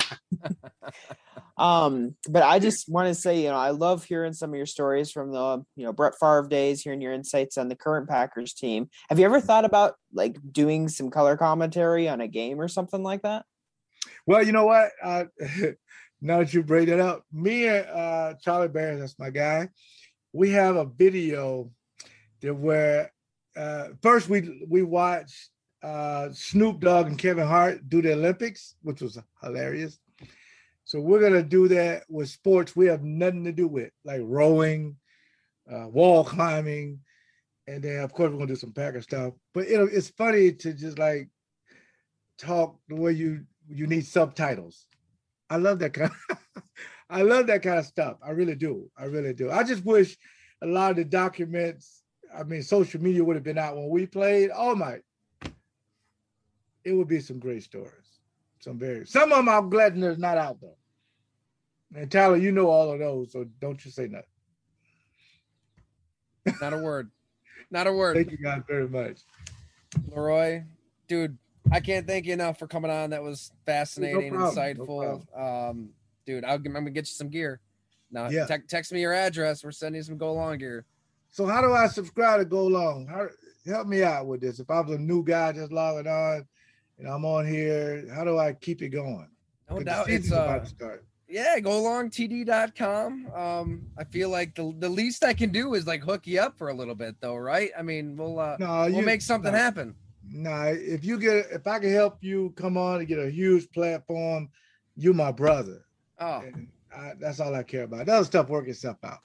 Um, 1.57 2.15
but 2.29 2.41
I 2.41 2.57
just 2.59 2.87
want 2.87 3.09
to 3.09 3.13
say, 3.13 3.43
you 3.43 3.49
know, 3.49 3.57
I 3.57 3.71
love 3.71 4.05
hearing 4.05 4.31
some 4.31 4.51
of 4.51 4.55
your 4.55 4.65
stories 4.65 5.11
from 5.11 5.33
the, 5.33 5.61
you 5.75 5.83
know, 5.83 5.91
Brett 5.91 6.13
Favre 6.17 6.47
days, 6.47 6.81
hearing 6.81 7.01
your 7.01 7.11
insights 7.11 7.57
on 7.57 7.67
the 7.67 7.75
current 7.75 8.07
Packers 8.07 8.53
team. 8.53 8.89
Have 9.09 9.19
you 9.19 9.25
ever 9.25 9.41
thought 9.41 9.65
about 9.65 9.95
like 10.13 10.37
doing 10.53 10.87
some 10.87 11.09
color 11.09 11.35
commentary 11.35 12.07
on 12.07 12.21
a 12.21 12.29
game 12.29 12.61
or 12.61 12.69
something 12.69 13.03
like 13.03 13.23
that? 13.23 13.43
well, 14.25 14.41
you 14.41 14.53
know 14.53 14.65
what? 14.65 14.91
Uh, 15.03 15.25
now 16.21 16.37
that 16.39 16.53
you 16.53 16.63
bring 16.63 16.85
that 16.85 17.01
up, 17.01 17.25
me 17.33 17.67
and 17.67 17.85
uh, 17.87 18.35
Charlie 18.41 18.69
Bear, 18.69 18.97
that's 18.97 19.19
my 19.19 19.29
guy, 19.29 19.67
we 20.31 20.51
have 20.51 20.77
a 20.77 20.85
video 20.85 21.71
that 22.41 22.53
where 22.53 23.11
uh, 23.55 23.89
first 24.01 24.29
we 24.29 24.65
we 24.67 24.83
watched 24.83 25.49
uh, 25.83 26.29
Snoop 26.33 26.79
Dogg 26.79 27.07
and 27.07 27.17
Kevin 27.17 27.47
Hart 27.47 27.87
do 27.89 28.01
the 28.01 28.13
Olympics, 28.13 28.75
which 28.81 29.01
was 29.01 29.17
hilarious. 29.41 29.99
So 30.83 30.99
we're 30.99 31.21
gonna 31.21 31.43
do 31.43 31.67
that 31.69 32.03
with 32.09 32.29
sports 32.29 32.75
we 32.75 32.87
have 32.87 33.03
nothing 33.03 33.43
to 33.43 33.51
do 33.51 33.67
with, 33.67 33.91
like 34.03 34.21
rowing, 34.23 34.95
uh, 35.71 35.87
wall 35.87 36.23
climbing, 36.23 36.99
and 37.67 37.83
then 37.83 38.03
of 38.03 38.13
course 38.13 38.31
we're 38.31 38.39
gonna 38.39 38.47
do 38.47 38.55
some 38.55 38.73
Packer 38.73 39.01
stuff. 39.01 39.33
But 39.53 39.67
it, 39.67 39.77
it's 39.93 40.09
funny 40.09 40.51
to 40.53 40.73
just 40.73 40.97
like 40.97 41.29
talk 42.37 42.77
the 42.87 42.95
way 42.95 43.11
you 43.11 43.45
you 43.67 43.85
need 43.85 44.05
subtitles. 44.05 44.87
I 45.49 45.57
love 45.57 45.79
that 45.79 45.93
kind. 45.93 46.11
Of, 46.29 46.63
I 47.09 47.21
love 47.21 47.47
that 47.47 47.63
kind 47.63 47.79
of 47.79 47.85
stuff. 47.85 48.17
I 48.23 48.31
really 48.31 48.55
do. 48.55 48.89
I 48.97 49.05
really 49.05 49.33
do. 49.33 49.49
I 49.51 49.63
just 49.63 49.83
wish 49.85 50.17
a 50.61 50.67
lot 50.67 50.91
of 50.91 50.97
the 50.97 51.05
documents. 51.05 51.98
I 52.37 52.43
mean, 52.43 52.61
social 52.61 53.01
media 53.01 53.23
would 53.23 53.35
have 53.35 53.43
been 53.43 53.57
out 53.57 53.75
when 53.75 53.89
we 53.89 54.05
played. 54.05 54.51
Oh 54.55 54.75
my! 54.75 54.99
It 56.83 56.93
would 56.93 57.07
be 57.07 57.19
some 57.19 57.39
great 57.39 57.63
stories. 57.63 57.91
Some 58.59 58.77
very. 58.77 59.05
Some 59.05 59.31
of 59.31 59.37
them 59.37 59.49
I'm 59.49 59.69
glad 59.69 59.99
there's 59.99 60.17
not 60.17 60.37
out 60.37 60.59
though. 60.61 60.75
And 61.95 62.11
Tyler, 62.11 62.37
you 62.37 62.51
know 62.51 62.69
all 62.69 62.91
of 62.91 62.99
those, 62.99 63.31
so 63.31 63.45
don't 63.59 63.83
you 63.83 63.89
say 63.91 64.07
nothing. 64.07 64.25
Not 66.61 66.73
a 66.73 66.77
word. 66.77 67.11
Not 67.71 67.85
a 67.85 67.93
word. 67.93 68.15
Thank 68.15 68.31
you 68.31 68.37
guys 68.37 68.63
very 68.67 68.87
much. 68.87 69.19
LeRoy, 70.09 70.65
dude, 71.07 71.37
I 71.71 71.79
can't 71.79 72.07
thank 72.07 72.25
you 72.25 72.33
enough 72.33 72.57
for 72.57 72.65
coming 72.65 72.89
on. 72.89 73.11
That 73.11 73.21
was 73.21 73.51
fascinating, 73.63 74.33
no 74.33 74.49
insightful. 74.49 75.21
um, 75.39 75.89
dude, 76.25 76.43
I'll, 76.45 76.55
I'm 76.55 76.63
gonna 76.63 76.89
get 76.89 77.01
you 77.01 77.13
some 77.13 77.29
gear. 77.29 77.59
Now, 78.11 78.29
Yeah. 78.29 78.45
te- 78.47 78.63
text 78.67 78.91
me 78.91 79.01
your 79.01 79.13
address. 79.13 79.63
We're 79.63 79.71
sending 79.71 79.99
you 79.99 80.03
some 80.03 80.17
go 80.17 80.33
long 80.33 80.57
gear. 80.57 80.85
So 81.31 81.45
how 81.45 81.61
do 81.61 81.73
I 81.73 81.87
subscribe 81.87 82.39
to 82.39 82.45
Go 82.45 82.65
Long? 82.65 83.07
How, 83.07 83.27
help 83.65 83.87
me 83.87 84.03
out 84.03 84.27
with 84.27 84.41
this. 84.41 84.59
If 84.59 84.69
I 84.69 84.81
was 84.81 84.95
a 84.95 84.97
new 84.97 85.23
guy 85.23 85.51
just 85.53 85.71
logging 85.71 86.11
on 86.11 86.45
and 86.97 87.07
I'm 87.07 87.25
on 87.25 87.47
here, 87.47 88.07
how 88.13 88.23
do 88.23 88.37
I 88.37 88.53
keep 88.53 88.81
it 88.81 88.89
going? 88.89 89.29
No 89.69 89.79
doubt, 89.83 90.09
it's 90.09 90.29
about 90.29 90.49
uh, 90.49 90.59
to 90.59 90.65
start. 90.65 91.05
yeah, 91.27 91.59
go 91.59 91.69
longtd.com. 91.83 93.31
Um, 93.35 93.83
I 93.97 94.03
feel 94.03 94.29
like 94.29 94.55
the, 94.55 94.73
the 94.79 94.89
least 94.89 95.23
I 95.23 95.33
can 95.33 95.51
do 95.51 95.75
is 95.75 95.85
like 95.85 96.01
hook 96.01 96.25
you 96.25 96.41
up 96.41 96.57
for 96.57 96.69
a 96.69 96.73
little 96.73 96.95
bit, 96.95 97.15
though, 97.21 97.35
right? 97.35 97.69
I 97.77 97.83
mean, 97.83 98.17
we'll 98.17 98.39
uh, 98.39 98.57
No, 98.59 98.81
we'll 98.81 98.89
you 98.89 99.01
make 99.03 99.21
something 99.21 99.51
no. 99.51 99.57
happen. 99.57 99.95
Nah, 100.31 100.65
if 100.65 101.05
you 101.05 101.19
get 101.19 101.45
if 101.51 101.67
I 101.67 101.79
can 101.79 101.91
help 101.91 102.17
you 102.21 102.53
come 102.55 102.77
on 102.77 102.99
and 102.99 103.07
get 103.07 103.19
a 103.19 103.29
huge 103.29 103.69
platform, 103.71 104.49
you 104.95 105.13
my 105.13 105.31
brother. 105.31 105.85
Oh, 106.19 106.43
I, 106.95 107.13
that's 107.19 107.39
all 107.39 107.53
I 107.53 107.63
care 107.63 107.83
about. 107.83 108.07
That 108.07 108.15
other 108.15 108.25
stuff 108.25 108.49
work 108.49 108.67
itself 108.67 108.97
out. 109.03 109.19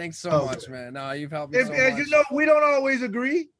Thanks 0.00 0.18
so 0.18 0.30
Oh, 0.30 0.46
much, 0.46 0.66
man. 0.68 0.94
No, 0.94 1.12
you've 1.12 1.30
helped 1.30 1.52
me 1.52 1.58
If, 1.58 1.66
so 1.66 1.72
as 1.74 1.92
much. 1.92 1.98
you 2.06 2.10
know, 2.10 2.22
we 2.32 2.46
don't 2.46 2.62
always 2.64 3.02
agree. 3.02 3.50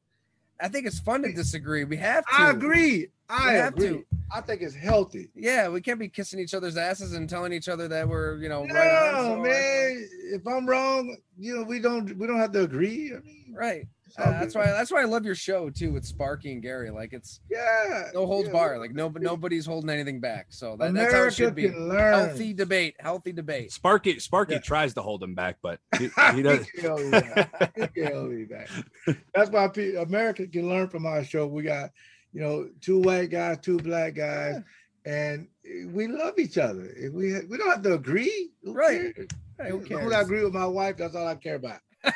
I 0.59 0.67
think 0.69 0.87
it's 0.87 0.99
fun 0.99 1.21
to 1.23 1.31
disagree. 1.31 1.83
We 1.83 1.97
have 1.97 2.25
to. 2.25 2.33
I 2.35 2.49
agree. 2.49 3.07
I 3.29 3.53
have 3.53 3.73
agree. 3.75 3.87
to. 3.89 4.05
I 4.33 4.41
think 4.41 4.61
it's 4.61 4.73
healthy. 4.75 5.29
Yeah, 5.35 5.67
we 5.69 5.81
can't 5.81 5.99
be 5.99 6.09
kissing 6.09 6.39
each 6.39 6.53
other's 6.53 6.77
asses 6.77 7.13
and 7.13 7.29
telling 7.29 7.53
each 7.53 7.69
other 7.69 7.87
that 7.89 8.07
we're, 8.07 8.37
you 8.37 8.49
know, 8.49 8.63
No, 8.63 8.73
right 8.73 9.13
on. 9.13 9.23
so 9.23 9.33
I- 9.39 9.43
man. 9.43 10.09
If 10.33 10.47
I'm 10.47 10.65
wrong, 10.65 11.15
you 11.37 11.57
know, 11.57 11.63
we 11.63 11.79
don't 11.79 12.17
we 12.17 12.25
don't 12.27 12.37
have 12.39 12.51
to 12.53 12.61
agree. 12.63 13.13
I 13.15 13.19
mean, 13.19 13.53
Right. 13.55 13.87
It's 14.17 14.19
Uh, 14.27 14.31
that's 14.39 14.55
why. 14.55 14.65
That's 14.65 14.91
why 14.91 15.01
I 15.01 15.05
love 15.05 15.25
your 15.25 15.35
show 15.35 15.69
too 15.69 15.91
with 15.93 16.05
Sparky 16.05 16.51
and 16.51 16.61
Gary. 16.61 16.89
Like 16.89 17.13
it's 17.13 17.39
Yeah. 17.49 18.09
no 18.13 18.25
holds 18.25 18.47
yeah, 18.47 18.53
bar. 18.53 18.77
Like 18.79 18.91
no, 18.93 19.09
nobody's 19.09 19.65
holding 19.65 19.89
anything 19.89 20.19
back. 20.19 20.47
So 20.49 20.75
that, 20.77 20.93
that's 20.93 21.13
how 21.13 21.19
it 21.19 21.21
America 21.21 21.35
should 21.35 21.55
be. 21.55 21.69
can 21.69 21.87
learn. 21.89 22.13
Healthy 22.27 22.53
debate. 22.53 22.95
Healthy 22.99 23.31
debate. 23.31 23.71
Sparky 23.71 24.19
Sparky 24.19 24.53
Yeah. 24.55 24.59
tries 24.59 24.93
to 24.95 25.01
hold 25.01 25.23
him 25.23 25.33
back, 25.35 25.57
but 25.61 25.79
he, 25.97 26.07
He 26.07 26.35
he 26.35 26.41
does. 26.41 26.65
can 26.71 26.89
hold 26.89 27.01
me 27.05 27.09
back. 27.11 27.71
He 27.75 27.87
can 27.87 28.13
hold 28.13 28.31
me 28.31 28.45
back. 28.45 28.69
That's 29.33 29.49
why 29.49 29.67
pe- 29.69 29.95
America 29.95 30.45
can 30.47 30.67
learn 30.69 30.89
from 30.89 31.05
our 31.05 31.23
show. 31.23 31.47
We 31.47 31.63
got, 31.63 31.91
you 32.33 32.41
know, 32.41 32.69
two 32.81 32.99
white 32.99 33.29
guys, 33.29 33.57
two 33.61 33.77
black 33.77 34.15
guys, 34.15 34.61
and 35.05 35.47
we 35.87 36.07
love 36.07 36.37
each 36.37 36.57
other. 36.57 36.93
We 37.13 37.39
we 37.47 37.57
don't 37.57 37.69
have 37.69 37.81
to 37.83 37.93
agree. 37.93 38.51
Who 38.63 38.73
Right. 38.73 39.15
cares? 39.15 39.27
Hey, 39.59 39.69
who 39.69 39.81
As 39.81 39.87
cares? 39.87 40.13
I 40.13 40.21
agree 40.21 40.43
with 40.43 40.53
my 40.53 40.65
wife. 40.65 40.97
That's 40.97 41.15
all 41.15 41.27
I 41.27 41.35
care 41.35 41.55
about. 41.55 41.79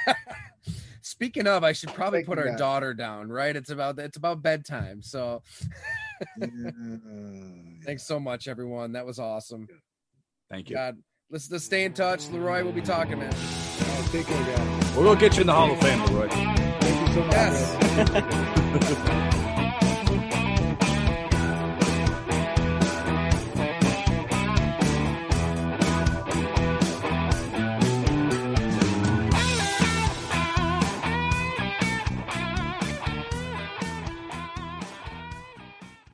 Speaking 1.06 1.46
of, 1.46 1.64
I 1.64 1.72
should 1.74 1.94
probably 1.94 2.22
Thank 2.22 2.30
put 2.30 2.40
our 2.40 2.48
guys. 2.50 2.58
daughter 2.58 2.96
down. 2.96 3.30
Right? 3.30 3.56
It's 3.56 3.70
about 3.70 4.00
it's 4.00 4.18
about 4.18 4.42
bedtime. 4.42 5.04
So 5.04 5.44
mm, 6.42 7.00
Yeah. 7.80 7.86
thanks 7.86 8.04
so 8.08 8.20
much, 8.20 8.48
everyone. 8.48 8.94
That 8.94 9.06
was 9.06 9.20
awesome. 9.20 9.68
Thank 10.50 10.72
you. 10.72 10.76
God, 10.76 10.98
let's 11.30 11.52
let's 11.52 11.64
stay 11.64 11.86
in 11.86 11.94
touch. 11.94 12.22
LeRoy, 12.30 12.64
we'll 12.64 12.74
be 12.74 12.82
talking, 12.82 13.20
man. 13.20 13.32
All 13.34 14.02
right, 14.02 14.10
take 14.12 14.26
care, 14.26 14.58
guys. 14.58 14.96
We'll 14.96 15.04
go 15.06 15.16
get 15.16 15.36
you 15.36 15.42
in 15.42 15.48
the 15.48 15.54
Hall 15.54 15.72
of 15.72 15.80
Fame, 15.80 16.00
LeRoy. 16.00 16.32
Thank 16.82 17.08
you 17.08 17.14
so 17.14 17.20
much. 17.24 17.34
Yes. 17.34 18.10
brother. 18.10 19.22